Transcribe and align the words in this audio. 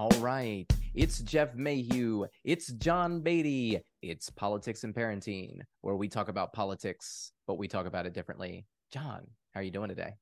All 0.00 0.08
right. 0.20 0.64
It's 0.94 1.18
Jeff 1.18 1.54
Mayhew. 1.54 2.24
It's 2.42 2.68
John 2.68 3.20
Beatty. 3.20 3.82
It's 4.00 4.30
Politics 4.30 4.82
and 4.82 4.94
Parenting, 4.94 5.58
where 5.82 5.94
we 5.94 6.08
talk 6.08 6.30
about 6.30 6.54
politics, 6.54 7.32
but 7.46 7.58
we 7.58 7.68
talk 7.68 7.84
about 7.84 8.06
it 8.06 8.14
differently. 8.14 8.64
John, 8.90 9.26
how 9.52 9.60
are 9.60 9.62
you 9.62 9.70
doing 9.70 9.90
today? 9.90 10.14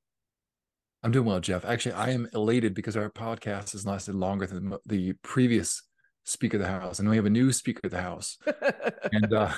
I'm 1.05 1.13
doing 1.13 1.27
well, 1.27 1.39
Jeff. 1.39 1.65
Actually, 1.65 1.93
I 1.93 2.11
am 2.11 2.29
elated 2.35 2.75
because 2.75 2.97
our 2.97 3.09
podcast 3.09 3.71
has 3.71 3.87
lasted 3.87 4.17
longer 4.17 4.49
than 4.49 4.77
the 4.85 5.13
previous 5.23 5.81
Speaker 6.25 6.57
of 6.57 6.65
the 6.65 6.69
House, 6.69 6.99
and 6.99 7.09
we 7.09 7.15
have 7.15 7.27
a 7.27 7.31
new 7.31 7.53
Speaker 7.53 7.83
of 7.85 7.93
the 7.93 8.03
House. 8.03 8.37
and 9.13 9.33
uh, 9.33 9.53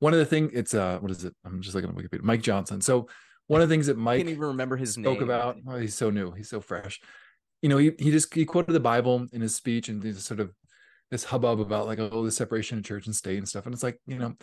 one 0.00 0.12
of 0.12 0.18
the 0.18 0.26
things 0.26 0.50
it's 0.52 0.74
uh, 0.74 0.98
what 0.98 1.10
is 1.10 1.24
it? 1.24 1.34
I'm 1.46 1.62
just 1.62 1.74
looking 1.74 1.88
at 1.88 1.96
Wikipedia. 1.96 2.24
Mike 2.24 2.42
Johnson. 2.42 2.82
So 2.82 3.08
one 3.46 3.62
of 3.62 3.70
the 3.70 3.72
things 3.72 3.86
that 3.86 3.96
Mike 3.96 4.18
can't 4.18 4.28
even 4.28 4.48
remember 4.48 4.76
his 4.76 4.92
spoke 4.92 5.20
name. 5.20 5.22
about. 5.22 5.56
Oh, 5.66 5.78
he's 5.78 5.94
so 5.94 6.10
new. 6.10 6.32
He's 6.32 6.50
so 6.50 6.60
fresh 6.60 7.00
you 7.62 7.68
know, 7.68 7.78
he, 7.78 7.92
he 7.98 8.10
just 8.10 8.34
he 8.34 8.44
quoted 8.44 8.72
the 8.72 8.80
Bible 8.80 9.26
in 9.32 9.40
his 9.40 9.54
speech 9.54 9.88
and 9.88 10.02
this 10.02 10.24
sort 10.24 10.40
of 10.40 10.52
this 11.10 11.24
hubbub 11.24 11.60
about 11.60 11.86
like 11.86 11.98
oh 11.98 12.24
the 12.24 12.30
separation 12.30 12.78
of 12.78 12.84
church 12.84 13.06
and 13.06 13.14
state 13.14 13.38
and 13.38 13.48
stuff. 13.48 13.64
And 13.64 13.72
it's 13.74 13.82
like, 13.82 14.00
you 14.06 14.18
know, 14.18 14.34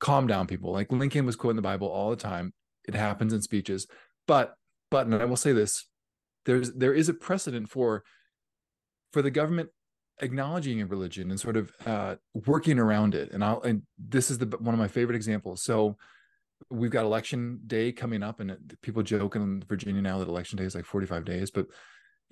calm 0.00 0.26
down, 0.26 0.46
people. 0.46 0.72
Like 0.72 0.90
Lincoln 0.90 1.24
was 1.24 1.36
quoting 1.36 1.56
the 1.56 1.62
Bible 1.62 1.88
all 1.88 2.10
the 2.10 2.16
time. 2.16 2.52
It 2.86 2.94
happens 2.94 3.32
in 3.32 3.40
speeches. 3.40 3.86
But 4.26 4.54
but 4.90 5.06
and 5.06 5.14
I 5.14 5.24
will 5.24 5.36
say 5.36 5.52
this, 5.52 5.86
there's 6.44 6.72
there 6.72 6.92
is 6.92 7.08
a 7.08 7.14
precedent 7.14 7.70
for 7.70 8.02
for 9.12 9.22
the 9.22 9.30
government 9.30 9.70
acknowledging 10.20 10.80
a 10.80 10.86
religion 10.86 11.30
and 11.30 11.40
sort 11.40 11.56
of 11.56 11.72
uh, 11.86 12.16
working 12.46 12.78
around 12.78 13.14
it. 13.14 13.32
And 13.32 13.44
I'll 13.44 13.62
and 13.62 13.82
this 13.98 14.30
is 14.30 14.38
the 14.38 14.46
one 14.46 14.74
of 14.74 14.80
my 14.80 14.88
favorite 14.88 15.16
examples. 15.16 15.62
So 15.62 15.96
we've 16.70 16.90
got 16.90 17.04
election 17.04 17.60
day 17.66 17.92
coming 17.92 18.22
up, 18.22 18.40
and 18.40 18.56
people 18.82 19.02
joke 19.02 19.36
in 19.36 19.62
Virginia 19.68 20.02
now 20.02 20.18
that 20.18 20.28
election 20.28 20.58
day 20.58 20.64
is 20.64 20.74
like 20.74 20.84
45 20.84 21.24
days, 21.24 21.50
but 21.50 21.66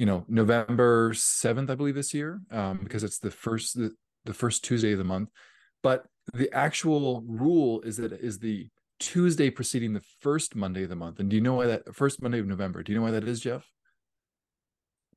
you 0.02 0.06
know 0.06 0.24
November 0.26 1.12
7th 1.12 1.70
I 1.70 1.76
believe 1.76 1.94
this 1.94 2.12
year 2.12 2.40
um, 2.50 2.80
because 2.82 3.04
it's 3.04 3.20
the 3.20 3.30
first 3.30 3.78
the, 3.78 3.92
the 4.24 4.34
first 4.34 4.64
Tuesday 4.64 4.90
of 4.90 4.98
the 4.98 5.04
month. 5.04 5.28
But 5.80 6.06
the 6.34 6.52
actual 6.52 7.22
rule 7.24 7.80
is 7.82 7.98
that 7.98 8.12
is 8.12 8.40
the 8.40 8.68
Tuesday 8.98 9.48
preceding 9.48 9.92
the 9.92 10.02
first 10.18 10.56
Monday 10.56 10.82
of 10.82 10.88
the 10.88 10.96
month. 10.96 11.20
And 11.20 11.30
do 11.30 11.36
you 11.36 11.40
know 11.40 11.54
why 11.54 11.66
that 11.66 11.94
first 11.94 12.20
Monday 12.20 12.40
of 12.40 12.48
November? 12.48 12.82
Do 12.82 12.90
you 12.90 12.98
know 12.98 13.04
why 13.04 13.12
that 13.12 13.28
is 13.28 13.38
Jeff? 13.38 13.64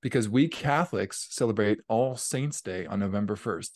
Because 0.04 0.30
we 0.30 0.48
Catholics 0.48 1.30
celebrate 1.32 1.80
All 1.88 2.16
Saints 2.16 2.62
Day 2.62 2.86
on 2.86 3.00
November 3.00 3.36
1st 3.36 3.70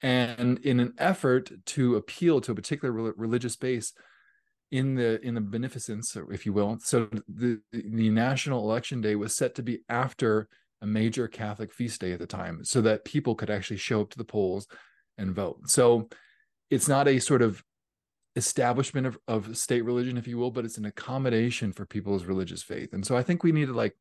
and 0.00 0.58
in 0.60 0.78
an 0.78 0.94
effort 0.96 1.50
to 1.74 1.96
appeal 1.96 2.40
to 2.42 2.52
a 2.52 2.54
particular 2.54 2.92
religious 2.92 3.56
base 3.56 3.92
in 4.70 4.94
the 4.94 5.20
in 5.24 5.34
the 5.34 5.40
beneficence, 5.40 6.16
if 6.30 6.44
you 6.44 6.52
will. 6.52 6.78
So 6.80 7.08
the 7.28 7.60
the 7.72 8.10
national 8.10 8.68
election 8.68 9.00
day 9.00 9.14
was 9.14 9.36
set 9.36 9.54
to 9.56 9.62
be 9.62 9.80
after 9.88 10.48
a 10.82 10.86
major 10.86 11.28
Catholic 11.28 11.72
feast 11.72 12.00
day 12.00 12.12
at 12.12 12.18
the 12.18 12.26
time, 12.26 12.64
so 12.64 12.80
that 12.82 13.04
people 13.04 13.34
could 13.34 13.50
actually 13.50 13.78
show 13.78 14.00
up 14.02 14.10
to 14.10 14.18
the 14.18 14.24
polls 14.24 14.66
and 15.18 15.34
vote. 15.34 15.70
So 15.70 16.08
it's 16.70 16.88
not 16.88 17.08
a 17.08 17.18
sort 17.18 17.42
of 17.42 17.62
establishment 18.34 19.06
of, 19.06 19.18
of 19.26 19.56
state 19.56 19.82
religion, 19.82 20.18
if 20.18 20.28
you 20.28 20.36
will, 20.36 20.50
but 20.50 20.64
it's 20.64 20.76
an 20.76 20.84
accommodation 20.84 21.72
for 21.72 21.86
people's 21.86 22.24
religious 22.24 22.62
faith. 22.62 22.92
And 22.92 23.06
so 23.06 23.16
I 23.16 23.22
think 23.22 23.42
we 23.42 23.52
need 23.52 23.66
to 23.66 23.72
like 23.72 23.96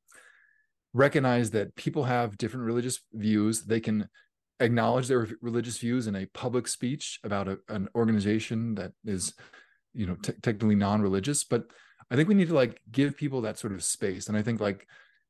recognize 0.94 1.52
that 1.52 1.76
people 1.76 2.04
have 2.04 2.38
different 2.38 2.66
religious 2.66 3.00
views. 3.14 3.64
They 3.64 3.80
can 3.80 4.10
acknowledge 4.60 5.08
their 5.08 5.28
religious 5.42 5.78
views 5.78 6.08
in 6.08 6.16
a 6.16 6.26
public 6.28 6.68
speech 6.68 7.20
about 7.24 7.48
a, 7.48 7.60
an 7.70 7.88
organization 7.96 8.76
that 8.76 8.92
is 9.06 9.34
you 9.96 10.06
know 10.06 10.16
t- 10.16 10.34
technically 10.42 10.76
non-religious 10.76 11.44
but 11.44 11.66
i 12.12 12.16
think 12.16 12.28
we 12.28 12.36
need 12.36 12.48
to 12.48 12.54
like 12.54 12.80
give 12.92 13.18
people 13.18 13.42
that 13.42 13.58
sort 13.58 13.74
of 13.74 13.84
space. 13.84 14.28
And 14.28 14.38
i 14.38 14.42
think 14.42 14.60
like 14.60 14.88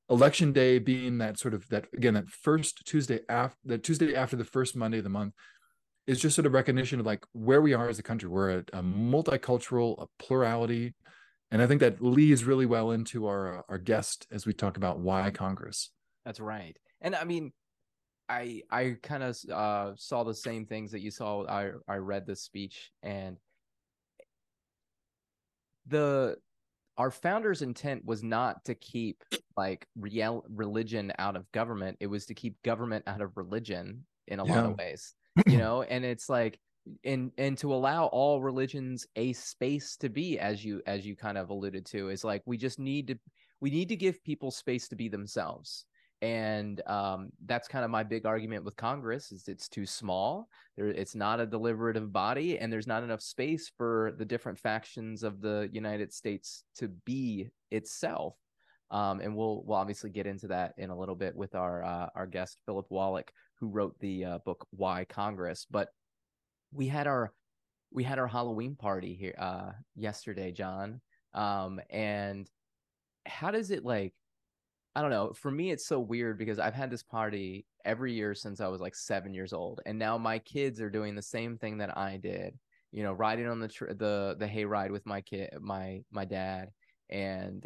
election 0.09 0.51
day 0.51 0.79
being 0.79 1.17
that 1.19 1.39
sort 1.39 1.53
of 1.53 1.67
that 1.69 1.85
again 1.93 2.13
that 2.13 2.29
first 2.29 2.85
tuesday 2.85 3.21
after 3.29 3.57
that 3.65 3.83
tuesday 3.83 4.15
after 4.15 4.35
the 4.35 4.45
first 4.45 4.75
monday 4.75 4.99
of 4.99 5.03
the 5.03 5.09
month 5.09 5.33
is 6.07 6.19
just 6.19 6.35
sort 6.35 6.45
of 6.45 6.53
recognition 6.53 6.99
of 6.99 7.05
like 7.05 7.25
where 7.33 7.61
we 7.61 7.73
are 7.73 7.89
as 7.89 7.99
a 7.99 8.03
country. 8.03 8.29
We're 8.29 8.59
a, 8.59 8.59
a 8.73 8.83
multicultural 8.83 10.01
a 10.01 10.07
plurality 10.23 10.93
and 11.51 11.61
i 11.61 11.67
think 11.67 11.79
that 11.79 12.01
leads 12.01 12.43
really 12.43 12.65
well 12.65 12.91
into 12.91 13.27
our 13.27 13.63
our 13.69 13.77
guest 13.77 14.27
as 14.31 14.45
we 14.45 14.53
talk 14.53 14.77
about 14.77 14.99
why 14.99 15.29
congress. 15.31 15.91
That's 16.25 16.39
right. 16.39 16.77
And 17.01 17.15
i 17.15 17.23
mean 17.23 17.51
i 18.29 18.61
i 18.71 18.97
kind 19.01 19.23
of 19.23 19.37
uh, 19.51 19.91
saw 19.95 20.23
the 20.23 20.33
same 20.33 20.65
things 20.65 20.91
that 20.91 21.01
you 21.01 21.11
saw. 21.11 21.45
I 21.47 21.71
i 21.87 21.95
read 21.95 22.25
this 22.25 22.41
speech 22.41 22.91
and 23.03 23.37
the 25.87 26.37
our 26.97 27.11
founders 27.11 27.61
intent 27.61 28.05
was 28.05 28.23
not 28.23 28.63
to 28.65 28.75
keep 28.75 29.23
like 29.57 29.85
real 29.99 30.45
religion 30.49 31.11
out 31.19 31.35
of 31.35 31.51
government. 31.51 31.97
It 31.99 32.07
was 32.07 32.25
to 32.27 32.33
keep 32.33 32.61
government 32.63 33.03
out 33.05 33.21
of 33.21 33.35
religion 33.35 34.05
in 34.27 34.39
a 34.39 34.45
yeah. 34.45 34.55
lot 34.55 34.65
of 34.65 34.77
ways 34.77 35.13
you 35.45 35.57
know? 35.57 35.83
And 35.83 36.05
it's 36.05 36.29
like 36.29 36.59
and 37.03 37.31
and 37.37 37.57
to 37.57 37.73
allow 37.73 38.05
all 38.05 38.41
religions 38.41 39.07
a 39.15 39.33
space 39.33 39.97
to 39.97 40.09
be 40.09 40.39
as 40.39 40.63
you 40.63 40.81
as 40.85 41.05
you 41.05 41.15
kind 41.15 41.37
of 41.37 41.49
alluded 41.49 41.85
to 41.87 42.09
is 42.09 42.23
like 42.23 42.43
we 42.45 42.57
just 42.57 42.79
need 42.79 43.07
to 43.07 43.17
we 43.59 43.71
need 43.71 43.89
to 43.89 43.95
give 43.95 44.23
people 44.23 44.51
space 44.51 44.87
to 44.87 44.95
be 44.95 45.07
themselves 45.07 45.85
and 46.21 46.81
um, 46.87 47.29
that's 47.45 47.67
kind 47.67 47.83
of 47.83 47.91
my 47.91 48.03
big 48.03 48.25
argument 48.25 48.63
with 48.63 48.75
congress 48.75 49.31
is 49.31 49.47
it's 49.47 49.67
too 49.67 49.85
small. 49.85 50.47
There 50.77 50.87
it's 50.87 51.15
not 51.15 51.39
a 51.39 51.45
deliberative 51.45 52.11
body 52.11 52.57
and 52.57 52.71
there's 52.71 52.87
not 52.87 53.03
enough 53.03 53.21
space 53.21 53.71
for 53.77 54.13
the 54.17 54.25
different 54.25 54.59
factions 54.59 55.23
of 55.23 55.41
the 55.41 55.69
united 55.71 56.13
states 56.13 56.63
to 56.77 56.87
be 56.87 57.49
itself. 57.71 58.35
Um, 58.91 59.19
and 59.19 59.35
we'll 59.35 59.63
we'll 59.65 59.77
obviously 59.77 60.09
get 60.09 60.27
into 60.27 60.47
that 60.47 60.73
in 60.77 60.89
a 60.89 60.97
little 60.97 61.15
bit 61.15 61.35
with 61.35 61.55
our 61.55 61.83
uh, 61.83 62.09
our 62.15 62.27
guest 62.27 62.59
philip 62.65 62.85
wallach 62.89 63.31
who 63.59 63.69
wrote 63.69 63.97
the 63.99 64.25
uh, 64.25 64.37
book 64.45 64.65
why 64.71 65.05
congress. 65.05 65.65
But 65.69 65.89
we 66.71 66.87
had 66.87 67.07
our 67.07 67.33
we 67.91 68.03
had 68.03 68.19
our 68.19 68.27
halloween 68.27 68.75
party 68.75 69.15
here 69.15 69.35
uh, 69.37 69.71
yesterday 69.95 70.51
john. 70.51 71.01
Um, 71.33 71.81
and 71.89 72.49
how 73.25 73.51
does 73.51 73.71
it 73.71 73.83
like 73.83 74.13
I 74.95 75.01
don't 75.01 75.11
know. 75.11 75.33
For 75.33 75.51
me, 75.51 75.71
it's 75.71 75.85
so 75.85 75.99
weird 75.99 76.37
because 76.37 76.57
I've 76.57 76.73
had 76.73 76.89
this 76.89 77.03
party 77.03 77.65
every 77.83 78.13
year 78.13 78.33
since 78.33 78.61
I 78.61 78.67
was 78.67 78.79
like 78.79 78.95
seven 78.95 79.33
years 79.33 79.51
old, 79.51 79.81
and 79.85 79.99
now 79.99 80.17
my 80.17 80.39
kids 80.39 80.79
are 80.79 80.89
doing 80.89 81.15
the 81.15 81.21
same 81.21 81.57
thing 81.57 81.77
that 81.79 81.97
I 81.97 82.17
did. 82.17 82.57
You 82.91 83.03
know, 83.03 83.11
riding 83.11 83.47
on 83.47 83.59
the 83.59 83.67
tr- 83.67 83.93
the 83.93 84.35
the 84.39 84.47
hayride 84.47 84.91
with 84.91 85.05
my 85.05 85.21
kid, 85.21 85.49
my 85.59 86.01
my 86.11 86.23
dad, 86.23 86.71
and 87.09 87.65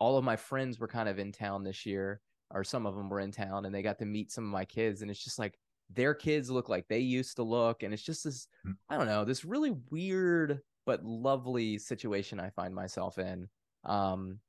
all 0.00 0.18
of 0.18 0.24
my 0.24 0.36
friends 0.36 0.80
were 0.80 0.88
kind 0.88 1.08
of 1.08 1.18
in 1.18 1.30
town 1.30 1.62
this 1.62 1.86
year, 1.86 2.20
or 2.50 2.64
some 2.64 2.84
of 2.84 2.96
them 2.96 3.08
were 3.08 3.20
in 3.20 3.30
town, 3.30 3.64
and 3.64 3.74
they 3.74 3.82
got 3.82 3.98
to 4.00 4.06
meet 4.06 4.32
some 4.32 4.44
of 4.44 4.50
my 4.50 4.64
kids, 4.64 5.02
and 5.02 5.10
it's 5.10 5.22
just 5.22 5.38
like 5.38 5.56
their 5.88 6.14
kids 6.14 6.50
look 6.50 6.68
like 6.68 6.86
they 6.88 6.98
used 6.98 7.36
to 7.36 7.44
look, 7.44 7.84
and 7.84 7.94
it's 7.94 8.02
just 8.02 8.24
this 8.24 8.48
mm. 8.66 8.74
I 8.88 8.96
don't 8.96 9.06
know 9.06 9.24
this 9.24 9.44
really 9.44 9.76
weird 9.90 10.60
but 10.86 11.04
lovely 11.04 11.78
situation 11.78 12.40
I 12.40 12.50
find 12.50 12.74
myself 12.74 13.18
in. 13.18 13.48
Um, 13.84 14.40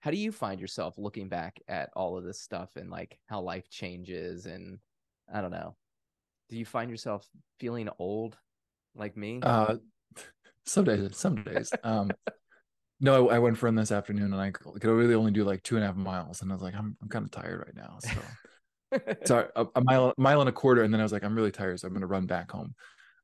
how 0.00 0.10
do 0.10 0.16
you 0.16 0.30
find 0.32 0.60
yourself 0.60 0.94
looking 0.96 1.28
back 1.28 1.60
at 1.68 1.90
all 1.96 2.16
of 2.16 2.24
this 2.24 2.40
stuff 2.40 2.76
and 2.76 2.90
like 2.90 3.18
how 3.26 3.40
life 3.40 3.68
changes 3.68 4.46
and 4.46 4.78
i 5.32 5.40
don't 5.40 5.50
know. 5.50 5.76
Do 6.48 6.56
you 6.56 6.64
find 6.64 6.90
yourself 6.90 7.28
feeling 7.60 7.88
old 7.98 8.36
like 8.94 9.16
me? 9.16 9.40
Uh 9.42 9.76
some 10.64 10.84
days 10.84 11.16
some 11.16 11.42
days. 11.42 11.72
Um 11.82 12.10
no 13.00 13.28
I, 13.28 13.36
I, 13.36 13.38
went 13.38 13.58
for 13.58 13.68
him 13.68 13.74
this 13.76 13.92
afternoon 13.92 14.32
and 14.32 14.40
i 14.40 14.50
could 14.50 14.84
really 14.84 15.14
only 15.14 15.30
do 15.30 15.44
like 15.44 15.62
two 15.62 15.76
and 15.76 15.84
a 15.84 15.86
half 15.86 15.96
miles 15.96 16.42
and 16.42 16.50
i 16.50 16.54
was 16.54 16.62
like 16.62 16.74
i'm, 16.74 16.96
I'm 17.00 17.08
kind 17.08 17.24
of 17.24 17.30
tired 17.30 17.60
right 17.60 17.76
now 17.76 17.98
so. 18.00 19.04
Sorry 19.24 19.46
a, 19.54 19.66
a 19.76 19.80
mile 19.82 20.14
mile 20.16 20.40
and 20.40 20.48
a 20.48 20.52
quarter 20.52 20.82
and 20.82 20.92
then 20.92 21.00
i 21.00 21.04
was 21.04 21.12
like 21.12 21.22
i'm 21.22 21.34
really 21.34 21.52
tired 21.52 21.78
so 21.78 21.86
i'm 21.86 21.92
going 21.92 22.00
to 22.00 22.06
run 22.06 22.26
back 22.26 22.50
home. 22.50 22.74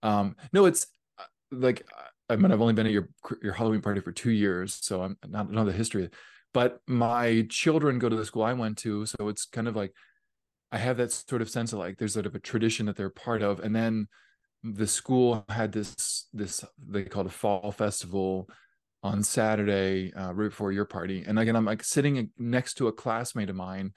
Um 0.03 0.37
no 0.53 0.67
it's 0.67 0.87
uh, 1.19 1.25
like 1.51 1.87
i 2.29 2.37
mean 2.37 2.53
i've 2.53 2.61
only 2.61 2.75
been 2.75 2.87
at 2.87 2.93
your 2.93 3.09
your 3.43 3.53
halloween 3.55 3.81
party 3.81 4.01
for 4.01 4.13
two 4.13 4.31
years 4.31 4.79
so 4.81 5.03
i'm 5.03 5.17
not 5.27 5.51
know 5.51 5.65
the 5.65 5.73
history 5.73 6.11
but 6.55 6.79
my 6.87 7.47
children 7.51 7.99
go 7.99 8.09
to 8.09 8.17
the 8.17 8.25
school 8.25 8.45
I 8.45 8.55
went 8.55 8.79
to, 8.79 9.05
so 9.05 9.29
it's 9.29 9.45
kind 9.45 9.69
of 9.69 9.77
like 9.77 9.93
I 10.73 10.79
have 10.79 10.97
that 10.97 11.13
sort 11.13 11.43
of 11.43 11.51
sense 11.51 11.73
of 11.73 11.81
like 11.81 11.99
there's 11.99 12.15
sort 12.15 12.27
of 12.27 12.35
a 12.35 12.41
tradition 12.41 12.87
that 12.87 12.97
they're 12.97 13.11
part 13.11 13.43
of, 13.43 13.61
and 13.61 13.77
then 13.77 14.07
the 14.63 14.87
school 14.87 15.45
had 15.51 15.73
this 15.73 16.29
this 16.33 16.65
they 16.79 17.05
called 17.05 17.27
a 17.27 17.31
fall 17.31 17.71
festival 17.73 18.49
on 19.03 19.23
Saturday 19.23 20.15
uh, 20.15 20.33
right 20.33 20.49
before 20.49 20.73
your 20.73 20.87
party, 20.87 21.25
and 21.27 21.39
again 21.39 21.57
I'm 21.57 21.67
like 21.67 21.85
sitting 21.85 22.31
next 22.39 22.75
to 22.75 22.89
a 22.89 22.93
classmate 22.93 23.51
of 23.51 23.57
mine 23.57 23.93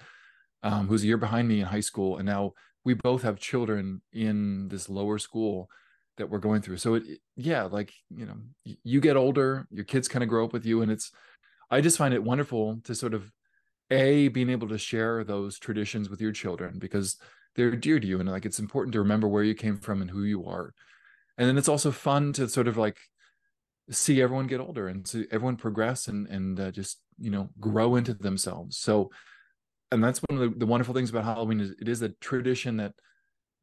um, 0.64 0.88
who's 0.88 1.04
a 1.04 1.08
year 1.08 1.18
behind 1.18 1.48
me 1.48 1.62
in 1.62 1.68
high 1.68 1.80
school, 1.80 2.18
and 2.18 2.26
now 2.26 2.54
we 2.84 2.96
both 2.96 3.22
have 3.22 3.40
children 3.40 4.02
in 4.14 4.68
this 4.68 4.90
lower 4.90 5.20
school 5.20 5.70
that 6.18 6.30
we're 6.30 6.40
going 6.40 6.62
through. 6.62 6.78
So 6.78 6.96
it, 6.96 7.04
yeah, 7.36 7.64
like 7.64 7.94
you 8.10 8.26
know, 8.26 8.38
you 8.84 9.00
get 9.00 9.16
older, 9.16 9.68
your 9.70 9.86
kids 9.86 10.08
kind 10.08 10.24
of 10.24 10.30
grow 10.30 10.44
up 10.44 10.54
with 10.54 10.66
you, 10.66 10.82
and 10.82 10.92
it's 10.92 11.12
I 11.70 11.82
just 11.82 11.98
find 11.98 12.14
it 12.14 12.24
wonderful 12.24 12.80
to 12.84 12.96
sort 12.96 13.14
of 13.14 13.32
a 13.90 14.28
being 14.30 14.50
able 14.50 14.68
to 14.70 14.78
share 14.78 15.24
those 15.24 15.60
traditions 15.60 16.10
with 16.10 16.22
your 16.22 16.32
children 16.32 16.80
because 16.80 17.18
they're 17.56 17.76
dear 17.76 18.00
to 18.00 18.08
you 18.08 18.20
and 18.20 18.30
like 18.30 18.46
it's 18.46 18.60
important 18.60 18.94
to 18.94 19.00
remember 19.00 19.28
where 19.28 19.44
you 19.44 19.56
came 19.56 19.78
from 19.78 20.02
and 20.02 20.12
who 20.12 20.24
you 20.24 20.46
are. 20.46 20.74
And 21.38 21.48
then 21.48 21.58
it's 21.58 21.70
also 21.70 21.92
fun 21.92 22.34
to 22.34 22.48
sort 22.50 22.68
of 22.68 22.78
like 22.78 22.98
see 23.90 24.22
everyone 24.22 24.48
get 24.48 24.60
older 24.60 24.88
and 24.88 25.08
see 25.08 25.26
everyone 25.32 25.56
progress 25.56 26.08
and 26.08 26.28
and 26.28 26.60
uh, 26.60 26.72
just 26.72 27.00
you 27.18 27.32
know 27.32 27.50
grow 27.60 27.96
into 27.96 28.14
themselves. 28.14 28.78
So 28.78 29.12
and 29.92 30.04
that's 30.04 30.20
one 30.28 30.42
of 30.42 30.52
the, 30.52 30.60
the 30.60 30.66
wonderful 30.66 30.94
things 30.94 31.10
about 31.10 31.24
Halloween 31.24 31.60
is 31.60 31.72
it 31.80 31.88
is 31.88 32.02
a 32.02 32.10
tradition 32.10 32.78
that 32.78 32.94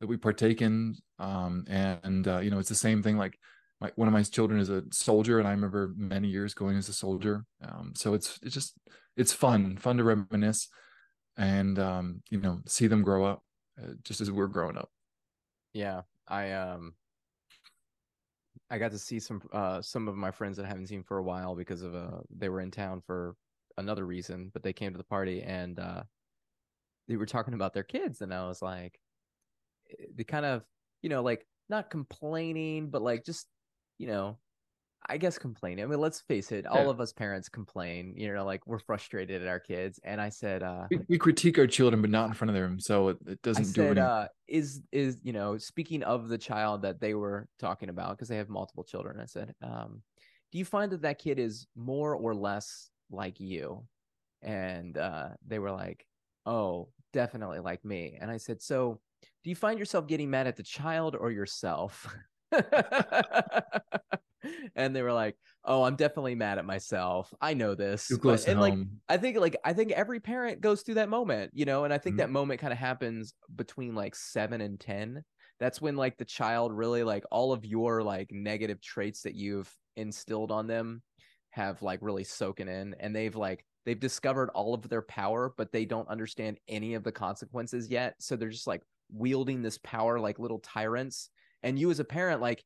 that 0.00 0.07
we 0.07 0.17
partake 0.17 0.62
in. 0.62 0.97
Um, 1.19 1.65
and 1.69 2.27
uh, 2.27 2.39
you 2.39 2.50
know, 2.50 2.59
it's 2.59 2.69
the 2.69 2.75
same 2.75 3.03
thing. 3.03 3.17
Like 3.17 3.39
my, 3.81 3.91
one 3.97 4.09
of 4.09 4.15
my 4.15 4.23
children 4.23 4.61
is 4.61 4.71
a 4.71 4.85
soldier, 4.93 5.38
and 5.38 5.49
I 5.49 5.53
remember 5.53 5.93
many 5.97 6.29
years 6.29 6.55
going 6.55 6.76
as 6.76 6.88
a 6.88 6.93
soldier. 6.93 7.44
Um, 7.62 7.93
so 7.94 8.15
it's 8.15 8.38
it's 8.43 8.55
just 8.55 8.79
it's 9.17 9.32
fun, 9.32 9.76
fun 9.76 9.99
to 9.99 10.05
reminisce, 10.05 10.69
and 11.37 11.79
um, 11.79 12.23
you 12.31 12.41
know, 12.41 12.61
see 12.67 12.87
them 12.87 13.03
grow 13.03 13.25
up, 13.25 13.43
uh, 13.82 13.93
just 14.03 14.21
as 14.21 14.31
we're 14.31 14.47
growing 14.47 14.76
up. 14.76 14.91
Yeah, 15.73 16.03
I 16.29 16.53
um, 16.53 16.94
I 18.71 18.79
got 18.79 18.93
to 18.93 18.99
see 18.99 19.21
some 19.21 19.43
uh 19.53 19.82
some 19.82 20.09
of 20.09 20.17
my 20.17 20.31
friends 20.31 20.56
that 20.56 20.67
I 20.67 20.69
haven't 20.69 20.87
seen 20.87 21.03
for 21.03 21.19
a 21.19 21.23
while 21.23 21.55
because 21.55 21.82
of 21.82 21.94
uh 21.94 22.21
they 22.35 22.49
were 22.49 22.61
in 22.61 22.71
town 22.71 23.03
for 23.06 23.37
another 23.76 24.06
reason, 24.06 24.50
but 24.53 24.62
they 24.62 24.73
came 24.73 24.93
to 24.93 24.99
the 24.99 25.05
party 25.05 25.43
and 25.43 25.79
uh 25.79 26.03
they 27.09 27.17
were 27.17 27.26
talking 27.26 27.55
about 27.55 27.75
their 27.75 27.82
kids, 27.82 28.23
and 28.23 28.32
I 28.32 28.47
was 28.49 28.62
like, 28.62 28.99
eh, 29.91 30.06
they 30.15 30.25
kind 30.25 30.47
of 30.47 30.62
you 31.03 31.09
know 31.09 31.23
like 31.23 31.47
not 31.69 31.91
complaining, 31.91 32.91
but 32.91 33.03
like 33.03 33.25
just 33.25 33.47
you 33.99 34.06
know 34.06 34.38
I 35.06 35.19
guess 35.19 35.37
complaining. 35.37 35.85
I 35.85 35.87
mean, 35.87 36.00
let's 36.00 36.20
face 36.20 36.50
it, 36.50 36.67
all 36.67 36.88
of 36.88 36.99
us 36.99 37.12
parents 37.12 37.49
complain, 37.49 38.14
you 38.17 38.32
know, 38.32 38.44
like 38.44 38.67
we're 38.67 38.79
frustrated 38.79 39.43
at 39.43 39.49
our 39.49 39.61
kids. 39.61 40.00
And 40.02 40.20
I 40.20 40.31
said, 40.31 40.62
uh 40.62 40.87
we, 40.91 40.99
we 41.11 41.19
critique 41.19 41.58
our 41.58 41.67
children, 41.67 42.00
but 42.00 42.11
not 42.11 42.29
in 42.29 42.35
front 42.35 42.50
of 42.50 42.55
them. 42.55 42.81
So 42.81 43.08
it, 43.08 43.19
it 43.26 43.43
doesn't 43.43 43.67
I 43.67 43.73
do 43.73 43.82
anything. 43.82 44.02
Uh, 44.02 44.29
is 44.49 44.81
is 44.93 45.19
you 45.23 45.32
know, 45.32 45.58
speaking 45.58 46.02
of 46.02 46.29
the 46.29 46.38
child 46.38 46.82
that 46.82 47.00
they 47.00 47.14
were 47.14 47.49
talking 47.58 47.91
about, 47.91 48.17
because 48.17 48.29
they 48.29 48.37
have 48.37 48.49
multiple 48.49 48.85
children, 48.85 49.20
I 49.20 49.26
said, 49.26 49.55
um, 49.62 50.02
do 50.52 50.58
you 50.58 50.64
find 50.64 50.90
that 50.93 51.02
that 51.02 51.19
kid 51.19 51.38
is 51.38 51.67
more 51.76 52.14
or 52.14 52.35
less 52.35 52.90
like 53.11 53.40
you? 53.40 53.87
And 54.40 54.97
uh 54.97 55.31
they 55.47 55.58
were 55.58 55.73
like, 55.73 56.06
Oh, 56.47 56.88
definitely 57.12 57.61
like 57.61 57.85
me. 57.85 58.17
And 58.20 58.31
I 58.31 58.38
said, 58.38 58.62
So 58.62 59.00
do 59.43 59.50
you 59.50 59.56
find 59.56 59.79
yourself 59.79 60.06
getting 60.06 60.31
mad 60.31 60.47
at 60.47 60.56
the 60.56 60.62
child 60.62 61.14
or 61.14 61.31
yourself? 61.31 62.14
and 64.75 64.95
they 64.95 65.03
were 65.03 65.12
like, 65.12 65.37
"Oh, 65.65 65.85
I'm 65.85 65.97
definitely 65.97 66.35
mad 66.35 66.59
at 66.59 66.65
myself. 66.65 67.33
I 67.41 67.55
know 67.55 67.75
this." 67.75 68.11
Too 68.11 68.19
close 68.19 68.45
but, 68.45 68.49
and 68.49 68.56
home. 68.56 68.61
like, 68.61 68.79
I 69.09 69.17
think 69.17 69.39
like 69.39 69.56
I 69.65 69.73
think 69.73 69.93
every 69.93 70.21
parent 70.21 70.61
goes 70.61 70.83
through 70.83 70.97
that 70.97 71.09
moment, 71.09 71.53
you 71.55 71.65
know, 71.65 71.85
and 71.85 71.93
I 71.93 71.99
think 71.99 72.15
Mhm. 72.15 72.19
that 72.19 72.31
moment 72.31 72.61
kind 72.61 72.73
of 72.73 72.79
happens 72.79 73.35
between 73.55 73.95
like 73.95 74.15
seven 74.15 74.61
and 74.61 74.79
ten. 74.81 75.25
That's 75.61 75.81
when 75.81 75.97
like 75.97 76.19
the 76.19 76.25
child 76.25 76.73
really 76.73 77.05
like 77.05 77.25
all 77.31 77.53
of 77.53 77.65
your 77.65 78.03
like 78.03 78.33
negative 78.33 78.81
traits 78.81 79.23
that 79.23 79.35
you've 79.35 79.73
instilled 79.97 80.50
on 80.50 80.67
them 80.67 81.03
have 81.50 81.83
like 81.83 82.00
really 82.03 82.25
soaking 82.25 82.69
in, 82.69 82.95
and 83.00 83.15
they've 83.15 83.37
like 83.37 83.65
they've 83.85 84.00
discovered 84.00 84.50
all 84.50 84.75
of 84.75 84.89
their 84.89 85.03
power, 85.03 85.53
but 85.57 85.73
they 85.73 85.85
don't 85.85 86.09
understand 86.09 86.59
any 86.69 86.95
of 86.95 87.05
the 87.05 87.12
consequences 87.12 87.91
yet. 87.91 88.15
So 88.21 88.37
they're 88.37 88.49
just 88.49 88.67
like 88.67 88.83
wielding 89.11 89.62
this 89.62 89.79
power 89.79 90.19
like 90.19 90.39
little 90.39 90.59
tyrants. 90.61 91.31
And 91.64 91.76
you 91.76 91.90
as 91.90 91.99
a 91.99 92.05
parent, 92.05 92.40
like 92.40 92.62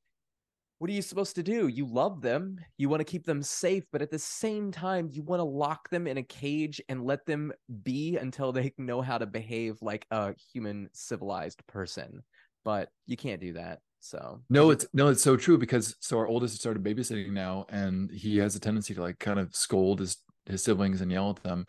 what 0.78 0.90
are 0.90 0.94
you 0.94 1.02
supposed 1.02 1.34
to 1.34 1.42
do? 1.42 1.66
You 1.66 1.86
love 1.86 2.20
them, 2.20 2.60
you 2.76 2.88
want 2.88 3.00
to 3.00 3.04
keep 3.04 3.26
them 3.26 3.42
safe, 3.42 3.84
but 3.90 4.00
at 4.00 4.12
the 4.12 4.18
same 4.18 4.70
time, 4.70 5.08
you 5.10 5.22
want 5.22 5.40
to 5.40 5.44
lock 5.44 5.90
them 5.90 6.06
in 6.06 6.18
a 6.18 6.22
cage 6.22 6.80
and 6.88 7.04
let 7.04 7.26
them 7.26 7.52
be 7.82 8.16
until 8.16 8.52
they 8.52 8.72
know 8.78 9.00
how 9.02 9.18
to 9.18 9.26
behave 9.26 9.78
like 9.82 10.06
a 10.10 10.34
human 10.52 10.88
civilized 10.92 11.66
person. 11.66 12.22
But 12.64 12.90
you 13.06 13.16
can't 13.16 13.40
do 13.40 13.54
that. 13.54 13.80
So 14.00 14.40
No, 14.48 14.70
it's 14.70 14.86
no, 14.92 15.08
it's 15.08 15.22
so 15.22 15.36
true 15.36 15.58
because 15.58 15.96
so 15.98 16.18
our 16.18 16.28
oldest 16.28 16.60
started 16.60 16.84
babysitting 16.84 17.32
now, 17.32 17.66
and 17.68 18.10
he 18.12 18.38
has 18.38 18.54
a 18.54 18.60
tendency 18.60 18.94
to 18.94 19.02
like 19.02 19.18
kind 19.18 19.40
of 19.40 19.54
scold 19.56 19.98
his 19.98 20.18
his 20.46 20.62
siblings 20.62 21.00
and 21.00 21.10
yell 21.10 21.30
at 21.30 21.42
them. 21.42 21.66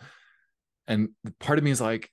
And 0.87 1.09
part 1.39 1.57
of 1.57 1.63
me 1.63 1.71
is 1.71 1.81
like, 1.81 2.11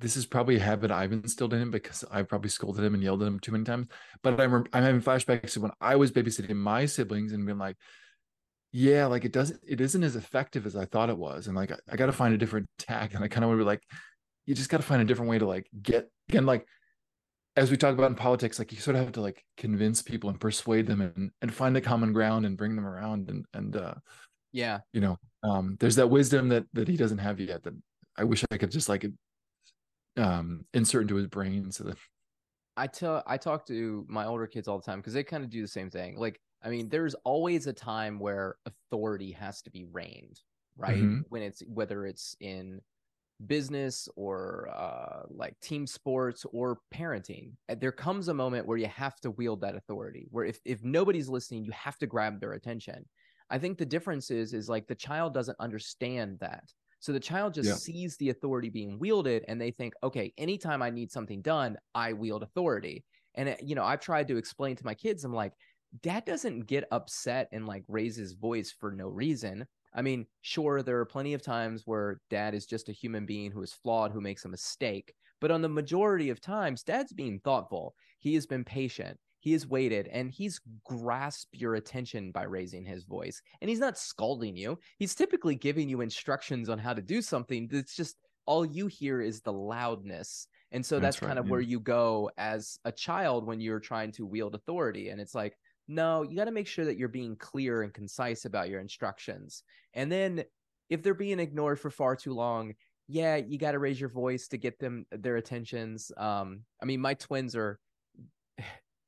this 0.00 0.16
is 0.16 0.26
probably 0.26 0.56
a 0.56 0.60
habit 0.60 0.90
I've 0.90 1.12
instilled 1.12 1.52
in 1.52 1.60
him 1.60 1.70
because 1.70 2.04
I've 2.10 2.28
probably 2.28 2.50
scolded 2.50 2.84
him 2.84 2.94
and 2.94 3.02
yelled 3.02 3.22
at 3.22 3.28
him 3.28 3.40
too 3.40 3.52
many 3.52 3.64
times. 3.64 3.88
But 4.22 4.40
I'm 4.40 4.64
I'm 4.72 4.82
having 4.82 5.02
flashbacks 5.02 5.52
to 5.52 5.60
when 5.60 5.72
I 5.80 5.96
was 5.96 6.12
babysitting 6.12 6.54
my 6.54 6.86
siblings 6.86 7.32
and 7.32 7.44
being 7.44 7.58
like, 7.58 7.76
yeah, 8.72 9.06
like 9.06 9.24
it 9.24 9.32
doesn't 9.32 9.60
it 9.66 9.80
isn't 9.80 10.02
as 10.02 10.14
effective 10.16 10.66
as 10.66 10.76
I 10.76 10.84
thought 10.84 11.10
it 11.10 11.18
was. 11.18 11.46
And 11.46 11.56
like 11.56 11.72
I, 11.72 11.76
I 11.90 11.96
got 11.96 12.06
to 12.06 12.12
find 12.12 12.32
a 12.32 12.38
different 12.38 12.68
tack. 12.78 13.14
And 13.14 13.24
I 13.24 13.28
kind 13.28 13.44
of 13.44 13.48
want 13.48 13.58
to 13.58 13.64
be 13.64 13.66
like, 13.66 13.82
you 14.46 14.54
just 14.54 14.70
got 14.70 14.76
to 14.78 14.82
find 14.84 15.02
a 15.02 15.04
different 15.04 15.30
way 15.30 15.38
to 15.38 15.46
like 15.46 15.68
get 15.82 16.08
again, 16.28 16.46
like 16.46 16.66
as 17.56 17.72
we 17.72 17.76
talk 17.76 17.94
about 17.94 18.10
in 18.10 18.16
politics, 18.16 18.60
like 18.60 18.70
you 18.70 18.78
sort 18.78 18.94
of 18.96 19.02
have 19.02 19.12
to 19.12 19.20
like 19.20 19.44
convince 19.56 20.00
people 20.00 20.30
and 20.30 20.38
persuade 20.38 20.86
them 20.86 21.00
and 21.00 21.32
and 21.42 21.52
find 21.52 21.76
a 21.76 21.80
common 21.80 22.12
ground 22.12 22.46
and 22.46 22.56
bring 22.56 22.76
them 22.76 22.86
around 22.86 23.28
and 23.30 23.46
and 23.52 23.76
uh 23.76 23.94
yeah, 24.52 24.78
you 24.92 25.00
know, 25.00 25.18
um 25.42 25.76
there's 25.80 25.96
that 25.96 26.08
wisdom 26.08 26.50
that 26.50 26.66
that 26.72 26.86
he 26.86 26.96
doesn't 26.96 27.18
have 27.18 27.40
yet 27.40 27.64
that 27.64 27.74
I 28.16 28.24
wish 28.24 28.44
I 28.50 28.58
could 28.58 28.70
just 28.70 28.88
like 28.88 29.04
um 30.18 30.66
insert 30.74 31.02
into 31.02 31.16
his 31.16 31.28
brain 31.28 31.72
so 31.72 31.84
that 31.84 31.98
I 32.76 32.86
tell 32.86 33.22
I 33.26 33.36
talk 33.38 33.66
to 33.66 34.06
my 34.08 34.24
older 34.26 34.46
kids 34.46 34.68
all 34.68 34.78
the 34.78 34.84
time 34.84 35.00
because 35.00 35.12
they 35.12 35.24
kind 35.24 35.44
of 35.44 35.50
do 35.50 35.62
the 35.62 35.68
same 35.68 35.90
thing. 35.90 36.16
Like, 36.16 36.40
I 36.62 36.70
mean, 36.70 36.88
there's 36.88 37.14
always 37.24 37.66
a 37.66 37.72
time 37.72 38.18
where 38.20 38.56
authority 38.66 39.32
has 39.32 39.62
to 39.62 39.70
be 39.70 39.84
reigned, 39.84 40.40
right? 40.76 41.10
Mhm. 41.10 41.24
When 41.28 41.42
it's 41.42 41.60
whether 41.66 42.06
it's 42.06 42.36
in 42.40 42.80
business 43.46 44.08
or 44.16 44.68
uh, 44.70 45.24
like 45.30 45.60
team 45.60 45.86
sports 45.86 46.44
or 46.52 46.80
parenting, 46.94 47.56
uh, 47.68 47.76
there 47.76 47.92
comes 47.92 48.28
a 48.28 48.34
moment 48.34 48.66
where 48.66 48.78
you 48.78 48.88
have 48.88 49.16
to 49.22 49.30
wield 49.32 49.62
that 49.62 49.76
authority. 49.76 50.28
Where 50.30 50.46
if 50.46 50.60
if 50.66 50.84
nobody's 50.84 51.28
listening, 51.30 51.64
you 51.64 51.72
have 51.72 51.98
to 51.98 52.08
grab 52.08 52.40
their 52.40 52.52
attention. 52.54 53.08
I 53.50 53.58
think 53.58 53.78
the 53.78 53.86
difference 53.86 54.30
is 54.30 54.54
is 54.54 54.68
like 54.68 54.88
the 54.88 54.94
child 54.96 55.34
doesn't 55.34 55.58
understand 55.60 56.40
that. 56.40 56.72
So 57.00 57.12
the 57.12 57.20
child 57.20 57.54
just 57.54 57.72
Yeah. 57.72 57.78
sees 57.82 58.16
the 58.16 58.30
authority 58.30 58.70
being 58.70 58.98
wielded 58.98 59.44
and 59.48 59.60
they 59.60 59.70
think, 59.70 59.94
okay, 60.02 60.32
anytime 60.36 60.82
I 60.82 60.90
need 60.90 61.10
something 61.12 61.42
done, 61.42 61.76
I 61.94 62.12
wield 62.12 62.42
authority. 62.42 63.04
And, 63.34 63.50
it, 63.50 63.62
you 63.62 63.74
know, 63.74 63.84
I've 63.84 64.00
tried 64.00 64.28
to 64.28 64.36
explain 64.36 64.76
to 64.76 64.84
my 64.84 64.94
kids, 64.94 65.24
I'm 65.24 65.32
like, 65.32 65.54
dad 66.00 66.24
doesn't 66.24 66.60
get 66.60 66.88
upset 66.90 67.48
and 67.52 67.66
like 67.66 67.84
raise 67.88 68.16
his 68.16 68.32
voice 68.32 68.72
for 68.72 68.92
no 68.92 69.08
reason. 69.08 69.66
I 69.94 70.02
mean, 70.02 70.26
sure, 70.42 70.82
there 70.82 70.98
are 70.98 71.06
plenty 71.06 71.34
of 71.34 71.42
times 71.42 71.82
where 71.86 72.20
dad 72.28 72.54
is 72.54 72.66
just 72.66 72.88
a 72.88 72.92
human 72.92 73.26
being 73.26 73.50
who 73.50 73.62
is 73.62 73.72
flawed, 73.72 74.12
who 74.12 74.20
makes 74.20 74.44
a 74.44 74.48
mistake. 74.48 75.14
But 75.40 75.50
on 75.50 75.62
the 75.62 75.68
majority 75.68 76.30
of 76.30 76.40
times, 76.40 76.82
dad's 76.82 77.12
being 77.12 77.40
thoughtful. 77.40 77.94
He 78.18 78.34
has 78.34 78.46
been 78.46 78.64
patient. 78.64 79.18
He 79.40 79.52
has 79.52 79.66
waited 79.66 80.08
and 80.08 80.30
he's 80.30 80.60
grasped 80.84 81.54
your 81.54 81.74
attention 81.74 82.32
by 82.32 82.44
raising 82.44 82.84
his 82.84 83.04
voice. 83.04 83.40
And 83.60 83.68
he's 83.68 83.78
not 83.78 83.98
scolding 83.98 84.56
you. 84.56 84.78
He's 84.98 85.14
typically 85.14 85.54
giving 85.54 85.88
you 85.88 86.00
instructions 86.00 86.68
on 86.68 86.78
how 86.78 86.94
to 86.94 87.02
do 87.02 87.22
something. 87.22 87.68
That's 87.70 87.94
just 87.94 88.16
all 88.46 88.64
you 88.64 88.86
hear 88.86 89.20
is 89.20 89.40
the 89.42 89.52
loudness. 89.52 90.48
And 90.72 90.84
so 90.84 90.96
that's, 90.98 91.16
That's 91.16 91.22
right, 91.22 91.28
kind 91.28 91.38
of 91.38 91.46
yeah. 91.46 91.50
where 91.52 91.60
you 91.60 91.80
go 91.80 92.30
as 92.36 92.78
a 92.84 92.92
child 92.92 93.46
when 93.46 93.60
you're 93.60 93.80
trying 93.80 94.12
to 94.12 94.26
wield 94.26 94.54
authority. 94.54 95.10
And 95.10 95.20
it's 95.20 95.34
like, 95.34 95.56
no, 95.86 96.22
you 96.22 96.36
got 96.36 96.44
to 96.44 96.50
make 96.50 96.66
sure 96.66 96.84
that 96.84 96.98
you're 96.98 97.08
being 97.08 97.36
clear 97.36 97.82
and 97.82 97.94
concise 97.94 98.44
about 98.44 98.68
your 98.68 98.80
instructions. 98.80 99.62
And 99.94 100.12
then 100.12 100.44
if 100.90 101.02
they're 101.02 101.14
being 101.14 101.38
ignored 101.40 101.80
for 101.80 101.90
far 101.90 102.16
too 102.16 102.34
long, 102.34 102.74
yeah, 103.06 103.36
you 103.36 103.56
got 103.58 103.72
to 103.72 103.78
raise 103.78 103.98
your 103.98 104.10
voice 104.10 104.48
to 104.48 104.58
get 104.58 104.78
them 104.78 105.06
their 105.10 105.36
attentions. 105.36 106.12
Um, 106.18 106.64
I 106.82 106.84
mean, 106.84 107.00
my 107.00 107.14
twins 107.14 107.56
are 107.56 107.78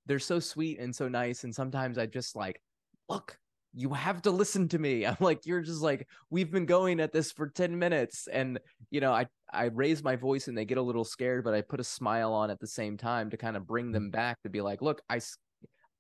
they're 0.07 0.19
so 0.19 0.41
sweet 0.41 0.79
and 0.79 0.95
so 0.95 1.09
nice, 1.09 1.45
and 1.45 1.55
sometimes 1.55 1.99
I 1.99 2.07
just 2.07 2.37
like, 2.37 2.61
look, 3.09 3.39
you 3.73 3.93
have 3.93 4.23
to 4.23 4.31
listen 4.31 4.69
to 4.69 4.79
me. 4.79 5.07
I'm 5.07 5.17
like, 5.21 5.47
you're 5.47 5.61
just 5.61 5.83
like, 5.83 6.07
we've 6.31 6.51
been 6.51 6.67
going 6.67 7.01
at 7.01 7.13
this 7.13 7.33
for 7.33 7.49
10 7.49 7.79
minutes. 7.79 8.29
And, 8.33 8.59
you 8.91 9.01
know, 9.01 9.13
I, 9.13 9.27
I 9.53 9.65
raise 9.67 10.03
my 10.03 10.17
voice 10.17 10.49
and 10.49 10.57
they 10.57 10.65
get 10.65 10.79
a 10.79 10.83
little 10.83 11.05
scared, 11.05 11.45
but 11.45 11.55
I 11.55 11.61
put 11.61 11.81
a 11.81 11.85
smile 11.85 12.33
on 12.33 12.51
at 12.51 12.61
the 12.61 12.67
same 12.67 12.97
time 12.97 13.31
to 13.31 13.37
kind 13.37 13.57
of 13.57 13.67
bring 13.67 13.93
them 13.93 14.11
back 14.11 14.41
to 14.43 14.49
be 14.49 14.61
like, 14.61 14.83
look, 14.83 15.03
I, 15.09 15.21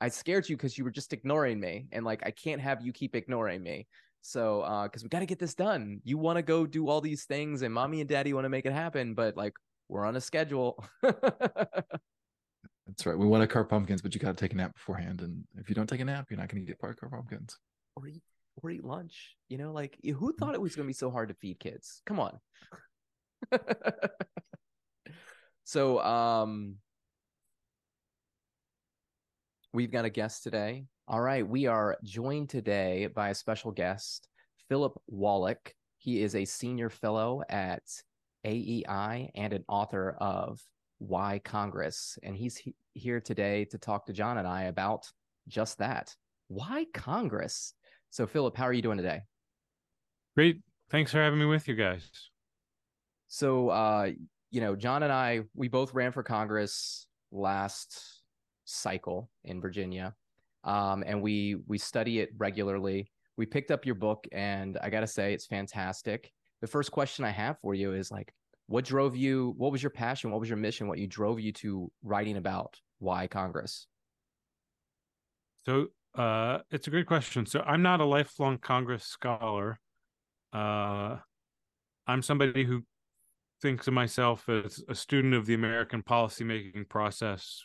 I 0.00 0.08
scared 0.08 0.48
you 0.48 0.56
because 0.56 0.78
you 0.78 0.84
were 0.84 0.90
just 0.90 1.12
ignoring 1.12 1.60
me. 1.60 1.86
And 1.92 2.04
like, 2.04 2.22
I 2.24 2.30
can't 2.30 2.60
have 2.60 2.84
you 2.84 2.92
keep 2.92 3.14
ignoring 3.14 3.62
me. 3.62 3.86
So, 4.22 4.60
uh, 4.62 4.86
cause 4.88 5.02
we 5.02 5.08
got 5.08 5.20
to 5.20 5.26
get 5.26 5.38
this 5.38 5.54
done. 5.54 6.00
You 6.04 6.18
want 6.18 6.36
to 6.36 6.42
go 6.42 6.66
do 6.66 6.88
all 6.88 7.00
these 7.00 7.24
things 7.24 7.62
and 7.62 7.72
mommy 7.72 8.00
and 8.00 8.08
daddy 8.08 8.34
want 8.34 8.44
to 8.44 8.50
make 8.50 8.66
it 8.66 8.72
happen, 8.72 9.14
but 9.14 9.36
like, 9.36 9.54
we're 9.88 10.04
on 10.04 10.14
a 10.14 10.20
schedule. 10.20 10.84
that's 12.90 13.06
right. 13.06 13.16
We 13.16 13.26
want 13.26 13.42
to 13.42 13.46
carve 13.46 13.68
pumpkins, 13.68 14.02
but 14.02 14.14
you 14.14 14.20
got 14.20 14.36
to 14.36 14.42
take 14.42 14.52
a 14.52 14.56
nap 14.56 14.74
beforehand. 14.74 15.20
And 15.20 15.44
if 15.56 15.68
you 15.68 15.74
don't 15.74 15.88
take 15.88 16.00
a 16.00 16.04
nap, 16.04 16.26
you're 16.28 16.38
not 16.38 16.48
going 16.48 16.62
to 16.62 16.66
get 16.66 16.80
part 16.80 16.98
carved 16.98 17.14
pumpkins. 17.14 17.56
or 17.96 18.06
eat 18.06 18.22
or 18.62 18.70
eat 18.70 18.84
lunch. 18.84 19.36
You 19.48 19.58
know, 19.58 19.72
like 19.72 19.96
who 20.04 20.32
thought 20.32 20.54
it 20.54 20.60
was 20.60 20.74
going 20.74 20.86
to 20.86 20.88
be 20.88 20.94
so 20.94 21.10
hard 21.10 21.28
to 21.28 21.34
feed 21.34 21.60
kids? 21.60 22.02
Come 22.06 22.18
on. 22.20 22.38
so, 25.64 26.00
um, 26.00 26.76
we've 29.72 29.92
got 29.92 30.04
a 30.04 30.10
guest 30.10 30.42
today. 30.42 30.84
All 31.06 31.20
right, 31.20 31.46
we 31.46 31.66
are 31.66 31.96
joined 32.04 32.50
today 32.50 33.06
by 33.06 33.30
a 33.30 33.34
special 33.34 33.72
guest, 33.72 34.28
Philip 34.68 35.00
Wallach. 35.06 35.74
He 35.98 36.22
is 36.22 36.34
a 36.34 36.44
senior 36.44 36.90
fellow 36.90 37.42
at 37.48 37.82
AEI 38.44 39.30
and 39.34 39.52
an 39.52 39.64
author 39.68 40.16
of 40.18 40.60
Why 41.00 41.40
Congress, 41.42 42.18
and 42.22 42.36
he's 42.36 42.56
he- 42.56 42.74
here 42.92 43.20
today 43.20 43.64
to 43.66 43.78
talk 43.78 44.06
to 44.06 44.12
John 44.12 44.36
and 44.36 44.46
I 44.46 44.64
about 44.64 45.10
just 45.48 45.78
that. 45.78 46.14
Why 46.48 46.86
Congress? 46.92 47.74
So, 48.10 48.26
Philip, 48.26 48.54
how 48.54 48.64
are 48.64 48.72
you 48.72 48.82
doing 48.82 48.98
today? 48.98 49.22
Great. 50.36 50.60
Thanks 50.90 51.10
for 51.10 51.18
having 51.18 51.38
me 51.38 51.46
with 51.46 51.68
you 51.68 51.74
guys. 51.74 52.10
So, 53.28 53.70
uh, 53.70 54.10
you 54.50 54.60
know, 54.60 54.76
John 54.76 55.02
and 55.02 55.12
I, 55.12 55.42
we 55.54 55.68
both 55.68 55.94
ran 55.94 56.12
for 56.12 56.22
Congress 56.22 57.06
last 57.32 58.22
cycle 58.66 59.30
in 59.44 59.60
Virginia, 59.60 60.14
um, 60.64 61.02
and 61.06 61.22
we 61.22 61.56
we 61.66 61.78
study 61.78 62.20
it 62.20 62.30
regularly. 62.36 63.10
We 63.38 63.46
picked 63.46 63.70
up 63.70 63.86
your 63.86 63.94
book, 63.94 64.26
and 64.32 64.76
I 64.82 64.90
got 64.90 65.00
to 65.00 65.06
say, 65.06 65.32
it's 65.32 65.46
fantastic. 65.46 66.30
The 66.60 66.66
first 66.66 66.90
question 66.90 67.24
I 67.24 67.30
have 67.30 67.58
for 67.62 67.74
you 67.74 67.94
is 67.94 68.10
like, 68.10 68.34
what 68.70 68.84
drove 68.84 69.16
you? 69.16 69.52
What 69.56 69.72
was 69.72 69.82
your 69.82 69.90
passion? 69.90 70.30
What 70.30 70.38
was 70.38 70.48
your 70.48 70.56
mission? 70.56 70.86
What 70.86 71.00
you 71.00 71.08
drove 71.08 71.40
you 71.40 71.50
to 71.54 71.90
writing 72.04 72.36
about 72.36 72.78
why 73.00 73.26
Congress? 73.26 73.88
So 75.66 75.88
uh, 76.14 76.58
it's 76.70 76.86
a 76.86 76.90
great 76.90 77.06
question. 77.06 77.46
So 77.46 77.62
I'm 77.66 77.82
not 77.82 77.98
a 77.98 78.04
lifelong 78.04 78.58
Congress 78.58 79.02
scholar. 79.04 79.80
Uh, 80.52 81.16
I'm 82.06 82.22
somebody 82.22 82.62
who 82.62 82.84
thinks 83.60 83.88
of 83.88 83.94
myself 83.94 84.48
as 84.48 84.84
a 84.88 84.94
student 84.94 85.34
of 85.34 85.46
the 85.46 85.54
American 85.54 86.04
policymaking 86.04 86.88
process 86.88 87.64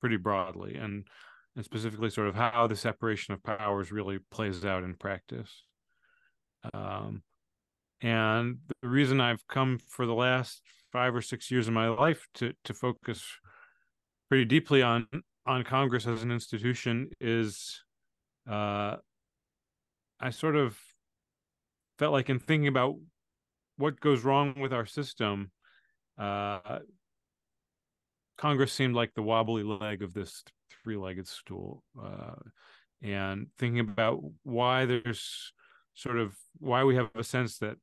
pretty 0.00 0.16
broadly 0.16 0.76
and 0.76 1.08
and 1.56 1.64
specifically 1.64 2.08
sort 2.08 2.28
of 2.28 2.36
how 2.36 2.68
the 2.68 2.76
separation 2.76 3.34
of 3.34 3.42
powers 3.42 3.90
really 3.90 4.20
plays 4.30 4.64
out 4.64 4.84
in 4.84 4.94
practice. 4.94 5.64
Um, 6.72 7.22
and 8.02 8.58
the 8.82 8.88
reason 8.88 9.20
I've 9.20 9.46
come 9.46 9.78
for 9.78 10.06
the 10.06 10.14
last 10.14 10.62
five 10.92 11.14
or 11.14 11.22
six 11.22 11.50
years 11.50 11.68
of 11.68 11.74
my 11.74 11.88
life 11.88 12.26
to 12.34 12.52
to 12.64 12.74
focus 12.74 13.24
pretty 14.28 14.44
deeply 14.44 14.82
on 14.82 15.06
on 15.46 15.64
Congress 15.64 16.06
as 16.06 16.22
an 16.22 16.30
institution 16.30 17.10
is 17.20 17.82
uh, 18.48 18.96
I 20.20 20.30
sort 20.30 20.56
of 20.56 20.78
felt 21.98 22.12
like 22.12 22.30
in 22.30 22.38
thinking 22.38 22.68
about 22.68 22.96
what 23.76 24.00
goes 24.00 24.24
wrong 24.24 24.54
with 24.60 24.72
our 24.72 24.86
system, 24.86 25.50
uh, 26.18 26.80
Congress 28.36 28.72
seemed 28.72 28.94
like 28.94 29.14
the 29.14 29.22
wobbly 29.22 29.62
leg 29.62 30.02
of 30.02 30.12
this 30.12 30.44
three-legged 30.82 31.26
stool, 31.26 31.82
uh, 32.02 32.34
and 33.02 33.46
thinking 33.58 33.80
about 33.80 34.20
why 34.42 34.84
there's 34.84 35.52
sort 35.94 36.18
of 36.18 36.34
why 36.58 36.84
we 36.84 36.94
have 36.96 37.10
a 37.14 37.24
sense 37.24 37.58
that 37.58 37.76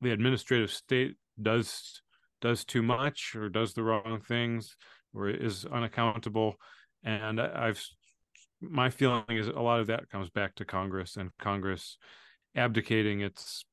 the 0.00 0.12
administrative 0.12 0.70
state 0.70 1.16
does 1.40 2.02
does 2.40 2.64
too 2.64 2.82
much 2.82 3.34
or 3.34 3.48
does 3.48 3.74
the 3.74 3.82
wrong 3.82 4.20
things 4.26 4.76
or 5.14 5.28
is 5.28 5.64
unaccountable. 5.64 6.54
And 7.04 7.40
i've 7.40 7.82
my 8.60 8.90
feeling 8.90 9.24
is 9.28 9.48
a 9.48 9.60
lot 9.60 9.80
of 9.80 9.88
that 9.88 10.08
comes 10.08 10.30
back 10.30 10.54
to 10.54 10.64
congress 10.64 11.16
and 11.16 11.30
congress 11.38 11.98
abdicating 12.56 13.20
its 13.20 13.64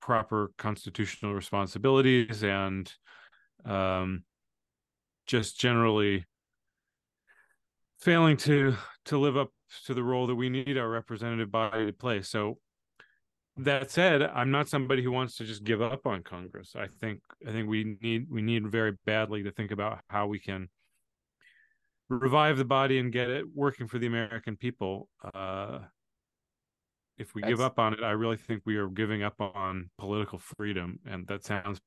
proper 0.00 0.52
constitutional 0.58 1.34
responsibilities 1.34 2.42
and 2.44 2.92
um, 3.64 4.24
just 5.26 5.58
generally 5.58 6.24
failing 8.00 8.36
to 8.36 8.74
to 9.04 9.18
live 9.18 9.36
up 9.36 9.50
to 9.86 9.94
the 9.94 10.02
role 10.02 10.26
that 10.26 10.34
we 10.34 10.48
need 10.48 10.76
our 10.76 10.88
representative 10.88 11.50
body 11.50 11.86
to 11.86 11.92
play. 11.92 12.20
So 12.22 12.58
that 13.56 13.90
said 13.90 14.22
i'm 14.22 14.50
not 14.50 14.68
somebody 14.68 15.02
who 15.02 15.12
wants 15.12 15.36
to 15.36 15.44
just 15.44 15.62
give 15.62 15.82
up 15.82 16.06
on 16.06 16.22
congress. 16.22 16.74
I 16.76 16.86
think 17.00 17.20
i 17.46 17.52
think 17.52 17.68
we 17.68 17.98
need 18.00 18.26
we 18.30 18.40
need 18.40 18.70
very 18.70 18.96
badly 19.04 19.42
to 19.42 19.50
think 19.50 19.70
about 19.70 20.00
how 20.08 20.26
we 20.26 20.38
can 20.38 20.68
revive 22.08 22.58
the 22.58 22.64
body 22.64 22.98
and 22.98 23.12
get 23.12 23.30
it 23.30 23.44
working 23.54 23.86
for 23.86 23.98
the 23.98 24.06
american 24.06 24.56
people. 24.56 25.08
Uh 25.34 25.80
if 27.18 27.34
we 27.34 27.42
That's... 27.42 27.50
give 27.50 27.60
up 27.60 27.78
on 27.78 27.92
it 27.92 28.02
i 28.02 28.12
really 28.12 28.38
think 28.38 28.62
we 28.64 28.76
are 28.76 28.88
giving 28.88 29.22
up 29.22 29.38
on 29.38 29.90
political 29.98 30.38
freedom 30.38 30.98
and 31.04 31.26
that 31.26 31.44
sounds 31.44 31.78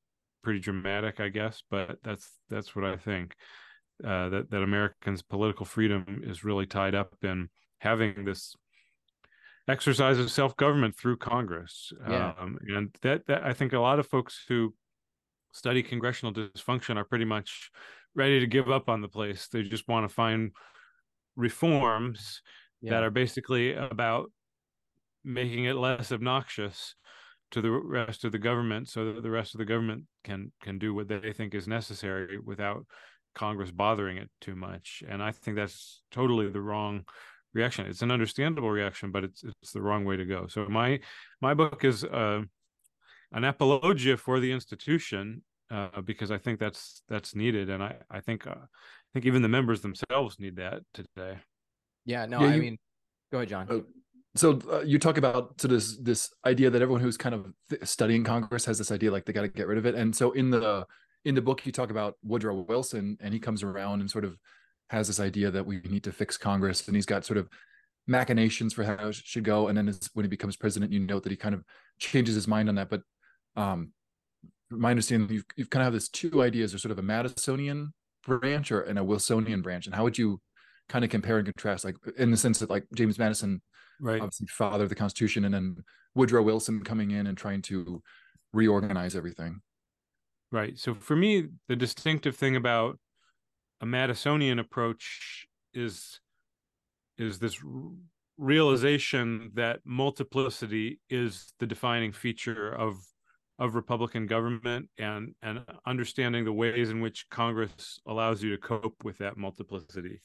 pretty 0.44 0.60
dramatic 0.60 1.18
i 1.18 1.28
guess 1.28 1.64
but 1.68 1.98
that's 2.04 2.38
that's 2.48 2.76
what 2.76 2.84
i 2.84 2.96
think. 2.96 3.34
Uh 4.04 4.28
that 4.28 4.50
that 4.50 4.62
americans 4.62 5.22
political 5.22 5.66
freedom 5.66 6.22
is 6.24 6.44
really 6.44 6.66
tied 6.66 6.94
up 6.94 7.16
in 7.22 7.48
having 7.80 8.24
this 8.24 8.54
exercise 9.68 10.18
of 10.18 10.30
self 10.30 10.56
government 10.56 10.96
through 10.96 11.16
Congress. 11.16 11.92
Yeah. 12.08 12.32
Um, 12.38 12.58
and 12.68 12.94
that, 13.02 13.26
that 13.26 13.44
I 13.44 13.52
think 13.52 13.72
a 13.72 13.80
lot 13.80 13.98
of 13.98 14.06
folks 14.06 14.44
who 14.48 14.74
study 15.52 15.82
congressional 15.82 16.32
dysfunction 16.32 16.96
are 16.96 17.04
pretty 17.04 17.24
much 17.24 17.70
ready 18.14 18.40
to 18.40 18.46
give 18.46 18.70
up 18.70 18.88
on 18.88 19.00
the 19.00 19.08
place. 19.08 19.48
They 19.48 19.62
just 19.62 19.88
want 19.88 20.08
to 20.08 20.14
find 20.14 20.52
reforms 21.36 22.42
yeah. 22.80 22.92
that 22.92 23.02
are 23.02 23.10
basically 23.10 23.74
about 23.74 24.30
making 25.24 25.64
it 25.64 25.74
less 25.74 26.12
obnoxious 26.12 26.94
to 27.50 27.60
the 27.60 27.70
rest 27.70 28.24
of 28.24 28.32
the 28.32 28.38
government 28.38 28.88
so 28.88 29.12
that 29.12 29.22
the 29.22 29.30
rest 29.30 29.54
of 29.54 29.58
the 29.58 29.64
government 29.64 30.04
can 30.24 30.52
can 30.62 30.78
do 30.78 30.94
what 30.94 31.08
they 31.08 31.32
think 31.32 31.54
is 31.54 31.68
necessary 31.68 32.38
without 32.38 32.84
congress 33.34 33.70
bothering 33.70 34.16
it 34.16 34.30
too 34.40 34.56
much 34.56 35.02
and 35.08 35.22
i 35.22 35.30
think 35.30 35.56
that's 35.56 36.02
totally 36.10 36.48
the 36.48 36.60
wrong 36.60 37.04
reaction. 37.56 37.86
It's 37.86 38.02
an 38.02 38.10
understandable 38.10 38.70
reaction, 38.70 39.10
but 39.10 39.24
it's 39.24 39.42
it's 39.42 39.72
the 39.72 39.82
wrong 39.82 40.04
way 40.04 40.16
to 40.16 40.24
go. 40.24 40.46
So 40.48 40.66
my 40.68 41.00
my 41.40 41.54
book 41.54 41.84
is 41.84 42.04
uh, 42.04 42.42
an 43.32 43.44
apologia 43.44 44.16
for 44.16 44.38
the 44.38 44.52
institution 44.52 45.42
uh, 45.70 46.00
because 46.04 46.30
I 46.30 46.38
think 46.38 46.60
that's 46.60 47.02
that's 47.08 47.34
needed, 47.34 47.70
and 47.70 47.82
I 47.82 47.96
I 48.10 48.20
think 48.20 48.46
uh, 48.46 48.50
I 48.50 49.08
think 49.12 49.26
even 49.26 49.42
the 49.42 49.48
members 49.48 49.80
themselves 49.80 50.38
need 50.38 50.56
that 50.56 50.82
today. 50.94 51.38
Yeah, 52.04 52.26
no, 52.26 52.40
yeah, 52.40 52.46
I 52.46 52.54
you, 52.54 52.62
mean, 52.62 52.78
go 53.32 53.38
ahead, 53.38 53.48
John. 53.48 53.66
Uh, 53.68 53.80
so 54.36 54.60
uh, 54.70 54.82
you 54.82 54.98
talk 54.98 55.18
about 55.18 55.60
so 55.60 55.68
this 55.68 55.96
this 55.96 56.30
idea 56.44 56.70
that 56.70 56.82
everyone 56.82 57.00
who's 57.00 57.16
kind 57.16 57.34
of 57.34 57.46
studying 57.82 58.22
Congress 58.22 58.66
has 58.66 58.78
this 58.78 58.92
idea 58.92 59.10
like 59.10 59.24
they 59.24 59.32
got 59.32 59.42
to 59.42 59.48
get 59.48 59.66
rid 59.66 59.78
of 59.78 59.86
it, 59.86 59.94
and 59.94 60.14
so 60.14 60.32
in 60.32 60.50
the 60.50 60.86
in 61.24 61.34
the 61.34 61.42
book 61.42 61.66
you 61.66 61.72
talk 61.72 61.90
about 61.90 62.14
Woodrow 62.22 62.66
Wilson, 62.68 63.16
and 63.20 63.34
he 63.34 63.40
comes 63.40 63.62
around 63.62 64.00
and 64.00 64.10
sort 64.10 64.24
of 64.24 64.36
has 64.90 65.06
this 65.06 65.20
idea 65.20 65.50
that 65.50 65.66
we 65.66 65.80
need 65.80 66.04
to 66.04 66.12
fix 66.12 66.36
Congress, 66.36 66.86
and 66.86 66.96
he's 66.96 67.06
got 67.06 67.24
sort 67.24 67.38
of 67.38 67.48
machinations 68.06 68.72
for 68.72 68.84
how 68.84 69.08
it 69.08 69.14
should 69.14 69.44
go. 69.44 69.68
And 69.68 69.76
then 69.76 69.92
when 70.14 70.24
he 70.24 70.28
becomes 70.28 70.56
president, 70.56 70.92
you 70.92 71.00
note 71.00 71.24
that 71.24 71.30
he 71.30 71.36
kind 71.36 71.54
of 71.54 71.64
changes 71.98 72.34
his 72.34 72.46
mind 72.46 72.68
on 72.68 72.76
that. 72.76 72.88
But 72.88 73.02
um, 73.56 73.92
my 74.70 74.90
understanding, 74.90 75.28
you've, 75.30 75.44
you've 75.56 75.70
kind 75.70 75.82
of 75.82 75.86
have 75.86 75.92
this 75.92 76.08
two 76.08 76.42
ideas: 76.42 76.74
or 76.74 76.78
sort 76.78 76.92
of 76.92 76.98
a 76.98 77.02
Madisonian 77.02 77.88
branch 78.24 78.72
or 78.72 78.82
and 78.82 78.98
a 78.98 79.02
Wilsonian 79.02 79.62
branch. 79.62 79.86
And 79.86 79.94
how 79.94 80.04
would 80.04 80.18
you 80.18 80.40
kind 80.88 81.04
of 81.04 81.10
compare 81.10 81.38
and 81.38 81.46
contrast, 81.46 81.84
like 81.84 81.96
in 82.16 82.30
the 82.30 82.36
sense 82.36 82.60
that 82.60 82.70
like 82.70 82.86
James 82.94 83.18
Madison, 83.18 83.60
right, 84.00 84.20
obviously 84.20 84.46
father 84.46 84.84
of 84.84 84.88
the 84.88 84.94
Constitution, 84.94 85.44
and 85.44 85.54
then 85.54 85.76
Woodrow 86.14 86.42
Wilson 86.42 86.82
coming 86.84 87.10
in 87.10 87.26
and 87.26 87.36
trying 87.36 87.62
to 87.62 88.02
reorganize 88.52 89.16
everything. 89.16 89.60
Right. 90.52 90.78
So 90.78 90.94
for 90.94 91.16
me, 91.16 91.48
the 91.68 91.76
distinctive 91.76 92.36
thing 92.36 92.56
about 92.56 92.98
a 93.80 93.86
Madisonian 93.86 94.58
approach 94.58 95.46
is 95.74 96.20
is 97.18 97.38
this 97.38 97.58
realization 98.38 99.50
that 99.54 99.80
multiplicity 99.84 101.00
is 101.08 101.52
the 101.58 101.66
defining 101.66 102.12
feature 102.12 102.74
of 102.74 102.96
of 103.58 103.74
Republican 103.74 104.26
government 104.26 104.88
and 104.98 105.34
and 105.42 105.64
understanding 105.86 106.44
the 106.44 106.52
ways 106.52 106.90
in 106.90 107.00
which 107.00 107.26
Congress 107.30 107.98
allows 108.06 108.42
you 108.42 108.50
to 108.50 108.58
cope 108.58 109.04
with 109.04 109.18
that 109.18 109.36
multiplicity. 109.36 110.20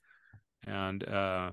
And 0.68 1.08
uh, 1.08 1.52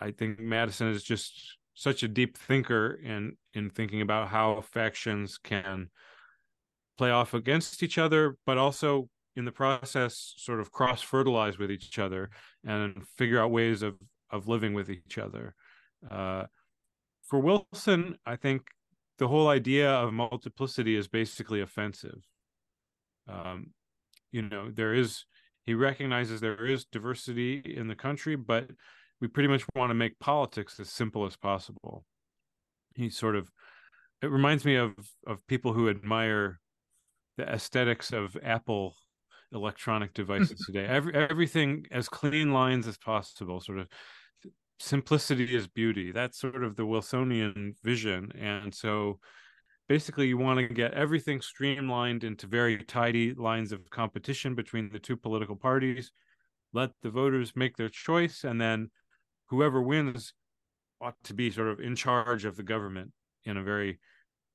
I 0.00 0.10
think 0.10 0.38
Madison 0.38 0.88
is 0.88 1.02
just 1.02 1.56
such 1.74 2.02
a 2.02 2.08
deep 2.08 2.36
thinker 2.36 2.98
in 3.02 3.36
in 3.54 3.70
thinking 3.70 4.02
about 4.02 4.28
how 4.28 4.60
factions 4.60 5.38
can 5.38 5.88
play 6.98 7.10
off 7.10 7.32
against 7.32 7.82
each 7.82 7.96
other, 7.96 8.36
but 8.44 8.58
also 8.58 9.08
in 9.36 9.44
the 9.44 9.52
process 9.52 10.34
sort 10.36 10.60
of 10.60 10.70
cross 10.70 11.00
fertilize 11.00 11.58
with 11.58 11.70
each 11.70 11.98
other 11.98 12.30
and 12.64 13.02
figure 13.16 13.40
out 13.40 13.50
ways 13.50 13.82
of 13.82 13.96
of 14.30 14.48
living 14.48 14.74
with 14.74 14.90
each 14.90 15.18
other. 15.18 15.54
Uh, 16.10 16.44
for 17.28 17.38
wilson 17.38 18.16
i 18.26 18.34
think 18.34 18.62
the 19.18 19.28
whole 19.28 19.48
idea 19.48 19.88
of 19.88 20.12
multiplicity 20.12 20.96
is 20.96 21.06
basically 21.06 21.60
offensive. 21.60 22.26
Um, 23.28 23.68
you 24.32 24.42
know 24.42 24.70
there 24.70 24.94
is 24.94 25.26
he 25.64 25.74
recognizes 25.74 26.40
there 26.40 26.66
is 26.66 26.86
diversity 26.86 27.62
in 27.76 27.86
the 27.86 27.94
country 27.94 28.34
but 28.34 28.68
we 29.20 29.28
pretty 29.28 29.48
much 29.48 29.64
want 29.76 29.90
to 29.90 29.94
make 29.94 30.18
politics 30.18 30.80
as 30.80 30.90
simple 30.90 31.24
as 31.24 31.36
possible. 31.36 32.04
He 32.96 33.10
sort 33.10 33.36
of 33.36 33.48
it 34.22 34.30
reminds 34.30 34.64
me 34.64 34.74
of 34.74 34.92
of 35.26 35.46
people 35.46 35.72
who 35.72 35.88
admire 35.88 36.58
the 37.36 37.48
aesthetics 37.48 38.12
of 38.12 38.36
apple 38.42 38.96
electronic 39.52 40.14
devices 40.14 40.60
today. 40.66 40.86
Every 40.86 41.14
everything 41.14 41.86
as 41.90 42.08
clean 42.08 42.52
lines 42.52 42.86
as 42.86 42.98
possible, 42.98 43.60
sort 43.60 43.78
of 43.78 43.88
simplicity 44.78 45.54
is 45.54 45.68
beauty. 45.68 46.12
That's 46.12 46.38
sort 46.38 46.64
of 46.64 46.76
the 46.76 46.82
Wilsonian 46.82 47.74
vision. 47.84 48.32
And 48.38 48.74
so 48.74 49.20
basically 49.88 50.26
you 50.26 50.38
want 50.38 50.58
to 50.58 50.74
get 50.74 50.94
everything 50.94 51.40
streamlined 51.40 52.24
into 52.24 52.46
very 52.46 52.78
tidy 52.78 53.34
lines 53.34 53.72
of 53.72 53.88
competition 53.90 54.54
between 54.54 54.90
the 54.90 54.98
two 54.98 55.16
political 55.16 55.56
parties. 55.56 56.10
Let 56.72 56.90
the 57.02 57.10
voters 57.10 57.52
make 57.54 57.76
their 57.76 57.88
choice 57.88 58.44
and 58.44 58.60
then 58.60 58.90
whoever 59.46 59.80
wins 59.80 60.34
ought 61.00 61.22
to 61.24 61.34
be 61.34 61.50
sort 61.50 61.68
of 61.68 61.80
in 61.80 61.94
charge 61.94 62.44
of 62.44 62.56
the 62.56 62.62
government 62.62 63.12
in 63.44 63.56
a 63.56 63.62
very 63.62 63.98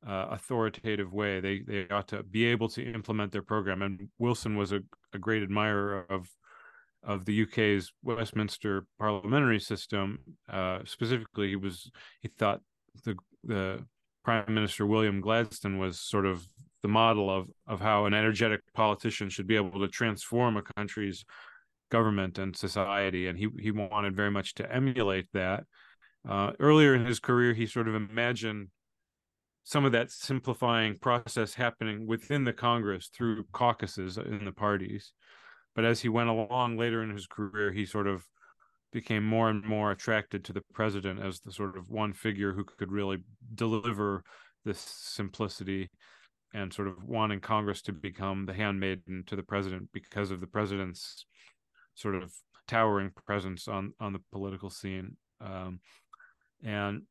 uh, 0.06 0.28
authoritative 0.30 1.14
way. 1.14 1.40
They 1.40 1.60
they 1.60 1.88
ought 1.90 2.08
to 2.10 2.24
be 2.24 2.46
able 2.46 2.70
to 2.70 2.84
implement 2.84 3.32
their 3.32 3.42
program. 3.42 3.82
And 3.82 4.10
Wilson 4.20 4.56
was 4.56 4.72
a, 4.72 4.82
a 5.14 5.20
great 5.20 5.44
admirer 5.44 6.06
of 6.10 6.30
of 7.04 7.26
the 7.26 7.44
UK's 7.44 7.92
Westminster 8.04 8.86
parliamentary 9.00 9.60
system. 9.60 10.20
Uh, 10.50 10.80
specifically, 10.86 11.50
he 11.50 11.56
was 11.56 11.90
he 12.22 12.28
thought 12.28 12.62
the 13.04 13.16
the 13.44 13.86
Prime 14.24 14.54
Minister 14.54 14.86
William 14.86 15.22
Gladstone 15.22 15.78
was 15.78 16.00
sort 16.00 16.26
of 16.26 16.46
the 16.82 16.88
model 16.90 17.30
of 17.30 17.50
of 17.66 17.80
how 17.80 18.06
an 18.06 18.14
energetic 18.14 18.62
politician 18.74 19.30
should 19.30 19.48
be 19.48 19.56
able 19.56 19.80
to 19.80 19.88
transform 19.88 20.58
a 20.58 20.64
country's 20.76 21.26
government 21.90 22.38
and 22.38 22.56
society, 22.56 23.28
and 23.28 23.38
he 23.38 23.48
he 23.60 23.72
wanted 23.72 24.16
very 24.16 24.32
much 24.32 24.54
to 24.56 24.72
emulate 24.72 25.28
that. 25.34 25.64
Uh, 26.28 26.52
earlier 26.60 26.94
in 26.94 27.06
his 27.06 27.20
career, 27.20 27.54
he 27.54 27.66
sort 27.66 27.88
of 27.88 27.96
imagined 27.96 28.68
some 29.68 29.84
of 29.84 29.92
that 29.92 30.10
simplifying 30.10 30.98
process 30.98 31.54
happening 31.54 32.08
within 32.08 32.46
the 32.46 32.54
Congress 32.54 33.10
through 33.14 33.44
caucuses 33.52 34.18
in 34.18 34.46
the 34.46 34.52
parties. 34.54 35.12
But 35.76 35.84
as 35.84 36.00
he 36.00 36.08
went 36.08 36.30
along 36.30 36.78
later 36.78 37.04
in 37.04 37.10
his 37.10 37.28
career, 37.28 37.74
he 37.74 37.86
sort 37.86 38.08
of 38.08 38.24
became 38.94 39.26
more 39.26 39.50
and 39.50 39.66
more 39.66 39.92
attracted 39.92 40.46
to 40.46 40.54
the 40.54 40.64
president 40.74 41.20
as 41.22 41.42
the 41.42 41.52
sort 41.52 41.76
of 41.78 41.90
one 41.90 42.14
figure 42.14 42.54
who 42.54 42.64
could 42.64 42.94
really 42.94 43.18
deliver 43.56 44.24
this 44.64 44.80
simplicity 44.80 45.90
and 46.54 46.72
sort 46.72 46.88
of 46.88 47.04
wanting 47.04 47.42
Congress 47.42 47.82
to 47.82 47.92
become 47.92 48.46
the 48.46 48.54
handmaiden 48.54 49.26
to 49.28 49.36
the 49.36 49.44
president 49.44 49.90
because 49.92 50.32
of 50.32 50.40
the 50.40 50.48
president's 50.48 51.26
sort 51.94 52.16
of 52.16 52.32
towering 52.70 53.12
presence 53.26 53.68
on 53.68 53.94
on 54.00 54.14
the 54.14 54.22
political 54.32 54.70
scene. 54.70 55.18
Um, 55.42 55.82
and 56.64 57.02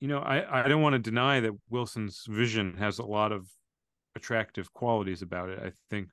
you 0.00 0.08
know, 0.08 0.18
I 0.18 0.64
I 0.64 0.68
don't 0.68 0.82
want 0.82 0.94
to 0.94 0.98
deny 0.98 1.40
that 1.40 1.52
Wilson's 1.68 2.24
vision 2.28 2.76
has 2.78 2.98
a 2.98 3.04
lot 3.04 3.32
of 3.32 3.46
attractive 4.16 4.72
qualities 4.72 5.22
about 5.22 5.50
it. 5.50 5.58
I 5.62 5.72
think 5.90 6.08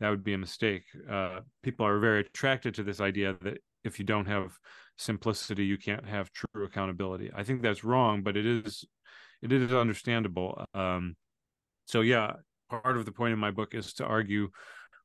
that 0.00 0.10
would 0.10 0.24
be 0.24 0.34
a 0.34 0.38
mistake. 0.38 0.84
Uh, 1.10 1.40
people 1.62 1.86
are 1.86 1.98
very 1.98 2.20
attracted 2.20 2.74
to 2.74 2.82
this 2.82 3.00
idea 3.00 3.36
that 3.42 3.58
if 3.84 3.98
you 3.98 4.04
don't 4.04 4.26
have 4.26 4.52
simplicity, 4.96 5.64
you 5.64 5.78
can't 5.78 6.06
have 6.06 6.30
true 6.32 6.64
accountability. 6.64 7.30
I 7.34 7.42
think 7.42 7.62
that's 7.62 7.84
wrong, 7.84 8.22
but 8.22 8.36
it 8.36 8.46
is 8.46 8.84
it 9.40 9.50
is 9.50 9.72
understandable. 9.72 10.64
Um, 10.74 11.16
so 11.86 12.00
yeah, 12.02 12.34
part 12.68 12.96
of 12.96 13.04
the 13.04 13.12
point 13.12 13.32
of 13.32 13.38
my 13.38 13.50
book 13.50 13.74
is 13.74 13.94
to 13.94 14.04
argue 14.04 14.50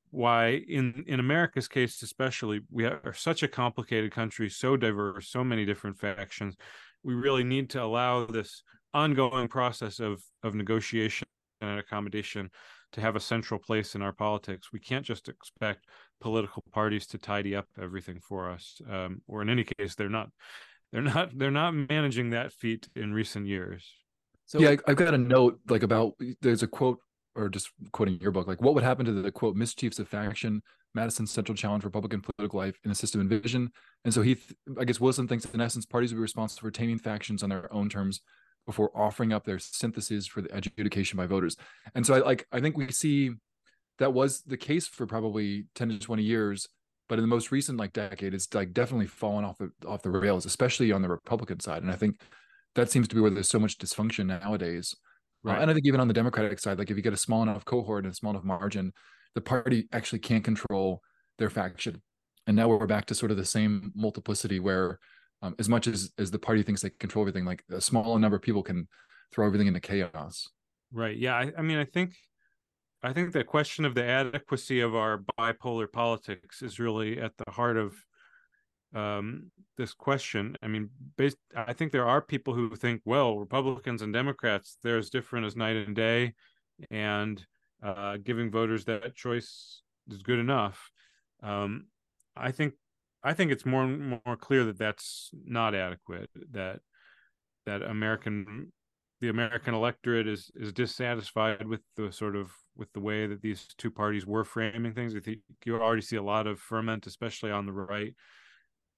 why 0.10 0.62
in 0.68 1.04
in 1.08 1.20
America's 1.20 1.68
case 1.68 2.02
especially 2.02 2.62
we 2.72 2.86
are 2.86 3.14
such 3.14 3.44
a 3.44 3.48
complicated 3.48 4.10
country 4.10 4.50
so 4.50 4.78
diverse 4.78 5.28
so 5.28 5.44
many 5.44 5.66
different 5.66 6.00
factions 6.00 6.56
we 7.04 7.14
really 7.14 7.44
need 7.44 7.70
to 7.72 7.84
allow 7.84 8.26
this 8.26 8.64
ongoing 8.94 9.48
process 9.48 10.00
of 10.00 10.22
of 10.44 10.56
negotiation 10.56 11.28
and 11.62 11.80
accommodation 11.80 12.50
to 12.94 13.02
have 13.02 13.16
a 13.16 13.20
central 13.20 13.60
place 13.60 13.96
in 13.96 14.02
our 14.02 14.14
politics. 14.14 14.72
We 14.72 14.80
can't 14.80 15.06
just 15.06 15.28
expect 15.28 15.86
political 16.22 16.64
parties 16.72 17.06
to 17.08 17.18
tidy 17.18 17.56
up 17.56 17.68
everything 17.82 18.20
for 18.20 18.50
us 18.50 18.80
um, 18.90 19.22
or 19.28 19.42
in 19.42 19.50
any 19.50 19.64
case 19.64 19.96
they're 19.96 20.10
not 20.10 20.30
they're 20.92 21.02
not 21.02 21.38
they're 21.38 21.52
not 21.52 21.74
managing 21.74 22.32
that 22.32 22.54
feat 22.54 22.88
in 22.96 23.14
recent 23.14 23.46
years. 23.46 23.92
So 24.46 24.60
yeah 24.60 24.70
I, 24.70 24.78
i've 24.88 24.96
got 24.96 25.14
a 25.14 25.18
note 25.18 25.60
like 25.68 25.84
about 25.84 26.14
there's 26.42 26.64
a 26.64 26.68
quote 26.68 27.00
or 27.36 27.50
just 27.50 27.70
quoting 27.92 28.20
your 28.20 28.32
book, 28.32 28.48
like 28.48 28.62
what 28.62 28.74
would 28.74 28.84
happen 28.84 29.06
to 29.06 29.14
the 29.14 29.32
quote 29.32 29.56
mischiefs 29.56 30.00
of 30.00 30.08
faction, 30.08 30.62
Madison's 30.94 31.32
central 31.32 31.56
challenge 31.56 31.84
for 31.84 31.88
Republican 31.88 32.22
political 32.22 32.60
life 32.60 32.80
in 32.84 32.92
a 32.92 32.96
system 32.96 33.22
and 33.22 33.30
vision. 33.30 33.70
And 34.06 34.14
so 34.14 34.22
he, 34.22 34.36
th- 34.36 34.56
I 34.80 34.86
guess 34.86 35.00
Wilson 35.00 35.28
thinks 35.28 35.46
in 35.46 35.62
essence, 35.62 35.86
parties 35.86 36.12
would 36.12 36.18
be 36.18 36.22
responsible 36.22 36.68
for 36.68 36.72
taming 36.72 37.00
factions 37.00 37.44
on 37.44 37.50
their 37.50 37.72
own 37.74 37.90
terms 37.90 38.22
before 38.66 38.92
offering 38.96 39.32
up 39.32 39.46
their 39.46 39.60
syntheses 39.60 40.28
for 40.28 40.42
the 40.42 40.56
adjudication 40.56 41.18
by 41.18 41.26
voters. 41.26 41.56
And 41.96 42.06
so 42.06 42.16
I 42.16 42.20
like, 42.20 42.48
I 42.52 42.60
think 42.60 42.78
we 42.78 42.92
see 42.92 43.32
that 44.00 44.14
was 44.14 44.42
the 44.42 44.58
case 44.58 44.88
for 44.88 45.06
probably 45.06 45.66
10 45.76 45.90
to 45.90 46.00
20 46.00 46.24
years. 46.24 46.68
But 47.10 47.20
in 47.20 47.24
the 47.24 47.30
most 47.30 47.52
recent 47.52 47.78
like 47.78 47.94
decade, 47.94 48.34
it's 48.34 48.54
like 48.54 48.74
definitely 48.74 49.08
fallen 49.08 49.46
off 49.46 49.58
the 49.58 49.72
off 49.88 50.02
the 50.02 50.10
rails, 50.10 50.46
especially 50.46 50.92
on 50.92 51.02
the 51.02 51.08
Republican 51.08 51.62
side. 51.62 51.82
And 51.82 51.90
I 51.90 51.96
think 51.96 52.20
that 52.76 52.92
seems 52.92 53.08
to 53.08 53.16
be 53.16 53.22
where 53.22 53.32
there's 53.32 53.48
so 53.48 53.60
much 53.60 53.78
dysfunction 53.78 54.26
nowadays 54.26 54.94
Right. 55.44 55.58
Uh, 55.58 55.62
and 55.62 55.72
I 55.72 55.74
think 55.74 55.86
even 55.86 56.00
on 56.00 56.08
the 56.08 56.14
Democratic 56.14 56.60
side, 56.60 56.78
like 56.78 56.92
if 56.92 56.98
you 56.98 57.04
get 57.04 57.14
a 57.14 57.18
small 57.18 57.44
enough 57.44 57.66
cohort 57.66 58.04
and 58.04 58.14
a 58.14 58.16
small 58.16 58.32
enough 58.32 58.44
margin, 58.44 58.92
the 59.38 59.42
party 59.42 59.88
actually 59.92 60.18
can't 60.18 60.44
control 60.44 61.00
their 61.38 61.52
faction. 61.52 62.02
And 62.48 62.58
now 62.58 62.68
we're 62.68 62.88
back 62.88 63.06
to 63.06 63.16
sort 63.16 63.30
of 63.30 63.38
the 63.38 63.46
same 63.46 63.92
multiplicity 63.94 64.60
where, 64.60 64.98
um, 65.44 65.54
as 65.60 65.70
much 65.70 65.86
as 65.86 66.12
as 66.18 66.32
the 66.32 66.40
party 66.40 66.64
thinks 66.64 66.82
they 66.82 66.90
control 66.90 67.22
everything, 67.22 67.46
like 67.46 67.64
a 67.70 67.80
small 67.80 68.18
number 68.18 68.38
of 68.38 68.42
people 68.42 68.64
can 68.64 68.88
throw 69.32 69.46
everything 69.46 69.68
into 69.68 69.80
chaos. 69.80 70.50
Right. 70.92 71.16
Yeah. 71.16 71.36
I, 71.36 71.52
I 71.56 71.62
mean, 71.62 71.78
I 71.78 71.86
think, 71.86 72.16
I 73.04 73.14
think 73.14 73.32
the 73.32 73.44
question 73.44 73.86
of 73.86 73.94
the 73.94 74.04
adequacy 74.04 74.80
of 74.80 74.96
our 74.96 75.24
bipolar 75.40 75.92
politics 75.92 76.64
is 76.64 76.80
really 76.80 77.22
at 77.22 77.34
the 77.38 77.52
heart 77.52 77.78
of 77.78 77.94
um, 78.96 79.52
this 79.78 79.94
question. 79.94 80.58
I 80.64 80.68
mean, 80.68 80.90
based, 81.16 81.38
I 81.56 81.74
think 81.74 81.92
there 81.92 82.08
are 82.08 82.22
people 82.22 82.56
who 82.56 82.76
think, 82.76 83.02
well, 83.06 83.38
Republicans 83.38 84.02
and 84.02 84.14
Democrats, 84.14 84.78
they're 84.82 84.98
as 84.98 85.12
different 85.12 85.46
as 85.46 85.56
night 85.56 85.76
and 85.76 85.96
day, 85.96 86.34
and 86.90 87.46
uh, 87.84 88.18
giving 88.18 88.52
voters 88.52 88.86
that 88.86 89.16
choice 89.16 89.82
is 90.10 90.22
good 90.22 90.40
enough. 90.40 90.92
Um, 91.44 91.88
I 92.36 92.52
think, 92.52 92.74
I 93.24 93.34
think 93.34 93.52
it's 93.52 93.66
more 93.66 93.84
and 93.84 94.22
more 94.26 94.38
clear 94.38 94.66
that 94.66 94.78
that's 94.78 95.32
not 95.46 95.76
adequate. 95.76 96.30
That 96.52 96.80
that 97.66 97.82
American, 97.82 98.72
the 99.20 99.30
American 99.30 99.74
electorate 99.74 100.28
is 100.28 100.52
is 100.56 100.72
dissatisfied 100.72 101.68
with 101.68 101.82
the 101.96 102.12
sort 102.12 102.36
of 102.36 102.52
with 102.76 102.92
the 102.94 103.00
way 103.00 103.28
that 103.28 103.42
these 103.42 103.68
two 103.78 103.92
parties 103.92 104.26
were 104.26 104.44
framing 104.44 104.94
things. 104.94 105.16
I 105.16 105.20
think 105.20 105.40
you 105.66 105.76
already 105.76 106.02
see 106.02 106.16
a 106.16 106.24
lot 106.24 106.48
of 106.48 106.60
ferment, 106.60 107.08
especially 107.08 107.52
on 107.52 107.66
the 107.66 107.74
right 107.74 108.16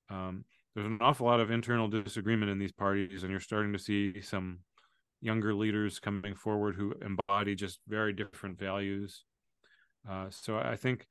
um, 0.09 0.45
there's 0.73 0.87
an 0.87 0.99
awful 1.01 1.27
lot 1.27 1.39
of 1.39 1.51
internal 1.51 1.87
disagreement 1.87 2.51
in 2.51 2.59
these 2.59 2.71
parties, 2.71 3.23
and 3.23 3.31
you're 3.31 3.39
starting 3.39 3.73
to 3.73 3.79
see 3.79 4.21
some 4.21 4.59
younger 5.21 5.53
leaders 5.53 5.99
coming 5.99 6.35
forward 6.35 6.75
who 6.75 6.93
embody 7.01 7.55
just 7.55 7.79
very 7.87 8.13
different 8.13 8.57
values. 8.57 9.23
Uh, 10.09 10.27
so 10.29 10.57
I 10.57 10.75
think, 10.75 11.05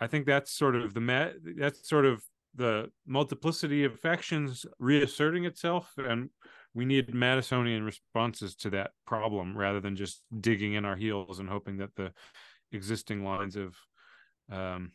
I 0.00 0.06
think 0.06 0.26
that's 0.26 0.52
sort 0.52 0.76
of 0.76 0.94
the 0.94 1.00
met 1.00 1.34
that's 1.56 1.88
sort 1.88 2.04
of 2.04 2.22
the 2.54 2.90
multiplicity 3.06 3.84
of 3.84 4.00
factions 4.00 4.66
reasserting 4.78 5.44
itself, 5.44 5.92
and 5.98 6.30
we 6.74 6.84
need 6.84 7.08
Madisonian 7.08 7.84
responses 7.84 8.56
to 8.56 8.70
that 8.70 8.90
problem 9.06 9.56
rather 9.56 9.80
than 9.80 9.94
just 9.94 10.22
digging 10.40 10.74
in 10.74 10.84
our 10.84 10.96
heels 10.96 11.38
and 11.38 11.48
hoping 11.48 11.78
that 11.78 11.94
the 11.96 12.12
existing 12.72 13.24
lines 13.24 13.56
of 13.56 13.76
um, 14.50 14.92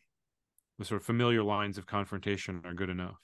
the 0.77 0.85
sort 0.85 1.01
of 1.01 1.05
familiar 1.05 1.43
lines 1.43 1.77
of 1.77 1.85
confrontation 1.85 2.61
are 2.65 2.73
good 2.73 2.89
enough. 2.89 3.17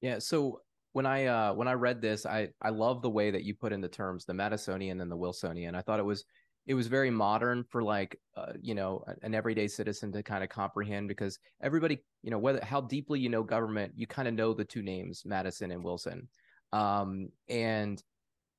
Yeah. 0.00 0.18
So 0.18 0.60
when 0.94 1.06
I 1.06 1.26
uh 1.26 1.52
when 1.54 1.66
I 1.66 1.72
read 1.72 2.00
this, 2.00 2.24
I 2.24 2.48
I 2.62 2.70
love 2.70 3.02
the 3.02 3.10
way 3.10 3.32
that 3.32 3.42
you 3.42 3.54
put 3.54 3.72
in 3.72 3.80
the 3.80 3.88
terms 3.88 4.24
the 4.24 4.32
Madisonian 4.32 5.02
and 5.02 5.10
the 5.10 5.16
Wilsonian. 5.16 5.74
I 5.74 5.82
thought 5.82 5.98
it 5.98 6.04
was 6.04 6.24
it 6.66 6.74
was 6.74 6.86
very 6.86 7.10
modern 7.10 7.64
for 7.64 7.82
like 7.82 8.18
uh, 8.36 8.52
you 8.60 8.76
know 8.76 9.04
an 9.22 9.34
everyday 9.34 9.66
citizen 9.66 10.12
to 10.12 10.22
kind 10.22 10.44
of 10.44 10.50
comprehend 10.50 11.08
because 11.08 11.40
everybody 11.60 11.98
you 12.22 12.30
know 12.30 12.38
whether 12.38 12.64
how 12.64 12.80
deeply 12.80 13.18
you 13.18 13.28
know 13.28 13.42
government 13.42 13.92
you 13.96 14.06
kind 14.06 14.28
of 14.28 14.34
know 14.34 14.54
the 14.54 14.64
two 14.64 14.82
names 14.82 15.24
Madison 15.26 15.72
and 15.72 15.82
Wilson 15.82 16.28
um, 16.72 17.28
and 17.48 18.00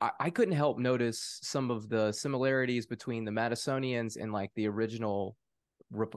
I, 0.01 0.11
I, 0.19 0.29
couldn't 0.29 0.55
help 0.55 0.77
notice 0.77 1.39
some 1.41 1.69
of 1.71 1.89
the 1.89 2.11
similarities 2.11 2.85
between 2.85 3.25
the 3.25 3.31
Madisonians 3.31 4.15
and 4.21 4.31
like 4.31 4.51
the 4.55 4.67
original 4.67 5.35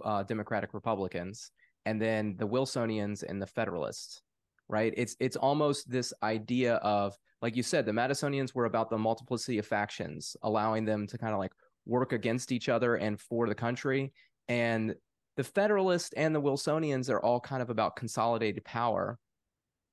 uh, 0.04 0.24
Democratic 0.24 0.74
Republicans 0.74 1.50
and 1.87 2.02
then 2.02 2.37
the 2.38 2.46
Wilsonians 2.46 3.22
and 3.22 3.40
the 3.40 3.46
Federalists 3.46 4.22
right? 4.68 4.92
It's 4.96 5.16
it's 5.20 5.37
almost 5.37 5.90
this 5.90 6.12
idea 6.22 6.76
of 6.76 7.16
like 7.40 7.57
you 7.57 7.62
said, 7.62 7.87
the 7.87 7.92
Madisonians 7.92 8.54
were 8.54 8.64
about 8.64 8.90
the 8.90 8.98
multiplicity 8.98 9.59
of 9.59 9.66
factions, 9.66 10.37
allowing 10.42 10.85
them 10.85 11.07
to 11.07 11.18
kind 11.18 11.33
of 11.33 11.38
like 11.38 11.52
work 11.87 12.12
against 12.12 12.50
each 12.50 12.68
other 12.68 12.96
and 12.96 13.20
for 13.20 13.46
the 13.48 13.54
country. 13.54 14.12
And 14.48 14.94
the 15.37 15.44
Federalists 15.44 16.12
and 16.14 16.35
the 16.35 16.42
Wilsonians 16.42 17.09
are 17.11 17.20
all 17.20 17.40
kind 17.40 17.62
of 17.62 17.70
about 17.70 17.96
consolidated 17.96 18.64
power 18.64 19.18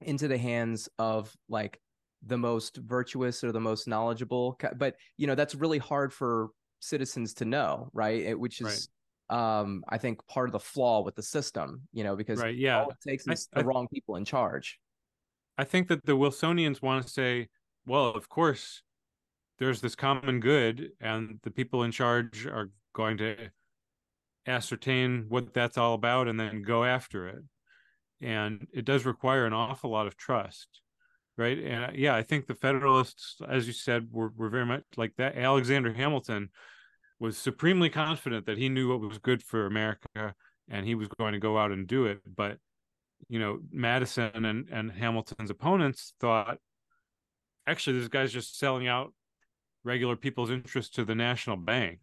into 0.01 0.27
the 0.27 0.37
hands 0.37 0.89
of 0.97 1.31
like 1.47 1.79
the 2.25 2.37
most 2.37 2.77
virtuous 2.77 3.43
or 3.43 3.51
the 3.51 3.59
most 3.59 3.87
knowledgeable. 3.87 4.57
But 4.77 4.95
you 5.17 5.27
know 5.27 5.35
that's 5.35 5.55
really 5.55 5.77
hard 5.77 6.11
for 6.11 6.49
citizens 6.79 7.35
to 7.35 7.45
know, 7.45 7.89
right? 7.93 8.21
It, 8.21 8.39
which 8.39 8.59
is 8.61 8.65
right 8.65 8.87
um 9.29 9.83
i 9.89 9.97
think 9.97 10.25
part 10.27 10.47
of 10.47 10.53
the 10.53 10.59
flaw 10.59 11.01
with 11.01 11.15
the 11.15 11.23
system 11.23 11.81
you 11.93 12.03
know 12.03 12.15
because 12.15 12.39
right, 12.39 12.55
yeah 12.55 12.81
all 12.81 12.89
it 12.89 12.97
takes 13.07 13.27
is 13.27 13.47
I, 13.53 13.59
the 13.59 13.65
I, 13.65 13.67
wrong 13.67 13.87
people 13.87 14.15
in 14.17 14.25
charge 14.25 14.79
i 15.57 15.63
think 15.63 15.87
that 15.87 16.05
the 16.05 16.13
wilsonians 16.13 16.81
want 16.81 17.05
to 17.05 17.11
say 17.11 17.47
well 17.85 18.07
of 18.07 18.29
course 18.29 18.83
there's 19.57 19.81
this 19.81 19.95
common 19.95 20.39
good 20.39 20.91
and 20.99 21.39
the 21.43 21.51
people 21.51 21.83
in 21.83 21.91
charge 21.91 22.45
are 22.45 22.69
going 22.93 23.17
to 23.17 23.35
ascertain 24.47 25.25
what 25.29 25.53
that's 25.53 25.77
all 25.77 25.95
about 25.95 26.27
and 26.27 26.39
then 26.39 26.61
go 26.61 26.83
after 26.83 27.27
it 27.27 27.43
and 28.21 28.67
it 28.73 28.85
does 28.85 29.05
require 29.05 29.45
an 29.45 29.53
awful 29.53 29.89
lot 29.89 30.05
of 30.05 30.15
trust 30.15 30.81
right? 31.37 31.57
And 31.57 31.85
uh, 31.85 31.89
yeah, 31.93 32.15
I 32.15 32.23
think 32.23 32.47
the 32.47 32.55
Federalists, 32.55 33.37
as 33.47 33.67
you 33.67 33.73
said, 33.73 34.07
were 34.11 34.31
were 34.35 34.49
very 34.49 34.65
much 34.65 34.83
like 34.97 35.13
that. 35.17 35.37
Alexander 35.37 35.93
Hamilton 35.93 36.49
was 37.19 37.37
supremely 37.37 37.89
confident 37.89 38.45
that 38.45 38.57
he 38.57 38.69
knew 38.69 38.89
what 38.89 38.99
was 38.99 39.17
good 39.17 39.41
for 39.41 39.65
America, 39.65 40.35
and 40.69 40.85
he 40.85 40.95
was 40.95 41.07
going 41.07 41.33
to 41.33 41.39
go 41.39 41.57
out 41.57 41.71
and 41.71 41.87
do 41.87 42.05
it. 42.05 42.19
But 42.25 42.57
you 43.29 43.39
know, 43.39 43.59
Madison 43.71 44.45
and 44.45 44.67
and 44.69 44.91
Hamilton's 44.91 45.49
opponents 45.49 46.13
thought, 46.19 46.57
actually, 47.67 47.99
this 47.99 48.07
guy's 48.07 48.33
just 48.33 48.59
selling 48.59 48.87
out 48.87 49.13
regular 49.83 50.15
people's 50.15 50.51
interest 50.51 50.95
to 50.95 51.05
the 51.05 51.15
national 51.15 51.57
bank, 51.57 51.99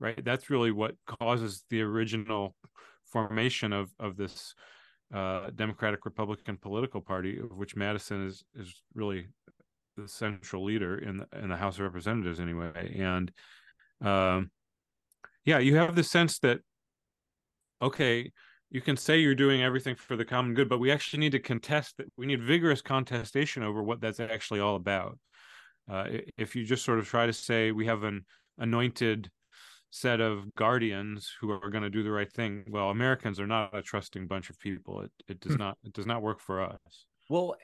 right? 0.00 0.24
That's 0.24 0.50
really 0.50 0.72
what 0.72 0.94
causes 1.06 1.64
the 1.70 1.82
original 1.82 2.56
formation 3.04 3.72
of 3.72 3.90
of 4.00 4.16
this 4.16 4.54
uh, 5.14 5.50
Democratic 5.54 6.04
Republican 6.04 6.56
political 6.56 7.00
party, 7.00 7.38
of 7.38 7.56
which 7.56 7.76
Madison 7.76 8.26
is 8.26 8.44
is 8.54 8.82
really 8.94 9.28
the 9.96 10.08
central 10.08 10.64
leader 10.64 10.98
in 10.98 11.18
the, 11.18 11.26
in 11.42 11.48
the 11.48 11.56
House 11.56 11.76
of 11.76 11.82
Representatives, 11.82 12.40
anyway. 12.40 12.96
And 12.98 13.32
um, 14.00 14.50
yeah, 15.44 15.58
you 15.58 15.76
have 15.76 15.94
the 15.94 16.04
sense 16.04 16.38
that 16.40 16.60
okay, 17.80 18.32
you 18.70 18.80
can 18.80 18.96
say 18.96 19.18
you're 19.18 19.34
doing 19.34 19.62
everything 19.62 19.94
for 19.94 20.16
the 20.16 20.24
common 20.24 20.54
good, 20.54 20.68
but 20.68 20.78
we 20.78 20.90
actually 20.90 21.20
need 21.20 21.32
to 21.32 21.38
contest 21.38 21.96
that. 21.98 22.06
We 22.16 22.26
need 22.26 22.42
vigorous 22.42 22.82
contestation 22.82 23.62
over 23.62 23.82
what 23.82 24.00
that's 24.00 24.20
actually 24.20 24.60
all 24.60 24.76
about. 24.76 25.18
Uh, 25.90 26.04
if 26.36 26.54
you 26.54 26.64
just 26.64 26.84
sort 26.84 26.98
of 26.98 27.08
try 27.08 27.24
to 27.24 27.32
say 27.32 27.72
we 27.72 27.86
have 27.86 28.02
an 28.02 28.26
anointed 28.58 29.30
set 29.90 30.20
of 30.20 30.54
guardians 30.54 31.32
who 31.40 31.50
are 31.50 31.70
going 31.70 31.82
to 31.82 31.88
do 31.88 32.02
the 32.02 32.10
right 32.10 32.30
thing 32.32 32.62
well 32.68 32.90
americans 32.90 33.40
are 33.40 33.46
not 33.46 33.74
a 33.74 33.80
trusting 33.80 34.26
bunch 34.26 34.50
of 34.50 34.58
people 34.58 35.00
it 35.00 35.10
it 35.28 35.40
does 35.40 35.54
hmm. 35.54 35.60
not 35.60 35.78
it 35.82 35.92
does 35.94 36.04
not 36.04 36.20
work 36.20 36.40
for 36.40 36.60
us 36.60 37.06
well 37.30 37.56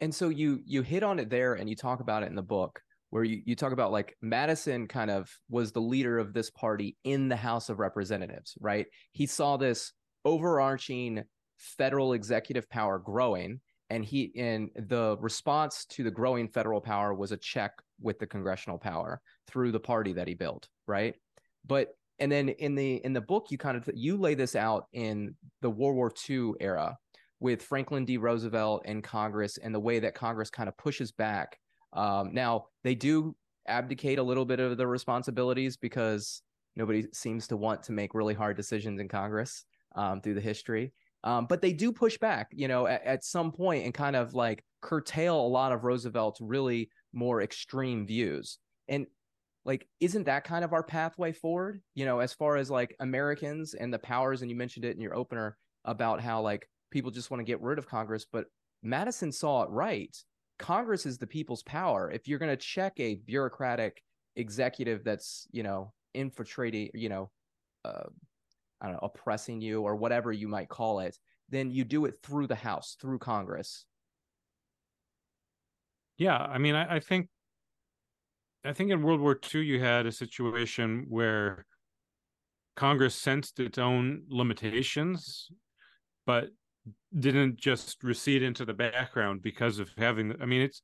and 0.00 0.14
so 0.14 0.30
you 0.30 0.60
you 0.64 0.80
hit 0.80 1.02
on 1.02 1.18
it 1.18 1.28
there 1.28 1.54
and 1.54 1.68
you 1.68 1.76
talk 1.76 2.00
about 2.00 2.22
it 2.22 2.30
in 2.30 2.34
the 2.34 2.42
book 2.42 2.80
where 3.16 3.24
you, 3.24 3.40
you 3.46 3.56
talk 3.56 3.72
about 3.72 3.92
like 3.92 4.14
madison 4.20 4.86
kind 4.86 5.10
of 5.10 5.34
was 5.48 5.72
the 5.72 5.80
leader 5.80 6.18
of 6.18 6.34
this 6.34 6.50
party 6.50 6.98
in 7.02 7.30
the 7.30 7.36
house 7.36 7.70
of 7.70 7.78
representatives 7.78 8.58
right? 8.60 8.84
He 9.12 9.24
saw 9.24 9.56
this 9.56 9.94
overarching 10.26 11.24
federal 11.56 12.12
executive 12.12 12.68
power 12.68 12.98
growing 12.98 13.58
and 13.88 14.04
he 14.04 14.24
in 14.34 14.68
the 14.74 15.16
response 15.18 15.86
to 15.86 16.04
the 16.04 16.10
growing 16.10 16.46
federal 16.46 16.82
power 16.82 17.14
was 17.14 17.32
a 17.32 17.38
check 17.38 17.72
with 18.02 18.18
the 18.18 18.26
congressional 18.26 18.76
power 18.76 19.22
through 19.46 19.72
the 19.72 19.80
party 19.80 20.12
that 20.12 20.28
he 20.28 20.34
built 20.34 20.68
right? 20.86 21.14
But 21.66 21.94
and 22.18 22.30
then 22.30 22.50
in 22.50 22.74
the 22.74 22.96
in 22.96 23.14
the 23.14 23.22
book 23.22 23.46
you 23.48 23.56
kind 23.56 23.78
of 23.78 23.88
you 23.94 24.18
lay 24.18 24.34
this 24.34 24.54
out 24.54 24.88
in 24.92 25.34
the 25.62 25.70
world 25.70 25.96
war 25.96 26.12
ii 26.28 26.52
era 26.60 26.98
with 27.40 27.62
franklin 27.62 28.04
d. 28.04 28.18
Roosevelt 28.18 28.82
and 28.84 29.02
congress 29.02 29.56
and 29.56 29.74
the 29.74 29.80
way 29.80 30.00
that 30.00 30.14
congress 30.14 30.50
kind 30.50 30.68
of 30.68 30.76
pushes 30.76 31.12
back 31.12 31.58
um, 31.96 32.32
now 32.32 32.66
they 32.84 32.94
do 32.94 33.34
abdicate 33.66 34.18
a 34.18 34.22
little 34.22 34.44
bit 34.44 34.60
of 34.60 34.76
the 34.76 34.86
responsibilities 34.86 35.76
because 35.76 36.42
nobody 36.76 37.06
seems 37.12 37.48
to 37.48 37.56
want 37.56 37.82
to 37.84 37.92
make 37.92 38.14
really 38.14 38.34
hard 38.34 38.56
decisions 38.56 39.00
in 39.00 39.08
congress 39.08 39.64
um, 39.96 40.20
through 40.20 40.34
the 40.34 40.40
history. 40.40 40.92
Um, 41.24 41.46
but 41.46 41.60
they 41.60 41.72
do 41.72 41.90
push 41.90 42.18
back 42.18 42.48
you 42.52 42.68
know 42.68 42.86
at, 42.86 43.04
at 43.04 43.24
some 43.24 43.50
point 43.50 43.84
and 43.84 43.94
kind 43.94 44.14
of 44.14 44.34
like 44.34 44.62
curtail 44.82 45.40
a 45.40 45.48
lot 45.48 45.72
of 45.72 45.84
roosevelt's 45.84 46.40
really 46.40 46.90
more 47.12 47.42
extreme 47.42 48.06
views. 48.06 48.58
And 48.88 49.06
like 49.64 49.88
isn't 49.98 50.24
that 50.24 50.44
kind 50.44 50.64
of 50.64 50.72
our 50.72 50.84
pathway 50.84 51.32
forward? 51.32 51.80
You 51.94 52.04
know 52.04 52.20
as 52.20 52.32
far 52.32 52.56
as 52.56 52.70
like 52.70 52.94
americans 53.00 53.74
and 53.74 53.92
the 53.92 53.98
powers 53.98 54.42
and 54.42 54.50
you 54.50 54.56
mentioned 54.56 54.84
it 54.84 54.94
in 54.94 55.00
your 55.00 55.16
opener 55.16 55.56
about 55.84 56.20
how 56.20 56.42
like 56.42 56.68
people 56.90 57.10
just 57.10 57.30
want 57.30 57.40
to 57.40 57.44
get 57.44 57.60
rid 57.60 57.78
of 57.78 57.88
congress 57.88 58.26
but 58.30 58.46
madison 58.82 59.32
saw 59.32 59.62
it 59.62 59.70
right 59.70 60.16
congress 60.58 61.06
is 61.06 61.18
the 61.18 61.26
people's 61.26 61.62
power. 61.62 62.10
If 62.10 62.26
you're 62.26 62.38
going 62.38 62.52
to 62.52 62.56
check 62.56 62.94
a 62.98 63.16
bureaucratic 63.16 64.02
executive 64.36 65.02
that's 65.02 65.46
you 65.50 65.62
know 65.62 65.92
infiltrating 66.14 66.90
you 66.94 67.08
know 67.08 67.30
uh, 67.84 68.04
i 68.80 68.86
don't 68.86 68.92
know 68.92 69.00
oppressing 69.02 69.60
you 69.60 69.82
or 69.82 69.96
whatever 69.96 70.30
you 70.30 70.46
might 70.46 70.68
call 70.68 71.00
it 71.00 71.18
then 71.48 71.70
you 71.70 71.84
do 71.84 72.04
it 72.04 72.14
through 72.22 72.46
the 72.46 72.54
house 72.54 72.96
through 73.00 73.18
congress. 73.18 73.86
Yeah 76.18 76.36
i 76.36 76.58
mean 76.58 76.74
I, 76.74 76.96
I 76.96 77.00
think 77.00 77.28
I 78.64 78.72
think 78.72 78.90
in 78.90 79.02
World 79.02 79.20
War 79.20 79.38
II 79.54 79.62
you 79.62 79.80
had 79.80 80.06
a 80.06 80.12
situation 80.12 81.06
where 81.08 81.66
Congress 82.74 83.14
sensed 83.14 83.60
its 83.60 83.78
own 83.78 84.24
limitations, 84.28 85.48
but 86.26 86.48
didn't 87.18 87.56
just 87.56 88.02
recede 88.02 88.42
into 88.42 88.64
the 88.64 88.74
background 88.74 89.42
because 89.42 89.78
of 89.78 89.90
having. 89.96 90.34
I 90.40 90.46
mean, 90.46 90.62
it's 90.62 90.82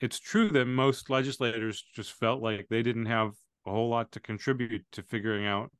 it's 0.00 0.20
true 0.20 0.48
that 0.50 0.66
most 0.66 1.10
legislators 1.10 1.84
just 1.94 2.12
felt 2.12 2.42
like 2.42 2.66
they 2.68 2.82
didn't 2.82 3.06
have 3.06 3.32
a 3.66 3.70
whole 3.70 3.88
lot 3.88 4.12
to 4.12 4.20
contribute 4.20 4.84
to 4.92 5.02
figuring 5.02 5.46
out 5.46 5.70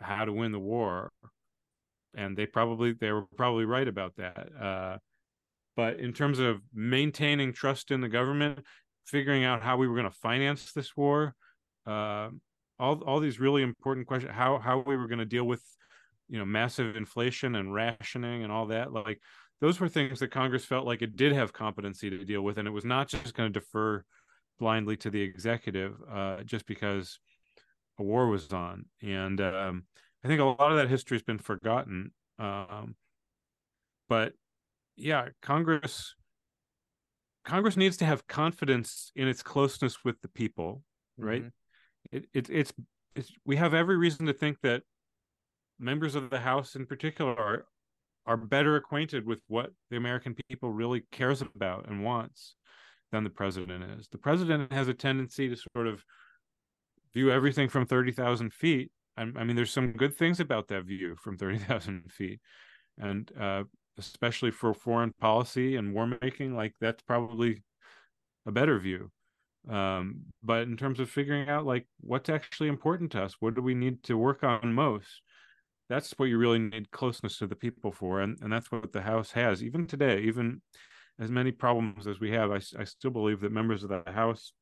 how 0.00 0.24
to 0.24 0.32
win 0.32 0.52
the 0.52 0.58
war, 0.58 1.10
and 2.14 2.36
they 2.36 2.46
probably 2.46 2.92
they 2.92 3.12
were 3.12 3.26
probably 3.36 3.64
right 3.64 3.88
about 3.88 4.14
that. 4.16 4.48
Uh, 4.60 4.98
but 5.76 6.00
in 6.00 6.12
terms 6.12 6.40
of 6.40 6.60
maintaining 6.74 7.52
trust 7.52 7.90
in 7.90 8.00
the 8.00 8.08
government 8.08 8.60
figuring 9.06 9.44
out 9.44 9.62
how 9.62 9.76
we 9.76 9.88
were 9.88 9.94
going 9.94 10.10
to 10.10 10.18
finance 10.18 10.72
this 10.72 10.96
war, 10.96 11.34
uh, 11.86 12.28
all 12.78 13.02
all 13.04 13.20
these 13.20 13.40
really 13.40 13.62
important 13.62 14.06
questions. 14.06 14.32
How 14.34 14.58
how 14.58 14.78
we 14.86 14.96
were 14.96 15.08
going 15.08 15.18
to 15.18 15.24
deal 15.24 15.44
with, 15.44 15.62
you 16.28 16.38
know, 16.38 16.44
massive 16.44 16.96
inflation 16.96 17.54
and 17.56 17.72
rationing 17.72 18.42
and 18.42 18.52
all 18.52 18.66
that. 18.66 18.92
Like 18.92 19.20
those 19.60 19.80
were 19.80 19.88
things 19.88 20.20
that 20.20 20.30
Congress 20.30 20.64
felt 20.64 20.86
like 20.86 21.02
it 21.02 21.16
did 21.16 21.32
have 21.32 21.52
competency 21.52 22.10
to 22.10 22.24
deal 22.24 22.42
with, 22.42 22.58
and 22.58 22.68
it 22.68 22.72
was 22.72 22.84
not 22.84 23.08
just 23.08 23.34
going 23.34 23.52
to 23.52 23.60
defer 23.60 24.04
blindly 24.58 24.96
to 24.98 25.10
the 25.10 25.20
executive 25.20 25.96
uh, 26.10 26.42
just 26.42 26.66
because 26.66 27.18
a 27.98 28.02
war 28.02 28.28
was 28.28 28.52
on. 28.52 28.86
And 29.02 29.40
um, 29.40 29.84
I 30.24 30.28
think 30.28 30.40
a 30.40 30.44
lot 30.44 30.70
of 30.70 30.78
that 30.78 30.88
history 30.88 31.16
has 31.16 31.22
been 31.22 31.38
forgotten. 31.38 32.12
Um, 32.38 32.94
but 34.08 34.32
yeah, 34.96 35.28
Congress 35.42 36.14
Congress 37.44 37.76
needs 37.76 37.96
to 37.98 38.04
have 38.04 38.26
confidence 38.26 39.10
in 39.16 39.26
its 39.26 39.42
closeness 39.42 40.04
with 40.04 40.20
the 40.20 40.28
people, 40.28 40.82
right? 41.16 41.42
Mm-hmm. 41.42 42.16
It, 42.16 42.26
it, 42.34 42.50
it's 42.50 42.72
it's 43.14 43.32
we 43.44 43.56
have 43.56 43.74
every 43.74 43.96
reason 43.96 44.26
to 44.26 44.32
think 44.32 44.58
that 44.62 44.82
members 45.78 46.14
of 46.14 46.30
the 46.30 46.40
House, 46.40 46.74
in 46.74 46.86
particular, 46.86 47.34
are 47.38 47.66
are 48.26 48.36
better 48.36 48.76
acquainted 48.76 49.24
with 49.24 49.40
what 49.48 49.70
the 49.90 49.96
American 49.96 50.36
people 50.50 50.70
really 50.70 51.02
cares 51.10 51.40
about 51.40 51.88
and 51.88 52.04
wants 52.04 52.56
than 53.10 53.24
the 53.24 53.30
president 53.30 53.82
is. 53.98 54.06
The 54.08 54.18
president 54.18 54.70
has 54.70 54.86
a 54.86 54.92
tendency 54.92 55.48
to 55.48 55.56
sort 55.74 55.86
of 55.86 56.04
view 57.14 57.30
everything 57.30 57.68
from 57.68 57.86
thirty 57.86 58.12
thousand 58.12 58.52
feet. 58.52 58.90
I, 59.16 59.24
mean, 59.24 59.56
there's 59.56 59.72
some 59.72 59.92
good 59.92 60.16
things 60.16 60.38
about 60.38 60.68
that 60.68 60.84
view 60.84 61.16
from 61.16 61.38
thirty 61.38 61.58
thousand 61.58 62.04
feet, 62.12 62.40
and 62.98 63.30
uh, 63.38 63.64
especially 63.98 64.50
for 64.50 64.74
foreign 64.74 65.12
policy 65.20 65.76
and 65.76 65.94
war 65.94 66.06
making, 66.22 66.54
like 66.54 66.74
that's 66.80 67.02
probably 67.02 67.62
a 68.46 68.52
better 68.52 68.78
view. 68.78 69.10
Um, 69.68 70.20
but 70.42 70.62
in 70.62 70.76
terms 70.76 71.00
of 71.00 71.10
figuring 71.10 71.48
out 71.48 71.66
like 71.66 71.86
what's 72.00 72.28
actually 72.28 72.68
important 72.68 73.12
to 73.12 73.22
us, 73.22 73.36
what 73.40 73.54
do 73.54 73.62
we 73.62 73.74
need 73.74 74.02
to 74.04 74.16
work 74.16 74.44
on 74.44 74.72
most? 74.72 75.22
That's 75.88 76.12
what 76.18 76.26
you 76.26 76.38
really 76.38 76.58
need 76.58 76.90
closeness 76.90 77.38
to 77.38 77.46
the 77.46 77.56
people 77.56 77.92
for, 77.92 78.20
and 78.20 78.38
and 78.42 78.52
that's 78.52 78.70
what 78.70 78.92
the 78.92 79.02
House 79.02 79.32
has. 79.32 79.62
Even 79.62 79.86
today, 79.86 80.20
even 80.22 80.60
as 81.18 81.30
many 81.30 81.50
problems 81.50 82.06
as 82.06 82.20
we 82.20 82.30
have, 82.32 82.50
I, 82.50 82.60
I 82.78 82.84
still 82.84 83.10
believe 83.10 83.40
that 83.40 83.52
members 83.52 83.82
of 83.82 83.90
the 83.90 84.02
House 84.06 84.52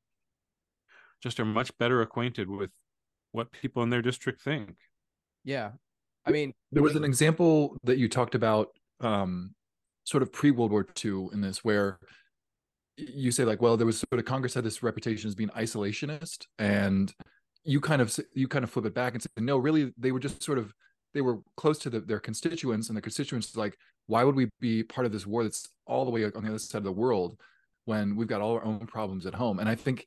just 1.22 1.40
are 1.40 1.44
much 1.44 1.76
better 1.78 2.02
acquainted 2.02 2.48
with 2.48 2.70
what 3.32 3.52
people 3.52 3.82
in 3.82 3.90
their 3.90 4.02
district 4.02 4.42
think. 4.42 4.76
Yeah. 5.44 5.72
I 6.24 6.32
mean, 6.32 6.52
there 6.72 6.82
was 6.82 6.96
an 6.96 7.04
example 7.04 7.76
that 7.84 7.98
you 7.98 8.08
talked 8.08 8.34
about 8.34 8.68
um, 9.00 9.54
sort 10.04 10.22
of 10.22 10.32
pre 10.32 10.50
World 10.50 10.72
War 10.72 10.86
II 11.04 11.28
in 11.32 11.40
this, 11.40 11.64
where 11.64 11.98
you 12.96 13.30
say 13.30 13.44
like, 13.44 13.62
well, 13.62 13.76
there 13.76 13.86
was 13.86 13.98
sort 13.98 14.18
of 14.18 14.24
Congress 14.24 14.54
had 14.54 14.64
this 14.64 14.82
reputation 14.82 15.28
as 15.28 15.34
being 15.34 15.50
isolationist, 15.50 16.46
and 16.58 17.14
you 17.64 17.80
kind 17.80 18.02
of 18.02 18.18
you 18.34 18.48
kind 18.48 18.64
of 18.64 18.70
flip 18.70 18.86
it 18.86 18.94
back 18.94 19.14
and 19.14 19.22
say, 19.22 19.28
no, 19.38 19.56
really, 19.56 19.92
they 19.98 20.10
were 20.10 20.18
just 20.18 20.42
sort 20.42 20.58
of 20.58 20.72
they 21.16 21.22
were 21.22 21.38
close 21.56 21.78
to 21.80 21.90
the, 21.90 22.00
their 22.00 22.20
constituents, 22.20 22.88
and 22.88 22.96
the 22.96 23.02
constituents 23.02 23.56
like, 23.56 23.76
why 24.06 24.22
would 24.22 24.36
we 24.36 24.48
be 24.60 24.82
part 24.82 25.06
of 25.06 25.12
this 25.12 25.26
war 25.26 25.42
that's 25.42 25.68
all 25.86 26.04
the 26.04 26.10
way 26.10 26.24
on 26.24 26.42
the 26.42 26.48
other 26.48 26.58
side 26.58 26.78
of 26.78 26.84
the 26.84 26.92
world 26.92 27.40
when 27.86 28.14
we've 28.16 28.28
got 28.28 28.40
all 28.40 28.54
our 28.54 28.64
own 28.64 28.86
problems 28.86 29.26
at 29.26 29.34
home? 29.34 29.58
And 29.58 29.68
I 29.68 29.74
think 29.74 30.06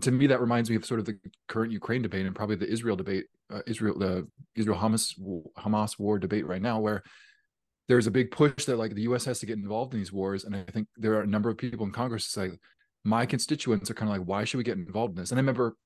to 0.00 0.12
me 0.12 0.28
that 0.28 0.40
reminds 0.40 0.70
me 0.70 0.76
of 0.76 0.86
sort 0.86 1.00
of 1.00 1.06
the 1.06 1.18
current 1.48 1.72
Ukraine 1.72 2.00
debate 2.00 2.24
and 2.24 2.36
probably 2.36 2.56
the 2.56 2.70
Israel 2.70 2.96
debate, 2.96 3.24
uh, 3.52 3.62
Israel 3.66 3.98
the 3.98 4.28
Israel 4.54 4.78
Hamas 4.78 5.18
Hamas 5.58 5.98
war 5.98 6.18
debate 6.18 6.46
right 6.46 6.62
now, 6.62 6.78
where 6.78 7.02
there's 7.88 8.06
a 8.06 8.10
big 8.10 8.30
push 8.30 8.64
that 8.66 8.76
like 8.76 8.94
the 8.94 9.02
U.S. 9.02 9.24
has 9.24 9.40
to 9.40 9.46
get 9.46 9.58
involved 9.58 9.92
in 9.92 10.00
these 10.00 10.12
wars, 10.12 10.44
and 10.44 10.54
I 10.54 10.62
think 10.62 10.86
there 10.96 11.14
are 11.14 11.22
a 11.22 11.26
number 11.26 11.50
of 11.50 11.58
people 11.58 11.86
in 11.86 11.92
Congress 11.92 12.32
who 12.32 12.48
say, 12.48 12.58
my 13.04 13.24
constituents 13.24 13.90
are 13.90 13.94
kind 13.94 14.10
of 14.10 14.18
like, 14.18 14.26
why 14.26 14.44
should 14.44 14.58
we 14.58 14.64
get 14.64 14.76
involved 14.76 15.12
in 15.12 15.20
this? 15.22 15.30
And 15.30 15.38
I 15.38 15.42
remember 15.42 15.76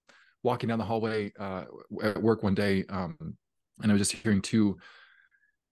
walking 0.42 0.68
down 0.68 0.78
the 0.78 0.84
hallway 0.86 1.32
uh, 1.38 1.64
at 2.02 2.22
work 2.22 2.42
one 2.42 2.54
day, 2.54 2.84
um, 2.88 3.36
and 3.82 3.90
I 3.90 3.94
was 3.94 4.08
just 4.08 4.22
hearing 4.22 4.42
two 4.42 4.78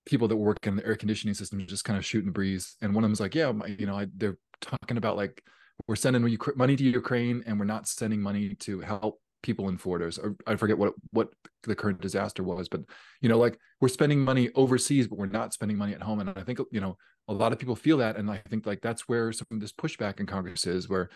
people 0.07 0.29
that 0.29 0.37
work 0.37 0.67
in 0.67 0.77
the 0.77 0.87
air 0.87 0.97
conditioning 0.97 1.35
system 1.35 1.65
just 1.67 1.85
kind 1.85 1.99
of 1.99 2.05
shooting 2.05 2.27
the 2.27 2.33
breeze. 2.33 2.77
And 2.81 2.95
one 2.95 3.05
of 3.05 3.09
them 3.09 3.13
them's 3.13 3.21
like, 3.21 3.35
yeah, 3.35 3.53
my, 3.53 3.67
you 3.67 3.87
know, 3.87 3.97
I, 3.97 4.07
they're 4.17 4.39
talking 4.61 4.97
about 4.97 5.17
like 5.17 5.43
we're 5.87 5.97
sending 5.97 6.23
money 6.57 6.77
to 6.77 6.85
Ukraine 6.85 7.45
and 7.47 7.59
we're 7.59 7.67
not 7.67 7.87
sending 7.87 8.21
money 8.21 8.55
to 8.57 8.81
help 8.81 9.21
people 9.43 9.69
in 9.69 9.79
Florida. 9.79 10.11
Or 10.23 10.37
I 10.47 10.57
forget 10.57 10.79
what 10.79 10.95
what 11.13 11.29
the 11.63 11.75
current 11.75 12.01
disaster 12.01 12.43
was, 12.43 12.69
but 12.69 12.81
you 13.21 13.29
know, 13.29 13.39
like 13.39 13.59
we're 13.81 13.89
spending 13.89 14.21
money 14.21 14.51
overseas, 14.55 15.07
but 15.07 15.19
we're 15.19 15.27
not 15.27 15.53
spending 15.53 15.77
money 15.77 15.95
at 15.95 16.03
home. 16.03 16.21
And 16.21 16.31
I 16.31 16.43
think 16.43 16.59
you 16.73 16.81
know 16.81 16.97
a 17.29 17.33
lot 17.33 17.53
of 17.53 17.59
people 17.59 17.77
feel 17.77 17.99
that, 17.99 18.17
and 18.17 18.31
I 18.31 18.43
think 18.49 18.67
like 18.67 18.81
that's 18.81 19.03
where 19.03 19.33
some 19.33 19.47
of 19.53 19.61
this 19.61 19.73
pushback 19.73 20.19
in 20.19 20.27
Congress 20.27 20.67
is. 20.67 20.89
Where 20.89 21.11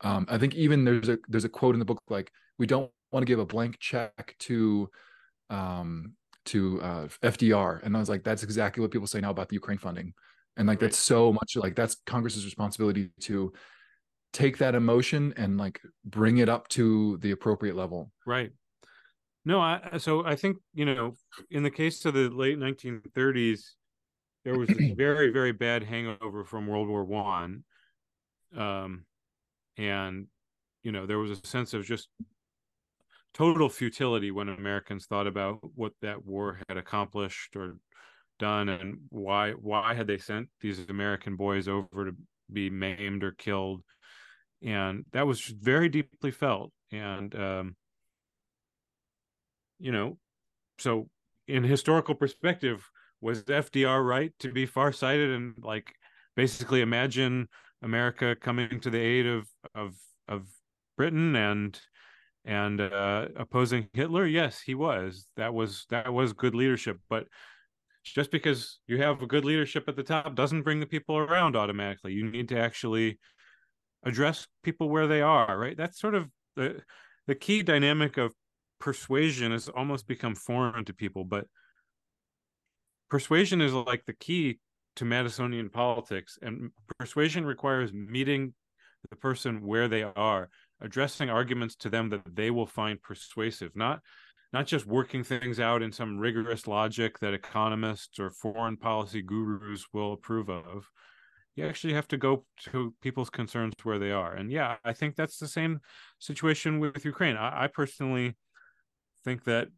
um, 0.00 0.26
I 0.28 0.38
think 0.38 0.54
even 0.54 0.84
there's 0.84 1.08
a 1.08 1.18
there's 1.28 1.44
a 1.44 1.50
quote 1.50 1.74
in 1.74 1.78
the 1.78 1.84
book 1.84 2.00
like 2.08 2.30
we 2.58 2.66
don't 2.66 2.90
want 3.12 3.22
to 3.22 3.30
give 3.30 3.38
a 3.38 3.46
blank 3.46 3.78
check 3.78 4.34
to 4.40 4.88
um, 5.50 6.14
to 6.46 6.80
uh, 6.80 7.08
FDR, 7.22 7.82
and 7.82 7.96
I 7.96 8.00
was 8.00 8.08
like, 8.08 8.24
that's 8.24 8.42
exactly 8.42 8.80
what 8.80 8.90
people 8.90 9.06
say 9.06 9.20
now 9.20 9.30
about 9.30 9.48
the 9.48 9.54
Ukraine 9.54 9.78
funding, 9.78 10.14
and 10.56 10.66
like 10.66 10.80
right. 10.80 10.86
that's 10.86 10.98
so 10.98 11.32
much 11.32 11.56
like 11.56 11.76
that's 11.76 11.96
Congress's 12.06 12.44
responsibility 12.44 13.10
to 13.20 13.52
take 14.32 14.58
that 14.58 14.74
emotion 14.74 15.32
and 15.36 15.56
like 15.56 15.80
bring 16.04 16.38
it 16.38 16.48
up 16.48 16.68
to 16.68 17.16
the 17.18 17.30
appropriate 17.30 17.74
level. 17.74 18.10
Right. 18.26 18.50
No, 19.46 19.60
I 19.60 19.98
so 19.98 20.26
I 20.26 20.34
think 20.34 20.56
you 20.74 20.84
know 20.84 21.14
in 21.50 21.62
the 21.62 21.70
case 21.70 22.04
of 22.04 22.14
the 22.14 22.28
late 22.28 22.58
1930s, 22.58 23.60
there 24.44 24.58
was 24.58 24.68
a 24.70 24.94
very 24.96 25.30
very 25.30 25.52
bad 25.52 25.84
hangover 25.84 26.44
from 26.44 26.66
World 26.66 26.88
War 26.88 27.04
One, 27.04 27.62
um, 28.56 29.04
and 29.78 30.26
you 30.82 30.92
know 30.92 31.06
there 31.06 31.18
was 31.18 31.30
a 31.30 31.46
sense 31.46 31.74
of 31.74 31.84
just 31.84 32.08
total 33.36 33.68
futility 33.68 34.30
when 34.30 34.48
Americans 34.48 35.04
thought 35.04 35.26
about 35.26 35.58
what 35.74 35.92
that 36.00 36.24
war 36.24 36.58
had 36.68 36.78
accomplished 36.78 37.54
or 37.54 37.76
done 38.38 38.70
and 38.70 38.98
why 39.10 39.50
why 39.52 39.92
had 39.92 40.06
they 40.06 40.16
sent 40.16 40.48
these 40.62 40.80
American 40.88 41.36
boys 41.36 41.68
over 41.68 42.06
to 42.06 42.16
be 42.50 42.70
maimed 42.70 43.22
or 43.22 43.32
killed. 43.32 43.82
And 44.62 45.04
that 45.12 45.26
was 45.26 45.40
very 45.42 45.90
deeply 45.90 46.30
felt. 46.30 46.72
And 46.90 47.34
um, 47.34 47.76
you 49.78 49.92
know 49.92 50.16
so 50.78 51.08
in 51.46 51.62
historical 51.62 52.14
perspective 52.14 52.88
was 53.20 53.42
FDR 53.42 54.06
right 54.06 54.32
to 54.40 54.50
be 54.50 54.64
farsighted 54.64 55.30
and 55.30 55.54
like 55.62 55.94
basically 56.36 56.80
imagine 56.80 57.48
America 57.82 58.34
coming 58.34 58.80
to 58.80 58.88
the 58.88 58.98
aid 58.98 59.26
of 59.26 59.46
of 59.74 59.94
of 60.26 60.46
Britain 60.96 61.36
and 61.36 61.78
and 62.46 62.80
uh, 62.80 63.26
opposing 63.36 63.88
Hitler. 63.92 64.24
Yes, 64.24 64.60
he 64.60 64.74
was. 64.74 65.26
That 65.36 65.52
was 65.52 65.84
that 65.90 66.12
was 66.12 66.32
good 66.32 66.54
leadership. 66.54 66.98
But 67.10 67.26
just 68.04 68.30
because 68.30 68.78
you 68.86 69.02
have 69.02 69.20
a 69.20 69.26
good 69.26 69.44
leadership 69.44 69.84
at 69.88 69.96
the 69.96 70.02
top 70.04 70.34
doesn't 70.36 70.62
bring 70.62 70.78
the 70.80 70.86
people 70.86 71.18
around 71.18 71.56
automatically. 71.56 72.12
You 72.12 72.30
need 72.30 72.48
to 72.50 72.58
actually 72.58 73.18
address 74.04 74.46
people 74.62 74.88
where 74.88 75.08
they 75.08 75.20
are. 75.20 75.58
Right. 75.58 75.76
That's 75.76 76.00
sort 76.00 76.14
of 76.14 76.30
the 76.54 76.80
the 77.26 77.34
key 77.34 77.62
dynamic 77.62 78.16
of 78.16 78.32
persuasion 78.78 79.50
has 79.50 79.68
almost 79.68 80.06
become 80.06 80.36
foreign 80.36 80.84
to 80.84 80.94
people, 80.94 81.24
but 81.24 81.46
persuasion 83.10 83.60
is 83.60 83.72
like 83.72 84.04
the 84.06 84.12
key 84.12 84.60
to 84.96 85.04
Madisonian 85.04 85.72
politics, 85.72 86.38
and 86.40 86.70
persuasion 86.98 87.44
requires 87.44 87.92
meeting 87.92 88.54
the 89.10 89.16
person 89.16 89.66
where 89.66 89.88
they 89.88 90.02
are 90.02 90.48
addressing 90.80 91.30
arguments 91.30 91.74
to 91.76 91.88
them 91.88 92.10
that 92.10 92.36
they 92.36 92.50
will 92.50 92.66
find 92.66 93.00
persuasive 93.02 93.74
not 93.74 94.00
not 94.52 94.66
just 94.66 94.86
working 94.86 95.24
things 95.24 95.58
out 95.58 95.82
in 95.82 95.92
some 95.92 96.18
rigorous 96.18 96.66
logic 96.66 97.18
that 97.18 97.34
economists 97.34 98.18
or 98.18 98.30
foreign 98.30 98.76
policy 98.76 99.20
gurus 99.20 99.86
will 99.92 100.12
approve 100.12 100.48
of. 100.48 100.88
You 101.56 101.66
actually 101.66 101.94
have 101.94 102.08
to 102.08 102.16
go 102.16 102.44
to 102.70 102.94
people's 103.02 103.28
concerns 103.28 103.74
where 103.82 103.98
they 103.98 104.12
are. 104.12 104.34
And 104.34 104.50
yeah 104.50 104.76
i 104.84 104.92
think 104.92 105.16
that's 105.16 105.38
the 105.38 105.48
same 105.48 105.80
situation 106.18 106.78
with 106.78 107.04
ukraine. 107.04 107.36
I, 107.36 107.64
I 107.64 107.66
personally 107.66 108.36
think 109.24 109.44
that 109.44 109.68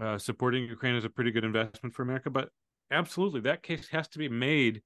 uh, 0.00 0.18
supporting 0.18 0.64
ukraine 0.64 0.96
is 0.96 1.04
a 1.04 1.10
pretty 1.10 1.30
good 1.30 1.44
investment 1.44 1.94
for 1.94 2.02
america 2.02 2.30
but 2.30 2.48
absolutely 2.90 3.40
that 3.42 3.62
case 3.62 3.88
has 3.88 4.08
to 4.08 4.18
be 4.18 4.28
made 4.28 4.80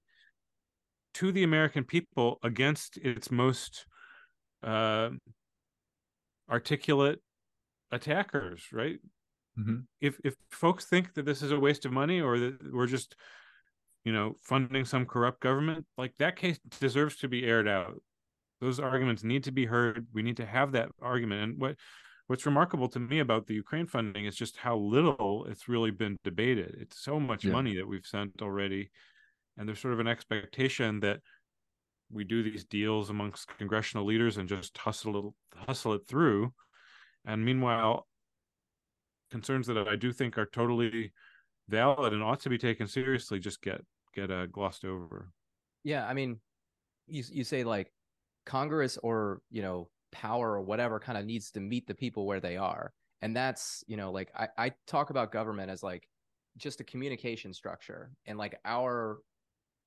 to 1.15 1.31
the 1.31 1.45
american 1.45 1.85
people 1.85 2.39
against 2.43 2.99
its 2.99 3.31
most 3.31 3.87
uh, 4.67 5.11
articulate 6.51 7.21
attackers, 7.93 8.65
right? 8.73 8.99
Mm-hmm. 9.59 9.77
If 10.01 10.21
if 10.25 10.35
folks 10.51 10.85
think 10.85 11.15
that 11.15 11.25
this 11.25 11.43
is 11.43 11.53
a 11.53 11.59
waste 11.59 11.87
of 11.87 11.93
money 11.93 12.21
or 12.21 12.39
that 12.39 12.75
we're 12.75 12.87
just, 12.87 13.17
you 14.05 14.13
know, 14.13 14.35
funding 14.43 14.85
some 14.85 15.07
corrupt 15.07 15.41
government, 15.41 15.87
like 15.97 16.15
that 16.19 16.37
case 16.37 16.59
deserves 16.81 17.17
to 17.19 17.29
be 17.29 17.45
aired 17.45 17.69
out. 17.69 18.03
Those 18.61 18.81
arguments 18.81 19.23
need 19.25 19.45
to 19.45 19.53
be 19.53 19.67
heard. 19.67 20.07
We 20.13 20.23
need 20.23 20.39
to 20.39 20.47
have 20.47 20.73
that 20.73 20.91
argument. 21.01 21.43
And 21.43 21.61
what 21.61 21.77
what's 22.27 22.45
remarkable 22.45 22.89
to 22.89 22.99
me 22.99 23.21
about 23.21 23.47
the 23.47 23.55
Ukraine 23.55 23.87
funding 23.87 24.27
is 24.27 24.37
just 24.37 24.57
how 24.57 24.77
little 24.77 25.47
it's 25.47 25.69
really 25.69 25.93
been 25.93 26.19
debated. 26.25 26.77
It's 26.81 27.03
so 27.03 27.21
much 27.21 27.45
yeah. 27.45 27.53
money 27.53 27.77
that 27.77 27.89
we've 27.89 28.05
sent 28.05 28.43
already, 28.43 28.91
and 29.57 29.67
there's 29.67 29.81
sort 29.81 29.95
of 29.95 30.01
an 30.01 30.09
expectation 30.09 31.01
that 31.01 31.21
we 32.11 32.25
do 32.25 32.43
these 32.43 32.65
deals 32.65 33.11
amongst 33.11 33.57
congressional 33.59 34.05
leaders 34.05 34.37
and 34.37 34.49
just 34.49 34.77
hustle 34.79 35.29
it, 35.29 35.59
hustle 35.67 35.95
it 35.95 36.07
through. 36.07 36.53
And 37.25 37.45
meanwhile, 37.45 38.07
concerns 39.31 39.67
that 39.67 39.89
I 39.89 39.97
do 39.97 40.13
think 40.13 40.39
are 40.39 40.47
totally 40.47 41.13
valid 41.69 42.13
and 42.13 42.23
ought 42.23 42.41
to 42.41 42.49
be 42.49 42.59
taken 42.59 42.87
seriously 42.87 43.39
just 43.39 43.61
get 43.61 43.81
get 44.15 44.31
uh, 44.31 44.47
glossed 44.47 44.85
over. 44.85 45.31
Yeah, 45.85 46.07
I 46.07 46.15
mean, 46.15 46.41
you 47.07 47.25
you 47.31 47.45
say 47.45 47.65
like 47.65 47.93
Congress 48.45 48.99
or 49.03 49.41
you 49.51 49.63
know 49.63 49.89
power 50.13 50.53
or 50.53 50.63
whatever 50.63 51.01
kind 51.01 51.19
of 51.19 51.25
needs 51.25 51.51
to 51.53 51.61
meet 51.61 51.87
the 51.87 51.95
people 51.95 52.27
where 52.27 52.41
they 52.41 52.57
are, 52.57 52.93
and 53.23 53.37
that's 53.37 53.85
you 53.87 53.97
know 53.97 54.13
like 54.13 54.31
I 54.35 54.49
I 54.57 54.73
talk 54.87 55.11
about 55.11 55.33
government 55.33 55.71
as 55.71 55.83
like 55.83 56.09
just 56.57 56.81
a 56.81 56.85
communication 56.85 57.53
structure 57.53 58.11
and 58.25 58.39
like 58.39 58.59
our 58.65 59.19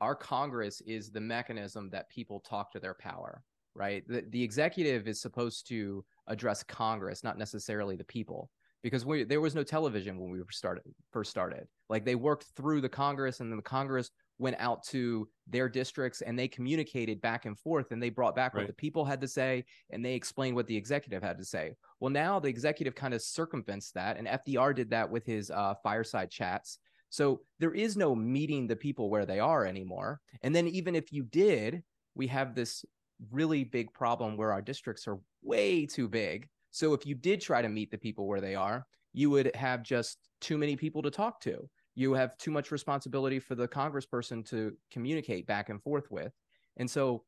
our 0.01 0.15
Congress 0.15 0.81
is 0.81 1.11
the 1.11 1.21
mechanism 1.21 1.89
that 1.91 2.09
people 2.09 2.39
talk 2.39 2.71
to 2.71 2.79
their 2.79 2.93
power, 2.93 3.43
right? 3.75 4.03
The, 4.07 4.23
the 4.29 4.43
executive 4.43 5.07
is 5.07 5.21
supposed 5.21 5.67
to 5.69 6.03
address 6.27 6.63
Congress, 6.63 7.23
not 7.23 7.37
necessarily 7.37 7.95
the 7.95 8.03
people, 8.05 8.49
because 8.81 9.05
we, 9.05 9.23
there 9.23 9.41
was 9.41 9.55
no 9.55 9.63
television 9.63 10.19
when 10.19 10.31
we 10.31 10.39
started 10.51 10.83
first 11.11 11.31
started. 11.31 11.67
Like 11.89 12.05
they 12.05 12.15
worked 12.15 12.45
through 12.55 12.81
the 12.81 12.89
Congress, 12.89 13.39
and 13.39 13.51
then 13.51 13.57
the 13.57 13.63
Congress 13.63 14.11
went 14.39 14.55
out 14.57 14.83
to 14.85 15.27
their 15.47 15.67
districts 15.67 16.21
and 16.21 16.39
they 16.39 16.47
communicated 16.47 17.21
back 17.21 17.45
and 17.45 17.59
forth 17.59 17.91
and 17.91 18.01
they 18.01 18.09
brought 18.09 18.35
back 18.35 18.53
right. 18.53 18.61
what 18.61 18.67
the 18.67 18.73
people 18.73 19.03
had 19.03 19.19
to 19.19 19.27
say 19.27 19.65
and 19.89 20.03
they 20.03 20.13
explained 20.13 20.55
what 20.55 20.65
the 20.65 20.75
executive 20.75 21.21
had 21.21 21.37
to 21.37 21.43
say. 21.43 21.73
Well, 21.99 22.09
now 22.09 22.39
the 22.39 22.47
executive 22.47 22.95
kind 22.95 23.13
of 23.13 23.21
circumvents 23.21 23.91
that, 23.91 24.17
and 24.17 24.27
FDR 24.27 24.73
did 24.73 24.89
that 24.91 25.09
with 25.09 25.25
his 25.25 25.51
uh, 25.51 25.75
fireside 25.83 26.31
chats 26.31 26.79
so 27.09 27.41
there 27.59 27.73
is 27.73 27.97
no 27.97 28.15
meeting 28.15 28.67
the 28.67 28.75
people 28.75 29.09
where 29.09 29.25
they 29.25 29.39
are 29.39 29.65
anymore. 29.65 30.21
And 30.41 30.55
then 30.55 30.67
even 30.67 30.95
if 30.95 31.11
you 31.11 31.23
did, 31.23 31.83
we 32.15 32.27
have 32.27 32.55
this 32.55 32.85
really 33.31 33.63
big 33.63 33.91
problem 33.93 34.37
where 34.37 34.51
our 34.51 34.61
districts 34.61 35.07
are 35.07 35.19
way 35.41 35.85
too 35.85 36.07
big. 36.07 36.47
So 36.71 36.93
if 36.93 37.05
you 37.05 37.15
did 37.15 37.41
try 37.41 37.61
to 37.61 37.69
meet 37.69 37.91
the 37.91 37.97
people 37.97 38.27
where 38.27 38.41
they 38.41 38.55
are, 38.55 38.85
you 39.13 39.29
would 39.31 39.55
have 39.55 39.83
just 39.83 40.19
too 40.39 40.57
many 40.57 40.75
people 40.75 41.01
to 41.01 41.11
talk 41.11 41.41
to. 41.41 41.67
You 41.95 42.13
have 42.13 42.37
too 42.37 42.51
much 42.51 42.71
responsibility 42.71 43.39
for 43.39 43.55
the 43.55 43.67
congressperson 43.67 44.47
to 44.49 44.73
communicate 44.91 45.47
back 45.47 45.69
and 45.69 45.81
forth 45.81 46.09
with. 46.11 46.31
And 46.77 46.89
so, 46.89 47.23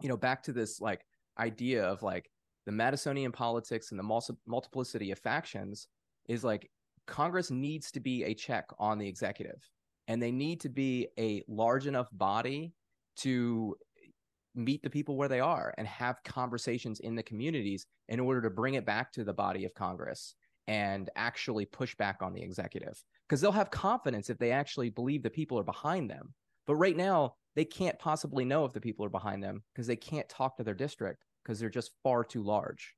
you 0.00 0.08
know, 0.08 0.16
back 0.16 0.42
to 0.44 0.52
this 0.52 0.80
like 0.80 1.04
idea 1.38 1.82
of 1.82 2.02
like 2.02 2.30
the 2.66 2.72
Madisonian 2.72 3.32
politics 3.32 3.90
and 3.90 3.98
the 3.98 4.32
multiplicity 4.46 5.10
of 5.10 5.18
factions 5.18 5.88
is 6.28 6.44
like 6.44 6.70
Congress 7.10 7.50
needs 7.50 7.90
to 7.90 8.00
be 8.00 8.24
a 8.24 8.32
check 8.32 8.66
on 8.78 8.96
the 8.96 9.06
executive, 9.06 9.68
and 10.08 10.22
they 10.22 10.30
need 10.30 10.60
to 10.60 10.68
be 10.68 11.08
a 11.18 11.42
large 11.48 11.86
enough 11.86 12.08
body 12.12 12.72
to 13.16 13.76
meet 14.54 14.82
the 14.82 14.90
people 14.90 15.16
where 15.16 15.28
they 15.28 15.40
are 15.40 15.74
and 15.76 15.86
have 15.86 16.22
conversations 16.24 17.00
in 17.00 17.14
the 17.14 17.22
communities 17.22 17.86
in 18.08 18.18
order 18.20 18.40
to 18.40 18.50
bring 18.50 18.74
it 18.74 18.86
back 18.86 19.12
to 19.12 19.24
the 19.24 19.32
body 19.32 19.64
of 19.64 19.74
Congress 19.74 20.34
and 20.68 21.10
actually 21.16 21.64
push 21.64 21.94
back 21.96 22.18
on 22.22 22.32
the 22.32 22.42
executive 22.42 23.02
because 23.28 23.40
they'll 23.40 23.52
have 23.52 23.70
confidence 23.70 24.30
if 24.30 24.38
they 24.38 24.52
actually 24.52 24.90
believe 24.90 25.22
the 25.22 25.30
people 25.30 25.58
are 25.58 25.64
behind 25.64 26.08
them. 26.08 26.32
But 26.66 26.76
right 26.76 26.96
now, 26.96 27.34
they 27.56 27.64
can't 27.64 27.98
possibly 27.98 28.44
know 28.44 28.64
if 28.64 28.72
the 28.72 28.80
people 28.80 29.04
are 29.04 29.10
behind 29.10 29.42
them 29.42 29.62
because 29.74 29.86
they 29.86 29.96
can't 29.96 30.28
talk 30.28 30.56
to 30.56 30.64
their 30.64 30.74
district 30.74 31.24
because 31.44 31.58
they're 31.58 31.68
just 31.68 31.90
far 32.04 32.22
too 32.22 32.42
large. 32.42 32.94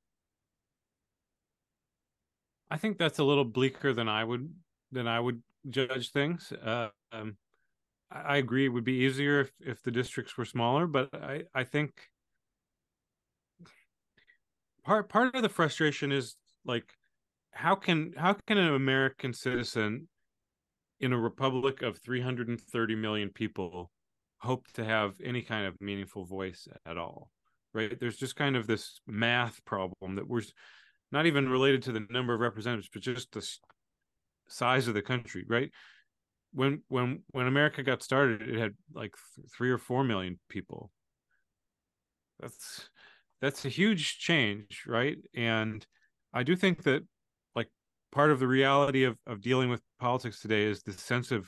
I 2.73 2.77
think 2.77 2.97
that's 2.97 3.19
a 3.19 3.23
little 3.23 3.45
bleaker 3.45 3.93
than 3.93 4.09
I 4.09 4.23
would 4.23 4.51
than 4.91 5.07
I 5.07 5.19
would 5.19 5.43
judge 5.69 6.09
things. 6.09 6.51
Uh, 6.51 6.87
um, 7.11 7.37
I 8.11 8.37
agree 8.37 8.65
it 8.65 8.69
would 8.69 8.83
be 8.83 9.05
easier 9.05 9.41
if, 9.41 9.51
if 9.59 9.83
the 9.83 9.91
districts 9.91 10.35
were 10.35 10.45
smaller, 10.45 10.87
but 10.87 11.13
I, 11.13 11.43
I 11.53 11.65
think 11.65 12.09
part 14.83 15.07
part 15.07 15.35
of 15.35 15.43
the 15.43 15.49
frustration 15.49 16.11
is 16.11 16.35
like 16.65 16.95
how 17.51 17.75
can 17.75 18.13
how 18.17 18.35
can 18.47 18.57
an 18.57 18.73
American 18.73 19.33
citizen 19.33 20.07
in 20.99 21.13
a 21.13 21.19
republic 21.19 21.83
of 21.83 21.99
330 21.99 22.95
million 22.95 23.29
people 23.29 23.91
hope 24.39 24.65
to 24.73 24.83
have 24.83 25.13
any 25.23 25.43
kind 25.43 25.67
of 25.67 25.79
meaningful 25.79 26.25
voice 26.25 26.67
at 26.85 26.97
all 26.97 27.29
right 27.73 27.99
there's 27.99 28.17
just 28.17 28.35
kind 28.35 28.55
of 28.55 28.67
this 28.67 28.99
math 29.07 29.63
problem 29.63 30.15
that 30.15 30.27
we're 30.27 30.41
not 31.13 31.27
even 31.27 31.47
related 31.47 31.83
to 31.83 31.91
the 31.91 32.05
number 32.09 32.33
of 32.33 32.39
representatives 32.41 32.89
but 32.91 33.03
just 33.03 33.31
the 33.31 33.47
size 34.47 34.87
of 34.87 34.95
the 34.95 35.01
country 35.01 35.45
right? 35.47 35.71
When 36.51 36.81
when 36.89 37.21
when 37.31 37.47
america 37.47 37.83
got 37.83 38.03
started 38.03 38.41
it 38.41 38.59
had 38.59 38.73
like 38.93 39.13
three 39.55 39.71
or 39.71 39.77
four 39.77 40.03
million 40.03 40.39
people. 40.49 40.91
That's 42.39 42.89
that's 43.41 43.63
a 43.65 43.69
huge 43.69 44.17
change 44.19 44.83
right? 44.87 45.17
And 45.35 45.85
i 46.33 46.43
do 46.43 46.55
think 46.55 46.83
that 46.83 47.03
like 47.55 47.69
part 48.11 48.31
of 48.31 48.39
the 48.39 48.47
reality 48.47 49.03
of 49.03 49.17
of 49.27 49.39
dealing 49.39 49.69
with 49.69 49.81
politics 49.99 50.41
today 50.41 50.63
is 50.63 50.81
the 50.81 50.93
sense 50.93 51.31
of 51.31 51.47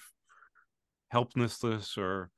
helplessness 1.09 1.97
or 1.97 2.29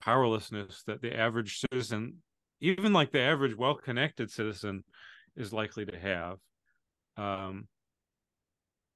powerlessness 0.00 0.82
that 0.86 1.02
the 1.02 1.14
average 1.16 1.58
citizen 1.58 2.14
even 2.60 2.92
like 2.92 3.10
the 3.10 3.20
average 3.20 3.56
well-connected 3.56 4.30
citizen 4.30 4.84
is 5.36 5.52
likely 5.52 5.84
to 5.84 5.98
have 5.98 6.38
um 7.16 7.66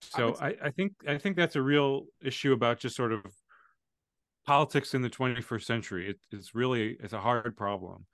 so 0.01 0.37
I, 0.41 0.55
I, 0.63 0.71
think 0.71 0.93
i 1.09 1.19
think 1.19 1.37
that's 1.37 1.57
a 1.57 1.63
real 1.63 2.05
issue 2.23 2.53
about 2.53 2.79
just 2.79 2.97
sort 2.97 3.13
of 3.13 3.25
politics 4.49 4.95
in 4.95 5.03
the 5.03 5.11
21st 5.11 5.65
century. 5.65 6.09
It, 6.09 6.19
it's 6.31 6.55
really 6.55 6.97
it's 7.01 7.13
a 7.13 7.21
hard 7.21 7.55
problem. 7.55 8.07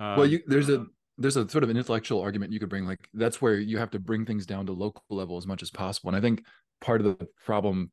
Um, 0.00 0.16
well 0.16 0.26
you 0.26 0.40
there's 0.46 0.70
a 0.70 0.86
there's 1.18 1.36
a 1.36 1.46
sort 1.46 1.62
of 1.62 1.68
an 1.68 1.76
intellectual 1.76 2.22
argument 2.22 2.52
you 2.52 2.58
could 2.58 2.70
bring 2.70 2.86
like 2.86 3.06
that's 3.12 3.42
where 3.42 3.56
you 3.56 3.76
have 3.76 3.90
to 3.90 3.98
bring 3.98 4.24
things 4.24 4.46
down 4.46 4.64
to 4.66 4.72
local 4.72 5.04
level 5.10 5.36
as 5.36 5.46
much 5.46 5.62
as 5.62 5.70
possible. 5.70 6.08
And 6.08 6.16
i 6.16 6.22
think 6.22 6.42
part 6.80 7.02
of 7.02 7.06
the 7.06 7.28
problem 7.44 7.92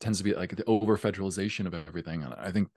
tends 0.00 0.18
to 0.18 0.24
be 0.24 0.34
like 0.34 0.56
the 0.56 0.64
over 0.64 0.96
federalization 0.96 1.66
of 1.66 1.74
everything. 1.74 2.22
And 2.22 2.32
i 2.34 2.50
think 2.50 2.68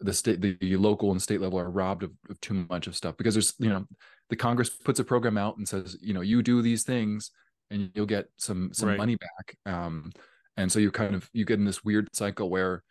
the 0.00 0.14
state 0.14 0.40
the 0.40 0.76
local 0.76 1.10
and 1.10 1.20
state 1.20 1.42
level 1.42 1.60
are 1.60 1.70
robbed 1.70 2.02
of, 2.02 2.12
of, 2.30 2.40
too 2.40 2.66
much 2.70 2.86
of 2.86 2.96
stuff 2.96 3.18
because 3.18 3.34
there's 3.34 3.52
you 3.58 3.68
know 3.68 3.84
the 4.30 4.36
congress 4.36 4.70
puts 4.70 4.98
a 4.98 5.04
program 5.04 5.36
out 5.36 5.58
and 5.58 5.68
says 5.68 5.98
you 6.00 6.14
know 6.14 6.22
you 6.22 6.42
do 6.42 6.62
these 6.62 6.84
things 6.84 7.32
and 7.70 7.90
you'll 7.94 8.06
get 8.06 8.26
some 8.36 8.70
some 8.72 8.88
right. 8.88 8.98
money 8.98 9.16
back 9.16 9.56
um 9.66 10.10
and 10.56 10.70
so 10.70 10.78
you 10.78 10.90
kind 10.90 11.14
of 11.14 11.28
you 11.32 11.44
get 11.44 11.58
in 11.58 11.64
this 11.64 11.84
weird 11.84 12.08
cycle 12.12 12.50
where 12.50 12.82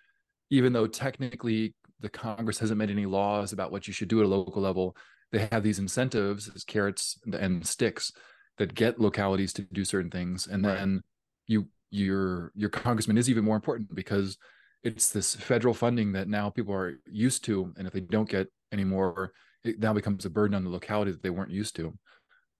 even 0.50 0.74
though 0.74 0.88
technically 0.88 1.74
the 2.00 2.10
congress 2.10 2.60
hasn't 2.60 2.78
made 2.78 2.90
any 2.90 3.06
laws 3.06 3.54
about 3.54 3.72
what 3.72 3.88
you 3.88 3.94
should 3.94 4.08
do 4.08 4.20
at 4.20 4.26
a 4.26 4.30
local 4.30 4.62
level 4.62 4.96
they 5.32 5.48
have 5.52 5.64
these 5.64 5.80
incentives 5.80 6.50
as 6.56 6.64
carrots 6.64 7.20
and 7.34 7.66
sticks 7.66 8.12
that 8.58 8.74
get 8.74 9.00
localities 9.00 9.54
to 9.54 9.62
do 9.74 9.86
certain 9.86 10.12
things 10.12 10.48
and 10.48 10.66
right. 10.66 10.76
then 10.76 11.02
you 11.48 11.68
your 11.92 12.52
your 12.56 12.70
congressman 12.70 13.18
is 13.18 13.30
even 13.30 13.44
more 13.44 13.56
important 13.56 13.94
because 13.94 14.38
it's 14.84 15.10
this 15.10 15.36
federal 15.36 15.74
funding 15.74 16.14
that 16.14 16.28
now 16.28 16.50
people 16.50 16.74
are 16.74 17.00
used 17.06 17.44
to 17.44 17.74
and 17.78 17.88
if 17.88 17.94
they 17.94 18.00
don't 18.00 18.30
get 18.30 18.48
any 18.72 18.84
more 18.84 19.32
it 19.64 19.80
now 19.80 19.94
becomes 19.94 20.26
a 20.26 20.30
burden 20.30 20.56
on 20.56 20.64
the 20.64 20.70
locality 20.70 21.12
that 21.12 21.22
they 21.22 21.30
weren't 21.30 21.52
used 21.52 21.76
to 21.76 21.94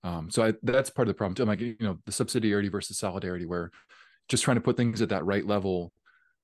um, 0.04 0.30
so 0.30 0.44
I, 0.44 0.54
that's 0.64 0.90
part 0.90 1.08
of 1.08 1.14
the 1.14 1.18
problem 1.18 1.36
too. 1.36 1.44
I'm 1.44 1.50
like, 1.50 1.60
you 1.60 1.76
know, 1.80 1.98
the 2.06 2.12
subsidiarity 2.12 2.72
versus 2.72 2.98
solidarity, 2.98 3.46
where 3.46 3.72
just 4.28 4.44
trying 4.44 4.56
to 4.56 4.62
put 4.62 4.78
things 4.78 5.02
at 5.02 5.10
that 5.10 5.26
right 5.26 5.46
level 5.46 5.92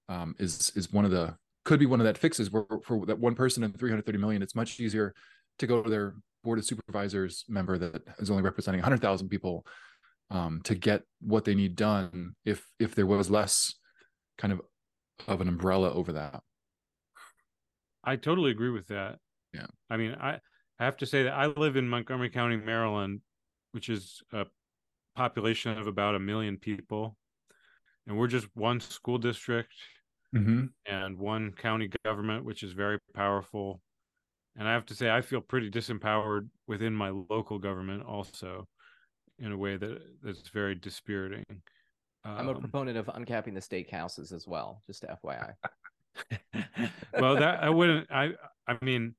um, 0.10 0.36
is 0.40 0.72
is 0.76 0.92
one 0.92 1.06
of 1.06 1.12
the 1.12 1.36
could 1.64 1.80
be 1.80 1.86
one 1.86 2.00
of 2.00 2.06
that 2.06 2.18
fixes. 2.18 2.52
Where 2.52 2.66
for 2.84 3.06
that 3.06 3.20
one 3.20 3.36
person 3.36 3.64
in 3.64 3.72
330 3.72 4.18
million, 4.18 4.42
it's 4.42 4.56
much 4.56 4.80
easier 4.80 5.14
to 5.60 5.68
go 5.68 5.82
to 5.82 5.90
their 5.90 6.16
board 6.44 6.60
of 6.60 6.66
supervisors 6.66 7.46
member 7.48 7.78
that 7.78 8.04
is 8.20 8.30
only 8.30 8.44
representing 8.44 8.82
100,000 8.82 9.30
people 9.30 9.66
um, 10.30 10.62
to 10.64 10.76
get 10.76 11.04
what 11.22 11.46
they 11.46 11.56
need 11.56 11.76
done. 11.76 12.36
If 12.44 12.66
if 12.80 12.94
there 12.94 13.08
was 13.08 13.32
less 13.32 13.76
kind 14.38 14.52
of 14.52 14.62
of 15.28 15.40
an 15.40 15.48
umbrella 15.48 15.94
over 15.94 16.14
that. 16.14 16.42
I 18.04 18.18
totally 18.18 18.52
agree 18.52 18.70
with 18.70 18.88
that. 18.88 19.18
Yeah. 19.54 19.66
I 19.90 19.98
mean, 19.98 20.16
I, 20.20 20.40
I 20.78 20.86
have 20.86 20.98
to 20.98 21.06
say 21.06 21.24
that 21.24 21.34
I 21.34 21.48
live 21.48 21.78
in 21.78 21.88
Montgomery 21.88 22.30
County, 22.30 22.58
Maryland, 22.58 23.22
which 23.76 23.90
is 23.90 24.24
a 24.32 24.46
population 25.18 25.78
of 25.78 25.86
about 25.86 26.16
a 26.16 26.20
million 26.20 26.56
people. 26.56 27.18
And 28.08 28.18
we're 28.18 28.28
just 28.28 28.48
one 28.54 28.80
school 28.80 29.18
district 29.18 29.74
mm-hmm. 30.34 30.68
and 30.86 31.20
one 31.20 31.52
county 31.52 31.90
government, 32.06 32.46
which 32.46 32.64
is 32.64 32.72
very 32.72 33.00
powerful. 33.14 33.82
And 34.56 34.66
I 34.66 34.72
have 34.72 34.86
to 34.86 34.96
say, 34.96 35.12
I 35.12 35.20
feel 35.20 35.42
pretty 35.42 35.70
disempowered 35.70 36.48
within 36.68 36.94
my 36.94 37.10
local 37.10 37.60
government 37.60 38.04
also 38.06 38.66
in 39.40 39.52
a 39.52 39.58
way 39.58 39.76
that 39.76 40.02
that's 40.24 40.48
very 40.48 40.76
dispiriting. 40.76 41.44
I'm 42.24 42.48
a 42.48 42.52
um, 42.52 42.62
proponent 42.62 42.98
of 42.98 43.08
uncapping 43.08 43.56
the 43.56 43.62
state 43.62 43.92
houses 43.92 44.32
as 44.32 44.48
well, 44.48 44.84
just 44.88 45.04
FYI. 45.04 45.52
well, 47.20 47.36
that 47.36 47.62
I 47.62 47.70
wouldn't. 47.70 48.10
I 48.10 48.30
I 48.66 48.78
mean, 48.82 49.16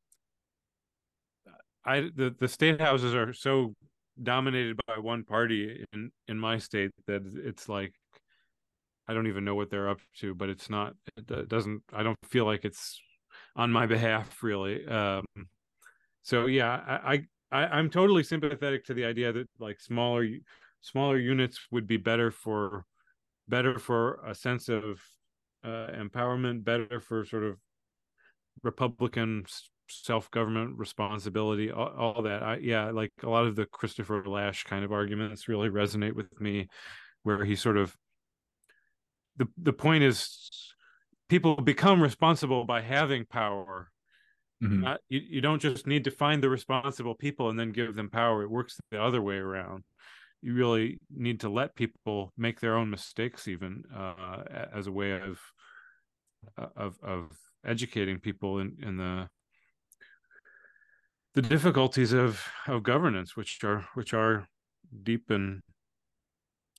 I 1.85 2.09
the 2.16 2.35
the 2.40 2.49
state 2.49 2.81
houses 2.81 3.14
are 3.14 3.35
so 3.35 3.75
dominated 4.22 4.79
by 4.87 4.98
one 4.98 5.24
party 5.24 5.85
in 5.92 6.11
in 6.29 6.38
my 6.38 6.59
state 6.59 6.90
that 7.07 7.22
it's 7.37 7.68
like 7.68 7.92
I 9.09 9.14
don't 9.14 9.29
even 9.29 9.44
know 9.44 9.55
what 9.55 9.70
they're 9.70 9.88
up 9.88 10.00
to, 10.20 10.35
but 10.35 10.48
it's 10.48 10.68
not. 10.68 10.94
It 11.16 11.48
doesn't. 11.48 11.83
I 11.92 12.02
don't 12.02 12.18
feel 12.24 12.44
like 12.44 12.64
it's 12.64 13.00
on 13.55 13.70
my 13.70 13.87
behalf, 13.94 14.42
really. 14.42 14.87
Um, 14.87 15.24
so 16.22 16.46
yeah, 16.46 16.81
I, 17.05 17.24
I 17.52 17.66
I'm 17.66 17.90
totally 17.90 18.24
sympathetic 18.24 18.85
to 18.87 18.94
the 18.94 19.05
idea 19.05 19.33
that 19.33 19.48
like 19.59 19.81
smaller 19.81 20.26
smaller 20.81 21.18
units 21.18 21.61
would 21.70 21.87
be 21.87 21.96
better 21.96 22.31
for 22.31 22.85
better 23.48 23.79
for 23.79 24.20
a 24.26 24.35
sense 24.35 24.68
of 24.68 25.00
uh, 25.64 25.88
empowerment, 25.96 26.64
better 26.64 27.00
for 27.00 27.24
sort 27.24 27.44
of 27.44 27.59
Republican 28.62 29.44
self-government 29.88 30.79
responsibility 30.79 31.70
all, 31.70 31.88
all, 31.88 32.22
that. 32.22 32.42
I 32.42 32.57
yeah 32.57 32.90
like 32.90 33.12
a 33.22 33.29
lot 33.29 33.46
of 33.46 33.57
the 33.57 33.66
christopher 33.66 34.25
lasch 34.25 34.64
kind 34.64 34.85
of 34.85 34.92
arguments 34.92 35.49
really 35.49 35.68
resonate 35.68 36.14
with 36.14 36.40
me 36.40 36.68
where 37.22 37.44
he 37.44 37.57
sort 37.57 37.77
of 37.77 37.96
the 39.37 39.46
the 39.57 39.72
point 39.72 40.03
is 40.03 40.51
people 41.29 41.57
become 41.57 42.03
responsible 42.03 42.64
by 42.64 42.81
having 42.81 43.25
power. 43.25 43.90
Mm-hmm. 44.62 44.83
Not, 44.83 45.01
you, 45.09 45.20
you 45.29 45.40
don't 45.40 45.61
just 45.61 45.87
need 45.87 46.05
to 46.05 46.11
find 46.11 46.42
the 46.42 46.49
responsible 46.49 47.14
people 47.14 47.51
and 47.51 47.59
then 47.59 47.72
give 47.72 47.94
them 47.94 48.09
power. 48.09 48.42
It 48.42 48.51
works 48.51 48.79
the 48.90 49.03
other 49.03 49.20
way 49.20 49.37
around. 49.37 49.85
You 50.40 50.55
really 50.55 50.99
need 51.14 51.40
to 51.40 51.49
let 51.49 51.75
people 51.75 52.33
make 52.38 52.61
their 52.61 52.77
own 52.77 52.90
mistakes 52.90 53.49
even 53.49 53.85
uh, 53.94 54.44
as 54.72 54.87
a 54.87 54.92
way 54.92 55.12
of 55.12 55.40
of 56.77 56.96
of 57.03 57.33
educating 57.64 58.20
people 58.20 58.61
in 58.61 58.77
in 58.83 58.96
the 58.96 59.29
the 61.37 61.42
difficulties 61.42 62.14
of 62.14 62.42
of 62.66 62.83
governance 62.83 63.37
which 63.37 63.62
are 63.62 63.87
which 63.92 64.14
are 64.14 64.49
deep 65.03 65.31
and 65.31 65.61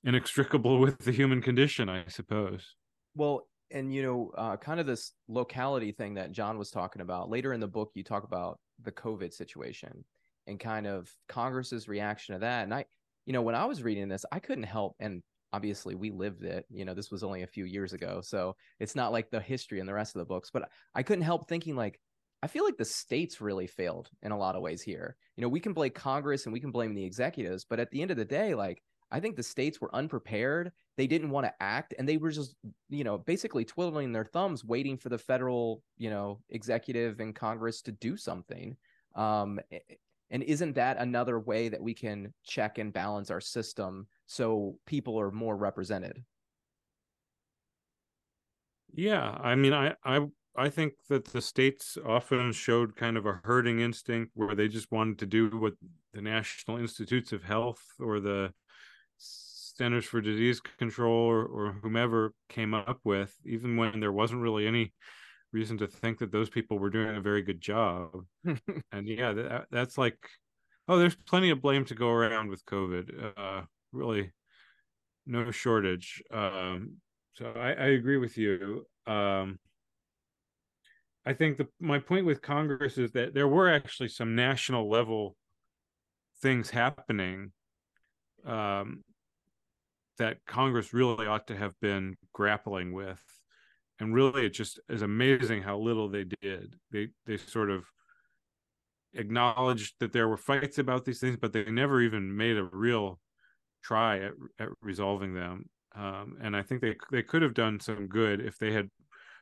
inextricable 0.04 0.78
with 0.84 0.98
the 0.98 1.12
human 1.12 1.40
condition 1.40 1.88
i 1.88 2.04
suppose. 2.08 2.74
Well 3.14 3.46
and 3.70 3.94
you 3.94 4.02
know 4.02 4.32
uh, 4.36 4.56
kind 4.56 4.80
of 4.80 4.86
this 4.86 5.12
locality 5.28 5.92
thing 5.92 6.14
that 6.14 6.32
john 6.32 6.58
was 6.58 6.70
talking 6.70 7.02
about 7.02 7.30
later 7.30 7.52
in 7.52 7.60
the 7.60 7.68
book 7.68 7.92
you 7.94 8.02
talk 8.02 8.24
about 8.24 8.58
the 8.82 8.92
covid 8.92 9.32
situation 9.32 10.04
and 10.46 10.58
kind 10.58 10.86
of 10.86 11.08
congress's 11.28 11.88
reaction 11.88 12.34
to 12.34 12.40
that. 12.40 12.64
And 12.64 12.74
i 12.74 12.84
you 13.26 13.32
know 13.32 13.42
when 13.42 13.54
i 13.54 13.64
was 13.64 13.82
reading 13.82 14.08
this 14.08 14.24
i 14.32 14.40
couldn't 14.40 14.64
help 14.64 14.96
and 14.98 15.22
obviously 15.52 15.94
we 15.94 16.10
lived 16.10 16.42
it 16.42 16.66
you 16.68 16.84
know 16.84 16.94
this 16.94 17.10
was 17.10 17.22
only 17.22 17.42
a 17.42 17.46
few 17.46 17.64
years 17.64 17.92
ago 17.92 18.20
so 18.22 18.56
it's 18.80 18.96
not 18.96 19.12
like 19.12 19.30
the 19.30 19.40
history 19.40 19.80
and 19.80 19.88
the 19.88 19.94
rest 19.94 20.16
of 20.16 20.20
the 20.20 20.26
books 20.26 20.50
but 20.52 20.68
i 20.94 21.02
couldn't 21.02 21.24
help 21.24 21.48
thinking 21.48 21.76
like 21.76 21.98
I 22.42 22.46
feel 22.46 22.64
like 22.64 22.76
the 22.76 22.84
states 22.84 23.40
really 23.40 23.66
failed 23.66 24.10
in 24.22 24.30
a 24.30 24.38
lot 24.38 24.54
of 24.54 24.62
ways 24.62 24.80
here. 24.80 25.16
You 25.36 25.42
know, 25.42 25.48
we 25.48 25.60
can 25.60 25.72
blame 25.72 25.90
Congress 25.90 26.46
and 26.46 26.52
we 26.52 26.60
can 26.60 26.70
blame 26.70 26.94
the 26.94 27.04
executives, 27.04 27.64
but 27.64 27.80
at 27.80 27.90
the 27.90 28.00
end 28.00 28.10
of 28.10 28.16
the 28.16 28.24
day, 28.24 28.54
like 28.54 28.82
I 29.10 29.20
think 29.20 29.36
the 29.36 29.42
states 29.42 29.80
were 29.80 29.94
unprepared. 29.94 30.70
They 30.96 31.06
didn't 31.06 31.30
want 31.30 31.46
to 31.46 31.62
act 31.62 31.94
and 31.98 32.08
they 32.08 32.16
were 32.16 32.30
just, 32.30 32.54
you 32.90 33.04
know, 33.04 33.18
basically 33.18 33.64
twiddling 33.64 34.12
their 34.12 34.24
thumbs 34.24 34.64
waiting 34.64 34.96
for 34.96 35.08
the 35.08 35.18
federal, 35.18 35.82
you 35.96 36.10
know, 36.10 36.40
executive 36.50 37.18
and 37.20 37.34
Congress 37.34 37.82
to 37.82 37.92
do 37.92 38.16
something. 38.16 38.76
Um, 39.16 39.58
and 40.30 40.42
isn't 40.42 40.74
that 40.74 40.98
another 40.98 41.40
way 41.40 41.68
that 41.70 41.82
we 41.82 41.94
can 41.94 42.34
check 42.44 42.78
and 42.78 42.92
balance 42.92 43.30
our 43.30 43.40
system 43.40 44.06
so 44.26 44.78
people 44.86 45.18
are 45.18 45.32
more 45.32 45.56
represented? 45.56 46.22
Yeah, 48.94 49.30
I 49.30 49.54
mean, 49.54 49.72
I 49.72 49.94
I 50.04 50.26
I 50.58 50.68
think 50.70 50.94
that 51.08 51.26
the 51.26 51.40
states 51.40 51.96
often 52.04 52.52
showed 52.52 52.96
kind 52.96 53.16
of 53.16 53.26
a 53.26 53.40
herding 53.44 53.80
instinct 53.80 54.32
where 54.34 54.54
they 54.56 54.66
just 54.66 54.90
wanted 54.90 55.18
to 55.20 55.26
do 55.26 55.48
what 55.56 55.74
the 56.12 56.20
National 56.20 56.78
Institutes 56.78 57.32
of 57.32 57.44
Health 57.44 57.80
or 58.00 58.18
the 58.18 58.52
Centers 59.16 60.04
for 60.04 60.20
Disease 60.20 60.60
Control 60.60 61.14
or, 61.14 61.44
or 61.44 61.72
whomever 61.82 62.34
came 62.48 62.74
up 62.74 62.98
with, 63.04 63.34
even 63.44 63.76
when 63.76 64.00
there 64.00 64.12
wasn't 64.12 64.42
really 64.42 64.66
any 64.66 64.92
reason 65.52 65.78
to 65.78 65.86
think 65.86 66.18
that 66.18 66.32
those 66.32 66.50
people 66.50 66.78
were 66.78 66.90
doing 66.90 67.16
a 67.16 67.20
very 67.20 67.42
good 67.42 67.60
job. 67.60 68.10
and 68.44 69.06
yeah, 69.06 69.32
that, 69.32 69.66
that's 69.70 69.96
like, 69.96 70.18
oh, 70.88 70.98
there's 70.98 71.14
plenty 71.14 71.50
of 71.50 71.62
blame 71.62 71.84
to 71.84 71.94
go 71.94 72.10
around 72.10 72.50
with 72.50 72.66
COVID. 72.66 73.32
Uh, 73.36 73.62
really, 73.92 74.32
no 75.24 75.52
shortage. 75.52 76.20
Um, 76.32 76.96
so 77.34 77.52
I, 77.56 77.68
I 77.68 77.86
agree 77.90 78.16
with 78.16 78.36
you. 78.36 78.84
um, 79.06 79.60
I 81.26 81.32
think 81.34 81.58
the 81.58 81.68
my 81.80 81.98
point 81.98 82.26
with 82.26 82.42
Congress 82.42 82.98
is 82.98 83.12
that 83.12 83.34
there 83.34 83.48
were 83.48 83.68
actually 83.68 84.08
some 84.08 84.34
national 84.34 84.88
level 84.88 85.36
things 86.40 86.70
happening 86.70 87.52
um, 88.46 89.02
that 90.18 90.38
Congress 90.46 90.94
really 90.94 91.26
ought 91.26 91.46
to 91.48 91.56
have 91.56 91.78
been 91.80 92.16
grappling 92.32 92.92
with, 92.92 93.22
and 94.00 94.14
really 94.14 94.46
it 94.46 94.54
just 94.54 94.80
is 94.88 95.02
amazing 95.02 95.62
how 95.62 95.78
little 95.78 96.08
they 96.08 96.24
did. 96.40 96.76
They 96.90 97.08
they 97.26 97.36
sort 97.36 97.70
of 97.70 97.84
acknowledged 99.14 99.94
that 100.00 100.12
there 100.12 100.28
were 100.28 100.36
fights 100.36 100.78
about 100.78 101.04
these 101.04 101.20
things, 101.20 101.36
but 101.40 101.52
they 101.52 101.64
never 101.64 102.00
even 102.00 102.36
made 102.36 102.56
a 102.56 102.64
real 102.64 103.18
try 103.82 104.18
at, 104.18 104.32
at 104.58 104.68
resolving 104.82 105.34
them. 105.34 105.68
Um, 105.94 106.36
and 106.40 106.56
I 106.56 106.62
think 106.62 106.80
they 106.80 106.96
they 107.10 107.22
could 107.22 107.42
have 107.42 107.54
done 107.54 107.80
some 107.80 108.06
good 108.06 108.40
if 108.40 108.58
they 108.58 108.72
had 108.72 108.88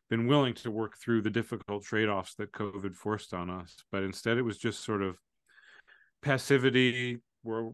been 0.09 0.27
willing 0.27 0.55
to 0.55 0.71
work 0.71 0.97
through 0.99 1.23
the 1.23 1.31
difficult 1.31 1.85
trade-offs 1.85 2.35
that 2.37 2.53
COVID 2.53 2.95
forced 2.95 3.35
on 3.35 3.51
us. 3.51 3.75
But 3.91 4.03
instead, 4.03 4.39
it 4.39 4.43
was 4.43 4.59
just 4.59 4.85
sort 4.85 5.03
of 5.03 5.17
passivity. 6.23 7.19
We're 7.43 7.71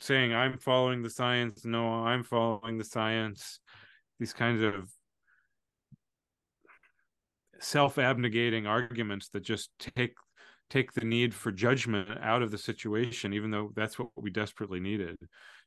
saying 0.00 0.34
I'm 0.34 0.58
following 0.58 1.02
the 1.02 1.10
science. 1.10 1.64
No, 1.64 1.88
I'm 1.88 2.24
following 2.24 2.78
the 2.78 2.84
science. 2.84 3.60
These 4.18 4.32
kinds 4.32 4.62
of 4.62 4.90
self-abnegating 7.60 8.66
arguments 8.66 9.28
that 9.30 9.40
just 9.40 9.70
take 9.78 10.14
take 10.68 10.92
the 10.92 11.04
need 11.04 11.32
for 11.32 11.52
judgment 11.52 12.08
out 12.20 12.42
of 12.42 12.50
the 12.50 12.58
situation 12.58 13.32
even 13.32 13.50
though 13.50 13.70
that's 13.76 13.98
what 13.98 14.08
we 14.16 14.30
desperately 14.30 14.80
needed 14.80 15.16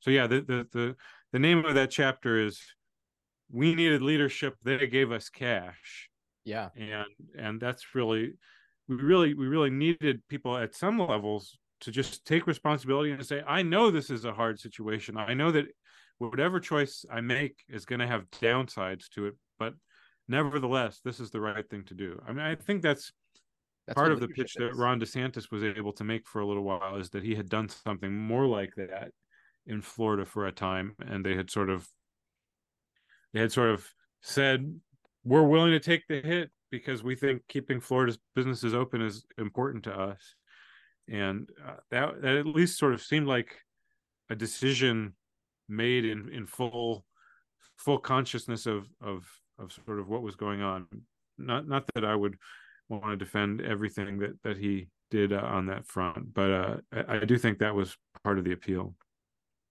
so 0.01 0.11
yeah 0.11 0.27
the 0.27 0.41
the 0.41 0.67
the, 0.71 0.95
the 1.31 1.39
name 1.39 1.63
of 1.65 1.73
that 1.75 1.89
chapter 1.89 2.37
is 2.45 2.61
we 3.51 3.75
needed 3.75 4.01
leadership 4.01 4.55
they 4.63 4.87
gave 4.87 5.11
us 5.11 5.29
cash. 5.29 6.09
Yeah. 6.45 6.69
And 6.75 7.05
and 7.37 7.61
that's 7.61 7.95
really 7.95 8.33
we 8.87 8.95
really 8.95 9.33
we 9.33 9.47
really 9.47 9.69
needed 9.69 10.21
people 10.27 10.57
at 10.57 10.75
some 10.75 10.99
levels 10.99 11.57
to 11.81 11.91
just 11.91 12.25
take 12.25 12.47
responsibility 12.47 13.11
and 13.11 13.25
say 13.25 13.41
i 13.47 13.61
know 13.61 13.89
this 13.89 14.09
is 14.09 14.25
a 14.25 14.33
hard 14.33 14.59
situation. 14.59 15.17
I 15.17 15.33
know 15.33 15.51
that 15.51 15.65
whatever 16.17 16.59
choice 16.59 17.05
i 17.11 17.21
make 17.21 17.63
is 17.69 17.85
going 17.85 17.99
to 17.99 18.07
have 18.07 18.29
downsides 18.41 19.09
to 19.09 19.27
it 19.27 19.35
but 19.57 19.73
nevertheless 20.27 20.99
this 21.03 21.19
is 21.19 21.31
the 21.31 21.41
right 21.41 21.69
thing 21.69 21.83
to 21.85 21.93
do. 21.93 22.21
I 22.27 22.31
mean 22.33 22.45
i 22.45 22.55
think 22.55 22.81
that's 22.81 23.11
that's 23.87 23.95
part 23.95 24.11
of 24.11 24.19
the 24.19 24.27
pitch 24.27 24.55
is. 24.55 24.59
that 24.59 24.75
Ron 24.75 24.99
DeSantis 24.99 25.51
was 25.51 25.63
able 25.63 25.93
to 25.93 26.03
make 26.03 26.27
for 26.27 26.41
a 26.41 26.45
little 26.45 26.63
while 26.63 26.97
is 26.97 27.09
that 27.11 27.23
he 27.23 27.33
had 27.33 27.49
done 27.49 27.69
something 27.69 28.15
more 28.15 28.45
like 28.45 28.75
that 28.75 29.09
in 29.65 29.81
Florida 29.81 30.25
for 30.25 30.45
a 30.45 30.51
time, 30.51 30.95
and 30.99 31.25
they 31.25 31.35
had 31.35 31.49
sort 31.49 31.71
of 31.71 31.87
had 33.37 33.51
sort 33.51 33.69
of 33.69 33.85
said, 34.21 34.79
"We're 35.23 35.43
willing 35.43 35.71
to 35.71 35.79
take 35.79 36.07
the 36.07 36.21
hit 36.21 36.49
because 36.71 37.03
we 37.03 37.15
think 37.15 37.43
keeping 37.47 37.79
Florida's 37.79 38.17
businesses 38.35 38.73
open 38.73 39.01
is 39.01 39.25
important 39.37 39.83
to 39.83 39.93
us," 39.93 40.35
and 41.07 41.49
uh, 41.65 41.75
that 41.91 42.21
that 42.21 42.37
at 42.37 42.45
least 42.47 42.79
sort 42.79 42.93
of 42.93 43.01
seemed 43.01 43.27
like 43.27 43.55
a 44.29 44.35
decision 44.35 45.13
made 45.67 46.05
in 46.05 46.29
in 46.29 46.45
full 46.45 47.05
full 47.77 47.99
consciousness 47.99 48.65
of 48.65 48.87
of 49.01 49.27
of 49.57 49.71
sort 49.85 49.99
of 49.99 50.09
what 50.09 50.21
was 50.21 50.35
going 50.35 50.61
on. 50.61 50.87
Not 51.37 51.67
not 51.67 51.85
that 51.93 52.05
I 52.05 52.15
would 52.15 52.37
want 52.89 53.05
to 53.05 53.15
defend 53.15 53.61
everything 53.61 54.19
that 54.19 54.41
that 54.43 54.57
he 54.57 54.87
did 55.11 55.33
uh, 55.33 55.41
on 55.43 55.67
that 55.67 55.87
front, 55.87 56.33
but 56.33 56.51
uh, 56.51 56.77
I, 56.91 57.17
I 57.17 57.25
do 57.25 57.37
think 57.37 57.59
that 57.59 57.75
was 57.75 57.95
part 58.23 58.37
of 58.37 58.45
the 58.45 58.51
appeal. 58.51 58.95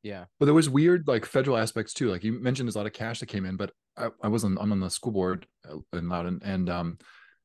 Yeah. 0.02 0.24
But 0.38 0.46
there 0.46 0.54
was 0.54 0.70
weird 0.70 1.08
like 1.08 1.24
federal 1.24 1.56
aspects 1.56 1.92
too. 1.92 2.10
Like 2.10 2.24
you 2.24 2.32
mentioned, 2.32 2.68
there's 2.68 2.76
a 2.76 2.78
lot 2.78 2.86
of 2.86 2.92
cash 2.92 3.20
that 3.20 3.26
came 3.26 3.44
in, 3.44 3.56
but 3.56 3.72
I, 3.96 4.08
I 4.22 4.28
was 4.28 4.44
on 4.44 4.56
I'm 4.58 4.72
on 4.72 4.80
the 4.80 4.90
school 4.90 5.12
board 5.12 5.46
uh, 5.68 5.78
in 5.96 6.08
Loudoun, 6.08 6.40
and 6.44 6.70
um, 6.70 6.98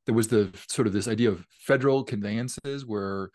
there 0.06 0.14
was 0.14 0.28
the 0.28 0.50
sort 0.68 0.86
of 0.86 0.92
this 0.92 1.08
idea 1.08 1.30
of 1.30 1.44
federal 1.50 2.04
conveyances 2.04 2.86
where 2.86 3.30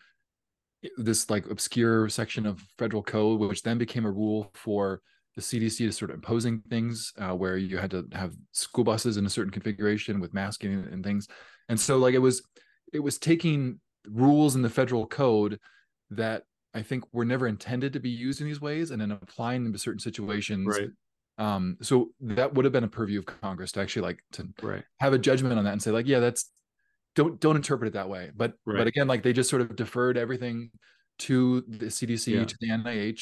this 0.96 1.28
like 1.28 1.50
obscure 1.50 2.08
section 2.08 2.46
of 2.46 2.60
federal 2.78 3.02
code, 3.02 3.40
which 3.40 3.62
then 3.62 3.76
became 3.76 4.06
a 4.06 4.10
rule 4.10 4.50
for 4.54 5.02
the 5.36 5.42
CDC 5.42 5.76
to 5.78 5.92
sort 5.92 6.10
of 6.10 6.16
imposing 6.16 6.62
things 6.70 7.12
uh, 7.18 7.34
where 7.34 7.56
you 7.56 7.76
had 7.76 7.90
to 7.90 8.06
have 8.12 8.32
school 8.52 8.84
buses 8.84 9.16
in 9.16 9.26
a 9.26 9.30
certain 9.30 9.52
configuration 9.52 10.18
with 10.18 10.34
masking 10.34 10.72
and 10.90 11.04
things 11.04 11.28
and 11.70 11.80
so 11.80 11.96
like 11.96 12.14
it 12.14 12.18
was 12.18 12.42
it 12.92 12.98
was 12.98 13.16
taking 13.18 13.80
rules 14.06 14.56
in 14.56 14.62
the 14.62 14.68
federal 14.68 15.06
code 15.06 15.58
that 16.10 16.42
i 16.74 16.82
think 16.82 17.04
we 17.12 17.18
were 17.18 17.24
never 17.24 17.46
intended 17.46 17.92
to 17.92 18.00
be 18.00 18.10
used 18.10 18.40
in 18.40 18.46
these 18.46 18.60
ways 18.60 18.90
and 18.90 19.00
then 19.00 19.10
applying 19.10 19.64
them 19.64 19.72
to 19.72 19.78
certain 19.78 19.98
situations 19.98 20.66
right 20.66 20.90
um 21.38 21.76
so 21.80 22.10
that 22.20 22.54
would 22.54 22.64
have 22.64 22.72
been 22.72 22.84
a 22.84 22.88
purview 22.88 23.18
of 23.18 23.26
congress 23.26 23.72
to 23.72 23.80
actually 23.80 24.02
like 24.02 24.18
to 24.32 24.48
right. 24.62 24.84
have 25.00 25.12
a 25.12 25.18
judgment 25.18 25.58
on 25.58 25.64
that 25.64 25.72
and 25.72 25.82
say 25.82 25.90
like 25.90 26.06
yeah 26.06 26.20
that's 26.20 26.50
don't 27.16 27.40
don't 27.40 27.56
interpret 27.56 27.88
it 27.88 27.94
that 27.94 28.08
way 28.08 28.30
but 28.36 28.52
right. 28.66 28.78
but 28.78 28.86
again 28.86 29.08
like 29.08 29.22
they 29.22 29.32
just 29.32 29.50
sort 29.50 29.62
of 29.62 29.74
deferred 29.74 30.16
everything 30.16 30.70
to 31.18 31.62
the 31.68 31.86
cdc 31.86 32.32
yeah. 32.32 32.44
to 32.44 32.56
the 32.60 32.68
nih 32.68 33.18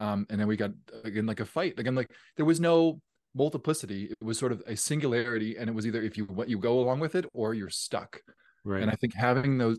um 0.00 0.26
and 0.30 0.40
then 0.40 0.46
we 0.46 0.56
got 0.56 0.70
again 1.04 1.26
like 1.26 1.40
a 1.40 1.44
fight 1.44 1.78
again 1.78 1.94
like 1.94 2.10
there 2.36 2.46
was 2.46 2.60
no 2.60 3.00
multiplicity 3.34 4.04
it 4.04 4.24
was 4.24 4.38
sort 4.38 4.52
of 4.52 4.62
a 4.66 4.76
singularity 4.76 5.56
and 5.56 5.68
it 5.68 5.72
was 5.72 5.86
either 5.86 6.02
if 6.02 6.16
you 6.16 6.24
what 6.24 6.48
you 6.48 6.58
go 6.58 6.80
along 6.80 6.98
with 6.98 7.14
it 7.14 7.24
or 7.32 7.54
you're 7.54 7.70
stuck 7.70 8.20
right 8.64 8.82
and 8.82 8.90
i 8.90 8.94
think 8.94 9.14
having 9.14 9.58
those 9.58 9.78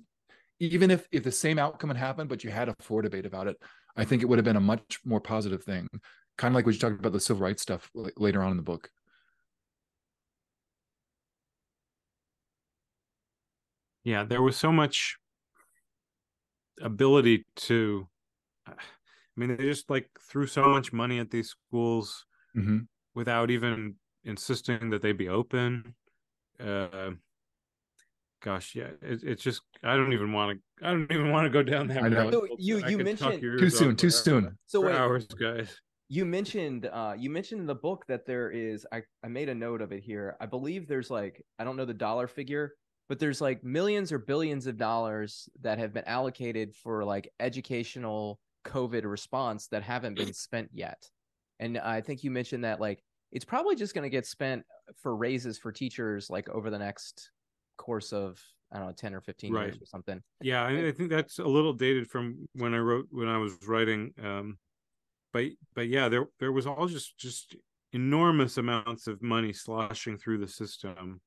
even 0.61 0.91
if 0.91 1.07
if 1.11 1.23
the 1.23 1.31
same 1.31 1.57
outcome 1.57 1.89
had 1.89 1.97
happened 1.97 2.29
but 2.29 2.43
you 2.43 2.51
had 2.51 2.69
a 2.69 2.75
floor 2.79 3.01
debate 3.01 3.25
about 3.25 3.47
it 3.47 3.57
i 3.97 4.05
think 4.05 4.21
it 4.21 4.25
would 4.27 4.37
have 4.37 4.45
been 4.45 4.55
a 4.55 4.61
much 4.61 4.99
more 5.03 5.19
positive 5.19 5.63
thing. 5.63 5.87
Kind 6.37 6.53
of 6.53 6.55
like 6.55 6.65
what 6.65 6.73
you 6.73 6.79
talked 6.79 6.99
about 6.99 7.11
the 7.11 7.19
civil 7.19 7.43
rights 7.43 7.61
stuff 7.61 7.89
later 7.93 8.41
on 8.41 8.51
in 8.51 8.57
the 8.57 8.63
book. 8.63 8.89
Yeah 14.03 14.23
there 14.23 14.41
was 14.41 14.55
so 14.55 14.71
much 14.71 15.17
ability 16.81 17.45
to 17.55 18.07
i 18.65 18.73
mean 19.35 19.55
they 19.55 19.63
just 19.63 19.89
like 19.89 20.09
threw 20.29 20.47
so 20.47 20.67
much 20.69 20.91
money 20.91 21.19
at 21.19 21.29
these 21.29 21.49
schools 21.49 22.25
mm-hmm. 22.55 22.79
without 23.13 23.51
even 23.51 23.95
insisting 24.23 24.89
that 24.91 25.01
they 25.01 25.11
be 25.11 25.29
open. 25.29 25.95
Uh, 26.59 27.11
gosh, 28.41 28.75
yeah, 28.75 28.89
it, 29.01 29.23
it's 29.23 29.43
just 29.43 29.61
I 29.83 29.95
don't 29.95 30.13
even 30.13 30.33
want 30.33 30.59
to. 30.59 30.87
I 30.87 30.91
don't 30.91 31.11
even 31.11 31.31
want 31.31 31.45
to 31.45 31.49
go 31.49 31.63
down 31.63 31.87
that 31.87 32.03
road. 32.03 32.33
So 32.33 32.47
you 32.57 32.85
you 32.87 32.97
mentioned 32.97 33.41
too 33.41 33.69
soon, 33.69 33.95
too 33.95 34.09
soon. 34.09 34.57
So 34.65 34.81
wait, 34.81 34.95
hours, 34.95 35.25
guys. 35.27 35.79
You 36.09 36.25
mentioned 36.25 36.87
uh 36.91 37.13
you 37.17 37.29
mentioned 37.29 37.61
in 37.61 37.67
the 37.67 37.75
book 37.75 38.03
that 38.07 38.25
there 38.25 38.51
is 38.51 38.85
I 38.91 39.03
I 39.23 39.27
made 39.29 39.47
a 39.47 39.55
note 39.55 39.81
of 39.81 39.93
it 39.93 40.03
here. 40.03 40.35
I 40.41 40.45
believe 40.45 40.87
there's 40.87 41.09
like 41.09 41.41
I 41.57 41.63
don't 41.63 41.77
know 41.77 41.85
the 41.85 41.93
dollar 41.93 42.27
figure, 42.27 42.73
but 43.07 43.19
there's 43.19 43.39
like 43.39 43.63
millions 43.63 44.11
or 44.11 44.19
billions 44.19 44.67
of 44.67 44.77
dollars 44.77 45.47
that 45.61 45.79
have 45.79 45.93
been 45.93 46.03
allocated 46.05 46.75
for 46.75 47.05
like 47.05 47.31
educational 47.39 48.39
COVID 48.65 49.05
response 49.05 49.67
that 49.67 49.83
haven't 49.83 50.15
been 50.15 50.33
spent 50.33 50.69
yet. 50.73 51.01
And 51.59 51.77
I 51.77 52.01
think 52.01 52.23
you 52.23 52.31
mentioned 52.31 52.65
that 52.65 52.81
like 52.81 53.01
it's 53.31 53.45
probably 53.45 53.75
just 53.75 53.93
going 53.93 54.03
to 54.03 54.09
get 54.09 54.25
spent 54.25 54.63
for 55.01 55.15
raises 55.15 55.57
for 55.57 55.71
teachers 55.71 56.29
like 56.29 56.49
over 56.49 56.69
the 56.69 56.79
next 56.79 57.31
course 57.81 58.13
of 58.13 58.39
I 58.71 58.77
don't 58.77 58.87
know 58.87 58.93
10 58.93 59.13
or 59.13 59.21
15 59.21 59.53
right. 59.53 59.65
years 59.65 59.81
or 59.81 59.85
something. 59.85 60.21
Yeah, 60.39 60.63
I, 60.63 60.87
I, 60.87 60.91
think 60.93 61.09
that's 61.09 61.39
a 61.39 61.43
little 61.43 61.73
dated 61.73 62.09
from 62.09 62.47
when 62.53 62.73
I 62.73 62.77
wrote 62.77 63.07
when 63.11 63.27
I 63.27 63.37
was 63.37 63.57
writing 63.67 64.13
um 64.23 64.57
but 65.33 65.45
but 65.75 65.87
yeah, 65.87 66.09
there 66.09 66.27
there 66.39 66.51
was 66.51 66.67
all 66.67 66.87
just 66.87 67.17
just 67.17 67.55
enormous 67.93 68.57
amounts 68.57 69.07
of 69.07 69.21
money 69.21 69.53
sloshing 69.53 70.17
through 70.17 70.39
the 70.39 70.47
system. 70.47 71.21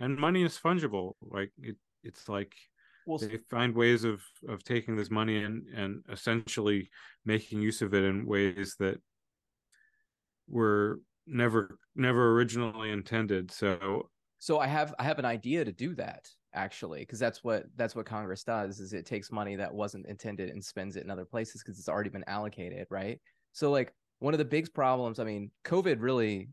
And 0.00 0.16
money 0.16 0.42
is 0.44 0.58
fungible. 0.58 1.14
Like 1.20 1.52
it 1.62 1.76
it's 2.02 2.28
like 2.28 2.54
well, 3.06 3.18
they 3.18 3.38
find 3.50 3.74
ways 3.74 4.04
of 4.04 4.22
of 4.48 4.62
taking 4.64 4.96
this 4.96 5.10
money 5.10 5.42
and 5.42 5.66
and 5.74 6.04
essentially 6.10 6.90
making 7.24 7.62
use 7.62 7.82
of 7.82 7.94
it 7.94 8.04
in 8.04 8.26
ways 8.26 8.76
that 8.78 9.00
were 10.48 11.00
never 11.26 11.78
never 11.94 12.32
originally 12.32 12.90
intended 12.90 13.50
so 13.50 14.08
so 14.38 14.58
i 14.58 14.66
have 14.66 14.94
i 14.98 15.04
have 15.04 15.18
an 15.18 15.24
idea 15.24 15.64
to 15.64 15.72
do 15.72 15.94
that 15.94 16.28
actually 16.54 17.00
because 17.00 17.18
that's 17.18 17.44
what 17.44 17.64
that's 17.76 17.94
what 17.94 18.06
congress 18.06 18.42
does 18.42 18.80
is 18.80 18.92
it 18.92 19.06
takes 19.06 19.30
money 19.30 19.56
that 19.56 19.72
wasn't 19.72 20.06
intended 20.06 20.50
and 20.50 20.64
spends 20.64 20.96
it 20.96 21.04
in 21.04 21.10
other 21.10 21.24
places 21.24 21.62
because 21.62 21.78
it's 21.78 21.88
already 21.88 22.10
been 22.10 22.24
allocated 22.26 22.86
right? 22.90 23.20
So 23.52 23.70
like 23.70 23.92
one 24.20 24.34
of 24.34 24.38
the 24.38 24.44
big 24.44 24.72
problems 24.72 25.18
i 25.18 25.24
mean 25.24 25.50
covid 25.64 25.96
really 26.00 26.48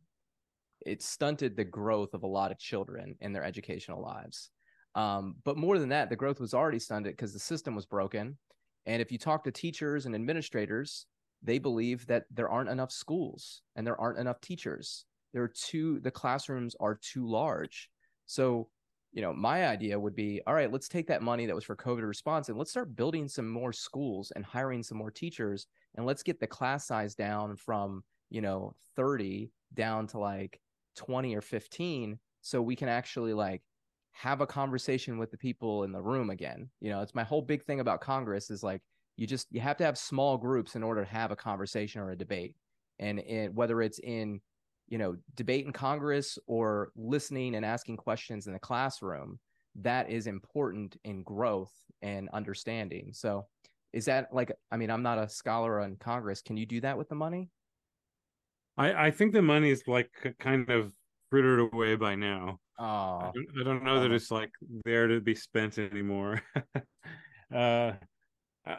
it 0.85 1.01
stunted 1.01 1.55
the 1.55 1.63
growth 1.63 2.13
of 2.13 2.23
a 2.23 2.27
lot 2.27 2.51
of 2.51 2.59
children 2.59 3.15
in 3.19 3.33
their 3.33 3.43
educational 3.43 4.01
lives. 4.01 4.51
Um, 4.93 5.35
but 5.43 5.57
more 5.57 5.79
than 5.79 5.89
that 5.89 6.09
the 6.09 6.15
growth 6.15 6.39
was 6.39 6.53
already 6.53 6.79
stunted 6.79 7.13
because 7.13 7.33
the 7.33 7.39
system 7.39 7.75
was 7.75 7.85
broken. 7.85 8.37
And 8.85 9.01
if 9.01 9.11
you 9.11 9.17
talk 9.17 9.43
to 9.43 9.51
teachers 9.51 10.05
and 10.05 10.13
administrators 10.13 11.07
they 11.45 11.59
believe 11.59 12.07
that 12.07 12.25
there 12.31 12.49
aren't 12.49 12.69
enough 12.69 12.91
schools 12.91 13.61
and 13.75 13.85
there 13.85 13.99
aren't 13.99 14.17
enough 14.17 14.41
teachers. 14.41 15.05
There 15.35 15.43
are 15.43 15.49
too 15.53 15.99
the 15.99 16.11
classrooms 16.11 16.77
are 16.79 16.95
too 16.95 17.29
large. 17.29 17.89
So, 18.25 18.69
you 19.11 19.21
know, 19.21 19.33
my 19.33 19.67
idea 19.67 19.99
would 19.99 20.15
be, 20.15 20.41
all 20.47 20.53
right, 20.53 20.71
let's 20.71 20.87
take 20.87 21.07
that 21.07 21.21
money 21.21 21.45
that 21.45 21.53
was 21.53 21.65
for 21.65 21.75
COVID 21.75 22.07
response 22.07 22.47
and 22.47 22.57
let's 22.57 22.71
start 22.71 22.95
building 22.95 23.27
some 23.27 23.49
more 23.49 23.73
schools 23.73 24.31
and 24.33 24.45
hiring 24.45 24.81
some 24.81 24.97
more 24.97 25.11
teachers 25.11 25.67
and 25.95 26.05
let's 26.05 26.23
get 26.23 26.39
the 26.39 26.47
class 26.47 26.87
size 26.87 27.15
down 27.15 27.57
from, 27.57 28.01
you 28.29 28.39
know, 28.39 28.73
30 28.95 29.51
down 29.73 30.07
to 30.07 30.19
like 30.19 30.61
20 30.95 31.35
or 31.35 31.41
15 31.41 32.17
so 32.39 32.61
we 32.61 32.77
can 32.77 32.87
actually 32.87 33.33
like 33.33 33.61
have 34.13 34.39
a 34.39 34.47
conversation 34.47 35.17
with 35.17 35.31
the 35.31 35.37
people 35.37 35.83
in 35.83 35.91
the 35.91 36.01
room 36.01 36.29
again. 36.29 36.69
You 36.79 36.91
know, 36.91 37.01
it's 37.01 37.13
my 37.13 37.23
whole 37.25 37.41
big 37.41 37.65
thing 37.65 37.81
about 37.81 37.99
Congress 37.99 38.49
is 38.49 38.63
like 38.63 38.81
you 39.17 39.27
just 39.27 39.47
you 39.51 39.59
have 39.59 39.75
to 39.77 39.83
have 39.83 39.97
small 39.97 40.37
groups 40.37 40.77
in 40.77 40.83
order 40.83 41.03
to 41.03 41.09
have 41.09 41.31
a 41.31 41.35
conversation 41.35 41.99
or 41.99 42.11
a 42.11 42.17
debate. 42.17 42.55
And 42.99 43.19
it, 43.19 43.53
whether 43.53 43.81
it's 43.81 43.99
in 43.99 44.39
you 44.87 44.97
know 44.97 45.15
debate 45.35 45.65
in 45.65 45.73
Congress 45.73 46.37
or 46.47 46.91
listening 46.95 47.55
and 47.55 47.65
asking 47.65 47.97
questions 47.97 48.47
in 48.47 48.53
the 48.53 48.59
classroom, 48.59 49.39
that 49.81 50.09
is 50.09 50.27
important 50.27 50.97
in 51.03 51.23
growth 51.23 51.73
and 52.01 52.29
understanding. 52.33 53.11
So 53.13 53.47
is 53.93 54.05
that 54.05 54.33
like 54.33 54.51
I 54.71 54.77
mean, 54.77 54.91
I'm 54.91 55.03
not 55.03 55.17
a 55.17 55.29
scholar 55.29 55.79
on 55.81 55.95
Congress. 55.97 56.41
Can 56.41 56.57
you 56.57 56.65
do 56.65 56.81
that 56.81 56.97
with 56.97 57.09
the 57.09 57.15
money? 57.15 57.49
I 58.77 59.07
I 59.07 59.11
think 59.11 59.33
the 59.33 59.41
money 59.41 59.69
is 59.69 59.83
like 59.87 60.11
kind 60.39 60.69
of 60.69 60.93
frittered 61.29 61.73
away 61.73 61.95
by 61.95 62.15
now. 62.15 62.59
Oh, 62.77 62.83
I 62.83 63.31
don't, 63.33 63.47
I 63.59 63.63
don't 63.63 63.83
know 63.83 64.01
that 64.01 64.11
it's 64.11 64.31
like 64.31 64.51
there 64.83 65.07
to 65.07 65.21
be 65.21 65.33
spent 65.33 65.77
anymore. 65.77 66.41
uh, 67.55 67.93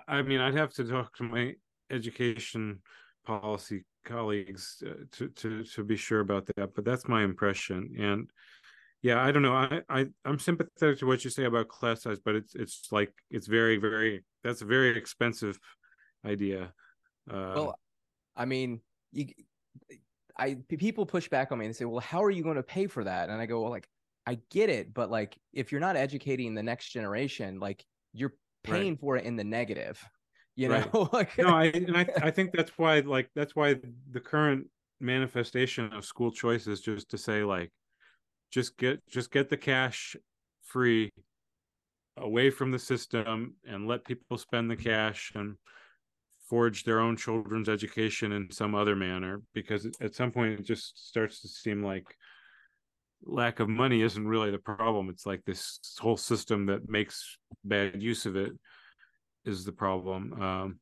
I 0.06 0.22
mean, 0.22 0.40
I'd 0.40 0.54
have 0.54 0.72
to 0.74 0.84
talk 0.84 1.16
to 1.16 1.22
my 1.22 1.54
education 1.90 2.80
policy 3.24 3.84
colleagues 4.06 4.82
uh, 4.86 5.04
to 5.12 5.28
to 5.28 5.64
to 5.64 5.84
be 5.84 5.96
sure 5.96 6.20
about 6.20 6.46
that, 6.46 6.74
but 6.74 6.84
that's 6.84 7.08
my 7.08 7.22
impression. 7.22 7.94
And 7.98 8.30
yeah, 9.02 9.22
I 9.22 9.30
don't 9.30 9.42
know. 9.42 9.54
I 9.54 9.82
I 9.88 10.06
I'm 10.24 10.38
sympathetic 10.38 10.98
to 11.00 11.06
what 11.06 11.24
you 11.24 11.30
say 11.30 11.44
about 11.44 11.68
class 11.68 12.02
size, 12.02 12.18
but 12.24 12.34
it's 12.34 12.54
it's 12.54 12.88
like 12.90 13.12
it's 13.30 13.46
very 13.46 13.76
very 13.76 14.24
that's 14.42 14.62
a 14.62 14.66
very 14.66 14.96
expensive 14.96 15.58
idea. 16.24 16.72
Uh, 17.30 17.52
well, 17.54 17.78
I 18.34 18.46
mean, 18.46 18.80
you 19.12 19.26
I 20.38 20.56
people 20.68 21.06
push 21.06 21.28
back 21.28 21.52
on 21.52 21.58
me 21.58 21.66
and 21.66 21.76
say, 21.76 21.84
"Well, 21.84 22.00
how 22.00 22.22
are 22.22 22.30
you 22.30 22.42
going 22.42 22.56
to 22.56 22.62
pay 22.62 22.86
for 22.86 23.04
that?" 23.04 23.28
And 23.28 23.40
I 23.40 23.46
go, 23.46 23.62
"Well, 23.62 23.70
like 23.70 23.88
I 24.26 24.38
get 24.50 24.70
it, 24.70 24.92
but 24.94 25.10
like 25.10 25.36
if 25.52 25.72
you're 25.72 25.80
not 25.80 25.96
educating 25.96 26.54
the 26.54 26.62
next 26.62 26.90
generation, 26.90 27.58
like 27.60 27.84
you're 28.12 28.34
paying 28.62 28.92
right. 28.92 29.00
for 29.00 29.16
it 29.16 29.24
in 29.24 29.36
the 29.36 29.44
negative." 29.44 30.02
You 30.56 30.68
know, 30.68 31.08
like 31.12 31.36
no, 31.38 31.48
I 31.48 31.66
and 31.66 31.96
I 31.96 32.06
I 32.22 32.30
think 32.30 32.52
that's 32.52 32.72
why 32.76 33.00
like 33.00 33.30
that's 33.34 33.54
why 33.54 33.76
the 34.10 34.20
current 34.20 34.66
manifestation 35.00 35.92
of 35.92 36.04
school 36.04 36.32
choice 36.32 36.66
is 36.66 36.80
just 36.80 37.10
to 37.10 37.18
say 37.18 37.44
like 37.44 37.70
just 38.50 38.76
get 38.78 39.06
just 39.06 39.30
get 39.30 39.50
the 39.50 39.56
cash 39.56 40.16
free 40.62 41.10
away 42.16 42.48
from 42.50 42.70
the 42.70 42.78
system 42.78 43.54
and 43.68 43.86
let 43.86 44.04
people 44.04 44.38
spend 44.38 44.70
the 44.70 44.76
cash 44.76 45.32
and 45.34 45.56
forge 46.48 46.84
their 46.84 47.00
own 47.00 47.16
children's 47.16 47.68
education 47.68 48.32
in 48.32 48.50
some 48.50 48.74
other 48.74 48.96
manner 48.96 49.42
because 49.52 49.86
at 50.00 50.14
some 50.14 50.30
point 50.30 50.58
it 50.58 50.64
just 50.64 51.06
starts 51.08 51.42
to 51.42 51.48
seem 51.48 51.82
like 51.82 52.06
lack 53.24 53.60
of 53.60 53.68
money 53.68 54.02
isn't 54.02 54.26
really 54.26 54.50
the 54.50 54.58
problem. 54.58 55.08
It's 55.10 55.26
like 55.26 55.44
this 55.44 55.80
whole 55.98 56.16
system 56.16 56.66
that 56.66 56.88
makes 56.88 57.36
bad 57.64 58.02
use 58.02 58.24
of 58.24 58.36
it 58.36 58.52
is 59.46 59.64
the 59.64 59.72
problem 59.72 60.40
um 60.42 60.78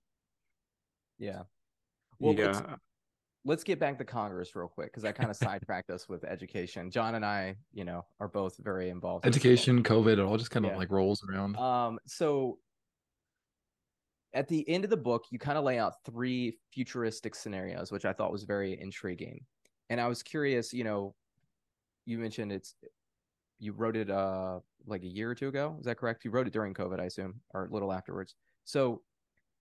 yeah 1.19 1.43
well 2.19 2.35
yeah 2.35 2.47
let's, 2.47 2.63
let's 3.45 3.65
get 3.65 3.79
back 3.79 3.99
to 3.99 4.05
congress 4.05 4.57
real 4.57 4.69
quick 4.69 4.91
because 4.91 5.05
i 5.05 5.13
kind 5.13 5.31
of 5.31 5.37
sidetracked 5.37 5.91
us 5.91 6.09
with 6.09 6.25
education 6.25 6.91
john 6.91 7.15
and 7.15 7.25
i 7.25 7.55
you 7.73 7.85
know 7.85 8.05
are 8.21 8.29
both 8.29 8.57
very 8.59 8.89
involved 8.91 9.27
education 9.27 9.83
covid 9.83 10.15
it 10.15 10.21
all 10.21 10.37
just 10.37 10.51
kind 10.51 10.65
of 10.65 10.73
yeah. 10.73 10.79
like 10.79 10.91
rolls 10.91 11.25
around 11.29 11.57
um 11.57 11.99
so 12.07 12.59
at 14.35 14.49
the 14.49 14.69
end 14.69 14.85
of 14.85 14.91
the 14.91 14.97
book, 14.97 15.27
you 15.31 15.39
kind 15.39 15.57
of 15.57 15.65
lay 15.65 15.79
out 15.79 16.05
three 16.05 16.59
futuristic 16.73 17.35
scenarios, 17.35 17.93
which 17.93 18.05
I 18.05 18.13
thought 18.13 18.33
was 18.33 18.43
very 18.43 18.79
intriguing. 18.79 19.45
And 19.91 20.01
I 20.01 20.09
was 20.09 20.23
curious, 20.23 20.73
you 20.73 20.85
know, 20.85 21.15
you 22.05 22.19
mentioned 22.19 22.53
it's 22.53 22.75
you 23.61 23.73
wrote 23.73 23.97
it 23.97 24.11
uh 24.11 24.59
like 24.87 25.03
a 25.03 25.09
year 25.09 25.31
or 25.31 25.35
two 25.35 25.49
ago. 25.49 25.77
Is 25.79 25.87
that 25.87 25.97
correct? 25.97 26.25
You 26.25 26.33
wrote 26.33 26.47
it 26.47 26.53
during 26.53 26.75
COVID, 26.75 27.01
I 27.01 27.05
assume, 27.05 27.41
or 27.55 27.67
a 27.67 27.71
little 27.71 27.93
afterwards. 27.93 28.35
So 28.65 29.03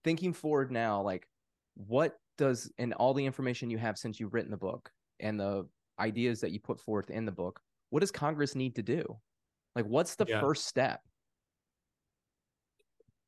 thinking 0.04 0.34
forward 0.34 0.72
now, 0.72 1.02
like 1.02 1.28
what 1.76 2.18
does 2.38 2.72
and 2.78 2.94
all 2.94 3.14
the 3.14 3.26
information 3.26 3.70
you 3.70 3.78
have 3.78 3.98
since 3.98 4.20
you've 4.20 4.34
written 4.34 4.52
the 4.52 4.58
book 4.58 4.90
and 5.20 5.40
the 5.40 5.68
ideas 6.00 6.42
that 6.42 6.52
you 6.52 6.60
put 6.60 6.80
forth 6.80 7.10
in 7.10 7.26
the 7.26 7.32
book, 7.32 7.60
what 7.90 8.00
does 8.00 8.12
Congress 8.12 8.56
need 8.56 8.76
to 8.76 8.84
do? 8.84 9.18
Like 9.76 9.86
what's 9.86 10.16
the 10.16 10.26
yeah. 10.28 10.40
first 10.40 10.68
step? 10.68 11.02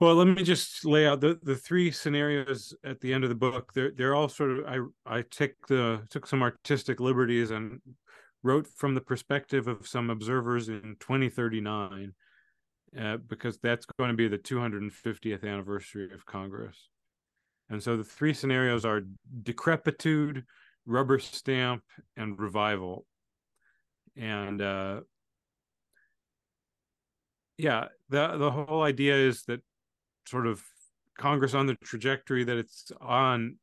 Well, 0.02 0.16
let 0.16 0.28
me 0.28 0.44
just 0.44 0.84
lay 0.84 1.08
out 1.08 1.22
the, 1.22 1.40
the 1.42 1.56
three 1.56 1.90
scenarios 1.90 2.76
at 2.84 3.00
the 3.00 3.14
end 3.14 3.24
of 3.24 3.30
the 3.30 3.36
book. 3.36 3.72
They're 3.74 3.92
they're 3.92 4.16
all 4.16 4.28
sort 4.28 4.52
of 4.52 4.66
I 4.66 4.80
I 5.06 5.22
took 5.22 5.52
the 5.68 6.02
took 6.10 6.28
some 6.28 6.42
artistic 6.42 7.00
liberties 7.00 7.52
and 7.52 7.80
wrote 8.44 8.68
from 8.68 8.94
the 8.94 9.02
perspective 9.02 9.68
of 9.68 9.88
some 9.88 10.10
observers 10.10 10.70
in 10.70 10.96
2039, 11.00 12.14
uh, 13.00 13.18
because 13.18 13.58
that's 13.58 13.86
going 13.98 14.10
to 14.10 14.16
be 14.16 14.28
the 14.28 14.38
250th 14.38 15.44
anniversary 15.44 16.12
of 16.14 16.26
Congress. 16.26 16.90
And 17.70 17.82
so 17.82 17.98
the 17.98 18.04
three 18.04 18.34
scenarios 18.34 18.86
are 18.86 19.02
decrepitude, 19.44 20.44
rubber 20.86 21.20
stamp, 21.20 21.84
and 22.16 22.40
revival. 22.40 23.06
And 24.16 24.62
uh, 24.62 25.02
yeah, 27.58 27.86
the 28.10 28.38
the 28.38 28.52
whole 28.52 28.84
idea 28.84 29.16
is 29.16 29.44
that 29.44 29.62
sort 30.28 30.48
of 30.48 30.62
Congress 31.18 31.54
on 31.54 31.66
the 31.66 31.76
trajectory 31.76 32.44
that 32.44 32.58
it's 32.58 32.92
on 33.02 33.58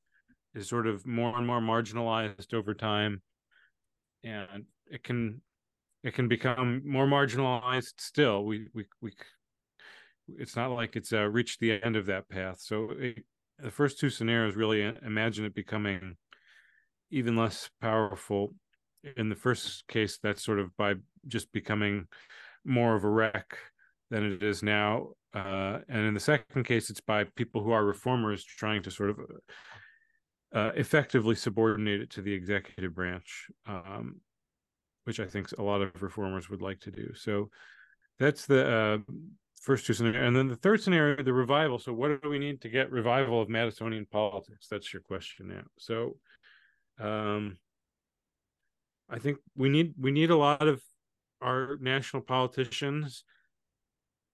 is 0.54 0.68
sort 0.68 0.86
of 0.86 1.06
more 1.06 1.36
and 1.36 1.46
more 1.46 1.60
marginalized 1.60 2.52
over 2.52 2.74
time, 2.74 3.22
and 4.24 4.64
it 4.90 5.02
can 5.04 5.40
it 6.02 6.14
can 6.14 6.28
become 6.28 6.82
more 6.84 7.06
marginalized 7.06 7.94
still. 7.98 8.44
We 8.44 8.68
we 8.74 8.86
we 9.00 9.12
it's 10.28 10.56
not 10.56 10.70
like 10.70 10.96
it's 10.96 11.12
uh, 11.12 11.28
reached 11.28 11.60
the 11.60 11.82
end 11.82 11.96
of 11.96 12.06
that 12.06 12.28
path. 12.28 12.60
So 12.60 12.90
it, 12.98 13.24
the 13.58 13.70
first 13.70 13.98
two 13.98 14.10
scenarios 14.10 14.56
really 14.56 14.82
imagine 15.04 15.44
it 15.44 15.54
becoming 15.54 16.16
even 17.10 17.36
less 17.36 17.70
powerful. 17.80 18.54
In 19.16 19.28
the 19.28 19.36
first 19.36 19.86
case, 19.88 20.18
that's 20.22 20.44
sort 20.44 20.58
of 20.58 20.76
by 20.76 20.94
just 21.26 21.52
becoming 21.52 22.06
more 22.64 22.94
of 22.94 23.04
a 23.04 23.08
wreck 23.08 23.56
than 24.10 24.24
it 24.24 24.42
is 24.42 24.62
now. 24.62 25.08
Uh, 25.34 25.78
and 25.88 26.06
in 26.06 26.14
the 26.14 26.20
second 26.20 26.64
case, 26.64 26.90
it's 26.90 27.00
by 27.00 27.24
people 27.24 27.62
who 27.62 27.72
are 27.72 27.84
reformers 27.84 28.44
trying 28.44 28.82
to 28.82 28.90
sort 28.90 29.10
of 29.10 29.18
uh, 30.54 30.70
effectively 30.76 31.34
subordinate 31.34 32.02
it 32.02 32.10
to 32.10 32.22
the 32.22 32.32
executive 32.32 32.94
branch, 32.94 33.46
um, 33.66 34.16
which 35.04 35.20
I 35.20 35.26
think 35.26 35.50
a 35.58 35.62
lot 35.62 35.82
of 35.82 36.02
reformers 36.02 36.48
would 36.48 36.62
like 36.62 36.80
to 36.80 36.90
do. 36.90 37.12
So 37.14 37.50
that's 38.18 38.46
the 38.46 39.02
uh, 39.08 39.12
first 39.60 39.86
two 39.86 39.94
scenarios. 39.94 40.26
And 40.26 40.36
then 40.36 40.48
the 40.48 40.56
third 40.56 40.82
scenario, 40.82 41.22
the 41.22 41.32
revival. 41.32 41.78
So, 41.78 41.92
what 41.92 42.22
do 42.22 42.28
we 42.28 42.38
need 42.38 42.60
to 42.62 42.68
get 42.68 42.90
revival 42.90 43.40
of 43.40 43.48
Madisonian 43.48 44.08
politics? 44.10 44.66
That's 44.70 44.92
your 44.92 45.02
question 45.02 45.48
now. 45.48 45.64
So, 45.78 46.16
um, 47.00 47.58
I 49.08 49.18
think 49.18 49.38
we 49.56 49.68
need 49.68 49.94
we 49.98 50.10
need 50.10 50.30
a 50.30 50.36
lot 50.36 50.66
of 50.66 50.82
our 51.40 51.76
national 51.80 52.22
politicians 52.22 53.24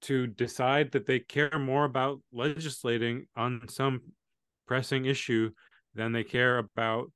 to 0.03 0.27
decide 0.27 0.93
that 0.93 1.07
they 1.07 1.19
care 1.19 1.59
more 1.59 1.85
about 1.85 2.21
legislating 2.33 3.27
on 3.37 3.63
some 3.69 4.01
pressing 4.67 5.07
issue 5.07 5.51
than 5.95 6.13
they 6.13 6.23
care 6.23 6.59
about 6.59 7.11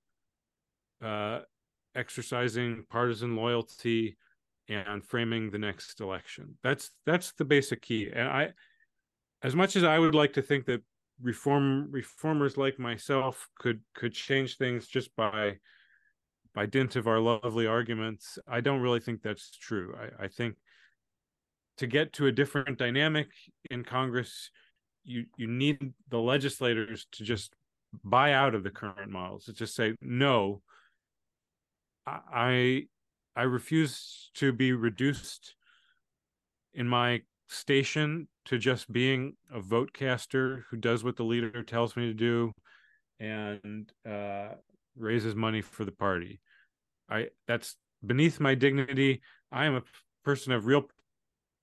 uh, 1.02 1.40
exercising 1.94 2.84
partisan 2.90 3.36
loyalty 3.36 4.16
and 4.68 5.04
framing 5.04 5.50
the 5.50 5.58
next 5.58 6.00
election. 6.00 6.56
That's 6.62 6.90
that's 7.04 7.32
the 7.32 7.44
basic 7.44 7.82
key. 7.82 8.10
And 8.14 8.28
I, 8.28 8.48
as 9.42 9.54
much 9.54 9.76
as 9.76 9.84
I 9.84 9.98
would 9.98 10.14
like 10.14 10.32
to 10.34 10.42
think 10.42 10.66
that 10.66 10.82
reform 11.20 11.88
reformers 11.90 12.56
like 12.56 12.78
myself 12.78 13.48
could 13.58 13.80
could 13.94 14.12
change 14.12 14.56
things 14.56 14.86
just 14.86 15.14
by 15.16 15.58
by 16.54 16.66
dint 16.66 16.96
of 16.96 17.06
our 17.06 17.18
lovely 17.18 17.66
arguments, 17.66 18.38
I 18.46 18.60
don't 18.60 18.80
really 18.80 19.00
think 19.00 19.22
that's 19.22 19.50
true. 19.56 19.94
I, 19.98 20.24
I 20.24 20.28
think 20.28 20.56
to 21.78 21.86
get 21.86 22.12
to 22.14 22.26
a 22.26 22.32
different 22.32 22.78
dynamic 22.78 23.28
in 23.70 23.84
Congress, 23.84 24.50
you 25.04 25.26
you 25.36 25.46
need 25.46 25.92
the 26.08 26.18
legislators 26.18 27.06
to 27.12 27.24
just 27.24 27.54
buy 28.04 28.32
out 28.32 28.54
of 28.54 28.62
the 28.62 28.70
current 28.70 29.10
models 29.10 29.44
to 29.46 29.52
just 29.52 29.74
say 29.74 29.94
no. 30.00 30.62
I 32.06 32.86
I 33.36 33.42
refuse 33.42 34.30
to 34.34 34.52
be 34.52 34.72
reduced 34.72 35.54
in 36.74 36.88
my 36.88 37.22
station 37.48 38.28
to 38.46 38.58
just 38.58 38.90
being 38.92 39.36
a 39.52 39.60
vote 39.60 39.92
caster 39.92 40.66
who 40.70 40.76
does 40.76 41.04
what 41.04 41.16
the 41.16 41.24
leader 41.24 41.62
tells 41.62 41.96
me 41.96 42.06
to 42.06 42.14
do 42.14 42.52
and 43.20 43.92
uh, 44.08 44.48
raises 44.96 45.34
money 45.34 45.60
for 45.60 45.84
the 45.84 45.92
party. 45.92 46.40
I 47.08 47.28
that's 47.46 47.76
beneath 48.04 48.40
my 48.40 48.54
dignity. 48.54 49.20
I 49.50 49.66
am 49.66 49.76
a 49.76 49.82
person 50.24 50.52
of 50.52 50.66
real 50.66 50.84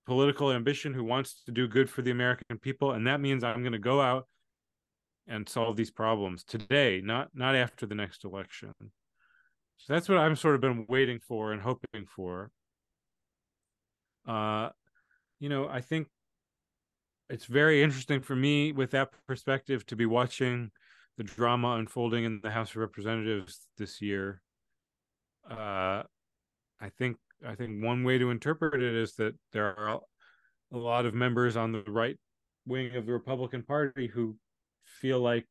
political 0.06 0.52
ambition 0.52 0.94
who 0.94 1.04
wants 1.04 1.42
to 1.44 1.52
do 1.52 1.68
good 1.68 1.90
for 1.90 2.02
the 2.02 2.10
American 2.10 2.58
people, 2.58 2.92
and 2.92 3.06
that 3.06 3.20
means 3.20 3.44
I'm 3.44 3.62
going 3.62 3.72
to 3.72 3.78
go 3.78 4.00
out 4.00 4.26
and 5.26 5.48
solve 5.48 5.76
these 5.76 5.90
problems 5.90 6.44
today, 6.44 7.00
not 7.02 7.28
not 7.34 7.54
after 7.54 7.86
the 7.86 7.94
next 7.94 8.24
election. 8.24 8.72
So 9.80 9.94
that's 9.94 10.08
what 10.08 10.18
I'm 10.18 10.36
sort 10.36 10.54
of 10.54 10.60
been 10.60 10.86
waiting 10.88 11.20
for 11.20 11.52
and 11.52 11.62
hoping 11.62 12.06
for. 12.06 12.50
uh, 14.26 14.70
you 15.38 15.48
know, 15.48 15.68
I 15.68 15.80
think 15.80 16.08
it's 17.30 17.46
very 17.46 17.82
interesting 17.82 18.20
for 18.20 18.36
me 18.36 18.72
with 18.72 18.90
that 18.90 19.10
perspective 19.26 19.86
to 19.86 19.96
be 19.96 20.06
watching 20.06 20.70
the 21.16 21.24
drama 21.24 21.76
unfolding 21.76 22.24
in 22.24 22.40
the 22.42 22.50
House 22.50 22.70
of 22.70 22.76
Representatives 22.76 23.66
this 23.78 24.02
year. 24.02 24.42
Uh, 25.50 26.02
I 26.80 26.88
think 26.98 27.16
I 27.46 27.54
think 27.54 27.82
one 27.82 28.04
way 28.04 28.18
to 28.18 28.30
interpret 28.30 28.82
it 28.82 28.94
is 28.94 29.14
that 29.14 29.34
there 29.52 29.78
are 29.78 30.00
a 30.72 30.76
lot 30.76 31.06
of 31.06 31.14
members 31.14 31.56
on 31.56 31.72
the 31.72 31.82
right 31.88 32.18
wing 32.66 32.94
of 32.96 33.06
the 33.06 33.12
Republican 33.12 33.62
Party 33.62 34.06
who 34.08 34.36
feel 34.84 35.20
like 35.20 35.46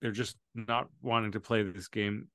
they're 0.00 0.10
just 0.10 0.36
not 0.54 0.88
wanting 1.02 1.32
to 1.32 1.40
play 1.40 1.62
this 1.62 1.88
game 1.88 2.28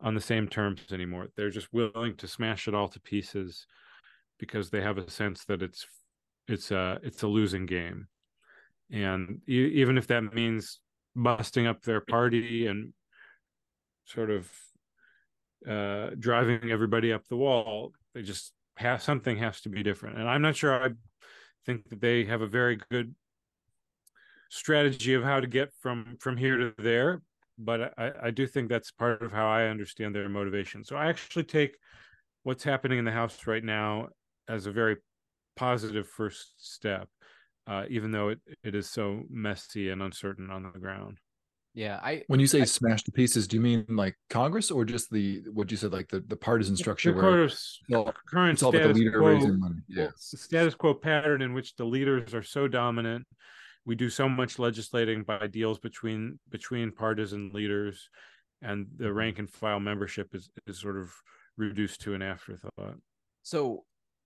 on 0.00 0.14
the 0.14 0.20
same 0.20 0.48
terms 0.48 0.80
anymore. 0.92 1.28
They're 1.36 1.50
just 1.50 1.72
willing 1.72 2.16
to 2.16 2.28
smash 2.28 2.68
it 2.68 2.74
all 2.74 2.88
to 2.88 3.00
pieces 3.00 3.66
because 4.38 4.70
they 4.70 4.80
have 4.80 4.98
a 4.98 5.10
sense 5.10 5.44
that 5.46 5.62
it's 5.62 5.86
it's 6.48 6.70
a 6.70 6.98
it's 7.02 7.22
a 7.22 7.26
losing 7.26 7.66
game, 7.66 8.08
and 8.90 9.40
even 9.48 9.96
if 9.96 10.06
that 10.08 10.34
means 10.34 10.80
busting 11.16 11.66
up 11.66 11.82
their 11.82 12.00
party 12.00 12.66
and 12.66 12.92
sort 14.04 14.30
of 14.30 14.50
uh, 15.68 16.10
driving 16.18 16.70
everybody 16.70 17.12
up 17.12 17.26
the 17.28 17.36
wall, 17.36 17.92
they 18.14 18.22
just 18.22 18.52
have 18.76 19.02
something 19.02 19.38
has 19.38 19.60
to 19.62 19.68
be 19.68 19.82
different. 19.82 20.18
And 20.18 20.28
I'm 20.28 20.42
not 20.42 20.56
sure 20.56 20.74
I 20.74 20.90
think 21.64 21.88
that 21.88 22.00
they 22.00 22.24
have 22.24 22.42
a 22.42 22.46
very 22.46 22.78
good 22.90 23.14
strategy 24.50 25.14
of 25.14 25.24
how 25.24 25.40
to 25.40 25.46
get 25.46 25.72
from 25.80 26.16
from 26.20 26.36
here 26.36 26.56
to 26.58 26.74
there 26.78 27.22
but 27.58 27.92
I, 27.98 28.12
I 28.24 28.30
do 28.30 28.46
think 28.46 28.68
that's 28.68 28.90
part 28.90 29.22
of 29.22 29.32
how 29.32 29.46
I 29.46 29.64
understand 29.66 30.14
their 30.14 30.28
motivation. 30.28 30.84
So 30.84 30.96
I 30.96 31.06
actually 31.06 31.44
take 31.44 31.76
what's 32.42 32.64
happening 32.64 32.98
in 32.98 33.04
the 33.04 33.12
House 33.12 33.46
right 33.46 33.64
now 33.64 34.08
as 34.48 34.66
a 34.66 34.72
very 34.72 34.96
positive 35.56 36.08
first 36.08 36.54
step, 36.58 37.08
uh, 37.66 37.84
even 37.88 38.10
though 38.10 38.30
it, 38.30 38.40
it 38.62 38.74
is 38.74 38.90
so 38.90 39.22
messy 39.30 39.90
and 39.90 40.02
uncertain 40.02 40.50
on 40.50 40.62
the 40.62 40.78
ground. 40.78 41.18
Yeah, 41.74 41.98
I 42.02 42.22
when 42.28 42.38
you 42.38 42.46
say 42.46 42.60
I, 42.60 42.64
smash 42.64 43.02
to 43.02 43.10
pieces, 43.10 43.48
do 43.48 43.56
you 43.56 43.60
mean 43.60 43.84
like 43.88 44.14
Congress 44.30 44.70
or 44.70 44.84
just 44.84 45.10
the 45.10 45.42
what 45.52 45.72
you 45.72 45.76
said 45.76 45.92
like 45.92 46.08
the, 46.08 46.20
the 46.20 46.36
partisan 46.36 46.76
structure 46.76 47.12
the 47.12 47.20
where 47.20 47.48
well, 47.88 48.14
current 48.28 48.60
status 48.60 48.96
quo, 49.12 49.56
Yeah. 49.88 50.10
status 50.16 50.76
quo 50.76 50.94
pattern 50.94 51.42
in 51.42 51.52
which 51.52 51.74
the 51.74 51.84
leaders 51.84 52.32
are 52.32 52.44
so 52.44 52.68
dominant 52.68 53.26
we 53.86 53.94
do 53.94 54.08
so 54.08 54.28
much 54.28 54.58
legislating 54.58 55.22
by 55.22 55.46
deals 55.46 55.78
between 55.78 56.38
between 56.50 56.90
partisan 56.90 57.50
leaders 57.52 58.08
and 58.62 58.86
the 58.96 59.04
mm-hmm. 59.04 59.16
rank 59.16 59.38
and 59.38 59.50
file 59.50 59.80
membership 59.80 60.34
is 60.34 60.48
is 60.66 60.80
sort 60.80 60.96
of 60.96 61.12
reduced 61.56 62.00
to 62.00 62.14
an 62.14 62.22
afterthought 62.22 62.96
so 63.42 63.84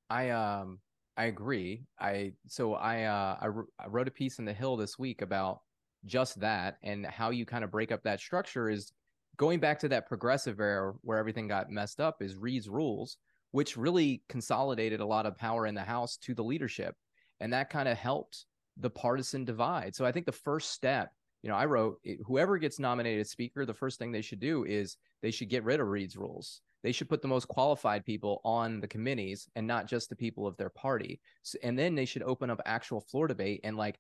i 0.09 0.31
um 0.31 0.79
i 1.17 1.25
agree 1.25 1.85
i 2.01 2.33
so 2.47 2.75
i 2.75 3.03
uh 3.05 3.37
I, 3.41 3.49
I 3.85 3.87
wrote 3.89 4.09
a 4.09 4.13
piece 4.13 4.39
in 4.39 4.45
the 4.45 4.53
hill 4.53 4.77
this 4.77 4.99
week 4.99 5.23
about 5.23 5.61
just 6.07 6.41
that 6.41 6.79
and 6.83 7.05
how 7.05 7.31
you 7.31 7.45
kind 7.45 7.65
of 7.65 7.71
break 7.71 7.93
up 7.93 8.03
that 8.05 8.21
structure 8.21 8.71
is 8.71 8.93
going 9.37 9.61
back 9.61 9.79
to 9.81 9.89
that 9.89 10.09
progressive 10.09 10.59
era 10.61 10.95
where 11.03 11.19
everything 11.19 11.49
got 11.49 11.71
messed 11.71 12.01
up 12.01 12.23
is 12.23 12.37
reed's 12.37 12.69
rules 12.69 13.19
which 13.51 13.77
really 13.77 14.23
consolidated 14.29 15.01
a 15.01 15.07
lot 15.07 15.27
of 15.27 15.37
power 15.37 15.67
in 15.67 15.75
the 15.75 15.83
house 15.83 16.17
to 16.17 16.35
the 16.35 16.45
leadership 16.45 16.95
and 17.41 17.53
that 17.53 17.71
kind 17.71 17.89
of 17.89 17.99
helped 17.99 18.47
the 18.81 18.91
partisan 18.91 19.45
divide. 19.45 19.95
So 19.95 20.05
I 20.05 20.13
think 20.13 20.27
the 20.27 20.33
first 20.33 20.73
step, 20.73 21.11
you 21.43 21.51
know, 21.51 21.57
I 21.57 21.67
wrote 21.67 21.99
eh, 22.07 22.17
whoever 22.27 22.59
gets 22.59 22.79
nominated 22.79 23.27
speaker, 23.27 23.65
the 23.65 23.75
first 23.75 23.99
thing 23.99 24.13
they 24.13 24.23
should 24.23 24.41
do 24.41 24.65
is 24.65 24.97
they 25.23 25.31
should 25.31 25.49
get 25.49 25.65
rid 25.65 25.81
of 25.81 25.89
Reed's 25.89 26.17
rules. 26.17 26.61
They 26.83 26.93
should 26.93 27.09
put 27.09 27.23
the 27.23 27.29
most 27.29 27.49
qualified 27.49 28.05
people 28.05 28.41
on 28.45 28.81
the 28.81 28.87
committees 28.87 29.49
and 29.57 29.67
not 29.67 29.89
just 29.89 30.09
the 30.09 30.17
people 30.17 30.47
of 30.47 30.57
their 30.57 30.71
party. 30.71 31.21
So, 31.43 31.59
and 31.63 31.79
then 31.79 31.95
they 31.95 32.05
should 32.05 32.23
open 32.23 32.51
up 32.51 32.61
actual 32.65 33.01
floor 33.01 33.27
debate 33.27 33.61
and 33.65 33.77
like 33.77 33.99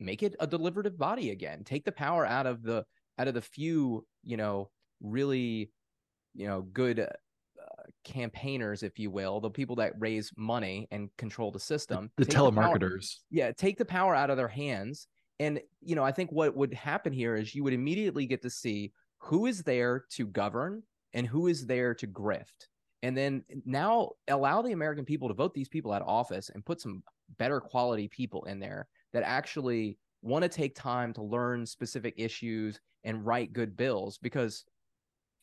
make 0.00 0.22
it 0.22 0.36
a 0.38 0.46
deliberative 0.46 0.98
body 0.98 1.30
again. 1.30 1.64
Take 1.64 1.84
the 1.84 1.92
power 1.92 2.26
out 2.26 2.46
of 2.46 2.62
the 2.62 2.84
out 3.18 3.28
of 3.28 3.34
the 3.34 3.42
few, 3.42 4.06
you 4.22 4.36
know, 4.36 4.70
really, 5.00 5.70
you 6.34 6.46
know, 6.46 6.62
good 6.62 7.06
campaigners, 8.04 8.82
if 8.82 8.98
you 8.98 9.10
will, 9.10 9.40
the 9.40 9.50
people 9.50 9.76
that 9.76 9.92
raise 9.98 10.30
money 10.36 10.88
and 10.90 11.08
control 11.16 11.50
the 11.50 11.60
system, 11.60 12.10
the, 12.16 12.24
the 12.24 12.32
telemarketers. 12.32 13.16
The 13.30 13.38
yeah, 13.38 13.52
take 13.52 13.78
the 13.78 13.84
power 13.84 14.14
out 14.14 14.30
of 14.30 14.36
their 14.36 14.48
hands. 14.48 15.06
And 15.38 15.60
you 15.80 15.94
know, 15.94 16.04
I 16.04 16.12
think 16.12 16.30
what 16.32 16.56
would 16.56 16.74
happen 16.74 17.12
here 17.12 17.36
is 17.36 17.54
you 17.54 17.64
would 17.64 17.72
immediately 17.72 18.26
get 18.26 18.42
to 18.42 18.50
see 18.50 18.92
who 19.18 19.46
is 19.46 19.62
there 19.62 20.04
to 20.10 20.26
govern 20.26 20.82
and 21.12 21.26
who 21.26 21.46
is 21.46 21.66
there 21.66 21.94
to 21.94 22.06
grift. 22.06 22.68
And 23.02 23.16
then 23.16 23.44
now 23.64 24.10
allow 24.28 24.60
the 24.60 24.72
American 24.72 25.04
people 25.04 25.28
to 25.28 25.34
vote 25.34 25.54
these 25.54 25.68
people 25.68 25.92
out 25.92 26.02
of 26.02 26.08
office 26.08 26.50
and 26.50 26.64
put 26.64 26.80
some 26.80 27.02
better 27.38 27.60
quality 27.60 28.08
people 28.08 28.44
in 28.44 28.60
there 28.60 28.88
that 29.12 29.22
actually 29.22 29.98
want 30.22 30.42
to 30.42 30.48
take 30.48 30.74
time 30.74 31.12
to 31.14 31.22
learn 31.22 31.64
specific 31.64 32.14
issues 32.16 32.78
and 33.04 33.24
write 33.24 33.52
good 33.52 33.76
bills 33.76 34.18
because 34.18 34.64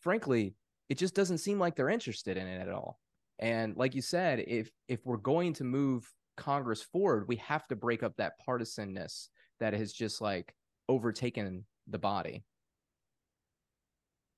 frankly 0.01 0.53
it 0.89 0.97
just 0.97 1.15
doesn't 1.15 1.39
seem 1.39 1.59
like 1.59 1.75
they're 1.75 1.89
interested 1.89 2.37
in 2.37 2.47
it 2.47 2.61
at 2.61 2.69
all. 2.69 2.99
And 3.39 3.75
like 3.75 3.93
you 3.93 4.01
said, 4.01 4.43
if 4.47 4.69
if 4.87 5.05
we're 5.05 5.17
going 5.17 5.53
to 5.53 5.63
move 5.63 6.11
Congress 6.37 6.81
forward, 6.81 7.27
we 7.27 7.35
have 7.37 7.67
to 7.67 7.75
break 7.75 8.03
up 8.03 8.15
that 8.17 8.33
partisanness 8.47 9.27
that 9.59 9.73
has 9.73 9.93
just 9.93 10.21
like 10.21 10.53
overtaken 10.89 11.65
the 11.87 11.99
body. 11.99 12.43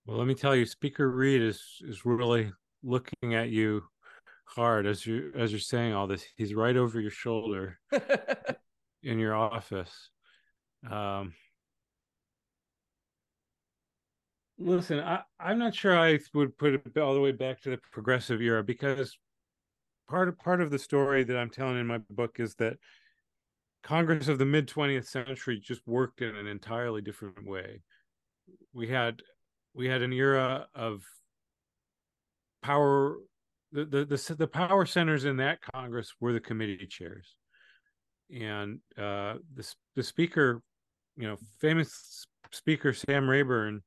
Well, 0.06 0.18
let 0.18 0.28
me 0.28 0.34
tell 0.34 0.56
you, 0.56 0.66
Speaker 0.66 1.10
Reed 1.10 1.41
is 1.41 1.62
is 1.82 2.06
really 2.06 2.52
looking 2.84 3.36
at 3.36 3.50
you 3.50 3.84
hard 4.45 4.88
as 4.88 5.06
you 5.06 5.32
as 5.36 5.52
you're 5.52 5.60
saying 5.60 5.93
all 5.93 6.08
this. 6.08 6.26
He's 6.36 6.54
right 6.54 6.76
over 6.76 7.00
your 7.00 7.12
shoulder 7.12 7.80
in 9.04 9.20
your 9.20 9.36
office. 9.36 10.10
Um, 10.89 11.34
Listen, 14.60 14.99
I, 14.99 15.22
I'm 15.39 15.57
not 15.57 15.74
sure 15.74 15.97
I 15.97 16.20
would 16.34 16.57
put 16.57 16.74
it 16.74 16.97
all 16.97 17.14
the 17.14 17.22
way 17.22 17.32
back 17.32 17.62
to 17.62 17.70
the 17.70 17.80
progressive 17.93 18.41
era 18.41 18.62
because 18.62 19.18
part 20.10 20.28
of 20.28 20.38
part 20.38 20.60
of 20.60 20.70
the 20.70 20.78
story 20.80 21.24
that 21.24 21.38
I'm 21.38 21.49
telling 21.49 21.80
in 21.80 21.88
my 21.88 21.99
book 22.10 22.39
is 22.39 22.55
that 22.55 22.78
Congress 23.84 24.28
of 24.28 24.38
the 24.38 24.45
mid 24.45 24.68
20th 24.68 25.07
century 25.07 25.62
just 25.64 25.82
worked 25.88 26.22
in 26.22 26.36
an 26.36 26.45
entirely 26.45 27.01
different 27.01 27.47
way. 27.47 27.82
We 28.74 28.89
had 28.89 29.22
we 29.74 29.88
had 29.88 30.01
an 30.01 30.12
era 30.12 30.68
of 30.76 31.03
power 32.62 33.16
the, 33.72 33.86
the 33.86 34.03
the 34.03 34.36
the, 34.38 34.47
power 34.47 34.86
centers 34.86 35.24
in 35.24 35.38
that 35.38 35.60
Congress 35.74 36.14
were 36.20 36.34
the 36.34 36.39
committee 36.41 36.86
chairs, 36.86 37.38
and 38.30 38.80
uh, 38.97 39.36
the 39.53 39.74
the 39.95 40.03
speaker, 40.03 40.62
you 41.16 41.28
know, 41.28 41.38
famous 41.62 42.26
speaker 42.51 42.91
Sam 42.91 43.30
Rayburn 43.30 43.84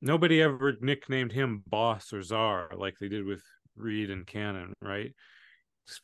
nobody 0.00 0.42
ever 0.42 0.74
nicknamed 0.80 1.32
him 1.32 1.62
boss 1.66 2.12
or 2.12 2.22
czar 2.22 2.70
like 2.76 2.94
they 2.98 3.08
did 3.08 3.24
with 3.24 3.42
Reed 3.76 4.10
and 4.10 4.26
Cannon, 4.26 4.72
right? 4.82 5.12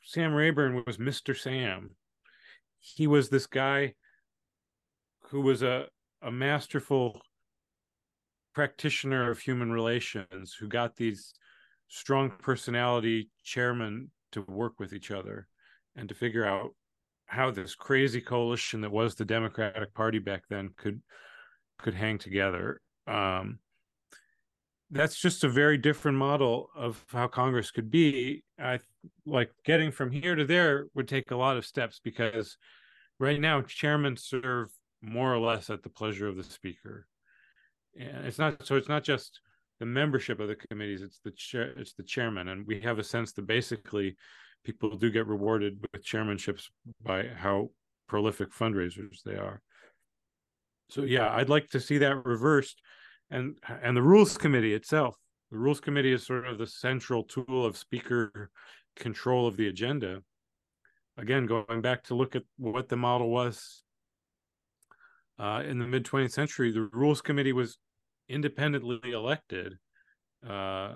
Sam 0.05 0.33
Rayburn 0.33 0.83
was 0.87 0.97
Mr. 0.97 1.37
Sam. 1.37 1.91
He 2.79 3.07
was 3.07 3.29
this 3.29 3.47
guy 3.47 3.95
who 5.29 5.41
was 5.41 5.63
a, 5.63 5.87
a 6.23 6.31
masterful 6.31 7.21
practitioner 8.55 9.31
of 9.31 9.39
human 9.39 9.73
relations 9.73 10.55
who 10.59 10.69
got 10.69 10.97
these 10.97 11.35
strong 11.89 12.31
personality 12.43 13.31
chairmen 13.43 14.11
to 14.33 14.43
work 14.43 14.79
with 14.79 14.93
each 14.93 15.11
other 15.11 15.49
and 15.97 16.09
to 16.09 16.15
figure 16.15 16.47
out 16.47 16.71
how 17.27 17.51
this 17.51 17.75
crazy 17.75 18.21
coalition 18.21 18.81
that 18.81 18.93
was 18.93 19.15
the 19.15 19.25
Democratic 19.25 19.93
Party 19.95 20.19
back 20.19 20.43
then 20.49 20.71
could 20.77 21.01
could 21.79 21.95
hang 21.95 22.19
together. 22.19 22.81
Um, 23.07 23.59
that's 24.95 25.21
just 25.21 25.43
a 25.43 25.49
very 25.49 25.77
different 25.77 26.17
model 26.17 26.71
of 26.75 27.05
how 27.09 27.27
Congress 27.27 27.73
could 27.73 27.91
be. 27.91 28.45
I 28.59 28.79
like 29.27 29.51
getting 29.65 29.91
from 29.91 30.13
here 30.13 30.37
to 30.37 30.45
there 30.45 30.87
would 30.95 31.09
take 31.09 31.33
a 31.33 31.37
lot 31.37 31.57
of 31.57 31.67
steps 31.67 32.01
because 32.03 32.57
right 33.19 33.41
now 33.41 33.61
chairmen 33.63 34.17
serve 34.17 34.69
more 35.03 35.35
or 35.35 35.39
less 35.39 35.69
at 35.69 35.83
the 35.83 35.89
pleasure 35.89 36.29
of 36.29 36.37
the 36.37 36.45
speaker, 36.45 37.07
and 37.99 38.25
it's 38.25 38.39
not 38.39 38.65
so. 38.65 38.77
It's 38.77 38.89
not 38.89 39.03
just 39.03 39.41
the 39.81 39.87
membership 39.87 40.39
of 40.39 40.47
the 40.47 40.55
committees; 40.55 41.03
it's 41.03 41.19
the 41.25 41.33
chair, 41.33 41.75
it's 41.77 41.95
the 41.95 42.05
chairman, 42.05 42.49
and 42.49 42.65
we 42.65 42.81
have 42.81 43.01
a 43.01 43.05
sense 43.05 43.33
that 43.33 43.47
basically 43.47 44.17
people 44.65 44.97
do 44.97 45.11
get 45.11 45.27
rewarded 45.27 45.85
with 45.93 46.05
chairmanships 46.05 46.69
by 47.03 47.27
how 47.37 47.71
prolific 48.09 48.53
fundraisers 48.53 49.23
they 49.25 49.35
are. 49.35 49.61
So 50.89 51.03
yeah, 51.03 51.35
I'd 51.35 51.49
like 51.49 51.69
to 51.71 51.81
see 51.81 51.99
that 51.99 52.25
reversed 52.25 52.81
and 53.31 53.57
and 53.83 53.97
the 53.97 54.03
rules 54.03 54.37
committee 54.37 54.75
itself. 54.75 55.17
The 55.51 55.59
rules 55.59 55.81
committee 55.81 56.13
is 56.13 56.27
sort 56.27 56.47
of 56.47 56.59
the 56.59 56.67
central 56.67 57.25
tool 57.25 57.65
of 57.65 57.77
speaker 57.77 58.51
control 58.97 59.47
of 59.47 59.57
the 59.57 59.69
agenda. 59.69 60.23
Again 61.17 61.47
going 61.47 61.81
back 61.81 62.03
to 62.05 62.15
look 62.15 62.35
at 62.35 62.43
what 62.57 62.89
the 62.89 62.97
model 62.97 63.31
was 63.31 63.83
uh, 65.39 65.63
in 65.67 65.79
the 65.79 65.87
mid 65.87 66.05
20th 66.05 66.33
century 66.33 66.73
the 66.73 66.89
rules 66.93 67.23
committee 67.23 67.53
was 67.53 67.79
independently 68.29 69.13
elected. 69.13 69.75
Uh, 70.47 70.95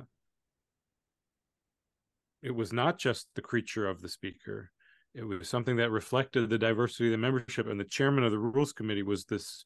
it 2.43 2.55
was 2.55 2.73
not 2.73 2.99
just 2.99 3.27
the 3.35 3.43
creature 3.43 3.89
of 3.89 4.01
the 4.01 4.09
speaker. 4.09 4.71
It 5.15 5.25
was 5.25 5.49
something 5.49 5.77
that 5.77 5.91
reflected 5.91 6.49
the 6.49 6.59
diversity 6.59 7.07
of 7.07 7.13
the 7.13 7.19
membership 7.19 7.67
and 7.67 7.81
the 7.81 7.85
chairman 7.85 8.25
of 8.25 8.31
the 8.31 8.39
rules 8.39 8.73
committee 8.73 9.03
was 9.03 9.25
this 9.25 9.65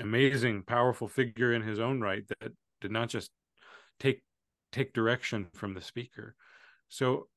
amazing 0.00 0.62
powerful 0.62 1.08
figure 1.08 1.52
in 1.52 1.62
his 1.62 1.78
own 1.78 2.00
right 2.00 2.24
that 2.28 2.52
did 2.80 2.90
not 2.90 3.08
just 3.08 3.30
take 3.98 4.22
take 4.72 4.92
direction 4.92 5.46
from 5.54 5.74
the 5.74 5.80
speaker 5.80 6.34
so 6.88 7.28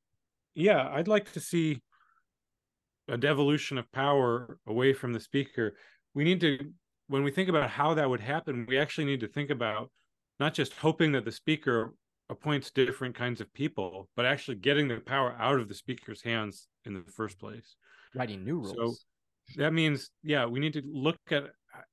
yeah 0.54 0.88
i'd 0.94 1.08
like 1.08 1.30
to 1.32 1.40
see 1.40 1.80
a 3.08 3.16
devolution 3.16 3.76
of 3.76 3.90
power 3.92 4.58
away 4.66 4.92
from 4.92 5.12
the 5.12 5.20
speaker 5.20 5.74
we 6.14 6.24
need 6.24 6.40
to 6.40 6.58
when 7.08 7.22
we 7.22 7.30
think 7.30 7.48
about 7.48 7.68
how 7.68 7.92
that 7.92 8.08
would 8.08 8.20
happen 8.20 8.66
we 8.68 8.78
actually 8.78 9.04
need 9.04 9.20
to 9.20 9.28
think 9.28 9.50
about 9.50 9.90
not 10.40 10.54
just 10.54 10.72
hoping 10.74 11.12
that 11.12 11.24
the 11.24 11.32
speaker 11.32 11.94
appoints 12.30 12.70
different 12.70 13.14
kinds 13.14 13.40
of 13.40 13.52
people, 13.52 14.08
but 14.16 14.26
actually 14.26 14.56
getting 14.56 14.88
the 14.88 14.98
power 15.00 15.36
out 15.38 15.60
of 15.60 15.68
the 15.68 15.74
speaker's 15.74 16.22
hands 16.22 16.68
in 16.84 16.94
the 16.94 17.02
first 17.12 17.38
place. 17.38 17.76
Writing 18.14 18.44
new 18.44 18.60
rules. 18.60 18.74
So 18.76 18.94
that 19.56 19.72
means, 19.72 20.10
yeah, 20.22 20.46
we 20.46 20.60
need 20.60 20.72
to 20.74 20.82
look 20.86 21.18
at, 21.30 21.44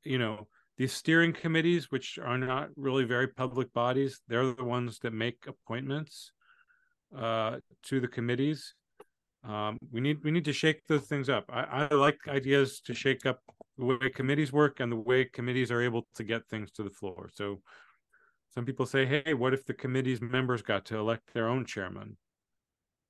you 0.04 0.18
know, 0.18 0.48
these 0.78 0.94
steering 0.94 1.34
committees, 1.34 1.92
which 1.92 2.18
are 2.18 2.38
not 2.38 2.70
really 2.76 3.04
very 3.04 3.28
public 3.28 3.72
bodies. 3.74 4.22
They're 4.28 4.54
the 4.54 4.64
ones 4.64 5.00
that 5.00 5.14
make 5.14 5.46
appointments 5.48 6.32
uh, 7.16 7.58
to 7.84 8.00
the 8.00 8.08
committees. 8.08 8.74
Um, 9.44 9.78
we 9.92 10.02
need 10.02 10.24
we 10.24 10.32
need 10.32 10.46
to 10.46 10.54
shake 10.54 10.86
those 10.88 11.08
things 11.08 11.30
up. 11.30 11.46
I, 11.50 11.88
I 11.92 11.96
like 11.96 12.20
ideas 12.28 12.80
to 12.82 12.94
shake 12.94 13.26
up 13.26 13.40
the 13.78 13.86
way 13.86 14.10
committees 14.14 14.54
work 14.54 14.80
and 14.80 14.92
the 14.92 14.98
way 14.98 15.26
committees 15.26 15.72
are 15.72 15.82
able 15.82 16.08
to 16.16 16.24
get 16.24 16.48
things 16.48 16.72
to 16.72 16.84
the 16.84 16.92
floor. 16.92 17.30
So 17.34 17.62
some 18.54 18.66
people 18.66 18.86
say, 18.86 19.06
hey, 19.06 19.34
what 19.34 19.54
if 19.54 19.66
the 19.66 19.74
committee's 19.74 20.22
members 20.22 20.62
got 20.62 20.86
to 20.86 20.98
elect 20.98 21.34
their 21.34 21.48
own 21.48 21.66
chairman? 21.66 22.18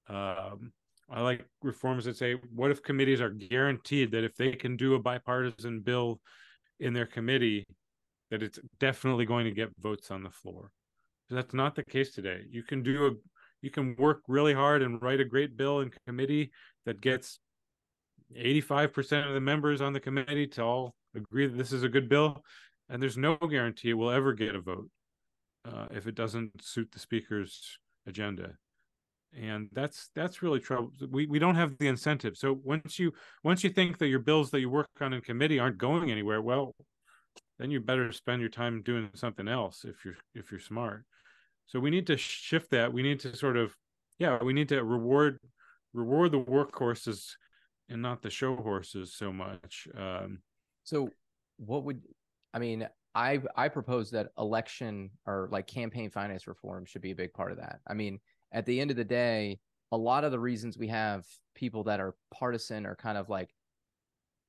Um, 0.07 0.71
I 1.09 1.21
like 1.21 1.45
reforms 1.61 2.05
that 2.05 2.15
say, 2.15 2.35
what 2.55 2.71
if 2.71 2.81
committees 2.81 3.19
are 3.21 3.29
guaranteed 3.29 4.11
that 4.11 4.23
if 4.23 4.35
they 4.35 4.53
can 4.53 4.77
do 4.77 4.95
a 4.95 4.99
bipartisan 4.99 5.81
bill 5.81 6.21
in 6.81 6.93
their 6.93 7.05
committee, 7.05 7.65
that 8.29 8.43
it's 8.43 8.59
definitely 8.79 9.25
going 9.25 9.45
to 9.45 9.51
get 9.51 9.69
votes 9.79 10.11
on 10.11 10.23
the 10.23 10.29
floor? 10.29 10.71
That's 11.29 11.53
not 11.53 11.75
the 11.75 11.83
case 11.83 12.13
today. 12.13 12.41
You 12.49 12.63
can 12.63 12.83
do 12.83 13.07
a 13.07 13.11
you 13.61 13.69
can 13.69 13.95
work 13.97 14.21
really 14.27 14.53
hard 14.53 14.81
and 14.81 15.01
write 15.01 15.19
a 15.19 15.25
great 15.25 15.55
bill 15.55 15.81
in 15.81 15.91
committee 16.07 16.51
that 16.85 16.99
gets 16.99 17.39
85% 18.35 19.27
of 19.27 19.33
the 19.33 19.39
members 19.39 19.81
on 19.81 19.93
the 19.93 19.99
committee 19.99 20.47
to 20.47 20.63
all 20.63 20.95
agree 21.15 21.47
that 21.47 21.57
this 21.57 21.71
is 21.71 21.83
a 21.83 21.89
good 21.89 22.09
bill 22.09 22.43
and 22.89 23.01
there's 23.01 23.17
no 23.17 23.35
guarantee 23.35 23.91
it 23.91 23.93
will 23.93 24.09
ever 24.09 24.33
get 24.33 24.55
a 24.55 24.61
vote 24.61 24.89
uh, 25.65 25.87
if 25.91 26.07
it 26.07 26.15
doesn't 26.15 26.63
suit 26.63 26.91
the 26.91 26.99
speaker's 26.99 27.77
agenda 28.07 28.55
and 29.39 29.69
that's 29.71 30.09
that's 30.15 30.41
really 30.41 30.59
trouble 30.59 30.91
we, 31.09 31.25
we 31.25 31.39
don't 31.39 31.55
have 31.55 31.77
the 31.77 31.87
incentive. 31.87 32.37
So 32.37 32.59
once 32.63 32.99
you 32.99 33.13
once 33.43 33.63
you 33.63 33.69
think 33.69 33.97
that 33.99 34.07
your 34.07 34.19
bills 34.19 34.51
that 34.51 34.59
you 34.59 34.69
work 34.69 34.87
on 34.99 35.13
in 35.13 35.21
committee 35.21 35.59
aren't 35.59 35.77
going 35.77 36.11
anywhere 36.11 36.41
well 36.41 36.73
then 37.59 37.69
you 37.69 37.79
better 37.79 38.11
spend 38.11 38.41
your 38.41 38.49
time 38.49 38.81
doing 38.81 39.09
something 39.13 39.47
else 39.47 39.85
if 39.85 40.03
you're 40.03 40.17
if 40.33 40.51
you're 40.51 40.59
smart. 40.59 41.05
So 41.67 41.79
we 41.79 41.89
need 41.89 42.07
to 42.07 42.17
shift 42.17 42.71
that. 42.71 42.91
We 42.91 43.03
need 43.03 43.19
to 43.21 43.35
sort 43.35 43.57
of 43.57 43.73
yeah 44.19 44.41
we 44.43 44.53
need 44.53 44.69
to 44.69 44.83
reward 44.83 45.39
reward 45.93 46.31
the 46.31 46.39
workhorses 46.39 47.31
and 47.89 48.01
not 48.01 48.21
the 48.21 48.29
show 48.29 48.55
horses 48.55 49.13
so 49.15 49.31
much 49.31 49.87
um. 49.97 50.39
So 50.83 51.09
what 51.57 51.83
would 51.83 52.01
i 52.53 52.59
mean 52.59 52.87
I 53.13 53.39
I 53.55 53.67
propose 53.67 54.11
that 54.11 54.29
election 54.37 55.11
or 55.25 55.49
like 55.51 55.67
campaign 55.67 56.09
finance 56.09 56.47
reform 56.47 56.85
should 56.85 57.01
be 57.01 57.11
a 57.11 57.15
big 57.15 57.33
part 57.33 57.51
of 57.51 57.57
that. 57.57 57.79
I 57.87 57.93
mean, 57.93 58.19
at 58.51 58.65
the 58.65 58.79
end 58.79 58.91
of 58.91 58.97
the 58.97 59.03
day, 59.03 59.59
a 59.91 59.97
lot 59.97 60.23
of 60.23 60.31
the 60.31 60.39
reasons 60.39 60.77
we 60.77 60.87
have 60.87 61.25
people 61.55 61.83
that 61.83 61.99
are 61.99 62.15
partisan 62.33 62.85
or 62.85 62.95
kind 62.95 63.17
of 63.17 63.29
like 63.29 63.49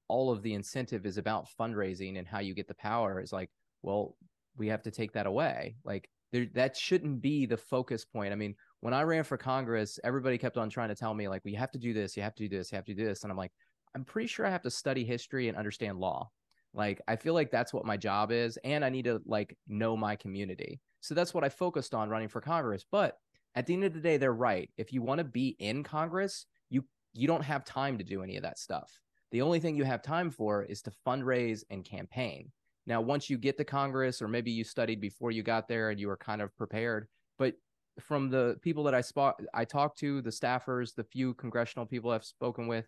all 0.08 0.30
of 0.30 0.42
the 0.42 0.54
incentive 0.54 1.06
is 1.06 1.18
about 1.18 1.48
fundraising 1.58 2.18
and 2.18 2.28
how 2.28 2.38
you 2.38 2.54
get 2.54 2.68
the 2.68 2.74
power 2.74 3.20
is 3.20 3.32
like, 3.32 3.50
well, 3.82 4.16
we 4.56 4.68
have 4.68 4.82
to 4.82 4.90
take 4.90 5.12
that 5.12 5.26
away. 5.26 5.76
Like 5.84 6.08
there, 6.32 6.46
that 6.54 6.76
shouldn't 6.76 7.22
be 7.22 7.46
the 7.46 7.56
focus 7.56 8.04
point. 8.04 8.32
I 8.32 8.36
mean, 8.36 8.54
when 8.80 8.94
I 8.94 9.02
ran 9.02 9.24
for 9.24 9.36
Congress, 9.36 9.98
everybody 10.04 10.38
kept 10.38 10.58
on 10.58 10.68
trying 10.68 10.90
to 10.90 10.94
tell 10.94 11.14
me 11.14 11.28
like, 11.28 11.42
we 11.44 11.54
have 11.54 11.70
to 11.72 11.78
do 11.78 11.92
this, 11.92 12.16
you 12.16 12.22
have 12.22 12.34
to 12.36 12.48
do 12.48 12.56
this, 12.56 12.70
you 12.70 12.76
have 12.76 12.84
to 12.84 12.94
do 12.94 13.04
this, 13.04 13.22
and 13.22 13.32
I'm 13.32 13.38
like, 13.38 13.52
I'm 13.94 14.04
pretty 14.04 14.28
sure 14.28 14.46
I 14.46 14.50
have 14.50 14.62
to 14.62 14.70
study 14.70 15.04
history 15.04 15.48
and 15.48 15.56
understand 15.56 15.98
law. 15.98 16.30
Like 16.74 17.00
I 17.06 17.16
feel 17.16 17.34
like 17.34 17.50
that's 17.50 17.74
what 17.74 17.84
my 17.84 17.96
job 17.96 18.32
is 18.32 18.58
and 18.64 18.84
I 18.84 18.88
need 18.88 19.04
to 19.04 19.20
like 19.26 19.56
know 19.68 19.96
my 19.96 20.16
community. 20.16 20.80
So 21.00 21.14
that's 21.14 21.34
what 21.34 21.44
I 21.44 21.48
focused 21.48 21.94
on 21.94 22.08
running 22.08 22.28
for 22.28 22.40
Congress. 22.40 22.84
But 22.90 23.18
at 23.54 23.66
the 23.66 23.74
end 23.74 23.84
of 23.84 23.94
the 23.94 24.00
day 24.00 24.16
they're 24.16 24.32
right. 24.32 24.70
If 24.76 24.92
you 24.92 25.02
want 25.02 25.18
to 25.18 25.24
be 25.24 25.56
in 25.58 25.82
Congress, 25.82 26.46
you 26.70 26.84
you 27.12 27.26
don't 27.26 27.44
have 27.44 27.64
time 27.64 27.98
to 27.98 28.04
do 28.04 28.22
any 28.22 28.36
of 28.36 28.42
that 28.42 28.58
stuff. 28.58 28.90
The 29.30 29.42
only 29.42 29.60
thing 29.60 29.76
you 29.76 29.84
have 29.84 30.02
time 30.02 30.30
for 30.30 30.62
is 30.62 30.82
to 30.82 30.92
fundraise 31.06 31.64
and 31.70 31.84
campaign. 31.84 32.52
Now, 32.86 33.00
once 33.00 33.30
you 33.30 33.38
get 33.38 33.56
to 33.58 33.64
Congress, 33.64 34.20
or 34.20 34.28
maybe 34.28 34.50
you 34.50 34.64
studied 34.64 35.00
before 35.00 35.30
you 35.30 35.42
got 35.42 35.68
there 35.68 35.90
and 35.90 36.00
you 36.00 36.08
were 36.08 36.16
kind 36.16 36.42
of 36.42 36.54
prepared, 36.56 37.06
but 37.38 37.54
from 38.00 38.30
the 38.30 38.56
people 38.62 38.84
that 38.84 38.94
I 38.94 39.00
spot, 39.00 39.40
I 39.54 39.64
talked 39.64 39.98
to, 39.98 40.20
the 40.20 40.30
staffers, 40.30 40.94
the 40.94 41.04
few 41.04 41.34
congressional 41.34 41.86
people 41.86 42.10
I've 42.10 42.24
spoken 42.24 42.66
with, 42.66 42.86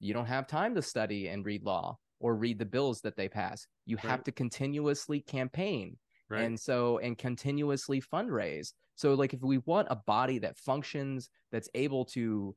you 0.00 0.14
don't 0.14 0.26
have 0.26 0.46
time 0.46 0.74
to 0.74 0.82
study 0.82 1.28
and 1.28 1.44
read 1.44 1.64
law 1.64 1.98
or 2.20 2.36
read 2.36 2.58
the 2.58 2.64
bills 2.64 3.00
that 3.00 3.16
they 3.16 3.28
pass. 3.28 3.66
You 3.86 3.96
right. 3.96 4.06
have 4.06 4.24
to 4.24 4.32
continuously 4.32 5.20
campaign. 5.20 5.96
Right. 6.30 6.42
And 6.42 6.60
so, 6.60 6.98
and 6.98 7.16
continuously 7.16 8.02
fundraise. 8.02 8.72
So, 8.98 9.14
like, 9.14 9.32
if 9.32 9.40
we 9.40 9.58
want 9.58 9.88
a 9.90 9.96
body 9.96 10.38
that 10.40 10.58
functions, 10.58 11.30
that's 11.50 11.68
able 11.74 12.04
to 12.06 12.54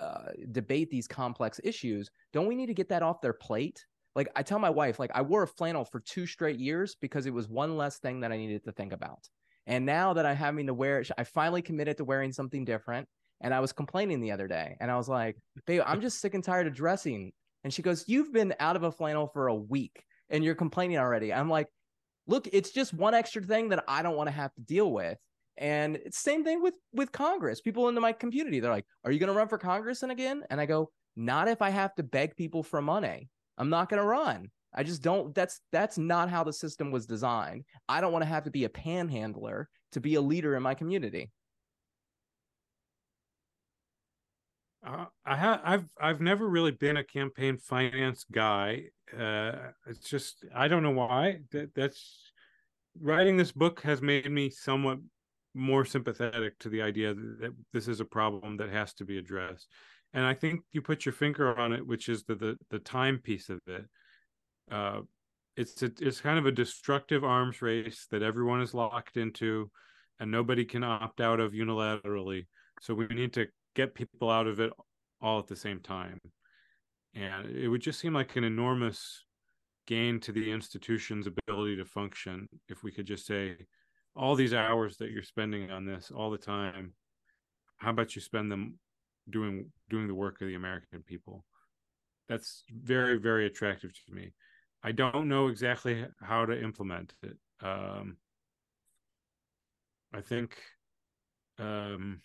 uh, 0.00 0.28
debate 0.52 0.90
these 0.90 1.08
complex 1.08 1.60
issues, 1.64 2.10
don't 2.32 2.46
we 2.46 2.54
need 2.54 2.66
to 2.66 2.74
get 2.74 2.90
that 2.90 3.02
off 3.02 3.20
their 3.20 3.32
plate? 3.32 3.84
Like, 4.14 4.28
I 4.36 4.42
tell 4.42 4.58
my 4.58 4.70
wife, 4.70 4.98
like, 4.98 5.10
I 5.14 5.22
wore 5.22 5.42
a 5.42 5.48
flannel 5.48 5.84
for 5.84 6.00
two 6.00 6.26
straight 6.26 6.60
years 6.60 6.96
because 7.00 7.26
it 7.26 7.34
was 7.34 7.48
one 7.48 7.76
less 7.76 7.98
thing 7.98 8.20
that 8.20 8.32
I 8.32 8.36
needed 8.36 8.64
to 8.64 8.72
think 8.72 8.92
about. 8.92 9.28
And 9.66 9.84
now 9.84 10.14
that 10.14 10.26
I'm 10.26 10.36
having 10.36 10.66
to 10.68 10.74
wear 10.74 11.00
it, 11.00 11.10
I 11.18 11.24
finally 11.24 11.62
committed 11.62 11.96
to 11.96 12.04
wearing 12.04 12.32
something 12.32 12.64
different. 12.64 13.08
And 13.40 13.52
I 13.52 13.60
was 13.60 13.72
complaining 13.72 14.20
the 14.20 14.32
other 14.32 14.48
day, 14.48 14.76
and 14.80 14.90
I 14.90 14.96
was 14.96 15.08
like, 15.08 15.36
"Babe, 15.66 15.82
I'm 15.86 16.00
just 16.00 16.20
sick 16.20 16.34
and 16.34 16.42
tired 16.42 16.66
of 16.66 16.74
dressing 16.74 17.32
and 17.64 17.72
she 17.72 17.82
goes, 17.82 18.04
You've 18.08 18.32
been 18.32 18.54
out 18.60 18.76
of 18.76 18.82
a 18.82 18.92
flannel 18.92 19.26
for 19.26 19.48
a 19.48 19.54
week 19.54 20.04
and 20.30 20.44
you're 20.44 20.54
complaining 20.54 20.98
already. 20.98 21.32
I'm 21.32 21.48
like, 21.48 21.68
Look, 22.26 22.48
it's 22.52 22.70
just 22.70 22.92
one 22.92 23.14
extra 23.14 23.42
thing 23.42 23.70
that 23.70 23.84
I 23.88 24.02
don't 24.02 24.16
want 24.16 24.28
to 24.28 24.34
have 24.34 24.54
to 24.54 24.60
deal 24.60 24.90
with. 24.90 25.18
And 25.58 25.96
it's 25.96 26.18
same 26.18 26.44
thing 26.44 26.62
with 26.62 26.74
with 26.92 27.10
Congress. 27.10 27.60
People 27.60 27.88
in 27.88 27.94
my 27.96 28.12
community, 28.12 28.60
they're 28.60 28.70
like, 28.70 28.86
"Are 29.04 29.10
you 29.10 29.18
going 29.18 29.32
to 29.32 29.36
run 29.36 29.48
for 29.48 29.58
Congress 29.58 30.02
again?" 30.02 30.44
And 30.50 30.60
I 30.60 30.66
go, 30.66 30.90
"Not 31.16 31.48
if 31.48 31.60
I 31.60 31.70
have 31.70 31.94
to 31.96 32.04
beg 32.04 32.36
people 32.36 32.62
for 32.62 32.80
money. 32.80 33.28
I'm 33.58 33.68
not 33.68 33.88
going 33.88 34.00
to 34.00 34.06
run. 34.06 34.50
I 34.72 34.84
just 34.84 35.02
don't. 35.02 35.34
That's 35.34 35.60
that's 35.72 35.98
not 35.98 36.30
how 36.30 36.44
the 36.44 36.52
system 36.52 36.92
was 36.92 37.06
designed. 37.06 37.64
I 37.88 38.00
don't 38.00 38.12
want 38.12 38.22
to 38.22 38.28
have 38.28 38.44
to 38.44 38.50
be 38.50 38.64
a 38.64 38.68
panhandler 38.68 39.68
to 39.92 40.00
be 40.00 40.14
a 40.14 40.20
leader 40.20 40.54
in 40.54 40.62
my 40.62 40.74
community." 40.74 41.32
Uh, 44.86 45.06
I 45.26 45.36
have 45.36 45.60
I've 45.64 45.84
I've 46.00 46.20
never 46.20 46.48
really 46.48 46.70
been 46.70 46.98
a 46.98 47.04
campaign 47.04 47.58
finance 47.58 48.24
guy. 48.30 48.84
Uh, 49.12 49.52
it's 49.88 50.08
just 50.08 50.44
I 50.54 50.68
don't 50.68 50.84
know 50.84 50.92
why. 50.92 51.40
That 51.50 51.74
that's 51.74 52.30
writing 53.00 53.36
this 53.36 53.52
book 53.52 53.82
has 53.82 54.00
made 54.00 54.30
me 54.30 54.50
somewhat 54.50 54.98
more 55.54 55.84
sympathetic 55.84 56.58
to 56.60 56.68
the 56.68 56.82
idea 56.82 57.14
that 57.14 57.54
this 57.72 57.88
is 57.88 58.00
a 58.00 58.04
problem 58.04 58.56
that 58.58 58.70
has 58.70 58.94
to 58.94 59.04
be 59.04 59.18
addressed. 59.18 59.68
And 60.12 60.24
I 60.24 60.34
think 60.34 60.60
you 60.72 60.80
put 60.80 61.04
your 61.04 61.12
finger 61.12 61.58
on 61.58 61.72
it, 61.72 61.86
which 61.86 62.08
is 62.08 62.24
the 62.24 62.34
the, 62.34 62.56
the 62.70 62.78
time 62.78 63.18
piece 63.18 63.48
of 63.48 63.60
it. 63.66 63.84
Uh, 64.70 65.00
it's 65.56 65.82
it's 65.82 66.20
kind 66.20 66.38
of 66.38 66.46
a 66.46 66.52
destructive 66.52 67.24
arms 67.24 67.60
race 67.62 68.06
that 68.10 68.22
everyone 68.22 68.60
is 68.60 68.74
locked 68.74 69.16
into, 69.16 69.70
and 70.20 70.30
nobody 70.30 70.64
can 70.64 70.84
opt 70.84 71.20
out 71.20 71.40
of 71.40 71.52
unilaterally. 71.52 72.46
So 72.80 72.94
we 72.94 73.06
need 73.08 73.32
to 73.34 73.48
get 73.74 73.94
people 73.94 74.30
out 74.30 74.46
of 74.46 74.60
it 74.60 74.72
all 75.20 75.38
at 75.38 75.48
the 75.48 75.56
same 75.56 75.80
time. 75.80 76.20
And 77.14 77.46
it 77.46 77.68
would 77.68 77.80
just 77.80 77.98
seem 77.98 78.14
like 78.14 78.36
an 78.36 78.44
enormous 78.44 79.24
gain 79.86 80.20
to 80.20 80.32
the 80.32 80.52
institution's 80.52 81.26
ability 81.26 81.76
to 81.76 81.84
function 81.84 82.48
if 82.68 82.82
we 82.82 82.92
could 82.92 83.06
just 83.06 83.26
say, 83.26 83.56
all 84.18 84.34
these 84.34 84.52
hours 84.52 84.96
that 84.96 85.10
you're 85.10 85.22
spending 85.22 85.70
on 85.70 85.86
this 85.86 86.10
all 86.14 86.30
the 86.30 86.38
time, 86.38 86.92
how 87.78 87.90
about 87.90 88.16
you 88.16 88.20
spend 88.20 88.50
them 88.50 88.78
doing 89.30 89.70
doing 89.88 90.08
the 90.08 90.14
work 90.14 90.40
of 90.40 90.48
the 90.48 90.56
American 90.56 91.02
people? 91.02 91.44
That's 92.28 92.64
very, 92.70 93.18
very 93.18 93.46
attractive 93.46 93.92
to 94.06 94.12
me. 94.12 94.32
I 94.82 94.92
don't 94.92 95.28
know 95.28 95.48
exactly 95.48 96.04
how 96.20 96.44
to 96.44 96.62
implement 96.62 97.14
it. 97.22 97.36
Um, 97.62 98.16
I 100.12 100.20
think 100.20 100.56
um, 101.58 102.20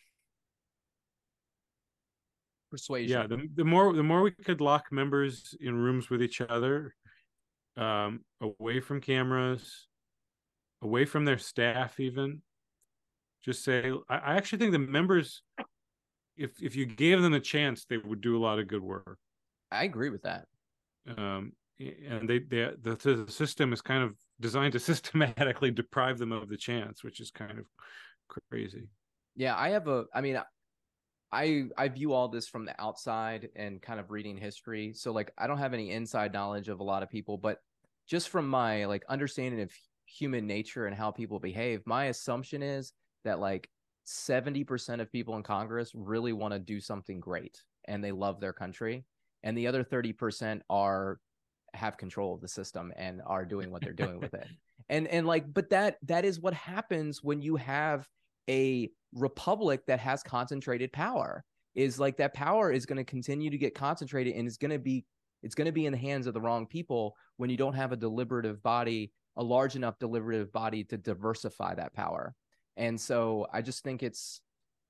persuasion. 2.72 3.18
Yeah, 3.18 3.28
the, 3.28 3.48
the 3.56 3.64
more 3.64 3.94
the 3.94 4.04
more 4.04 4.22
we 4.22 4.32
could 4.32 4.62
lock 4.62 4.92
members 4.92 5.56
in 5.62 5.76
rooms 5.76 6.10
with 6.10 6.24
each 6.24 6.42
other, 6.42 6.96
um, 7.78 8.22
away 8.42 8.80
from 8.80 9.00
cameras, 9.00 9.88
away 10.84 11.06
from 11.06 11.26
their 11.26 11.38
staff, 11.38 12.00
even 12.00 12.42
just 13.44 13.64
say 13.64 13.92
I, 14.10 14.18
I 14.18 14.36
actually 14.36 14.60
think 14.60 14.72
the 14.72 14.80
members 14.80 15.44
if 16.38 16.62
if 16.62 16.76
you 16.76 16.86
gave 16.86 17.22
them 17.22 17.34
a 17.34 17.40
chance 17.40 17.86
they 17.86 17.98
would 17.98 18.22
do 18.22 18.38
a 18.38 18.42
lot 18.42 18.60
of 18.60 18.68
good 18.68 18.82
work 18.82 19.20
I 19.72 19.84
agree 19.84 20.10
with 20.10 20.24
that. 20.24 20.46
um 21.18 21.54
and 21.80 22.30
they, 22.30 22.40
they 22.40 22.70
the, 22.82 22.96
the 23.26 23.32
system 23.32 23.74
is 23.74 23.82
kind 23.82 24.04
of 24.04 24.16
designed 24.40 24.74
to 24.74 24.80
systematically 24.92 25.72
deprive 25.72 26.18
them 26.18 26.32
of 26.32 26.50
the 26.50 26.58
chance 26.58 27.04
which 27.04 27.20
is 27.20 27.32
kind 27.32 27.60
of 27.60 27.66
crazy 28.50 28.88
Yeah, 29.36 29.56
I 29.58 29.70
have 29.70 29.88
a 29.88 30.06
I 30.14 30.22
mean 30.22 30.42
I 31.32 31.66
I 31.78 31.90
view 31.90 32.14
all 32.14 32.28
this 32.28 32.48
from 32.48 32.66
the 32.66 32.80
outside 32.80 33.50
and 33.56 33.82
kind 33.82 34.00
of 34.00 34.12
reading 34.12 34.38
history. 34.38 34.94
So 34.94 35.12
like 35.12 35.34
I 35.38 35.48
don't 35.48 35.58
have 35.58 35.74
any 35.74 35.92
inside 35.92 36.32
knowledge 36.32 36.70
of 36.70 36.80
a 36.80 36.84
lot 36.84 37.04
of 37.04 37.10
people, 37.10 37.38
but 37.38 37.58
just 38.08 38.30
from 38.30 38.48
my 38.48 38.86
like 38.86 39.04
understanding 39.10 39.62
of 39.62 39.72
human 40.14 40.48
nature 40.48 40.86
and 40.86 40.96
how 40.96 41.12
people 41.12 41.40
behave, 41.40 41.82
my 41.86 42.06
assumption 42.06 42.62
is 42.62 42.94
that 43.24 43.40
like 43.40 43.70
70% 44.08 45.00
of 45.02 45.12
people 45.12 45.36
in 45.36 45.44
Congress 45.44 45.92
really 45.94 46.34
want 46.34 46.54
to 46.54 46.60
do 46.60 46.80
something 46.80 47.20
great 47.20 47.62
and 47.86 48.04
they 48.04 48.12
love 48.12 48.40
their 48.40 48.54
country. 48.54 49.06
And 49.44 49.58
the 49.58 49.68
other 49.68 49.84
30% 49.84 50.62
are 50.70 51.20
have 51.74 51.98
control 51.98 52.36
of 52.36 52.42
the 52.42 52.48
system 52.48 52.94
and 52.96 53.22
are 53.26 53.46
doing 53.46 53.72
what 53.72 53.82
they're 53.82 53.94
doing 53.94 54.20
with 54.20 54.34
it. 54.34 54.48
And 54.90 55.08
and 55.08 55.26
like, 55.26 55.52
but 55.52 55.70
that 55.70 55.96
that 56.04 56.26
is 56.26 56.42
what 56.42 56.54
happens 56.54 57.24
when 57.24 57.42
you 57.42 57.56
have 57.56 58.06
a 58.50 58.92
republic 59.14 59.86
that 59.88 60.00
has 60.02 60.22
concentrated 60.22 60.92
power. 60.92 61.46
Is 61.74 62.00
like 62.00 62.18
that 62.18 62.34
power 62.34 62.70
is 62.70 62.86
going 62.86 62.98
to 62.98 63.06
continue 63.06 63.50
to 63.50 63.58
get 63.58 63.74
concentrated 63.74 64.36
and 64.36 64.46
it's 64.46 64.58
going 64.58 64.72
to 64.72 64.80
be 64.80 65.06
it's 65.42 65.56
going 65.56 65.68
to 65.68 65.72
be 65.72 65.86
in 65.86 65.94
the 65.94 65.98
hands 65.98 66.28
of 66.28 66.34
the 66.34 66.42
wrong 66.42 66.68
people 66.68 67.16
when 67.38 67.50
you 67.50 67.56
don't 67.56 67.76
have 67.76 67.94
a 67.94 67.98
deliberative 67.98 68.62
body, 68.62 69.14
a 69.38 69.44
large 69.44 69.76
enough 69.76 70.00
deliberative 70.00 70.52
body 70.52 70.84
to 70.86 70.98
diversify 70.98 71.76
that 71.76 71.94
power. 71.94 72.36
And 72.78 73.00
so 73.00 73.48
I 73.54 73.62
just 73.62 73.84
think 73.84 74.04
it's 74.04 74.42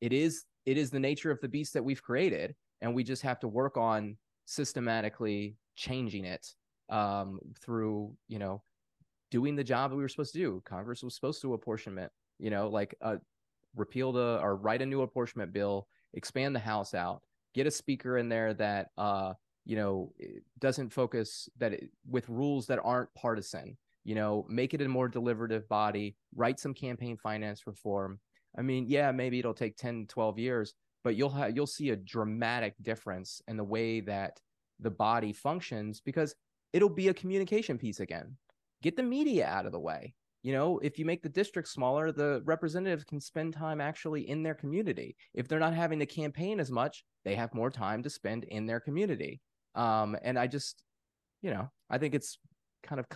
it 0.02 0.14
is 0.14 0.46
it 0.66 0.78
is 0.78 0.90
the 0.90 1.00
nature 1.00 1.32
of 1.32 1.40
the 1.42 1.48
beast 1.48 1.74
that 1.74 1.84
we've 1.84 2.04
created 2.04 2.56
and 2.82 2.94
we 2.94 3.04
just 3.04 3.22
have 3.22 3.40
to 3.40 3.48
work 3.48 3.78
on 3.78 4.18
systematically 4.46 5.56
changing 5.76 6.26
it 6.26 6.54
um, 6.90 7.40
through 7.60 8.14
you 8.28 8.40
know 8.40 8.62
doing 9.32 9.56
the 9.56 9.64
job 9.64 9.90
that 9.90 9.96
we 9.96 10.04
were 10.04 10.10
supposed 10.10 10.34
to 10.34 10.40
do 10.40 10.62
congress 10.66 11.02
was 11.02 11.16
supposed 11.16 11.42
to 11.42 11.54
apportionment 11.54 12.12
you 12.38 12.50
know 12.50 12.68
like 12.70 12.96
uh, 13.02 13.16
repeal 13.76 14.12
the 14.12 14.40
or 14.42 14.56
write 14.56 14.82
a 14.82 14.86
new 14.86 15.02
apportionment 15.02 15.52
bill 15.54 15.88
expand 16.14 16.56
the 16.56 16.60
house 16.60 16.94
out 16.94 17.24
get 17.56 17.66
a 17.66 17.72
speaker 17.72 18.18
in 18.18 18.30
there 18.30 18.54
that 18.54 18.90
uh 18.98 19.34
you 19.66 19.76
know 19.76 20.12
doesn't 20.60 20.92
focus 20.92 21.50
that 21.58 21.74
it, 21.74 21.90
with 22.08 22.28
rules 22.30 22.68
that 22.68 22.80
aren't 22.84 23.14
partisan 23.16 23.78
you 24.04 24.16
know 24.16 24.46
make 24.50 24.74
it 24.74 24.82
a 24.82 24.88
more 24.88 25.08
deliberative 25.08 25.68
body 25.70 26.16
write 26.36 26.60
some 26.60 26.74
campaign 26.74 27.18
finance 27.18 27.66
reform. 27.66 28.20
I 28.58 28.62
mean 28.62 28.86
yeah 28.88 29.12
maybe 29.12 29.40
it'll 29.40 29.54
take 29.54 29.78
10 29.78 30.08
12 30.08 30.40
years 30.40 30.74
but 31.04 31.16
you'll 31.16 31.30
have 31.30 31.56
you'll 31.56 31.68
see 31.68 31.90
a 31.90 31.96
dramatic 31.96 32.76
difference 32.82 33.42
in 33.48 33.58
the 33.58 33.64
way 33.64 34.00
that 34.02 34.40
the 34.80 34.92
body 34.92 35.34
functions 35.34 36.02
because 36.02 36.36
it'll 36.72 36.90
be 36.90 37.10
a 37.10 37.14
communication 37.14 37.78
piece 37.78 38.00
again. 38.00 38.38
Get 38.82 38.98
the 38.98 39.04
media 39.04 39.46
out 39.46 39.66
of 39.66 39.72
the 39.72 39.80
way. 39.80 40.14
You 40.42 40.54
know 40.54 40.80
if 40.80 41.00
you 41.00 41.06
make 41.06 41.24
the 41.24 41.30
district 41.30 41.70
smaller 41.70 42.12
the 42.12 42.42
representatives 42.46 43.06
can 43.06 43.22
spend 43.22 43.54
time 43.54 43.80
actually 43.80 44.30
in 44.30 44.44
their 44.44 44.56
community. 44.56 45.16
If 45.34 45.48
they're 45.48 45.60
not 45.60 45.74
having 45.74 46.00
to 46.00 46.06
campaign 46.06 46.60
as 46.60 46.72
much 46.72 47.04
they 47.24 47.36
have 47.36 47.54
more 47.54 47.70
time 47.70 48.04
to 48.04 48.10
spend 48.10 48.44
in 48.46 48.66
their 48.66 48.80
community. 48.80 49.42
Um, 49.76 50.16
and 50.22 50.38
i 50.38 50.46
just 50.48 50.84
you 51.42 51.50
know 51.50 51.72
i 51.90 51.98
think 51.98 52.14
it's 52.14 52.38
kind 52.84 53.00
of 53.00 53.08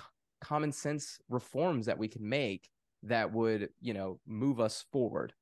common 0.41 0.71
sense 0.71 1.19
reforms 1.29 1.85
that 1.85 1.97
we 1.97 2.07
can 2.07 2.27
make 2.27 2.69
that 3.03 3.31
would 3.31 3.69
you 3.81 3.93
know 3.93 4.19
move 4.25 4.59
us 4.59 4.85
forward 4.91 5.33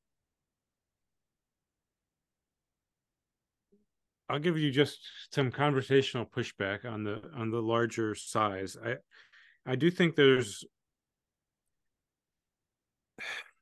I'll 4.27 4.39
give 4.39 4.57
you 4.57 4.71
just 4.71 4.99
some 5.31 5.51
conversational 5.51 6.25
pushback 6.25 6.83
on 6.83 7.03
the 7.03 7.21
on 7.35 7.51
the 7.51 7.61
larger 7.61 8.15
size. 8.15 8.75
I 8.83 8.95
I 9.65 9.75
do 9.75 9.91
think 9.91 10.15
there's 10.15 10.63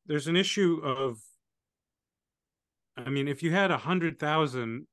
there's 0.05 0.27
an 0.27 0.37
issue 0.37 0.79
of 0.83 1.17
I 2.95 3.09
mean, 3.09 3.27
if 3.27 3.41
you 3.43 3.51
had 3.51 3.71
a 3.71 3.77
hundred 3.77 4.19
thousand 4.19 4.87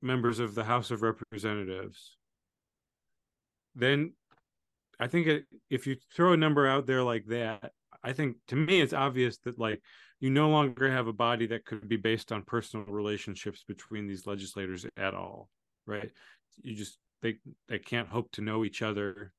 members 0.00 0.38
of 0.38 0.54
the 0.54 0.64
House 0.64 0.90
of 0.90 1.02
Representatives, 1.02 2.16
then 3.74 4.14
I 5.00 5.06
think 5.08 5.26
it, 5.26 5.44
if 5.70 5.86
you 5.86 5.96
throw 6.14 6.32
a 6.32 6.36
number 6.36 6.66
out 6.66 6.86
there 6.86 7.02
like 7.02 7.26
that, 7.26 7.72
I 8.02 8.12
think 8.12 8.36
to 8.48 8.56
me 8.56 8.80
it's 8.80 8.92
obvious 8.92 9.38
that 9.38 9.58
like 9.58 9.80
you 10.20 10.30
no 10.30 10.48
longer 10.48 10.90
have 10.90 11.06
a 11.06 11.12
body 11.12 11.46
that 11.48 11.64
could 11.64 11.88
be 11.88 11.96
based 11.96 12.32
on 12.32 12.42
personal 12.42 12.86
relationships 12.86 13.64
between 13.66 14.06
these 14.06 14.26
legislators 14.26 14.86
at 14.96 15.14
all, 15.14 15.48
right? 15.86 16.10
You 16.62 16.74
just 16.74 16.98
they 17.22 17.38
they 17.68 17.78
can't 17.78 18.08
hope 18.08 18.30
to 18.32 18.40
know 18.40 18.64
each 18.64 18.82
other. 18.82 19.32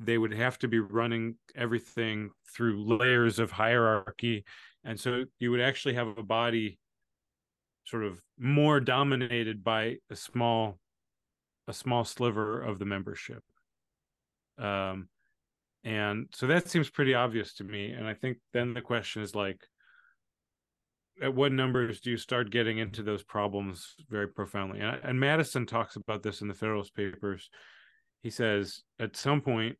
They 0.00 0.18
would 0.18 0.34
have 0.34 0.58
to 0.60 0.68
be 0.68 0.78
running 0.78 1.36
everything 1.56 2.30
through 2.54 2.84
layers 2.84 3.38
of 3.38 3.50
hierarchy, 3.50 4.44
and 4.84 4.98
so 4.98 5.24
you 5.38 5.50
would 5.50 5.60
actually 5.60 5.94
have 5.94 6.18
a 6.18 6.22
body 6.22 6.78
sort 7.84 8.04
of 8.04 8.20
more 8.38 8.80
dominated 8.80 9.64
by 9.64 9.96
a 10.10 10.16
small 10.16 10.78
a 11.66 11.72
small 11.72 12.04
sliver 12.04 12.60
of 12.60 12.78
the 12.78 12.84
membership. 12.84 13.42
Um, 14.58 15.08
and 15.84 16.26
so 16.34 16.46
that 16.48 16.68
seems 16.68 16.90
pretty 16.90 17.14
obvious 17.14 17.54
to 17.54 17.64
me. 17.64 17.90
And 17.90 18.06
I 18.06 18.14
think 18.14 18.38
then 18.52 18.74
the 18.74 18.80
question 18.80 19.22
is 19.22 19.34
like, 19.34 19.60
at 21.22 21.34
what 21.34 21.52
numbers 21.52 22.00
do 22.00 22.10
you 22.10 22.16
start 22.16 22.50
getting 22.50 22.78
into 22.78 23.02
those 23.02 23.22
problems 23.22 23.94
very 24.08 24.28
profoundly? 24.28 24.80
And, 24.80 25.00
and 25.02 25.18
Madison 25.18 25.66
talks 25.66 25.96
about 25.96 26.22
this 26.22 26.42
in 26.42 26.48
the 26.48 26.54
Federalist 26.54 26.94
Papers. 26.94 27.50
He 28.22 28.30
says 28.30 28.82
at 28.98 29.16
some 29.16 29.40
point, 29.40 29.76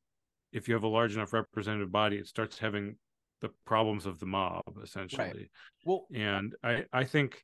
if 0.53 0.67
you 0.67 0.75
have 0.75 0.85
a 0.85 0.89
large 0.89 1.15
enough 1.15 1.33
representative 1.33 1.93
body, 1.93 2.17
it 2.17 2.27
starts 2.27 2.59
having 2.59 2.97
the 3.41 3.51
problems 3.65 4.07
of 4.07 4.19
the 4.19 4.27
mob 4.27 4.63
essentially. 4.83 5.27
Right. 5.27 5.51
Well, 5.85 6.07
and 6.13 6.55
I 6.65 6.85
I 6.93 7.05
think 7.05 7.43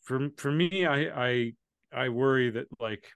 for 0.00 0.28
for 0.36 0.50
me, 0.50 0.86
I 0.86 1.26
I 1.26 1.52
I 1.92 2.08
worry 2.08 2.50
that 2.50 2.66
like 2.80 3.06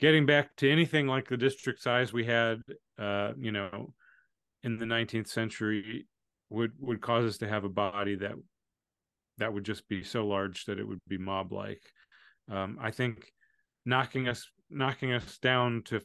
getting 0.00 0.26
back 0.26 0.54
to 0.56 0.70
anything 0.70 1.06
like 1.06 1.28
the 1.28 1.36
district 1.36 1.82
size 1.82 2.12
we 2.12 2.24
had, 2.24 2.60
uh, 2.98 3.32
you 3.38 3.52
know, 3.52 3.92
in 4.62 4.78
the 4.78 4.84
19th 4.84 5.28
century 5.28 6.06
would 6.50 6.72
would 6.78 7.00
cause 7.00 7.24
us 7.24 7.38
to 7.38 7.48
have 7.48 7.64
a 7.64 7.68
body 7.68 8.14
that 8.16 8.34
that 9.38 9.52
would 9.52 9.64
just 9.64 9.88
be 9.88 10.02
so 10.02 10.26
large 10.26 10.64
that 10.64 10.78
it 10.78 10.86
would 10.86 11.00
be 11.08 11.18
mob 11.18 11.52
like. 11.52 11.82
Um, 12.50 12.78
I 12.80 12.90
think 12.90 13.32
knocking 13.84 14.28
us 14.28 14.48
knocking 14.70 15.12
us 15.12 15.38
down 15.38 15.82
to 15.86 16.00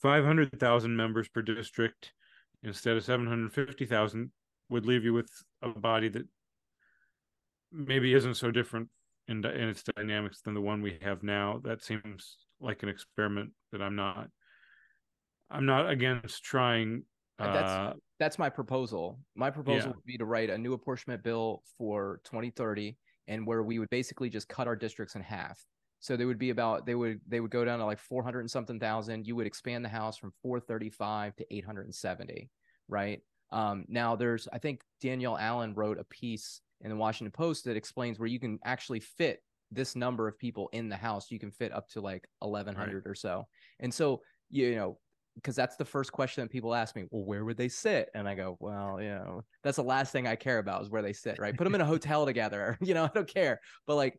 500,000 0.00 0.96
members 0.96 1.28
per 1.28 1.42
district 1.42 2.12
instead 2.62 2.96
of 2.96 3.04
750,000 3.04 4.30
would 4.68 4.86
leave 4.86 5.04
you 5.04 5.12
with 5.12 5.30
a 5.62 5.68
body 5.68 6.08
that 6.08 6.26
maybe 7.72 8.14
isn't 8.14 8.34
so 8.34 8.50
different 8.50 8.88
in, 9.28 9.44
in 9.44 9.68
its 9.68 9.82
dynamics 9.96 10.40
than 10.42 10.54
the 10.54 10.60
one 10.60 10.82
we 10.82 10.98
have 11.02 11.22
now. 11.22 11.60
That 11.64 11.82
seems 11.82 12.36
like 12.62 12.82
an 12.82 12.88
experiment 12.88 13.50
that 13.72 13.82
I'm 13.82 13.96
not 13.96 14.28
I'm 15.50 15.66
not 15.66 15.90
against 15.90 16.42
trying. 16.42 17.04
That's 17.38 17.70
uh, 17.70 17.92
that's 18.18 18.38
my 18.38 18.48
proposal. 18.48 19.18
My 19.34 19.50
proposal 19.50 19.90
yeah. 19.90 19.94
would 19.96 20.04
be 20.04 20.16
to 20.18 20.24
write 20.24 20.50
a 20.50 20.56
new 20.56 20.72
apportionment 20.72 21.22
bill 21.22 21.62
for 21.76 22.20
2030, 22.24 22.96
and 23.28 23.46
where 23.46 23.62
we 23.62 23.78
would 23.78 23.90
basically 23.90 24.30
just 24.30 24.48
cut 24.48 24.66
our 24.66 24.76
districts 24.76 25.14
in 25.14 25.22
half. 25.22 25.62
So 26.00 26.16
they 26.16 26.24
would 26.24 26.38
be 26.38 26.50
about 26.50 26.86
they 26.86 26.94
would 26.94 27.20
they 27.28 27.40
would 27.40 27.50
go 27.50 27.64
down 27.64 27.78
to 27.78 27.84
like 27.84 27.98
400 27.98 28.40
and 28.40 28.50
something 28.50 28.80
thousand. 28.80 29.26
You 29.26 29.36
would 29.36 29.46
expand 29.46 29.84
the 29.84 29.88
house 29.88 30.16
from 30.16 30.32
435 30.42 31.36
to 31.36 31.54
870, 31.54 32.50
right? 32.88 33.20
Um, 33.50 33.84
now 33.88 34.16
there's 34.16 34.48
I 34.52 34.58
think 34.58 34.82
Danielle 35.00 35.36
Allen 35.38 35.74
wrote 35.74 35.98
a 35.98 36.04
piece 36.04 36.60
in 36.80 36.90
the 36.90 36.96
Washington 36.96 37.32
Post 37.32 37.64
that 37.64 37.76
explains 37.76 38.18
where 38.18 38.28
you 38.28 38.40
can 38.40 38.58
actually 38.64 39.00
fit 39.00 39.42
this 39.74 39.96
number 39.96 40.28
of 40.28 40.38
people 40.38 40.68
in 40.72 40.88
the 40.88 40.96
house. 40.96 41.30
You 41.30 41.38
can 41.38 41.50
fit 41.50 41.72
up 41.72 41.88
to 41.90 42.00
like 42.00 42.28
1100 42.40 42.94
right. 42.94 43.10
or 43.10 43.14
so. 43.14 43.46
And 43.80 43.92
so, 43.92 44.22
you 44.50 44.74
know, 44.74 44.98
because 45.36 45.56
that's 45.56 45.76
the 45.76 45.84
first 45.84 46.12
question 46.12 46.42
that 46.42 46.50
people 46.50 46.74
ask 46.74 46.94
me, 46.94 47.04
well, 47.10 47.24
where 47.24 47.44
would 47.44 47.56
they 47.56 47.68
sit? 47.68 48.10
And 48.14 48.28
I 48.28 48.34
go, 48.34 48.56
well, 48.60 49.00
you 49.00 49.08
know, 49.08 49.42
that's 49.62 49.76
the 49.76 49.82
last 49.82 50.12
thing 50.12 50.26
I 50.26 50.36
care 50.36 50.58
about 50.58 50.82
is 50.82 50.90
where 50.90 51.02
they 51.02 51.14
sit, 51.14 51.38
right? 51.38 51.56
Put 51.56 51.64
them 51.64 51.74
in 51.74 51.80
a 51.80 51.86
hotel 51.86 52.26
together. 52.26 52.78
You 52.92 52.94
know, 52.94 53.04
I 53.04 53.10
don't 53.14 53.32
care. 53.32 53.60
But 53.86 53.94
like, 53.94 54.18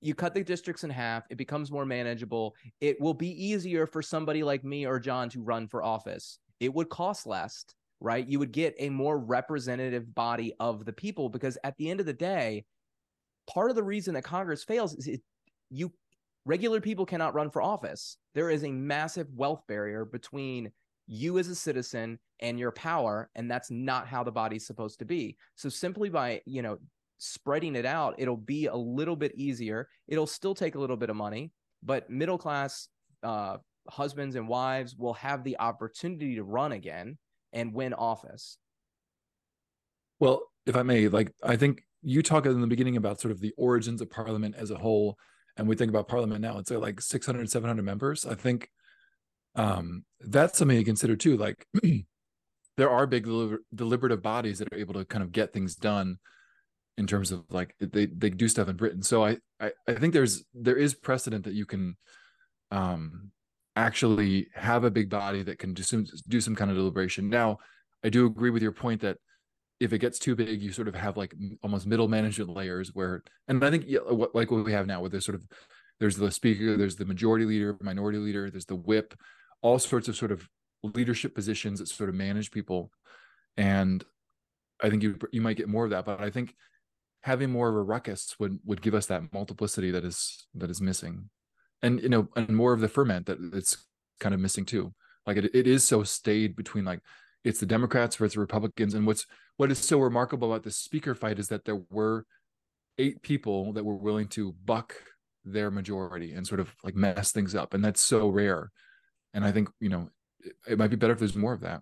you 0.00 0.14
cut 0.14 0.32
the 0.32 0.44
districts 0.44 0.84
in 0.84 0.90
half, 0.90 1.24
it 1.28 1.36
becomes 1.36 1.72
more 1.72 1.84
manageable. 1.84 2.54
It 2.80 3.00
will 3.00 3.14
be 3.14 3.30
easier 3.44 3.86
for 3.86 4.00
somebody 4.00 4.42
like 4.42 4.64
me 4.64 4.86
or 4.86 5.00
John 5.00 5.28
to 5.30 5.42
run 5.42 5.66
for 5.66 5.82
office. 5.82 6.38
It 6.60 6.72
would 6.72 6.88
cost 6.88 7.26
less, 7.26 7.64
right? 8.00 8.26
You 8.26 8.38
would 8.38 8.52
get 8.52 8.74
a 8.78 8.88
more 8.88 9.18
representative 9.18 10.14
body 10.14 10.54
of 10.60 10.84
the 10.84 10.92
people 10.92 11.28
because 11.28 11.58
at 11.64 11.76
the 11.76 11.90
end 11.90 12.00
of 12.00 12.06
the 12.06 12.12
day, 12.12 12.64
part 13.48 13.70
of 13.70 13.76
the 13.76 13.82
reason 13.82 14.14
that 14.14 14.22
Congress 14.22 14.62
fails 14.62 14.94
is 14.94 15.06
it, 15.06 15.22
you 15.70 15.92
regular 16.44 16.80
people 16.80 17.04
cannot 17.04 17.34
run 17.34 17.50
for 17.50 17.60
office. 17.60 18.16
There 18.34 18.50
is 18.50 18.64
a 18.64 18.70
massive 18.70 19.26
wealth 19.34 19.62
barrier 19.66 20.04
between 20.04 20.70
you 21.06 21.38
as 21.38 21.48
a 21.48 21.54
citizen 21.54 22.18
and 22.40 22.58
your 22.58 22.70
power 22.72 23.30
and 23.34 23.50
that's 23.50 23.70
not 23.70 24.06
how 24.06 24.22
the 24.22 24.30
body's 24.30 24.66
supposed 24.66 24.98
to 25.00 25.04
be. 25.04 25.36
So 25.56 25.68
simply 25.68 26.08
by 26.10 26.42
you 26.44 26.62
know 26.62 26.78
spreading 27.20 27.74
it 27.74 27.84
out 27.84 28.14
it'll 28.18 28.36
be 28.36 28.66
a 28.66 28.76
little 28.76 29.16
bit 29.16 29.32
easier. 29.34 29.88
It'll 30.06 30.26
still 30.26 30.54
take 30.54 30.74
a 30.74 30.78
little 30.78 30.96
bit 30.96 31.10
of 31.10 31.16
money 31.16 31.52
but 31.82 32.10
middle 32.10 32.38
class 32.38 32.88
uh, 33.22 33.56
husbands 33.88 34.36
and 34.36 34.48
wives 34.48 34.96
will 34.96 35.14
have 35.14 35.44
the 35.44 35.58
opportunity 35.58 36.34
to 36.36 36.44
run 36.44 36.72
again 36.72 37.16
and 37.52 37.72
win 37.72 37.94
office. 37.94 38.58
Well 40.20 40.42
if 40.68 40.76
i 40.76 40.82
may 40.82 41.08
like 41.08 41.32
i 41.42 41.56
think 41.56 41.82
you 42.02 42.22
talk 42.22 42.46
in 42.46 42.60
the 42.60 42.66
beginning 42.66 42.96
about 42.96 43.20
sort 43.20 43.32
of 43.32 43.40
the 43.40 43.52
origins 43.56 44.00
of 44.00 44.10
parliament 44.10 44.54
as 44.56 44.70
a 44.70 44.78
whole 44.78 45.18
and 45.56 45.66
we 45.66 45.74
think 45.74 45.90
about 45.90 46.08
parliament 46.08 46.40
now 46.40 46.58
it's 46.58 46.70
like 46.70 47.00
600 47.00 47.50
700 47.50 47.82
members 47.82 48.24
i 48.24 48.34
think 48.34 48.70
um, 49.58 50.04
that's 50.20 50.56
something 50.56 50.78
to 50.78 50.84
consider 50.84 51.16
too. 51.16 51.36
Like 51.36 51.66
there 52.76 52.90
are 52.90 53.06
big 53.06 53.26
deliber- 53.26 53.58
deliberative 53.74 54.22
bodies 54.22 54.58
that 54.58 54.72
are 54.72 54.78
able 54.78 54.94
to 54.94 55.04
kind 55.04 55.22
of 55.22 55.32
get 55.32 55.52
things 55.52 55.74
done 55.74 56.18
in 56.96 57.06
terms 57.06 57.32
of 57.32 57.44
like 57.50 57.74
they 57.80 58.06
they 58.06 58.30
do 58.30 58.48
stuff 58.48 58.68
in 58.68 58.76
Britain. 58.76 59.02
So 59.02 59.24
I 59.24 59.38
I, 59.60 59.72
I 59.86 59.94
think 59.94 60.14
there's 60.14 60.44
there 60.54 60.76
is 60.76 60.94
precedent 60.94 61.44
that 61.44 61.54
you 61.54 61.66
can 61.66 61.96
um, 62.70 63.32
actually 63.76 64.48
have 64.54 64.84
a 64.84 64.90
big 64.90 65.10
body 65.10 65.42
that 65.42 65.58
can 65.58 65.74
do 65.74 65.82
some 65.82 66.06
do 66.28 66.40
some 66.40 66.54
kind 66.54 66.70
of 66.70 66.76
deliberation. 66.76 67.28
Now 67.28 67.58
I 68.04 68.08
do 68.10 68.26
agree 68.26 68.50
with 68.50 68.62
your 68.62 68.72
point 68.72 69.00
that 69.02 69.18
if 69.80 69.92
it 69.92 69.98
gets 69.98 70.18
too 70.18 70.34
big, 70.34 70.62
you 70.62 70.72
sort 70.72 70.88
of 70.88 70.94
have 70.94 71.16
like 71.16 71.34
almost 71.62 71.86
middle 71.86 72.08
management 72.08 72.50
layers 72.50 72.94
where, 72.94 73.22
and 73.46 73.64
I 73.64 73.70
think 73.70 73.84
yeah, 73.86 74.00
uh, 74.00 74.14
what, 74.14 74.34
like 74.34 74.50
what 74.50 74.64
we 74.64 74.72
have 74.72 74.86
now, 74.86 75.00
where 75.00 75.10
there's 75.10 75.24
sort 75.24 75.36
of 75.36 75.46
there's 76.00 76.16
the 76.16 76.30
speaker, 76.30 76.76
there's 76.76 76.96
the 76.96 77.04
majority 77.04 77.44
leader, 77.44 77.76
minority 77.80 78.18
leader, 78.18 78.50
there's 78.50 78.66
the 78.66 78.76
whip, 78.76 79.14
all 79.62 79.78
sorts 79.78 80.08
of 80.08 80.16
sort 80.16 80.32
of 80.32 80.48
leadership 80.82 81.34
positions 81.34 81.80
that 81.80 81.88
sort 81.88 82.08
of 82.08 82.14
manage 82.14 82.50
people. 82.50 82.90
And 83.56 84.04
i 84.80 84.88
think 84.88 85.02
you 85.02 85.18
you 85.32 85.40
might 85.40 85.56
get 85.56 85.66
more 85.66 85.82
of 85.82 85.90
that 85.90 86.04
but 86.04 86.20
i 86.20 86.30
think 86.30 86.54
having 87.22 87.50
more 87.50 87.68
of 87.68 87.74
a 87.74 87.82
ruckus 87.82 88.34
would 88.38 88.58
would 88.64 88.82
give 88.82 88.94
us 88.94 89.06
that 89.06 89.32
multiplicity 89.32 89.90
that 89.90 90.04
is 90.04 90.46
that 90.54 90.70
is 90.70 90.80
missing. 90.80 91.28
And 91.82 92.00
you 92.02 92.08
know 92.08 92.28
and 92.36 92.48
more 92.48 92.72
of 92.72 92.80
the 92.80 92.88
ferment 92.88 93.26
that 93.26 93.38
it's 93.52 93.86
kind 94.20 94.34
of 94.34 94.40
missing 94.40 94.64
too. 94.64 94.94
Like 95.26 95.36
it, 95.36 95.54
it 95.54 95.66
is 95.66 95.84
so 95.84 96.02
staid 96.02 96.56
between 96.56 96.84
like 96.84 97.00
it's 97.48 97.60
the 97.60 97.66
democrats 97.66 98.16
versus 98.16 98.34
the 98.34 98.40
republicans. 98.40 98.94
And 98.94 99.06
what's 99.06 99.26
what 99.56 99.70
is 99.70 99.78
so 99.78 99.98
remarkable 99.98 100.52
about 100.52 100.64
the 100.64 100.70
speaker 100.70 101.14
fight 101.14 101.38
is 101.38 101.48
that 101.48 101.64
there 101.64 101.80
were 101.90 102.26
eight 102.98 103.22
people 103.22 103.72
that 103.72 103.84
were 103.84 103.96
willing 103.96 104.28
to 104.28 104.54
buck 104.64 104.94
their 105.44 105.70
majority 105.70 106.34
and 106.34 106.46
sort 106.46 106.60
of 106.60 106.74
like 106.84 106.94
mess 106.94 107.32
things 107.32 107.54
up. 107.54 107.72
And 107.72 107.84
that's 107.84 108.00
so 108.00 108.28
rare. 108.28 108.70
And 109.32 109.44
i 109.44 109.52
think 109.52 109.70
you 109.80 109.88
know 109.88 110.10
it, 110.40 110.52
it 110.72 110.78
might 110.78 110.90
be 110.90 110.96
better 110.96 111.14
if 111.14 111.18
there's 111.18 111.36
more 111.36 111.54
of 111.54 111.60
that. 111.60 111.80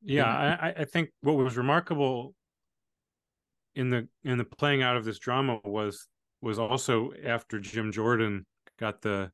Yeah 0.00 0.56
I, 0.60 0.74
I 0.78 0.84
think 0.84 1.10
what 1.20 1.36
was 1.36 1.56
remarkable 1.56 2.34
in 3.74 3.90
the 3.90 4.08
in 4.24 4.38
the 4.38 4.44
playing 4.44 4.82
out 4.82 4.96
of 4.96 5.04
this 5.04 5.18
drama 5.18 5.60
was 5.64 6.08
was 6.40 6.58
also 6.58 7.12
after 7.24 7.58
jim 7.58 7.92
jordan 7.92 8.46
got 8.78 9.02
the 9.02 9.30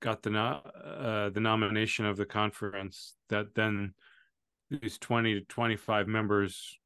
got 0.00 0.22
the 0.22 0.36
uh, 0.38 1.30
the 1.30 1.40
nomination 1.40 2.06
of 2.06 2.16
the 2.16 2.26
conference 2.26 3.14
that 3.28 3.54
then 3.54 3.94
these 4.70 4.98
20 4.98 5.34
to 5.34 5.40
25 5.42 6.08
members 6.08 6.78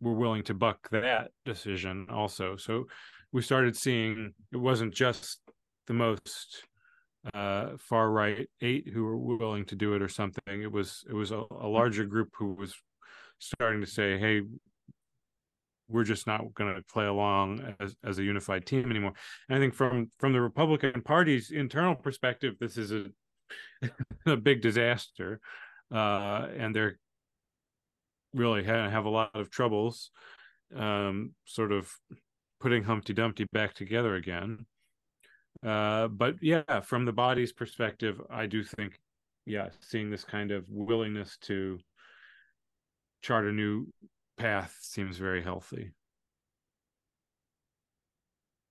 were 0.00 0.14
willing 0.14 0.42
to 0.42 0.54
buck 0.54 0.88
that 0.90 1.30
decision 1.44 2.06
also 2.10 2.56
so 2.56 2.84
we 3.32 3.42
started 3.42 3.76
seeing 3.76 4.32
it 4.52 4.56
wasn't 4.56 4.94
just 4.94 5.40
the 5.86 5.94
most 5.94 6.64
uh, 7.32 7.70
far 7.78 8.10
right 8.10 8.48
eight 8.60 8.88
who 8.92 9.04
were 9.04 9.16
willing 9.16 9.64
to 9.64 9.74
do 9.74 9.94
it 9.94 10.02
or 10.02 10.08
something. 10.08 10.62
It 10.62 10.70
was 10.70 11.04
it 11.08 11.14
was 11.14 11.30
a, 11.30 11.42
a 11.50 11.66
larger 11.66 12.04
group 12.04 12.30
who 12.38 12.54
was 12.54 12.74
starting 13.38 13.80
to 13.80 13.86
say, 13.86 14.18
"Hey, 14.18 14.42
we're 15.94 16.04
just 16.04 16.26
not 16.26 16.52
going 16.54 16.74
to 16.74 16.82
play 16.82 17.06
along 17.06 17.74
as 17.80 17.94
as 18.04 18.18
a 18.18 18.24
unified 18.24 18.66
team 18.66 18.90
anymore." 18.90 19.12
And 19.48 19.56
I 19.56 19.60
think 19.60 19.74
from 19.74 20.10
from 20.18 20.32
the 20.32 20.40
Republican 20.40 21.00
Party's 21.00 21.50
internal 21.50 21.94
perspective, 21.94 22.56
this 22.60 22.76
is 22.76 22.92
a 22.92 23.06
a 24.26 24.36
big 24.36 24.60
disaster, 24.60 25.40
uh, 25.92 26.48
and 26.56 26.74
they're 26.74 26.98
really 28.34 28.64
have 28.64 29.04
a 29.04 29.10
lot 29.10 29.30
of 29.34 29.50
troubles, 29.50 30.10
um, 30.74 31.32
sort 31.44 31.72
of 31.72 31.90
putting 32.60 32.82
Humpty 32.82 33.12
Dumpty 33.12 33.46
back 33.52 33.74
together 33.74 34.16
again. 34.16 34.66
Uh, 35.64 36.08
but 36.08 36.36
yeah, 36.42 36.80
from 36.80 37.04
the 37.04 37.12
body's 37.12 37.52
perspective, 37.52 38.20
I 38.28 38.46
do 38.46 38.64
think, 38.64 38.98
yeah, 39.46 39.68
seeing 39.80 40.10
this 40.10 40.24
kind 40.24 40.50
of 40.50 40.66
willingness 40.68 41.38
to 41.42 41.78
chart 43.22 43.46
a 43.46 43.52
new 43.52 43.86
path 44.36 44.76
seems 44.80 45.16
very 45.16 45.42
healthy. 45.42 45.92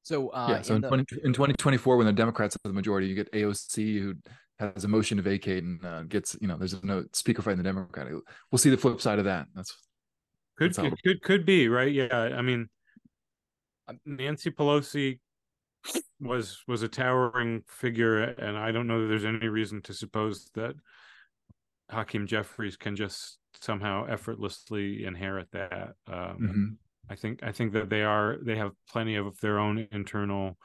So 0.03 0.29
uh, 0.29 0.47
yeah, 0.49 0.61
so 0.61 0.75
in, 0.75 0.81
the... 0.81 0.87
20, 0.89 1.05
in 1.23 1.33
2024, 1.33 1.97
when 1.97 2.05
the 2.05 2.13
Democrats 2.13 2.55
have 2.55 2.69
the 2.69 2.75
majority, 2.75 3.07
you 3.07 3.15
get 3.15 3.31
AOC 3.31 3.99
who 3.99 4.15
has 4.59 4.83
a 4.83 4.87
motion 4.87 5.17
to 5.17 5.23
vacate 5.23 5.63
and 5.63 5.83
uh, 5.85 6.03
gets 6.03 6.35
you 6.41 6.47
know 6.47 6.57
there's 6.57 6.81
no 6.83 7.05
speaker 7.13 7.41
fight 7.41 7.53
in 7.53 7.57
the 7.57 7.63
Democratic. 7.63 8.13
We'll 8.51 8.59
see 8.59 8.69
the 8.69 8.77
flip 8.77 9.01
side 9.01 9.19
of 9.19 9.25
that. 9.25 9.47
That's 9.55 9.75
could 10.57 10.73
that's 10.73 11.01
could 11.03 11.21
could 11.21 11.45
be 11.45 11.69
right. 11.69 11.91
Yeah, 11.91 12.07
I 12.13 12.41
mean, 12.41 12.67
Nancy 14.05 14.51
Pelosi 14.51 15.19
was 16.19 16.63
was 16.67 16.83
a 16.83 16.87
towering 16.87 17.63
figure, 17.67 18.21
and 18.21 18.57
I 18.57 18.71
don't 18.71 18.87
know 18.87 19.01
that 19.01 19.07
there's 19.07 19.25
any 19.25 19.47
reason 19.47 19.81
to 19.83 19.93
suppose 19.93 20.49
that 20.55 20.75
Hakeem 21.89 22.27
Jeffries 22.27 22.77
can 22.77 22.95
just 22.95 23.37
somehow 23.63 24.05
effortlessly 24.05 25.05
inherit 25.05 25.47
that. 25.51 25.93
Um, 26.07 26.15
mm-hmm. 26.15 26.65
I 27.09 27.15
think 27.15 27.43
I 27.43 27.51
think 27.51 27.73
that 27.73 27.89
they 27.89 28.03
are 28.03 28.37
they 28.41 28.55
have 28.57 28.71
plenty 28.89 29.15
of 29.15 29.39
their 29.39 29.59
own 29.59 29.87
internal 29.91 30.57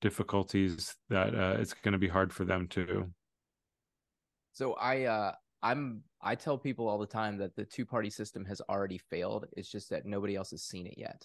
difficulties 0.00 0.94
that 1.08 1.34
uh, 1.34 1.56
it's 1.58 1.74
going 1.74 1.92
to 1.92 1.98
be 1.98 2.08
hard 2.08 2.32
for 2.32 2.44
them 2.44 2.66
to. 2.68 3.10
So 4.52 4.74
I 4.74 5.04
uh, 5.04 5.32
I'm 5.62 6.02
I 6.22 6.34
tell 6.34 6.58
people 6.58 6.88
all 6.88 6.98
the 6.98 7.06
time 7.06 7.38
that 7.38 7.56
the 7.56 7.64
two 7.64 7.86
party 7.86 8.10
system 8.10 8.44
has 8.46 8.60
already 8.68 8.98
failed. 8.98 9.46
It's 9.56 9.70
just 9.70 9.90
that 9.90 10.06
nobody 10.06 10.36
else 10.36 10.50
has 10.50 10.62
seen 10.62 10.86
it 10.86 10.98
yet, 10.98 11.24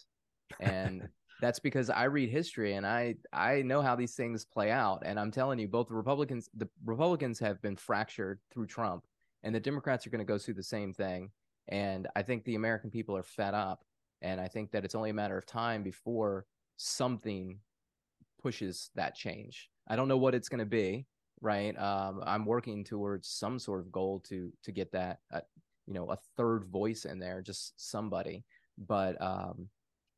and 0.59 1.07
that's 1.41 1.59
because 1.59 1.89
I 1.89 2.05
read 2.05 2.29
history 2.29 2.75
and 2.75 2.85
I 2.85 3.15
I 3.33 3.61
know 3.61 3.81
how 3.81 3.95
these 3.95 4.15
things 4.15 4.45
play 4.45 4.71
out. 4.71 5.03
And 5.05 5.19
I'm 5.19 5.31
telling 5.31 5.59
you, 5.59 5.67
both 5.67 5.87
the 5.87 5.95
Republicans 5.95 6.49
the 6.55 6.69
Republicans 6.85 7.39
have 7.39 7.61
been 7.61 7.75
fractured 7.75 8.39
through 8.53 8.67
Trump, 8.67 9.03
and 9.45 9.55
the 9.55 9.59
Democrats 9.59 10.05
are 10.05 10.09
going 10.09 10.19
to 10.19 10.25
go 10.25 10.37
through 10.37 10.55
the 10.55 10.63
same 10.63 10.91
thing. 10.91 11.31
And 11.69 12.07
I 12.15 12.23
think 12.23 12.43
the 12.43 12.55
American 12.55 12.89
people 12.89 13.15
are 13.15 13.23
fed 13.23 13.53
up, 13.53 13.85
and 14.21 14.41
I 14.41 14.47
think 14.47 14.71
that 14.71 14.83
it's 14.83 14.95
only 14.95 15.11
a 15.11 15.13
matter 15.13 15.37
of 15.37 15.45
time 15.45 15.83
before 15.83 16.45
something 16.77 17.59
pushes 18.41 18.89
that 18.95 19.15
change. 19.15 19.69
I 19.87 19.95
don't 19.95 20.07
know 20.07 20.17
what 20.17 20.35
it's 20.35 20.49
going 20.49 20.59
to 20.59 20.65
be, 20.65 21.05
right? 21.41 21.77
Um, 21.79 22.21
I'm 22.25 22.45
working 22.45 22.83
towards 22.83 23.29
some 23.29 23.57
sort 23.59 23.79
of 23.79 23.91
goal 23.91 24.19
to 24.27 24.51
to 24.63 24.71
get 24.71 24.91
that, 24.91 25.19
uh, 25.33 25.41
you 25.87 25.93
know, 25.93 26.11
a 26.11 26.17
third 26.37 26.65
voice 26.65 27.05
in 27.05 27.19
there, 27.19 27.41
just 27.41 27.73
somebody. 27.77 28.43
But 28.77 29.19
um, 29.21 29.69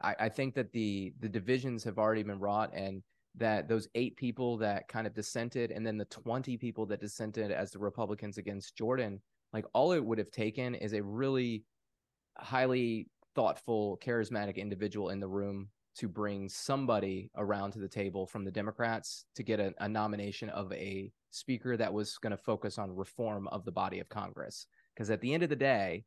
I, 0.01 0.15
I 0.21 0.30
think 0.30 0.55
that 0.55 0.71
the 0.71 1.13
the 1.19 1.30
divisions 1.30 1.84
have 1.84 1.97
already 1.97 2.23
been 2.23 2.39
wrought 2.39 2.71
and 2.73 3.03
that 3.38 3.67
those 3.67 3.88
eight 3.95 4.15
people 4.17 4.57
that 4.57 4.88
kind 4.88 5.07
of 5.07 5.13
dissented 5.13 5.71
and 5.71 5.85
then 5.85 5.97
the 5.97 6.05
20 6.05 6.57
people 6.57 6.85
that 6.88 6.99
dissented 6.99 7.51
as 7.51 7.71
the 7.71 7.79
Republicans 7.79 8.38
against 8.38 8.75
Jordan, 8.75 9.21
like 9.53 9.65
all 9.73 9.91
it 9.91 10.03
would 10.03 10.17
have 10.17 10.31
taken 10.31 10.75
is 10.75 10.93
a 10.93 11.03
really 11.03 11.63
highly 12.38 13.07
thoughtful, 13.35 13.99
charismatic 14.03 14.57
individual 14.57 15.09
in 15.09 15.19
the 15.19 15.27
room 15.27 15.69
to 15.95 16.07
bring 16.07 16.47
somebody 16.47 17.31
around 17.38 17.71
to 17.71 17.79
the 17.79 17.88
table 17.88 18.27
from 18.27 18.43
the 18.43 18.51
Democrats 18.51 19.25
to 19.35 19.43
get 19.43 19.59
a, 19.59 19.73
a 19.79 19.89
nomination 19.89 20.49
of 20.49 20.71
a 20.73 21.11
speaker 21.31 21.75
that 21.75 21.91
was 21.91 22.17
going 22.17 22.31
to 22.31 22.38
focus 22.38 22.77
on 22.77 22.95
reform 22.95 23.47
of 23.49 23.65
the 23.65 23.71
body 23.71 23.99
of 23.99 24.09
Congress. 24.09 24.67
Because 24.93 25.09
at 25.09 25.21
the 25.21 25.33
end 25.33 25.43
of 25.43 25.49
the 25.49 25.55
day, 25.55 26.03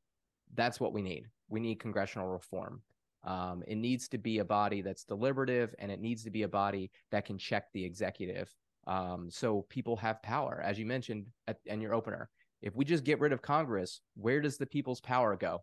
that's 0.55 0.81
what 0.81 0.93
we 0.93 1.03
need. 1.03 1.26
We 1.49 1.61
need 1.61 1.81
congressional 1.81 2.28
reform. 2.28 2.83
Um, 3.25 3.62
it 3.66 3.77
needs 3.77 4.09
to 4.09 4.18
be 4.18 4.39
a 4.39 4.45
body 4.45 4.81
that's 4.81 5.05
deliberative 5.05 5.75
and 5.79 5.91
it 5.91 6.01
needs 6.01 6.25
to 6.25 6.31
be 6.31 6.43
a 6.43 6.49
body 6.49 6.91
that 7.11 7.27
can 7.27 7.39
check 7.39 7.66
the 7.73 7.85
executive. 7.85 8.55
Um, 8.87 9.31
so 9.31 9.62
people 9.68 9.97
have 9.99 10.23
power, 10.23 10.61
as 10.64 10.79
you 10.79 10.87
mentioned 10.87 11.27
at, 11.47 11.59
in 11.66 11.81
your 11.81 11.95
opener. 11.95 12.31
If 12.62 12.75
we 12.75 12.85
just 12.85 13.05
get 13.05 13.21
rid 13.21 13.33
of 13.33 13.43
Congress, 13.43 14.01
where 14.16 14.41
does 14.41 14.57
the 14.59 14.66
people's 14.66 15.01
power 15.01 15.37
go? 15.37 15.62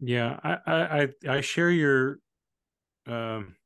Yeah, 0.00 0.38
I 0.42 1.08
I 1.26 1.36
I 1.36 1.40
share 1.40 1.70
your 1.70 2.18
um 3.06 3.56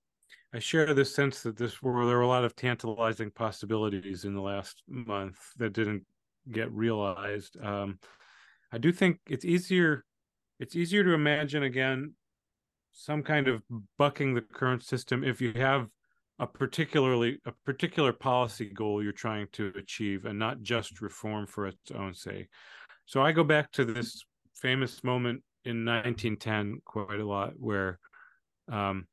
I 0.52 0.58
share 0.60 0.94
the 0.94 1.04
sense 1.04 1.42
that 1.42 1.56
this 1.56 1.82
were 1.82 2.06
there 2.06 2.16
were 2.16 2.22
a 2.22 2.28
lot 2.28 2.44
of 2.44 2.56
tantalizing 2.56 3.30
possibilities 3.30 4.24
in 4.24 4.34
the 4.34 4.40
last 4.40 4.82
month 4.88 5.38
that 5.56 5.72
didn't 5.72 6.04
get 6.50 6.72
realized. 6.72 7.56
Um 7.60 7.98
I 8.72 8.78
do 8.78 8.92
think 8.92 9.20
it's 9.28 9.44
easier 9.44 10.04
it's 10.62 10.76
easier 10.76 11.02
to 11.02 11.12
imagine 11.12 11.64
again 11.64 12.14
some 12.92 13.20
kind 13.24 13.48
of 13.48 13.62
bucking 13.98 14.32
the 14.32 14.40
current 14.40 14.84
system 14.84 15.24
if 15.24 15.40
you 15.40 15.52
have 15.54 15.88
a 16.38 16.46
particularly 16.46 17.38
a 17.46 17.52
particular 17.66 18.12
policy 18.12 18.70
goal 18.72 19.02
you're 19.02 19.10
trying 19.10 19.48
to 19.52 19.72
achieve 19.76 20.24
and 20.24 20.38
not 20.38 20.62
just 20.62 21.00
reform 21.00 21.48
for 21.48 21.66
its 21.66 21.90
own 21.90 22.14
sake. 22.14 22.46
So 23.06 23.20
i 23.20 23.32
go 23.32 23.42
back 23.42 23.72
to 23.72 23.84
this 23.84 24.22
famous 24.54 25.02
moment 25.02 25.42
in 25.64 25.84
1910 25.84 26.80
quite 26.84 27.18
a 27.18 27.26
lot 27.26 27.54
where 27.56 27.98
um 28.70 29.06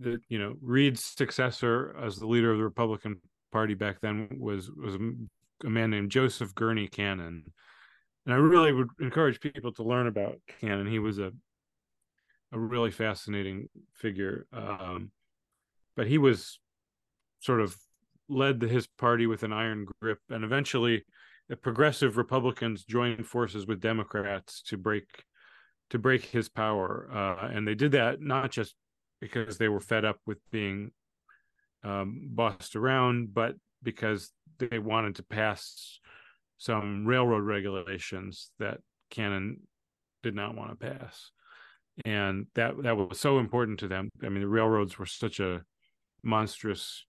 the 0.00 0.18
you 0.28 0.38
know 0.40 0.54
reed's 0.60 1.04
successor 1.04 1.94
as 2.02 2.16
the 2.16 2.26
leader 2.26 2.50
of 2.50 2.58
the 2.58 2.64
republican 2.64 3.20
party 3.52 3.74
back 3.74 4.00
then 4.00 4.28
was 4.38 4.68
was 4.70 4.96
a 5.64 5.70
man 5.70 5.90
named 5.90 6.10
joseph 6.10 6.54
gurney 6.54 6.88
cannon 6.88 7.44
and 8.26 8.34
i 8.34 8.38
really 8.38 8.72
would 8.72 8.88
encourage 9.00 9.40
people 9.40 9.72
to 9.72 9.82
learn 9.82 10.06
about 10.06 10.36
cannon 10.60 10.86
he 10.86 10.98
was 10.98 11.18
a 11.18 11.32
a 12.52 12.58
really 12.58 12.90
fascinating 12.90 13.68
figure 13.94 14.46
um 14.52 15.10
but 15.96 16.06
he 16.06 16.18
was 16.18 16.58
sort 17.40 17.60
of 17.60 17.76
led 18.28 18.62
his 18.62 18.86
party 18.86 19.26
with 19.26 19.42
an 19.42 19.52
iron 19.52 19.86
grip 20.00 20.18
and 20.30 20.44
eventually 20.44 21.04
the 21.48 21.56
progressive 21.56 22.16
republicans 22.16 22.84
joined 22.84 23.26
forces 23.26 23.66
with 23.66 23.80
democrats 23.80 24.62
to 24.62 24.76
break 24.76 25.04
to 25.90 25.98
break 25.98 26.24
his 26.24 26.48
power 26.48 27.08
uh, 27.12 27.48
and 27.48 27.66
they 27.66 27.74
did 27.74 27.92
that 27.92 28.20
not 28.20 28.50
just 28.50 28.74
because 29.20 29.58
they 29.58 29.68
were 29.68 29.80
fed 29.80 30.04
up 30.04 30.18
with 30.26 30.38
being 30.50 30.90
um, 31.82 32.28
bossed 32.30 32.76
around 32.76 33.34
but 33.34 33.54
because 33.82 34.30
they 34.58 34.78
wanted 34.78 35.16
to 35.16 35.22
pass 35.22 35.99
some 36.60 37.06
railroad 37.06 37.42
regulations 37.42 38.50
that 38.58 38.80
cannon 39.10 39.60
did 40.22 40.34
not 40.34 40.54
want 40.54 40.70
to 40.70 40.76
pass. 40.76 41.30
And 42.04 42.46
that 42.54 42.74
that 42.82 42.96
was 42.96 43.18
so 43.18 43.38
important 43.38 43.80
to 43.80 43.88
them. 43.88 44.10
I 44.22 44.28
mean 44.28 44.42
the 44.42 44.48
railroads 44.48 44.98
were 44.98 45.06
such 45.06 45.40
a 45.40 45.62
monstrous 46.22 47.02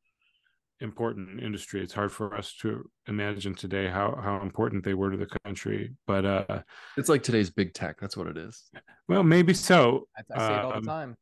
important 0.79 1.43
industry. 1.43 1.81
It's 1.81 1.93
hard 1.93 2.13
for 2.13 2.33
us 2.33 2.55
to 2.61 2.89
imagine 3.07 3.53
today 3.53 3.89
how 3.89 4.17
how 4.23 4.41
important 4.41 4.85
they 4.85 4.93
were 4.93 5.11
to 5.11 5.17
the 5.17 5.27
country 5.43 5.91
but 6.07 6.25
uh 6.25 6.61
it's 6.95 7.09
like 7.09 7.21
today's 7.21 7.49
big 7.49 7.73
tech. 7.73 7.99
That's 7.99 8.15
what 8.15 8.27
it 8.27 8.37
is. 8.37 8.69
Well 9.09 9.23
maybe 9.23 9.53
so. 9.53 10.07
I, 10.17 10.21
I 10.33 10.47
say 10.47 10.53
it 10.53 10.65
all 10.65 10.73
um, 10.73 10.83
the 10.83 10.89
time. 10.89 11.15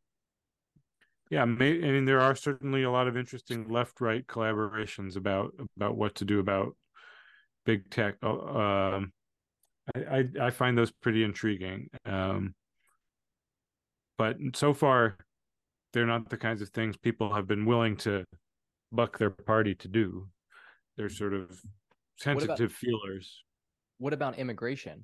yeah 1.32 1.45
may, 1.45 1.71
i 1.71 1.91
mean 1.91 2.05
there 2.05 2.21
are 2.21 2.36
certainly 2.36 2.84
a 2.84 2.91
lot 2.91 3.07
of 3.07 3.17
interesting 3.17 3.67
left 3.69 4.01
right 4.01 4.25
collaborations 4.27 5.15
about 5.15 5.51
about 5.77 5.97
what 5.97 6.13
to 6.15 6.25
do 6.25 6.39
about 6.39 6.75
big 7.70 7.89
tech 7.89 8.15
uh, 8.24 8.30
um 8.30 9.11
I, 9.95 9.99
I 9.99 10.24
i 10.47 10.49
find 10.49 10.78
those 10.78 10.91
pretty 10.91 11.24
intriguing 11.24 11.89
um 12.05 12.53
but 14.17 14.38
so 14.53 14.74
far 14.74 15.17
they're 15.93 16.05
not 16.05 16.30
the 16.30 16.38
kinds 16.38 16.61
of 16.61 16.70
things 16.70 16.97
people 16.97 17.34
have 17.34 17.47
been 17.47 17.65
willing 17.65 17.97
to 17.97 18.26
buck 18.91 19.17
their 19.17 19.30
party 19.30 19.76
to 19.76 19.88
do. 19.88 20.28
They're 20.97 21.09
sort 21.09 21.34
of 21.34 21.59
sensitive 22.17 22.49
what 22.49 22.59
about, 22.59 22.72
feelers. 22.72 23.43
What 23.97 24.13
about 24.13 24.38
immigration? 24.38 25.03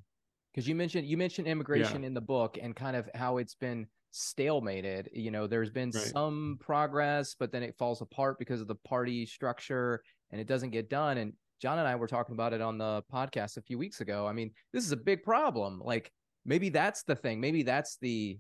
Because 0.53 0.67
you 0.67 0.75
mentioned 0.75 1.07
you 1.07 1.17
mentioned 1.17 1.47
immigration 1.47 2.01
yeah. 2.01 2.07
in 2.07 2.13
the 2.13 2.21
book 2.21 2.57
and 2.61 2.75
kind 2.75 2.95
of 2.95 3.09
how 3.15 3.37
it's 3.37 3.55
been 3.55 3.87
stalemated. 4.13 5.07
You 5.13 5.31
know, 5.31 5.47
there's 5.47 5.71
been 5.71 5.91
right. 5.93 6.03
some 6.05 6.57
progress, 6.59 7.35
but 7.37 7.51
then 7.51 7.63
it 7.63 7.75
falls 7.77 8.01
apart 8.01 8.39
because 8.39 8.61
of 8.61 8.67
the 8.67 8.75
party 8.75 9.25
structure 9.25 10.01
and 10.31 10.39
it 10.39 10.47
doesn't 10.47 10.71
get 10.71 10.89
done. 10.89 11.17
And 11.17 11.33
John 11.65 11.79
and 11.79 11.87
I 11.87 11.95
were 11.95 12.05
talking 12.05 12.33
about 12.33 12.53
it 12.53 12.61
on 12.61 12.77
the 12.77 13.01
podcast 13.11 13.57
a 13.57 13.61
few 13.63 13.79
weeks 13.79 13.99
ago. 13.99 14.27
I 14.27 14.33
mean, 14.33 14.51
this 14.71 14.85
is 14.85 14.91
a 14.91 14.95
big 14.97 15.23
problem. 15.23 15.81
Like 15.83 16.11
maybe 16.45 16.69
that's 16.69 17.01
the 17.01 17.15
thing. 17.15 17.41
Maybe 17.41 17.63
that's 17.63 17.97
the 17.99 18.37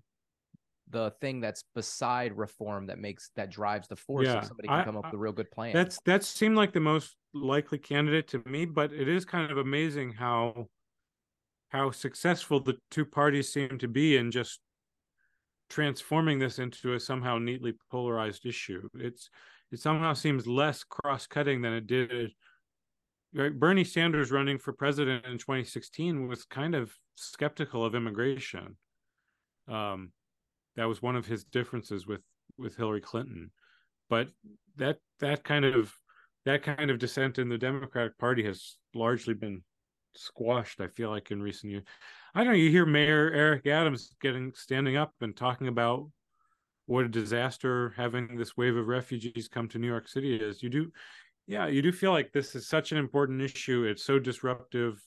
the 0.91 1.11
thing 1.21 1.41
that's 1.41 1.63
beside 1.73 2.37
reform 2.37 2.85
that 2.85 2.99
makes 2.99 3.31
that 3.35 3.49
drives 3.49 3.87
the 3.87 3.95
force 3.95 4.27
yeah, 4.27 4.37
if 4.37 4.45
somebody 4.45 4.67
can 4.67 4.81
I, 4.81 4.83
come 4.83 4.95
up 4.95 5.05
with 5.05 5.15
a 5.15 5.17
real 5.17 5.31
good 5.31 5.49
plan. 5.49 5.73
That's 5.73 5.97
that 6.05 6.23
seemed 6.23 6.55
like 6.55 6.71
the 6.71 6.81
most 6.81 7.15
likely 7.33 7.79
candidate 7.79 8.27
to 8.27 8.43
me, 8.45 8.65
but 8.65 8.93
it 8.93 9.07
is 9.07 9.25
kind 9.25 9.51
of 9.51 9.57
amazing 9.57 10.13
how 10.13 10.67
how 11.69 11.89
successful 11.89 12.59
the 12.59 12.75
two 12.91 13.05
parties 13.05 13.51
seem 13.51 13.79
to 13.79 13.87
be 13.87 14.17
in 14.17 14.29
just 14.29 14.59
transforming 15.71 16.37
this 16.37 16.59
into 16.59 16.93
a 16.93 16.99
somehow 16.99 17.39
neatly 17.39 17.73
polarized 17.89 18.45
issue. 18.45 18.87
It's 18.93 19.31
it 19.71 19.79
somehow 19.79 20.13
seems 20.13 20.45
less 20.45 20.83
cross-cutting 20.83 21.63
than 21.63 21.73
it 21.73 21.87
did. 21.87 22.29
Right? 23.35 23.53
Bernie 23.53 23.83
Sanders 23.83 24.31
running 24.31 24.57
for 24.57 24.71
president 24.71 25.25
in 25.25 25.37
2016 25.37 26.27
was 26.27 26.45
kind 26.45 26.73
of 26.73 26.93
skeptical 27.15 27.83
of 27.83 27.93
immigration. 27.93 28.77
Um, 29.67 30.11
that 30.77 30.87
was 30.87 31.01
one 31.01 31.17
of 31.17 31.25
his 31.25 31.43
differences 31.43 32.07
with 32.07 32.21
with 32.57 32.77
Hillary 32.77 33.01
Clinton. 33.01 33.51
But 34.09 34.29
that 34.77 34.97
that 35.19 35.43
kind 35.43 35.65
of 35.65 35.93
that 36.45 36.63
kind 36.63 36.89
of 36.89 36.99
dissent 36.99 37.37
in 37.37 37.49
the 37.49 37.57
Democratic 37.57 38.17
Party 38.17 38.43
has 38.45 38.77
largely 38.93 39.33
been 39.33 39.63
squashed. 40.15 40.79
I 40.79 40.87
feel 40.87 41.09
like 41.09 41.31
in 41.31 41.41
recent 41.41 41.71
years. 41.71 41.83
I 42.33 42.43
don't 42.43 42.53
know. 42.53 42.59
You 42.59 42.69
hear 42.69 42.85
Mayor 42.85 43.31
Eric 43.33 43.67
Adams 43.67 44.15
getting 44.21 44.53
standing 44.55 44.95
up 44.95 45.13
and 45.19 45.35
talking 45.35 45.67
about 45.67 46.09
what 46.85 47.05
a 47.05 47.09
disaster 47.09 47.93
having 47.97 48.37
this 48.37 48.55
wave 48.55 48.77
of 48.77 48.87
refugees 48.87 49.47
come 49.47 49.67
to 49.69 49.79
New 49.79 49.87
York 49.87 50.07
City 50.07 50.35
is. 50.35 50.61
You 50.61 50.69
do, 50.69 50.91
yeah, 51.47 51.67
you 51.67 51.81
do 51.81 51.91
feel 51.91 52.11
like 52.11 52.31
this 52.31 52.55
is 52.55 52.67
such 52.67 52.91
an 52.91 52.97
important 52.97 53.41
issue. 53.41 53.83
It's 53.83 54.03
so 54.03 54.19
disruptive. 54.19 55.01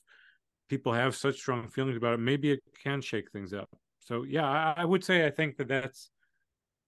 People 0.69 0.93
have 0.93 1.17
such 1.17 1.37
strong 1.37 1.69
feelings 1.69 1.97
about 1.97 2.15
it. 2.15 2.21
Maybe 2.21 2.51
it 2.51 2.61
can 2.83 3.01
shake 3.01 3.31
things 3.31 3.53
up 3.53 3.69
so 4.09 4.23
yeah 4.23 4.47
I, 4.47 4.83
I, 4.83 4.85
would 4.87 5.05
say 5.05 5.27
i 5.27 5.31
think 5.31 5.59
that 5.59 5.69
that's 5.69 6.11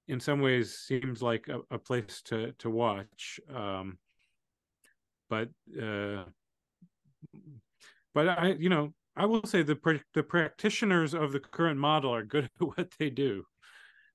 in 0.09 0.18
some 0.18 0.40
ways 0.40 0.74
seems 0.74 1.22
like 1.22 1.48
a, 1.48 1.61
a 1.70 1.78
place 1.78 2.22
to 2.26 2.53
to 2.59 2.70
watch 2.70 3.38
um 3.55 3.98
but 5.28 5.51
uh 5.80 6.24
but 8.14 8.28
i 8.28 8.57
you 8.59 8.70
know 8.70 8.94
i 9.16 9.26
will 9.26 9.44
say 9.44 9.62
the 9.62 10.01
the 10.14 10.22
practitioners 10.22 11.12
of 11.14 11.32
the 11.32 11.40
current 11.40 11.78
model 11.78 12.12
are 12.14 12.24
good 12.24 12.44
at 12.61 12.66
what 12.66 12.90
they 12.98 13.11
do 13.11 13.44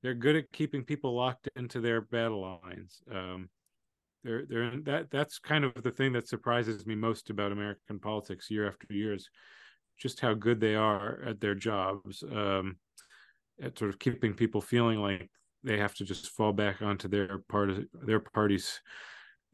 they're 0.01 0.15
good 0.15 0.35
at 0.35 0.51
keeping 0.51 0.83
people 0.83 1.15
locked 1.15 1.47
into 1.55 1.79
their 1.79 2.01
battle 2.01 2.59
lines 2.63 3.01
um 3.13 3.49
they're 4.25 4.45
they're 4.47 4.71
that 4.83 5.09
that's 5.09 5.39
kind 5.39 5.63
of 5.63 5.71
the 5.83 5.91
thing 5.91 6.11
that 6.11 6.27
surprises 6.27 6.85
me 6.85 6.95
most 6.95 7.29
about 7.29 7.51
american 7.51 7.99
politics 7.99 8.51
year 8.51 8.67
after 8.67 8.93
years 8.93 9.29
just 9.97 10.19
how 10.19 10.33
good 10.33 10.59
they 10.59 10.75
are 10.75 11.21
at 11.25 11.39
their 11.39 11.55
jobs 11.55 12.23
um 12.33 12.75
at 13.61 13.77
sort 13.77 13.89
of 13.89 13.99
keeping 13.99 14.33
people 14.33 14.61
feeling 14.61 14.99
like 14.99 15.29
they 15.63 15.77
have 15.77 15.95
to 15.95 16.05
just 16.05 16.29
fall 16.29 16.53
back 16.53 16.81
onto 16.81 17.07
their 17.07 17.39
part 17.49 17.69
of 17.69 17.85
their 17.93 18.19
party's 18.19 18.81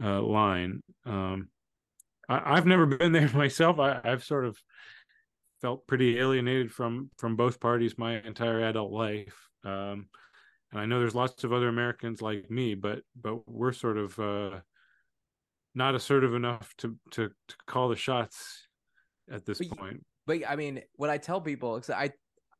uh, 0.04 0.22
line. 0.22 0.82
Um, 1.06 1.50
I, 2.28 2.56
have 2.56 2.66
never 2.66 2.86
been 2.98 3.12
there 3.12 3.30
myself. 3.30 3.80
I, 3.80 4.02
have 4.04 4.24
sort 4.24 4.46
of 4.46 4.58
felt 5.62 5.88
pretty 5.88 6.20
alienated 6.20 6.72
from 6.72 7.10
from 7.18 7.36
both 7.36 7.60
parties 7.60 7.98
my 7.98 8.20
entire 8.22 8.62
adult 8.62 8.92
life. 8.92 9.36
Um, 9.64 10.08
and 10.72 10.80
I 10.80 10.86
know 10.86 11.00
there's 11.00 11.16
lots 11.16 11.44
of 11.44 11.52
other 11.52 11.68
Americans 11.68 12.22
like 12.22 12.50
me, 12.50 12.76
but 12.76 13.02
but 13.20 13.48
we're 13.48 13.74
sort 13.74 13.98
of 13.98 14.18
uh, 14.20 14.60
not 15.76 15.96
assertive 15.96 16.34
enough 16.34 16.74
to 16.78 16.98
to 17.12 17.30
to 17.48 17.56
call 17.68 17.90
the 17.90 17.96
shots 17.96 18.68
at 19.32 19.46
this 19.46 19.60
but, 19.60 19.78
point. 19.78 20.06
But 20.26 20.40
I 20.48 20.56
mean, 20.56 20.82
what 20.96 21.10
I 21.10 21.18
tell 21.18 21.42
people, 21.42 21.82
I 21.94 22.12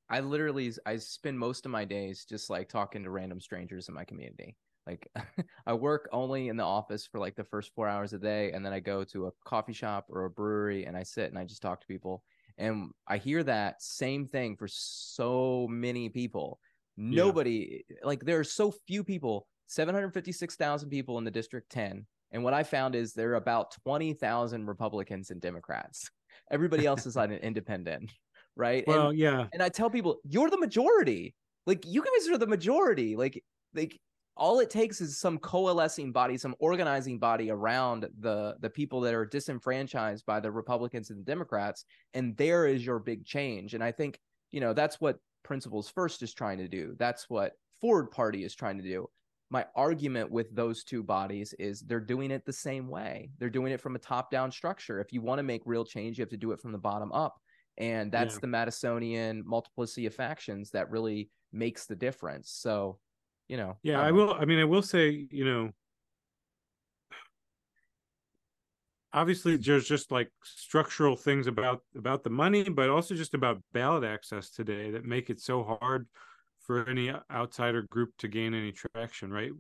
I 0.10 0.20
literally 0.20 0.74
I 0.86 0.98
spend 0.98 1.40
most 1.40 1.66
of 1.66 1.72
my 1.72 1.86
days 1.86 2.26
just 2.28 2.50
like 2.50 2.68
talking 2.68 3.04
to 3.04 3.10
random 3.10 3.40
strangers 3.40 3.88
in 3.88 3.96
my 3.96 4.04
community. 4.04 4.58
Like 4.86 5.08
I 5.66 5.74
work 5.74 6.10
only 6.12 6.50
in 6.50 6.58
the 6.58 6.64
office 6.64 7.08
for 7.08 7.20
like 7.20 7.36
the 7.36 7.46
first 7.46 7.72
4 7.76 7.88
hours 7.88 8.14
a 8.14 8.20
day 8.20 8.52
and 8.52 8.66
then 8.66 8.74
I 8.74 8.80
go 8.80 9.04
to 9.06 9.28
a 9.28 9.32
coffee 9.46 9.74
shop 9.74 10.08
or 10.10 10.26
a 10.26 10.30
brewery 10.30 10.86
and 10.86 10.98
I 10.98 11.04
sit 11.04 11.30
and 11.30 11.40
I 11.40 11.46
just 11.46 11.62
talk 11.62 11.80
to 11.82 11.88
people. 11.88 12.24
And 12.58 12.92
I 13.08 13.18
hear 13.18 13.44
that 13.44 13.82
same 13.82 14.28
thing 14.28 14.58
for 14.58 14.68
so 14.68 15.68
many 15.70 16.10
people. 16.10 16.60
Nobody 16.98 17.84
yeah. 17.90 17.98
like 18.04 18.24
there 18.26 18.40
are 18.40 18.44
so 18.44 18.74
few 18.88 19.04
people, 19.04 19.48
756,000 19.68 20.90
people 20.90 21.18
in 21.18 21.24
the 21.24 21.32
district 21.32 21.72
10. 21.72 22.06
And 22.34 22.44
what 22.44 22.54
I 22.54 22.64
found 22.64 22.96
is 22.96 23.14
there 23.14 23.32
are 23.32 23.36
about 23.36 23.72
20,000 23.84 24.66
Republicans 24.66 25.32
and 25.32 25.42
Democrats. 25.42 26.10
Everybody 26.50 26.86
else 26.86 27.06
is 27.06 27.18
on 27.18 27.32
an 27.32 27.40
independent 27.40 28.12
right? 28.56 28.84
Well, 28.88 29.10
and, 29.10 29.18
yeah. 29.18 29.48
And 29.54 29.62
I 29.62 29.70
tell 29.70 29.90
people, 29.90 30.20
you're 30.24 30.50
the 30.50 30.58
majority. 30.58 31.36
Like 31.66 31.86
you 31.86 32.02
guys 32.04 32.28
are 32.30 32.38
the 32.38 32.48
majority. 32.48 33.16
Like 33.16 33.44
like 33.74 34.00
all 34.36 34.60
it 34.60 34.70
takes 34.70 35.02
is 35.02 35.20
some 35.20 35.38
coalescing 35.38 36.12
body, 36.12 36.38
some 36.38 36.56
organizing 36.60 37.20
body 37.20 37.52
around 37.52 38.08
the 38.20 38.56
the 38.60 38.70
people 38.70 39.02
that 39.02 39.14
are 39.14 39.26
disenfranchised 39.26 40.26
by 40.26 40.40
the 40.40 40.52
Republicans 40.52 41.10
and 41.10 41.20
the 41.20 41.24
Democrats, 41.24 41.86
and 42.14 42.36
there 42.38 42.66
is 42.66 42.86
your 42.86 43.00
big 43.00 43.26
change. 43.26 43.74
And 43.74 43.84
I 43.84 43.92
think 43.92 44.20
you 44.52 44.60
know 44.60 44.74
that's 44.74 45.00
what 45.00 45.18
Principles 45.44 45.90
First 45.90 46.24
is 46.24 46.34
trying 46.34 46.58
to 46.60 46.68
do. 46.68 46.96
That's 46.98 47.30
what 47.30 47.54
Forward 47.80 48.12
Party 48.12 48.44
is 48.44 48.56
trying 48.56 48.78
to 48.78 48.84
do. 48.84 49.08
My 49.50 49.66
argument 49.76 50.32
with 50.32 50.56
those 50.56 50.84
two 50.84 51.04
bodies 51.04 51.54
is 51.60 51.82
they're 51.82 52.00
doing 52.00 52.32
it 52.32 52.46
the 52.46 52.54
same 52.54 52.88
way. 52.88 53.32
They're 53.38 53.50
doing 53.50 53.74
it 53.74 53.82
from 53.82 53.96
a 53.96 54.00
top 54.00 54.32
down 54.32 54.52
structure. 54.52 55.02
If 55.02 55.12
you 55.12 55.22
want 55.22 55.40
to 55.40 55.44
make 55.44 55.62
real 55.66 55.84
change, 55.84 56.18
you 56.18 56.22
have 56.22 56.30
to 56.30 56.38
do 56.38 56.52
it 56.54 56.62
from 56.62 56.72
the 56.72 56.78
bottom 56.78 57.12
up 57.12 57.38
and 57.78 58.12
that's 58.12 58.36
yeah. 58.36 58.40
the 58.42 58.48
Madisonian 58.48 59.44
multiplicity 59.44 60.06
of 60.06 60.14
factions 60.14 60.72
that 60.72 60.90
really 60.90 61.30
makes 61.52 61.86
the 61.86 61.96
difference. 61.96 62.52
So, 62.52 63.00
you 63.48 63.58
know, 63.58 63.78
yeah, 63.84 64.00
I, 64.00 64.10
I 64.10 64.12
will. 64.12 64.34
I 64.34 64.46
mean, 64.46 64.60
I 64.60 64.66
will 64.66 64.82
say, 64.82 65.28
you 65.32 65.46
know, 65.46 65.72
obviously 69.14 69.58
there's 69.58 69.88
just 69.88 70.12
like 70.12 70.30
structural 70.44 71.16
things 71.16 71.48
about 71.48 71.82
about 71.96 72.24
the 72.24 72.30
money 72.30 72.64
but 72.64 72.90
also 72.90 73.16
just 73.16 73.34
about 73.34 73.62
ballot 73.74 74.04
access 74.04 74.50
today 74.50 74.92
that 74.92 75.06
make 75.06 75.30
it 75.30 75.40
so 75.40 75.78
hard 75.80 76.08
for 76.60 76.88
any 76.88 77.12
outsider 77.32 77.82
group 77.84 78.12
to 78.18 78.28
gain 78.28 78.54
any 78.54 78.72
traction 78.72 79.32
right? 79.32 79.52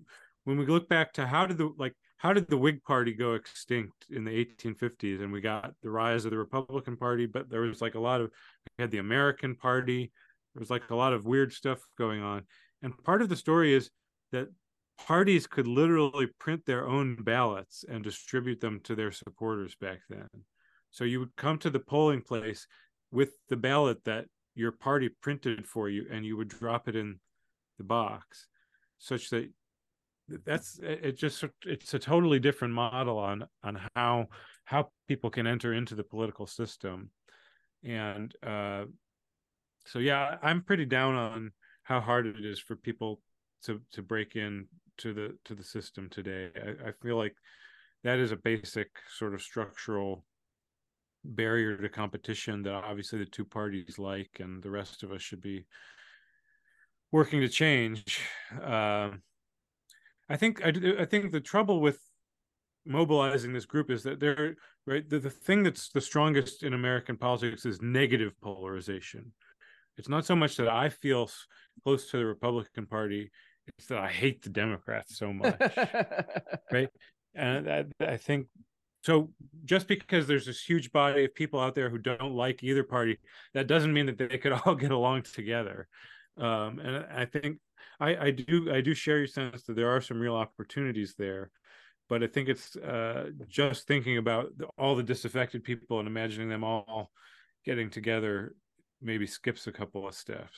When 0.44 0.58
we 0.58 0.66
look 0.66 0.90
back 0.90 1.14
to 1.14 1.28
how 1.28 1.46
did 1.46 1.58
the 1.58 1.72
like 1.78 1.96
how 2.18 2.34
did 2.34 2.48
the 2.48 2.58
whig 2.58 2.84
party 2.84 3.14
go 3.14 3.34
extinct 3.34 4.06
in 4.10 4.24
the 4.24 4.46
1850s 4.46 5.22
and 5.22 5.32
we 5.32 5.42
got 5.42 5.74
the 5.82 5.90
rise 5.90 6.24
of 6.26 6.32
the 6.32 6.38
republican 6.38 6.96
party 6.96 7.26
but 7.26 7.50
there 7.50 7.62
was 7.62 7.82
like 7.82 7.96
a 7.96 8.00
lot 8.00 8.22
of 8.22 8.32
we 8.78 8.84
had 8.84 8.92
the 8.92 9.00
american 9.00 9.56
party. 9.56 10.12
There 10.54 10.60
was 10.60 10.70
like 10.70 10.90
a 10.90 10.96
lot 10.96 11.14
of 11.14 11.26
weird 11.26 11.54
stuff 11.54 11.80
going 11.98 12.22
on. 12.22 12.44
And 12.82 12.98
part 13.04 13.22
of 13.22 13.30
the 13.30 13.36
story 13.36 13.74
is 13.74 13.90
that 14.32 14.50
parties 15.08 15.48
could 15.48 15.68
literally 15.68 16.28
print 16.40 16.66
their 16.66 16.88
own 16.88 17.16
ballots 17.16 17.84
and 17.88 18.04
distribute 18.04 18.62
them 18.62 18.80
to 18.84 18.96
their 18.96 19.12
supporters 19.12 19.76
back 19.76 20.00
then. 20.10 20.28
So 20.92 21.04
you 21.04 21.20
would 21.20 21.36
come 21.36 21.58
to 21.60 21.70
the 21.70 21.80
polling 21.80 22.22
place 22.22 22.68
with 23.12 23.32
the 23.50 23.58
ballot 23.58 24.04
that 24.06 24.26
your 24.56 24.72
party 24.72 25.10
printed 25.22 25.68
for 25.68 25.90
you 25.90 26.06
and 26.12 26.26
you 26.26 26.38
would 26.38 26.50
drop 26.50 26.88
it 26.88 26.96
in 26.96 27.20
the 27.78 27.84
box 27.84 28.48
such 29.00 29.30
that 29.30 29.50
that's 30.46 30.80
it 30.82 31.18
just 31.18 31.44
it's 31.66 31.94
a 31.94 32.00
totally 32.00 32.40
different 32.40 32.74
model 32.74 33.18
on 33.18 33.44
on 33.64 33.80
how 33.96 34.28
how 34.66 34.90
people 35.08 35.30
can 35.30 35.48
enter 35.48 35.74
into 35.74 35.96
the 35.96 36.04
political 36.04 36.46
system 36.46 37.10
and 37.84 38.36
uh 38.46 38.84
so 39.86 40.00
yeah 40.00 40.38
i'm 40.42 40.62
pretty 40.62 40.86
down 40.86 41.16
on 41.16 41.52
how 41.84 42.00
hard 42.00 42.28
it 42.28 42.46
is 42.46 42.60
for 42.60 42.76
people 42.76 43.20
to 43.64 43.82
to 43.92 44.02
break 44.02 44.36
in 44.36 44.68
to 45.02 45.14
the 45.14 45.38
to 45.46 45.56
the 45.56 45.64
system 45.64 46.10
today. 46.10 46.50
I, 46.56 46.90
I 46.90 46.92
feel 47.02 47.18
like 47.18 47.36
that 48.04 48.20
is 48.20 48.32
a 48.32 48.38
basic 48.38 48.90
sort 49.18 49.34
of 49.34 49.42
structural 49.42 50.26
barrier 51.24 51.78
to 51.78 51.90
competition 51.90 52.64
that 52.64 52.74
obviously 52.74 53.20
the 53.20 53.26
two 53.26 53.46
parties 53.46 54.00
like, 54.00 54.38
and 54.40 54.64
the 54.64 54.72
rest 54.72 55.04
of 55.04 55.12
us 55.12 55.22
should 55.22 55.42
be 55.42 55.66
working 57.12 57.42
to 57.42 57.50
change. 57.50 58.20
Uh, 58.62 59.12
I 60.30 60.38
think 60.38 60.66
I, 60.66 60.74
I 61.00 61.06
think 61.06 61.32
the 61.32 61.42
trouble 61.42 61.82
with 61.82 62.00
mobilizing 62.86 63.54
this 63.54 63.66
group 63.66 63.92
is 63.92 64.04
that 64.04 64.20
they're 64.20 64.56
right 64.88 65.08
the, 65.10 65.20
the 65.20 65.30
thing 65.30 65.62
that's 65.62 65.90
the 65.90 66.02
strongest 66.02 66.64
in 66.64 66.74
american 66.74 67.16
politics 67.16 67.64
is 67.64 67.80
negative 67.82 68.34
polarization 68.42 69.32
it's 69.98 70.10
not 70.10 70.26
so 70.26 70.36
much 70.36 70.56
that 70.56 70.68
i 70.68 70.90
feel 70.90 71.30
close 71.84 72.10
to 72.10 72.18
the 72.18 72.26
republican 72.26 72.88
party 72.88 73.30
that 73.88 73.98
I 73.98 74.10
hate 74.10 74.42
the 74.42 74.50
Democrats 74.50 75.18
so 75.18 75.34
much, 75.34 75.60
right? 76.72 76.90
And 77.34 77.70
I, 77.70 77.86
I 78.00 78.18
think 78.18 78.48
so. 79.04 79.32
Just 79.64 79.88
because 79.88 80.28
there's 80.28 80.46
this 80.46 80.62
huge 80.62 80.92
body 80.92 81.26
of 81.26 81.36
people 81.36 81.60
out 81.60 81.76
there 81.76 81.90
who 81.90 81.98
don't 81.98 82.34
like 82.34 82.64
either 82.64 82.84
party, 82.84 83.20
that 83.54 83.68
doesn't 83.68 83.94
mean 83.94 84.06
that 84.08 84.18
they 84.18 84.38
could 84.38 84.52
all 84.66 84.76
get 84.76 84.92
along 84.92 85.24
together. 85.24 85.88
Um, 86.38 86.80
and 86.80 87.06
I 87.14 87.26
think 87.26 87.58
I, 88.00 88.16
I 88.16 88.32
do 88.32 88.74
I 88.74 88.82
do 88.82 88.94
share 88.94 89.18
your 89.18 89.28
sense 89.28 89.64
that 89.64 89.76
there 89.76 89.90
are 89.90 90.02
some 90.02 90.20
real 90.20 90.36
opportunities 90.36 91.16
there, 91.18 91.52
but 92.10 92.24
I 92.24 92.28
think 92.28 92.50
it's 92.50 92.76
uh, 92.76 93.30
just 93.48 93.88
thinking 93.88 94.18
about 94.18 94.58
the, 94.58 94.66
all 94.78 94.96
the 94.96 95.04
disaffected 95.04 95.64
people 95.64 96.00
and 96.00 96.08
imagining 96.08 96.50
them 96.50 96.64
all 96.64 97.12
getting 97.66 97.90
together 97.90 98.56
maybe 99.02 99.28
skips 99.28 99.68
a 99.68 99.72
couple 99.72 100.08
of 100.08 100.14
steps. 100.14 100.58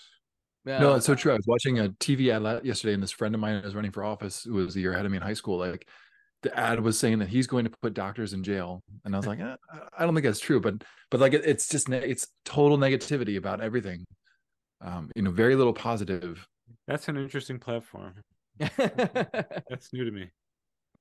Yeah. 0.65 0.79
No, 0.79 0.95
it's 0.95 1.05
so 1.05 1.15
true. 1.15 1.33
I 1.33 1.35
was 1.35 1.47
watching 1.47 1.79
a 1.79 1.89
TV 1.89 2.29
ad 2.29 2.65
yesterday, 2.65 2.93
and 2.93 3.03
this 3.03 3.11
friend 3.11 3.35
of 3.35 3.41
mine 3.41 3.61
was 3.63 3.75
running 3.75 3.91
for 3.91 4.03
office 4.03 4.43
who 4.43 4.53
was 4.53 4.75
a 4.75 4.79
year 4.79 4.93
ahead 4.93 5.05
of 5.05 5.11
me 5.11 5.17
in 5.17 5.23
high 5.23 5.33
school. 5.33 5.57
Like 5.57 5.87
the 6.41 6.57
ad 6.57 6.79
was 6.79 6.97
saying 6.97 7.19
that 7.19 7.27
he's 7.27 7.47
going 7.47 7.65
to 7.65 7.71
put 7.81 7.93
doctors 7.93 8.33
in 8.33 8.43
jail, 8.43 8.81
and 9.03 9.13
I 9.13 9.17
was 9.17 9.27
like, 9.27 9.39
eh, 9.39 9.55
I 9.97 10.05
don't 10.05 10.13
think 10.13 10.25
that's 10.25 10.39
true, 10.39 10.61
but 10.61 10.75
but 11.11 11.19
like 11.19 11.33
it, 11.33 11.45
it's 11.45 11.67
just 11.67 11.89
it's 11.89 12.27
total 12.45 12.77
negativity 12.77 13.37
about 13.37 13.61
everything. 13.61 14.05
Um, 14.79 15.11
you 15.15 15.21
know, 15.21 15.31
very 15.31 15.55
little 15.55 15.73
positive. 15.73 16.47
That's 16.87 17.07
an 17.07 17.17
interesting 17.17 17.59
platform. 17.59 18.15
that's 18.59 19.91
new 19.91 20.05
to 20.05 20.11
me. 20.11 20.29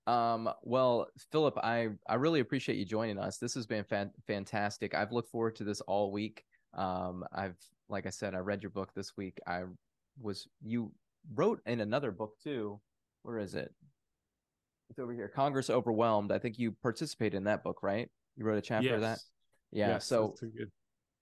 Um, 0.07 0.51
well, 0.63 1.07
Philip, 1.31 1.59
I 1.59 1.91
I 2.09 2.15
really 2.15 2.41
appreciate 2.41 2.79
you 2.79 2.85
joining 2.85 3.19
us. 3.19 3.39
This 3.39 3.55
has 3.55 3.67
been 3.67 3.85
fan- 3.85 4.13
fantastic. 4.27 4.95
I've 4.95 5.13
looked 5.13 5.31
forward 5.31 5.57
to 5.57 5.65
this 5.65 5.81
all 5.83 6.11
week. 6.11 6.45
Um, 6.75 7.25
I've 7.33 7.57
like 7.93 8.07
I 8.07 8.11
said, 8.11 8.35
I 8.35 8.39
read 8.39 8.63
your 8.63 8.71
book 8.71 8.91
this 8.95 9.17
week. 9.17 9.39
I 9.47 9.63
was 10.21 10.49
you 10.65 10.93
wrote 11.35 11.61
in 11.67 11.81
another 11.81 12.11
book 12.11 12.33
too. 12.43 12.81
Where 13.23 13.39
is 13.39 13.55
it? 13.55 13.73
It's 14.91 14.99
over 14.99 15.13
here. 15.13 15.29
Congress 15.29 15.71
Overwhelmed. 15.71 16.33
I 16.33 16.39
think 16.39 16.59
you 16.59 16.73
participated 16.83 17.35
in 17.35 17.45
that 17.45 17.63
book, 17.63 17.83
right? 17.83 18.11
You 18.37 18.45
wrote 18.45 18.59
a 18.59 18.63
chapter 18.63 18.89
yes. 18.89 18.95
of 18.95 19.01
that. 19.03 19.19
Yeah. 19.71 19.89
Yes, 19.89 20.07
so 20.07 20.35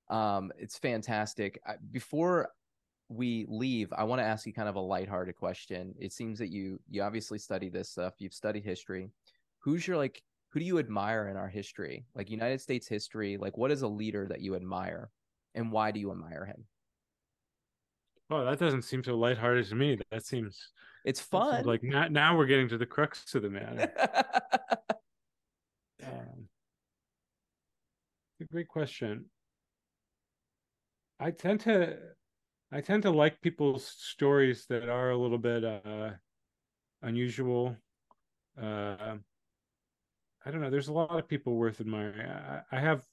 um, 0.08 0.50
it's 0.58 0.78
fantastic. 0.78 1.60
I, 1.66 1.74
before 1.90 2.48
we 3.08 3.46
leave, 3.48 3.92
I 3.92 4.04
want 4.04 4.20
to 4.20 4.24
ask 4.24 4.46
you 4.46 4.52
kind 4.52 4.68
of 4.68 4.76
a 4.76 4.80
lighthearted 4.80 5.36
question. 5.36 5.94
It 5.98 6.12
seems 6.12 6.38
that 6.38 6.50
you 6.50 6.80
you 6.88 7.02
obviously 7.02 7.38
study 7.38 7.68
this 7.68 7.90
stuff. 7.90 8.14
You've 8.18 8.34
studied 8.34 8.64
history. 8.64 9.10
Who's 9.58 9.86
your 9.86 9.96
like? 9.96 10.22
Who 10.52 10.58
do 10.58 10.66
you 10.66 10.80
admire 10.80 11.28
in 11.28 11.36
our 11.36 11.48
history? 11.48 12.06
Like 12.14 12.28
United 12.28 12.60
States 12.60 12.88
history. 12.88 13.36
Like, 13.36 13.56
what 13.56 13.70
is 13.70 13.82
a 13.82 13.88
leader 13.88 14.26
that 14.28 14.40
you 14.40 14.56
admire? 14.56 15.10
And 15.54 15.72
why 15.72 15.90
do 15.90 16.00
you 16.00 16.10
admire 16.10 16.44
him? 16.44 16.64
Well, 18.28 18.44
that 18.44 18.58
doesn't 18.58 18.82
seem 18.82 19.02
so 19.02 19.16
lighthearted 19.16 19.68
to 19.68 19.74
me. 19.74 19.98
That 20.10 20.24
seems 20.24 20.70
it's 21.04 21.20
fun. 21.20 21.64
like 21.64 21.82
now, 21.82 22.08
now 22.08 22.36
we're 22.36 22.46
getting 22.46 22.68
to 22.68 22.78
the 22.78 22.86
crux 22.86 23.34
of 23.34 23.42
the 23.42 23.50
matter. 23.50 23.90
um, 26.06 26.48
great 28.52 28.68
question. 28.68 29.24
I 31.18 31.32
tend 31.32 31.60
to, 31.60 31.96
I 32.72 32.80
tend 32.80 33.02
to 33.02 33.10
like 33.10 33.40
people's 33.40 33.84
stories 33.84 34.66
that 34.68 34.88
are 34.88 35.10
a 35.10 35.18
little 35.18 35.38
bit 35.38 35.64
uh, 35.64 36.10
unusual. 37.02 37.76
Uh, 38.60 39.16
I 40.44 40.50
don't 40.50 40.60
know. 40.60 40.70
There's 40.70 40.88
a 40.88 40.92
lot 40.92 41.18
of 41.18 41.28
people 41.28 41.56
worth 41.56 41.80
admiring. 41.80 42.28
I, 42.28 42.60
I 42.70 42.80
have 42.80 43.04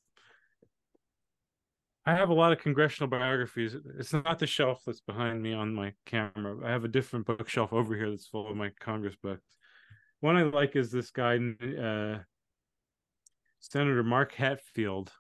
I 2.07 2.15
have 2.15 2.29
a 2.29 2.33
lot 2.33 2.53
of 2.53 2.59
congressional 2.59 3.09
biographies. 3.09 3.75
It's 3.99 4.13
not 4.13 4.39
the 4.39 4.47
shelf 4.47 4.81
that's 4.85 5.01
behind 5.01 5.43
me 5.43 5.51
on 5.51 5.73
my 5.73 5.91
camera. 6.05 6.55
I 6.65 6.71
have 6.71 6.85
a 6.85 6.87
different 6.87 7.25
bookshelf 7.25 7.73
over 7.73 7.93
here 7.97 8.09
that's 8.09 8.27
full 8.27 8.49
of 8.49 8.55
my 8.55 8.71
Congress 8.79 9.17
books. 9.21 9.43
One 10.21 10.37
I 10.37 10.43
like 10.43 10.77
is 10.77 10.89
this 10.89 11.11
guy, 11.11 11.35
uh, 11.35 12.19
Senator 13.59 14.03
Mark 14.03 14.33
Hatfield 14.33 15.11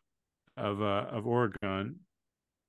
of 0.55 0.81
uh, 0.81 1.07
of 1.11 1.27
Oregon. 1.27 1.97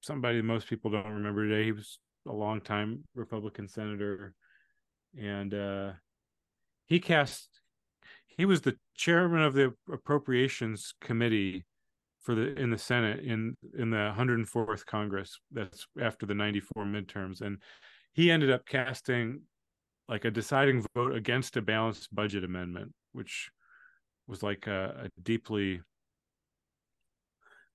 Somebody 0.00 0.42
most 0.42 0.66
people 0.66 0.90
don't 0.90 1.06
remember 1.06 1.46
today. 1.46 1.66
He 1.66 1.72
was 1.72 2.00
a 2.26 2.32
long 2.32 2.60
time 2.60 3.04
Republican 3.14 3.68
senator, 3.68 4.34
and 5.16 5.54
uh, 5.54 5.92
he 6.86 6.98
cast. 6.98 7.60
He 8.26 8.46
was 8.46 8.62
the 8.62 8.76
chairman 8.96 9.42
of 9.42 9.54
the 9.54 9.74
Appropriations 9.88 10.94
Committee 11.00 11.66
for 12.28 12.34
the 12.34 12.54
in 12.60 12.68
the 12.68 12.76
Senate 12.76 13.20
in 13.20 13.56
in 13.78 13.88
the 13.88 14.12
104th 14.14 14.84
Congress. 14.84 15.40
That's 15.50 15.86
after 15.98 16.26
the 16.26 16.34
94 16.34 16.84
midterms, 16.84 17.40
and 17.40 17.56
he 18.12 18.30
ended 18.30 18.50
up 18.50 18.66
casting 18.66 19.40
like 20.10 20.26
a 20.26 20.30
deciding 20.30 20.84
vote 20.94 21.14
against 21.14 21.56
a 21.56 21.62
balanced 21.62 22.14
budget 22.14 22.44
amendment, 22.44 22.92
which 23.12 23.48
was 24.26 24.42
like 24.42 24.66
a, 24.66 25.06
a 25.06 25.20
deeply 25.22 25.80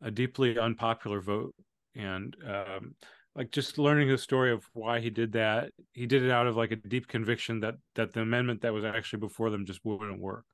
a 0.04 0.12
deeply 0.12 0.60
unpopular 0.60 1.20
vote, 1.20 1.56
and 1.96 2.36
um, 2.48 2.94
like 3.36 3.50
just 3.50 3.80
learning 3.80 4.10
the 4.10 4.20
story 4.20 4.52
of 4.52 4.64
why 4.74 5.00
he 5.00 5.10
did 5.10 5.32
that. 5.32 5.72
He 5.94 6.06
did 6.06 6.22
it 6.22 6.30
out 6.30 6.46
of 6.46 6.56
like 6.56 6.72
a 6.72 6.76
deep 6.76 7.08
conviction 7.08 7.62
that 7.62 7.74
that 7.96 8.14
the 8.14 8.22
amendment 8.22 8.62
that 8.62 8.74
was 8.74 8.86
actually 8.86 9.22
before 9.22 9.50
them 9.50 9.66
just 9.66 9.80
wouldn't 9.84 10.22
work 10.22 10.46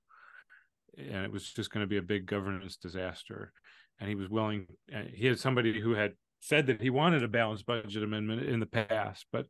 and 0.98 1.24
it 1.24 1.32
was 1.32 1.52
just 1.52 1.72
going 1.72 1.84
to 1.84 1.88
be 1.88 1.98
a 1.98 2.02
big 2.02 2.26
governance 2.26 2.76
disaster 2.76 3.54
and 4.00 4.10
he 4.10 4.16
was 4.16 4.30
willing. 4.30 4.68
He 5.14 5.28
had 5.28 5.40
somebody 5.40 5.80
who 5.80 5.94
had 5.94 6.14
said 6.40 6.68
that 6.68 6.82
he 6.82 6.90
wanted 6.90 7.24
a 7.24 7.28
balanced 7.28 7.66
budget 7.66 8.04
amendment 8.04 8.44
in 8.44 8.60
the 8.60 8.66
past, 8.66 9.26
but 9.32 9.46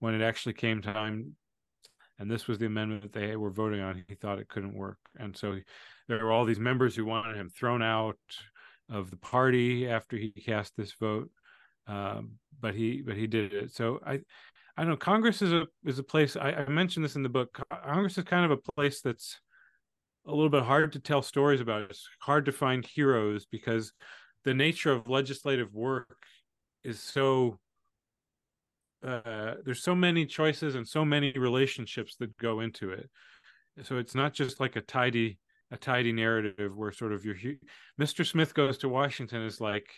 when 0.00 0.14
it 0.14 0.24
actually 0.24 0.54
came 0.54 0.82
time, 0.82 1.36
and 2.18 2.30
this 2.30 2.46
was 2.46 2.58
the 2.58 2.66
amendment 2.66 3.02
that 3.02 3.12
they 3.12 3.36
were 3.36 3.50
voting 3.50 3.80
on, 3.80 4.02
he 4.08 4.14
thought 4.14 4.38
it 4.38 4.48
couldn't 4.48 4.74
work, 4.74 4.98
and 5.18 5.36
so 5.36 5.58
there 6.08 6.24
were 6.24 6.32
all 6.32 6.44
these 6.44 6.60
members 6.60 6.94
who 6.94 7.04
wanted 7.04 7.36
him 7.36 7.50
thrown 7.50 7.82
out 7.82 8.18
of 8.90 9.10
the 9.10 9.16
party 9.16 9.88
after 9.88 10.16
he 10.16 10.30
cast 10.30 10.76
this 10.76 10.92
vote. 11.00 11.30
Um, 11.86 12.38
but 12.60 12.74
he 12.74 13.02
but 13.02 13.16
he 13.16 13.26
did 13.26 13.52
it. 13.52 13.72
So 13.72 14.00
I 14.06 14.20
I 14.76 14.84
know. 14.84 14.96
Congress 14.96 15.42
is 15.42 15.52
a 15.52 15.66
is 15.84 15.98
a 15.98 16.02
place. 16.02 16.36
I, 16.36 16.52
I 16.52 16.68
mentioned 16.68 17.04
this 17.04 17.16
in 17.16 17.22
the 17.22 17.28
book. 17.28 17.62
Congress 17.84 18.18
is 18.18 18.24
kind 18.24 18.44
of 18.44 18.50
a 18.50 18.72
place 18.72 19.00
that's 19.00 19.38
a 20.26 20.30
little 20.30 20.50
bit 20.50 20.62
hard 20.62 20.92
to 20.92 21.00
tell 21.00 21.22
stories 21.22 21.60
about. 21.60 21.90
It's 21.90 22.08
hard 22.20 22.46
to 22.46 22.52
find 22.52 22.84
heroes 22.84 23.46
because 23.50 23.92
the 24.44 24.54
nature 24.54 24.92
of 24.92 25.08
legislative 25.08 25.72
work 25.74 26.16
is 26.82 27.00
so 27.00 27.58
uh, 29.06 29.54
there's 29.64 29.82
so 29.82 29.94
many 29.94 30.24
choices 30.24 30.74
and 30.74 30.88
so 30.88 31.04
many 31.04 31.32
relationships 31.32 32.16
that 32.16 32.36
go 32.38 32.60
into 32.60 32.90
it. 32.90 33.10
So 33.82 33.98
it's 33.98 34.14
not 34.14 34.32
just 34.32 34.60
like 34.60 34.76
a 34.76 34.80
tidy 34.80 35.38
a 35.70 35.76
tidy 35.76 36.12
narrative 36.12 36.76
where 36.76 36.92
sort 36.92 37.12
of 37.12 37.24
your 37.24 37.36
Mr. 38.00 38.24
Smith 38.24 38.54
goes 38.54 38.78
to 38.78 38.88
Washington 38.88 39.42
is 39.42 39.60
like 39.60 39.88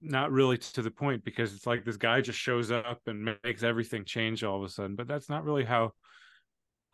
not 0.00 0.30
really 0.30 0.58
to 0.58 0.82
the 0.82 0.90
point 0.90 1.24
because 1.24 1.54
it's 1.54 1.66
like 1.66 1.84
this 1.84 1.96
guy 1.96 2.20
just 2.20 2.38
shows 2.38 2.70
up 2.70 3.00
and 3.06 3.36
makes 3.44 3.62
everything 3.62 4.04
change 4.04 4.44
all 4.44 4.56
of 4.56 4.62
a 4.64 4.68
sudden. 4.68 4.96
But 4.96 5.06
that's 5.06 5.28
not 5.28 5.44
really 5.44 5.64
how 5.64 5.92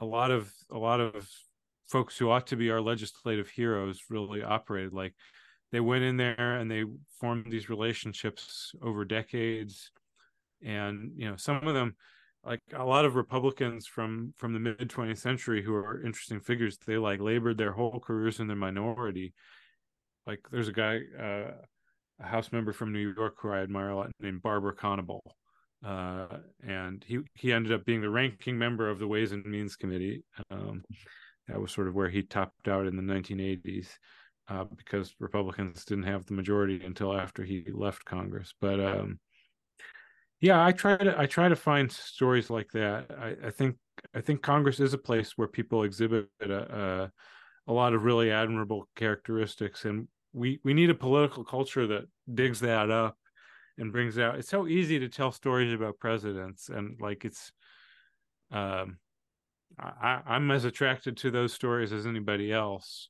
a 0.00 0.04
lot 0.04 0.30
of 0.30 0.52
a 0.70 0.78
lot 0.78 1.00
of 1.00 1.28
folks 1.88 2.16
who 2.16 2.30
ought 2.30 2.46
to 2.48 2.56
be 2.56 2.70
our 2.70 2.80
legislative 2.80 3.48
heroes 3.48 4.02
really 4.10 4.42
operated. 4.42 4.92
Like 4.92 5.14
they 5.70 5.80
went 5.80 6.04
in 6.04 6.16
there 6.16 6.58
and 6.58 6.70
they 6.70 6.84
formed 7.20 7.46
these 7.50 7.68
relationships 7.68 8.72
over 8.82 9.04
decades, 9.04 9.90
and 10.62 11.12
you 11.16 11.28
know 11.28 11.36
some 11.36 11.66
of 11.66 11.74
them 11.74 11.96
like 12.44 12.60
a 12.74 12.84
lot 12.84 13.04
of 13.04 13.14
republicans 13.14 13.86
from 13.86 14.34
from 14.36 14.52
the 14.52 14.58
mid 14.58 14.78
20th 14.78 15.18
century 15.18 15.62
who 15.62 15.74
are 15.74 16.02
interesting 16.04 16.40
figures 16.40 16.76
they 16.78 16.96
like 16.96 17.20
labored 17.20 17.56
their 17.56 17.72
whole 17.72 18.00
careers 18.00 18.40
in 18.40 18.48
the 18.48 18.56
minority. 18.56 19.32
Like 20.26 20.40
there's 20.50 20.68
a 20.68 20.72
guy 20.72 21.00
uh, 21.18 21.52
a 22.20 22.26
house 22.26 22.52
member 22.52 22.72
from 22.72 22.92
new 22.92 23.14
york 23.16 23.36
who 23.40 23.50
i 23.50 23.58
admire 23.58 23.88
a 23.88 23.96
lot 23.96 24.10
named 24.20 24.42
barber 24.42 24.72
conable 24.72 25.20
uh, 25.84 26.26
and 26.66 27.04
he 27.06 27.18
he 27.34 27.52
ended 27.52 27.72
up 27.72 27.84
being 27.84 28.00
the 28.00 28.10
ranking 28.10 28.56
member 28.56 28.88
of 28.88 28.98
the 28.98 29.06
ways 29.06 29.32
and 29.32 29.44
means 29.44 29.76
committee. 29.76 30.22
Um, 30.50 30.84
that 31.48 31.60
was 31.60 31.72
sort 31.72 31.88
of 31.88 31.94
where 31.94 32.08
he 32.08 32.22
topped 32.22 32.68
out 32.68 32.86
in 32.86 32.96
the 32.96 33.02
1980s 33.02 33.88
uh, 34.48 34.64
because 34.76 35.14
republicans 35.18 35.84
didn't 35.84 36.04
have 36.04 36.26
the 36.26 36.34
majority 36.34 36.82
until 36.84 37.16
after 37.16 37.44
he 37.44 37.64
left 37.72 38.04
congress. 38.04 38.54
But 38.60 38.80
um, 38.80 39.18
yeah 40.42 40.62
i 40.62 40.72
try 40.72 40.96
to 40.96 41.18
i 41.18 41.24
try 41.24 41.48
to 41.48 41.56
find 41.56 41.90
stories 41.90 42.50
like 42.50 42.70
that. 42.72 43.06
I, 43.18 43.46
I 43.46 43.50
think 43.50 43.76
i 44.14 44.20
think 44.20 44.42
congress 44.42 44.80
is 44.80 44.92
a 44.92 44.98
place 44.98 45.32
where 45.36 45.48
people 45.48 45.84
exhibit 45.84 46.28
a, 46.42 46.52
a, 46.52 47.12
a 47.68 47.72
lot 47.72 47.94
of 47.94 48.04
really 48.04 48.30
admirable 48.30 48.88
characteristics 48.96 49.86
and 49.86 50.08
we 50.34 50.60
we 50.64 50.74
need 50.74 50.90
a 50.90 50.94
political 50.94 51.44
culture 51.44 51.86
that 51.86 52.04
digs 52.34 52.60
that 52.60 52.90
up 52.90 53.16
and 53.78 53.92
brings 53.92 54.18
out 54.18 54.38
it's 54.38 54.50
so 54.50 54.66
easy 54.66 54.98
to 54.98 55.08
tell 55.08 55.32
stories 55.32 55.72
about 55.72 55.98
presidents 55.98 56.68
and 56.68 56.98
like 57.00 57.24
it's 57.24 57.52
um 58.50 58.98
I, 59.78 60.20
I'm 60.26 60.50
as 60.50 60.64
attracted 60.64 61.16
to 61.18 61.30
those 61.30 61.52
stories 61.52 61.92
as 61.92 62.06
anybody 62.06 62.52
else, 62.52 63.08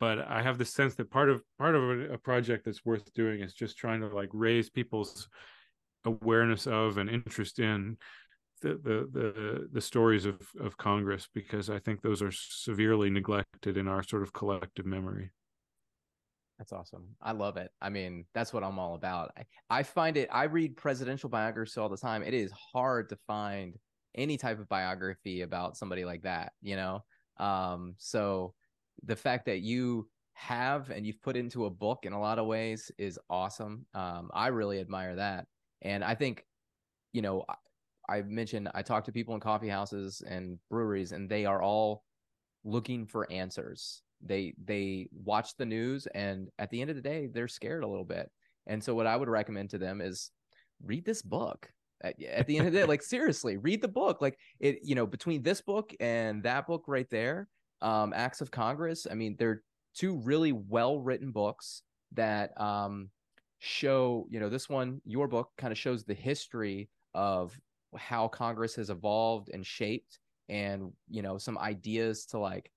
but 0.00 0.18
I 0.18 0.42
have 0.42 0.58
the 0.58 0.64
sense 0.64 0.94
that 0.96 1.10
part 1.10 1.30
of 1.30 1.42
part 1.58 1.74
of 1.74 2.10
a, 2.10 2.18
project 2.18 2.64
that's 2.64 2.84
worth 2.84 3.12
doing 3.14 3.40
is 3.40 3.54
just 3.54 3.76
trying 3.76 4.00
to 4.00 4.08
like 4.08 4.30
raise 4.32 4.70
people's 4.70 5.28
awareness 6.04 6.66
of 6.66 6.98
and 6.98 7.10
interest 7.10 7.58
in 7.58 7.96
the 8.62 8.70
the 8.82 9.08
the, 9.12 9.68
the 9.72 9.80
stories 9.80 10.24
of 10.24 10.40
of 10.60 10.76
Congress 10.76 11.28
because 11.34 11.70
I 11.70 11.78
think 11.78 12.02
those 12.02 12.22
are 12.22 12.32
severely 12.32 13.10
neglected 13.10 13.76
in 13.76 13.88
our 13.88 14.02
sort 14.02 14.22
of 14.22 14.32
collective 14.32 14.86
memory. 14.86 15.30
That's 16.58 16.72
awesome. 16.72 17.04
I 17.22 17.32
love 17.32 17.56
it. 17.56 17.70
I 17.80 17.88
mean, 17.88 18.24
that's 18.34 18.52
what 18.52 18.64
I'm 18.64 18.80
all 18.80 18.96
about. 18.96 19.30
I, 19.38 19.44
I 19.70 19.82
find 19.84 20.16
it, 20.16 20.28
I 20.32 20.44
read 20.44 20.76
presidential 20.76 21.28
biographies 21.28 21.76
all 21.76 21.88
the 21.88 21.96
time. 21.96 22.24
It 22.24 22.34
is 22.34 22.50
hard 22.50 23.08
to 23.10 23.16
find 23.28 23.78
any 24.14 24.36
type 24.36 24.58
of 24.58 24.68
biography 24.68 25.42
about 25.42 25.76
somebody 25.76 26.04
like 26.04 26.22
that, 26.22 26.52
you 26.60 26.76
know? 26.76 27.04
Um, 27.38 27.94
so 27.98 28.54
the 29.04 29.16
fact 29.16 29.46
that 29.46 29.60
you 29.60 30.08
have 30.34 30.90
and 30.90 31.06
you've 31.06 31.20
put 31.20 31.36
into 31.36 31.66
a 31.66 31.70
book 31.70 32.00
in 32.04 32.12
a 32.12 32.20
lot 32.20 32.38
of 32.38 32.46
ways 32.46 32.90
is 32.96 33.18
awesome. 33.28 33.86
Um, 33.94 34.30
I 34.32 34.48
really 34.48 34.80
admire 34.80 35.16
that. 35.16 35.46
And 35.82 36.04
I 36.04 36.14
think, 36.14 36.44
you 37.12 37.22
know, 37.22 37.44
I, 37.48 37.54
I 38.08 38.22
mentioned 38.22 38.68
I 38.74 38.82
talk 38.82 39.04
to 39.04 39.12
people 39.12 39.34
in 39.34 39.40
coffee 39.40 39.68
houses 39.68 40.22
and 40.26 40.58
breweries, 40.70 41.12
and 41.12 41.28
they 41.28 41.44
are 41.44 41.62
all 41.62 42.04
looking 42.64 43.06
for 43.06 43.30
answers. 43.30 44.02
They 44.24 44.54
they 44.64 45.08
watch 45.12 45.56
the 45.56 45.66
news, 45.66 46.06
and 46.14 46.48
at 46.58 46.70
the 46.70 46.80
end 46.80 46.90
of 46.90 46.96
the 46.96 47.02
day, 47.02 47.28
they're 47.32 47.48
scared 47.48 47.84
a 47.84 47.88
little 47.88 48.04
bit. 48.04 48.30
And 48.66 48.82
so, 48.82 48.94
what 48.94 49.06
I 49.06 49.16
would 49.16 49.28
recommend 49.28 49.70
to 49.70 49.78
them 49.78 50.00
is 50.00 50.30
read 50.82 51.04
this 51.04 51.22
book. 51.22 51.70
At, 52.02 52.22
at 52.22 52.46
the 52.46 52.58
end 52.58 52.66
of 52.66 52.72
the 52.72 52.80
day, 52.80 52.84
like 52.84 53.02
seriously, 53.02 53.56
read 53.56 53.82
the 53.82 53.88
book. 53.88 54.20
Like 54.20 54.38
it, 54.60 54.80
you 54.82 54.94
know, 54.94 55.06
between 55.06 55.42
this 55.42 55.60
book 55.60 55.92
and 56.00 56.42
that 56.44 56.66
book 56.66 56.84
right 56.86 57.08
there, 57.10 57.48
um, 57.82 58.12
Acts 58.14 58.40
of 58.40 58.50
Congress. 58.50 59.06
I 59.10 59.14
mean, 59.14 59.36
they're 59.38 59.62
two 59.94 60.18
really 60.18 60.52
well 60.52 61.00
written 61.00 61.32
books 61.32 61.82
that 62.12 62.58
um 62.60 63.10
show, 63.58 64.26
you 64.30 64.38
know, 64.40 64.48
this 64.48 64.68
one, 64.68 65.00
your 65.04 65.28
book 65.28 65.50
kind 65.58 65.72
of 65.72 65.78
shows 65.78 66.04
the 66.04 66.14
history 66.14 66.88
of 67.14 67.58
how 67.96 68.28
Congress 68.28 68.76
has 68.76 68.90
evolved 68.90 69.50
and 69.52 69.66
shaped 69.66 70.20
and, 70.48 70.92
you 71.08 71.22
know, 71.22 71.38
some 71.38 71.58
ideas 71.58 72.26
to 72.26 72.38
like 72.38 72.70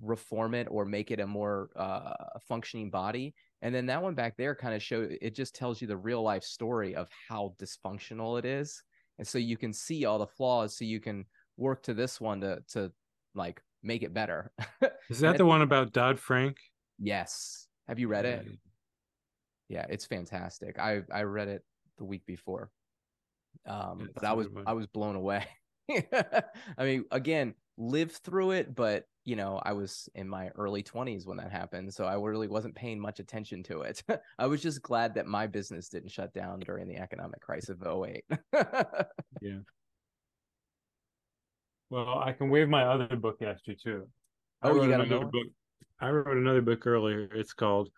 reform 0.00 0.54
it 0.54 0.68
or 0.70 0.84
make 0.84 1.10
it 1.10 1.20
a 1.20 1.26
more 1.26 1.70
uh, 1.74 2.12
functioning 2.46 2.90
body. 2.90 3.34
And 3.62 3.74
then 3.74 3.86
that 3.86 4.02
one 4.02 4.14
back 4.14 4.36
there 4.36 4.54
kind 4.54 4.74
of 4.74 4.82
show 4.82 5.08
it 5.20 5.34
just 5.34 5.54
tells 5.54 5.80
you 5.80 5.88
the 5.88 5.96
real 5.96 6.22
life 6.22 6.44
story 6.44 6.94
of 6.94 7.08
how 7.28 7.54
dysfunctional 7.60 8.38
it 8.38 8.44
is. 8.44 8.82
And 9.18 9.26
so 9.26 9.38
you 9.38 9.56
can 9.56 9.72
see 9.72 10.04
all 10.04 10.18
the 10.18 10.26
flaws 10.26 10.76
so 10.76 10.84
you 10.84 11.00
can 11.00 11.24
work 11.56 11.82
to 11.84 11.94
this 11.94 12.20
one 12.20 12.40
to 12.42 12.62
to 12.72 12.92
like 13.34 13.60
make 13.82 14.02
it 14.02 14.14
better. 14.14 14.52
Is 15.10 15.20
that 15.20 15.38
the 15.38 15.46
one 15.46 15.62
about 15.62 15.92
Dodd 15.92 16.20
Frank? 16.20 16.56
Yes. 16.98 17.66
Have 17.88 17.98
you 17.98 18.08
read 18.08 18.26
it? 18.26 18.46
yeah, 19.68 19.86
it's 19.88 20.06
fantastic. 20.06 20.78
I 20.78 21.02
I 21.12 21.22
read 21.22 21.48
it 21.48 21.62
the 21.96 22.04
week 22.04 22.24
before, 22.26 22.70
um, 23.66 24.00
yeah, 24.00 24.06
but 24.14 24.24
I 24.24 24.32
was 24.32 24.46
I 24.66 24.72
was 24.72 24.86
blown 24.86 25.16
away. 25.16 25.46
I 25.90 26.84
mean, 26.84 27.04
again, 27.10 27.54
live 27.76 28.12
through 28.12 28.52
it, 28.52 28.74
but 28.74 29.04
you 29.28 29.36
know, 29.36 29.60
I 29.62 29.74
was 29.74 30.08
in 30.14 30.26
my 30.26 30.48
early 30.56 30.82
20s 30.82 31.26
when 31.26 31.36
that 31.36 31.52
happened, 31.52 31.92
so 31.92 32.06
I 32.06 32.14
really 32.14 32.48
wasn't 32.48 32.74
paying 32.74 32.98
much 32.98 33.20
attention 33.20 33.62
to 33.64 33.82
it. 33.82 34.02
I 34.38 34.46
was 34.46 34.62
just 34.62 34.80
glad 34.80 35.12
that 35.16 35.26
my 35.26 35.46
business 35.46 35.90
didn't 35.90 36.12
shut 36.12 36.32
down 36.32 36.60
during 36.60 36.88
the 36.88 36.96
economic 36.96 37.42
crisis 37.42 37.76
of 37.78 38.06
08. 38.06 38.24
yeah. 39.42 39.58
Well, 41.90 42.22
I 42.24 42.32
can 42.32 42.48
wave 42.48 42.70
my 42.70 42.84
other 42.84 43.16
book 43.16 43.42
at 43.42 43.58
you 43.66 43.74
too. 43.74 44.08
Oh, 44.62 44.82
you 44.82 44.88
got 44.88 45.02
another 45.02 45.26
book. 45.26 45.46
I 46.00 46.08
wrote 46.08 46.38
another 46.38 46.62
book 46.62 46.86
earlier. 46.86 47.28
It's 47.34 47.52
called 47.52 47.90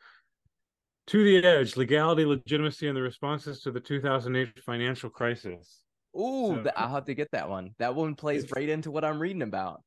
to 1.06 1.22
the 1.22 1.46
Edge 1.46 1.76
Legality, 1.76 2.24
Legitimacy, 2.24 2.88
and 2.88 2.96
the 2.96 3.02
Responses 3.02 3.60
to 3.60 3.70
the 3.70 3.78
2008 3.78 4.64
Financial 4.64 5.08
Crisis. 5.08 5.84
Ooh, 6.18 6.60
so, 6.64 6.72
I'll 6.76 6.92
have 6.92 7.04
to 7.04 7.14
get 7.14 7.30
that 7.30 7.48
one. 7.48 7.70
That 7.78 7.94
one 7.94 8.16
plays 8.16 8.50
right 8.50 8.68
into 8.68 8.90
what 8.90 9.04
I'm 9.04 9.20
reading 9.20 9.42
about. 9.42 9.82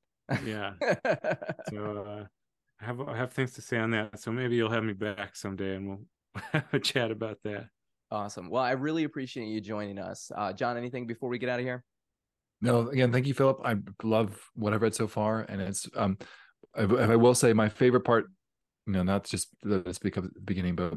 Yeah. 0.46 0.74
so 1.70 2.06
uh, 2.08 2.26
I 2.82 2.86
have 2.86 3.02
I 3.02 3.18
have 3.18 3.34
things 3.34 3.54
to 3.54 3.62
say 3.62 3.78
on 3.78 3.92
that. 3.92 4.20
So 4.20 4.32
maybe 4.32 4.56
you'll 4.56 4.72
have 4.72 4.84
me 4.84 4.94
back 4.94 5.36
someday 5.36 5.76
and 5.76 5.88
we'll 5.88 6.02
have 6.52 6.74
a 6.74 6.80
chat 6.80 7.12
about 7.12 7.40
that. 7.44 7.68
Awesome. 8.12 8.50
Well, 8.50 8.64
I 8.64 8.72
really 8.72 9.06
appreciate 9.06 9.48
you 9.48 9.60
joining 9.60 9.98
us. 9.98 10.32
Uh, 10.36 10.54
John, 10.54 10.78
anything 10.78 11.08
before 11.08 11.30
we 11.30 11.40
get 11.40 11.50
out 11.50 11.60
of 11.60 11.66
here? 11.66 11.84
No, 12.62 12.88
again, 12.90 13.12
thank 13.12 13.28
you, 13.28 13.34
Philip. 13.34 13.60
I 13.66 13.76
love 14.04 14.40
what 14.54 14.74
I've 14.74 14.82
read 14.82 14.96
so 14.96 15.08
far, 15.08 15.42
and 15.42 15.60
it's 15.60 15.90
um, 15.96 16.18
I, 16.76 16.84
I 16.84 17.16
will 17.16 17.36
say 17.36 17.52
my 17.52 17.68
favorite 17.68 18.06
part 18.06 18.28
you 18.86 18.94
know, 18.94 19.04
not 19.04 19.26
just 19.26 19.50
the 19.62 19.94
speak 19.94 20.18
of 20.18 20.26
the 20.26 20.40
beginning, 20.44 20.76
but 20.76 20.96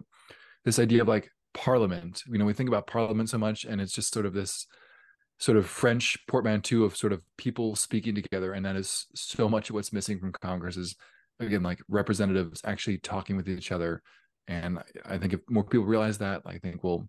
this 0.65 0.79
idea 0.79 1.03
of 1.03 1.09
like 1.09 1.31
parliament. 1.55 2.23
You 2.27 2.39
know, 2.39 2.45
we 2.45 2.53
think 2.53 2.69
about 2.69 2.87
parliament 2.87 3.31
so 3.31 3.39
much, 3.39 3.65
and 3.65 3.81
it's 3.81 3.93
just 3.93 4.13
sort 4.13 4.27
of 4.27 4.35
this 4.35 4.67
sort 5.39 5.59
of 5.59 5.67
French 5.67 6.19
portmanteau 6.27 6.83
of 6.83 6.97
sort 6.97 7.13
of 7.13 7.23
people 7.37 7.77
speaking 7.77 8.15
together, 8.15 8.53
and 8.53 8.65
that 8.65 8.77
is 8.77 9.07
so 9.15 9.49
much 9.49 9.69
of 9.69 9.75
what's 9.75 9.93
missing 9.93 10.19
from 10.19 10.33
Congress 10.33 10.77
is 10.77 10.97
again 11.41 11.63
like 11.63 11.81
representatives 11.89 12.63
actually 12.65 12.99
talking 12.99 13.37
with 13.37 13.49
each 13.49 13.73
other. 13.73 14.03
And 14.49 14.79
I 15.05 15.19
think 15.19 15.33
if 15.33 15.41
more 15.51 15.65
people 15.65 15.87
realize 15.87 16.19
that, 16.19 16.43
I 16.47 16.59
think 16.59 16.83
we'll 16.83 17.09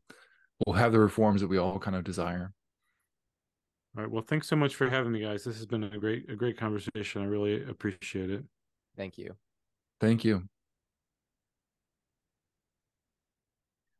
we'll 0.65 0.75
have 0.75 0.91
the 0.91 0.99
reforms 0.99 1.41
that 1.41 1.47
we 1.47 1.57
all 1.57 1.79
kind 1.79 1.95
of 1.95 2.03
desire. 2.03 2.51
All 3.95 4.03
right. 4.03 4.11
Well, 4.11 4.23
thanks 4.23 4.47
so 4.47 4.55
much 4.55 4.75
for 4.75 4.89
having 4.89 5.11
me, 5.11 5.21
guys. 5.21 5.43
This 5.43 5.57
has 5.57 5.65
been 5.65 5.83
a 5.83 5.97
great 5.97 6.29
a 6.29 6.35
great 6.35 6.57
conversation. 6.57 7.21
I 7.21 7.25
really 7.25 7.63
appreciate 7.63 8.29
it. 8.29 8.43
Thank 8.95 9.17
you. 9.17 9.35
Thank 9.99 10.25
you. 10.25 10.43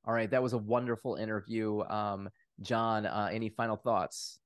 All 0.06 0.14
right, 0.14 0.32
that 0.32 0.42
was 0.42 0.54
a 0.54 0.58
wonderful 0.58 1.16
interview. 1.16 1.82
Um, 1.82 2.30
John, 2.62 3.06
uh, 3.06 3.30
any 3.32 3.50
final 3.50 3.76
thoughts? 3.76 4.40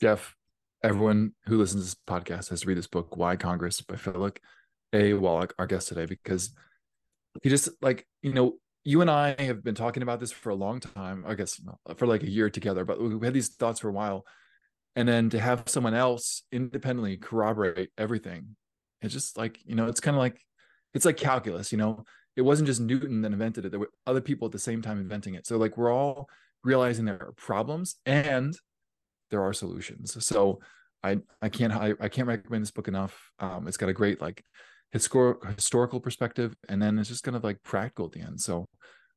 Jeff, 0.00 0.34
everyone 0.82 1.32
who 1.46 1.58
listens 1.58 1.82
to 1.82 1.86
this 1.86 1.96
podcast 2.06 2.50
has 2.50 2.60
to 2.60 2.68
read 2.68 2.76
this 2.76 2.86
book, 2.86 3.16
Why 3.16 3.36
Congress 3.36 3.80
by 3.80 3.96
Philip 3.96 4.38
A. 4.92 5.14
Wallach, 5.14 5.54
our 5.58 5.66
guest 5.66 5.88
today, 5.88 6.06
because 6.06 6.50
he 7.42 7.48
just 7.48 7.70
like, 7.80 8.06
you 8.22 8.32
know, 8.32 8.54
you 8.84 9.00
and 9.00 9.10
I 9.10 9.34
have 9.42 9.64
been 9.64 9.74
talking 9.74 10.02
about 10.02 10.20
this 10.20 10.30
for 10.30 10.50
a 10.50 10.54
long 10.54 10.78
time, 10.78 11.24
I 11.26 11.34
guess 11.34 11.60
for 11.96 12.06
like 12.06 12.22
a 12.22 12.30
year 12.30 12.50
together, 12.50 12.84
but 12.84 13.00
we 13.00 13.26
had 13.26 13.34
these 13.34 13.48
thoughts 13.48 13.80
for 13.80 13.88
a 13.88 13.92
while. 13.92 14.24
And 14.94 15.08
then 15.08 15.28
to 15.30 15.40
have 15.40 15.64
someone 15.66 15.94
else 15.94 16.42
independently 16.52 17.16
corroborate 17.16 17.90
everything, 17.98 18.56
it's 19.02 19.12
just 19.12 19.36
like, 19.36 19.58
you 19.64 19.74
know, 19.74 19.86
it's 19.86 20.00
kind 20.00 20.16
of 20.16 20.20
like, 20.20 20.40
it's 20.94 21.04
like 21.04 21.16
calculus, 21.16 21.72
you 21.72 21.78
know, 21.78 22.04
it 22.36 22.42
wasn't 22.42 22.66
just 22.66 22.80
Newton 22.80 23.22
that 23.22 23.32
invented 23.32 23.64
it. 23.64 23.70
There 23.70 23.80
were 23.80 23.90
other 24.06 24.20
people 24.20 24.46
at 24.46 24.52
the 24.52 24.58
same 24.58 24.82
time 24.82 25.00
inventing 25.00 25.34
it. 25.34 25.46
So 25.46 25.56
like 25.56 25.76
we're 25.76 25.92
all 25.92 26.28
realizing 26.64 27.04
there 27.04 27.20
are 27.20 27.32
problems 27.36 27.96
and 28.04 28.56
there 29.30 29.42
are 29.42 29.52
solutions. 29.52 30.24
So 30.24 30.60
I 31.02 31.18
I 31.42 31.48
can't 31.48 31.72
I, 31.72 31.94
I 32.00 32.08
can't 32.08 32.28
recommend 32.28 32.62
this 32.62 32.70
book 32.70 32.88
enough. 32.88 33.30
Um, 33.38 33.66
it's 33.68 33.76
got 33.76 33.88
a 33.88 33.94
great 33.94 34.20
like 34.20 34.42
historical 34.92 35.50
historical 35.50 36.00
perspective, 36.00 36.54
and 36.68 36.80
then 36.80 36.98
it's 36.98 37.08
just 37.08 37.22
kind 37.22 37.36
of 37.36 37.44
like 37.44 37.62
practical 37.62 38.06
at 38.06 38.12
the 38.12 38.20
end. 38.20 38.40
So 38.40 38.66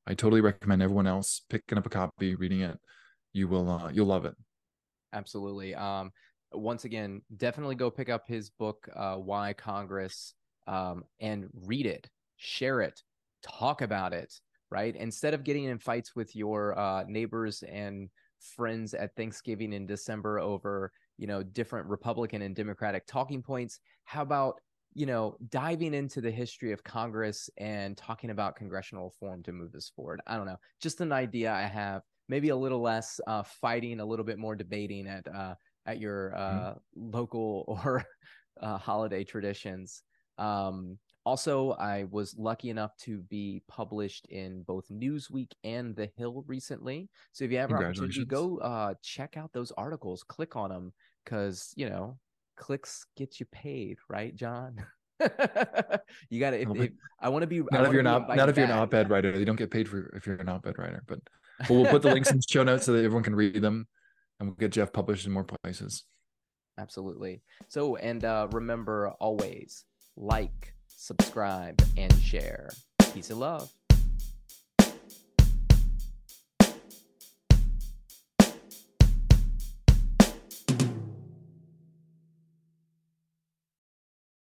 I 0.06 0.14
totally 0.14 0.42
recommend 0.42 0.82
everyone 0.82 1.08
else 1.08 1.42
picking 1.50 1.78
up 1.78 1.86
a 1.86 1.90
copy, 1.90 2.36
reading 2.36 2.62
it. 2.62 2.78
You 3.34 3.48
will 3.48 3.70
uh, 3.70 3.90
you'll 3.90 4.08
love 4.08 4.26
it. 4.26 4.36
Absolutely. 5.14 5.76
Um, 5.76 6.12
once 6.52 6.86
again, 6.86 7.22
definitely 7.38 7.76
go 7.76 7.92
pick 7.92 8.10
up 8.10 8.28
his 8.28 8.50
book, 8.50 8.90
uh, 8.96 9.16
Why 9.16 9.54
Congress, 9.54 10.34
um, 10.68 11.04
and 11.20 11.48
read 11.54 11.86
it, 11.86 12.10
share 12.38 12.82
it, 12.82 13.02
talk 13.44 13.82
about 13.82 14.14
it. 14.14 14.34
Right. 14.72 14.96
Instead 14.96 15.34
of 15.34 15.44
getting 15.44 15.66
in 15.66 15.80
fights 15.80 16.16
with 16.16 16.36
your 16.36 16.78
uh, 16.78 17.04
neighbors 17.08 17.64
and 17.64 18.10
friends 18.56 18.94
at 18.94 19.16
Thanksgiving 19.16 19.74
in 19.74 19.86
December 19.88 20.40
over 20.40 20.92
you 21.18 21.28
know 21.28 21.44
different 21.44 21.88
Republican 21.88 22.42
and 22.42 22.56
Democratic 22.56 23.06
talking 23.08 23.42
points, 23.42 23.80
how 24.06 24.22
about 24.22 24.56
you 24.94 25.06
know, 25.06 25.38
diving 25.50 25.94
into 25.94 26.22
the 26.22 26.32
history 26.32 26.72
of 26.72 26.84
Congress 26.84 27.50
and 27.58 27.96
talking 27.96 28.32
about 28.32 28.56
congressional 28.56 29.06
reform 29.06 29.44
to 29.44 29.52
move 29.52 29.72
this 29.72 29.92
forward. 29.96 30.22
I 30.26 30.36
don't 30.36 30.46
know, 30.46 30.58
just 30.82 31.02
an 31.02 31.12
idea 31.12 31.52
I 31.52 31.64
have. 31.64 32.02
Maybe 32.28 32.50
a 32.50 32.56
little 32.56 32.82
less 32.82 33.20
uh, 33.26 33.44
fighting, 33.44 34.00
a 34.00 34.06
little 34.06 34.26
bit 34.26 34.38
more 34.38 34.56
debating 34.56 35.08
at 35.08 35.28
uh, 35.34 35.56
at 35.86 36.00
your 36.00 36.32
mm-hmm. 36.32 36.42
uh, 36.42 36.70
mm-hmm. 36.72 37.12
local 37.16 37.64
or 37.86 38.06
uh, 38.62 38.78
holiday 38.78 39.24
traditions. 39.24 40.04
Um, 40.38 40.98
also, 41.26 41.72
I 41.74 42.06
was 42.10 42.36
lucky 42.38 42.70
enough 42.70 42.96
to 43.02 43.20
be 43.30 43.62
published 43.68 44.26
in 44.28 44.64
both 44.64 44.86
Newsweek 44.90 45.52
and 45.64 45.96
The 45.96 46.10
Hill 46.18 46.44
recently. 46.48 47.10
So 47.34 47.46
if 47.46 47.52
you 47.52 47.58
have 47.58 47.70
an 47.72 47.78
opportunity, 47.78 48.26
go 48.26 48.58
uh, 48.58 48.94
check 49.04 49.38
out 49.38 49.52
those 49.54 49.72
articles, 49.74 50.24
click 50.24 50.56
on 50.56 50.70
them, 50.70 50.94
because 51.24 51.74
you 51.76 51.90
know 51.90 52.18
clicks 52.56 53.06
get 53.18 53.40
you 53.40 53.46
paid, 53.52 53.98
right, 54.08 54.36
John? 54.36 54.84
you 56.30 56.40
got 56.40 56.52
to. 56.52 56.90
I 57.20 57.30
want 57.30 57.44
to 57.44 57.48
be. 57.48 57.62
Not 57.72 57.86
if 57.86 57.94
you're 57.94 58.04
not. 58.04 58.36
Not 58.36 58.50
if 58.50 58.58
you're 58.58 58.66
an 58.66 58.72
op-ed 58.72 59.10
writer. 59.10 59.38
You 59.38 59.46
don't 59.46 59.56
get 59.56 59.72
paid 59.72 59.88
for 59.88 60.14
if 60.16 60.26
you're 60.26 60.38
an 60.38 60.50
op-ed 60.50 60.78
writer. 60.78 61.04
But, 61.08 61.20
but 61.60 61.70
we'll 61.70 61.86
put 61.86 62.02
the 62.02 62.14
links 62.14 62.32
in 62.32 62.38
the 62.38 62.44
show 62.50 62.64
notes 62.64 62.86
so 62.86 62.94
that 62.94 63.00
everyone 63.04 63.24
can 63.24 63.36
read 63.36 63.62
them, 63.62 63.88
and 64.40 64.50
we'll 64.50 64.56
get 64.56 64.72
Jeff 64.72 64.94
published 64.94 65.26
in 65.26 65.32
more 65.32 65.46
places. 65.64 66.04
Absolutely. 66.78 67.42
So, 67.68 67.98
and 67.98 68.24
uh, 68.24 68.48
remember 68.52 69.10
always 69.20 69.84
like, 70.16 70.74
subscribe, 71.00 71.82
and 71.98 72.14
share. 72.20 72.70
Peace 73.14 73.30
and 73.30 73.40
love. 73.40 73.72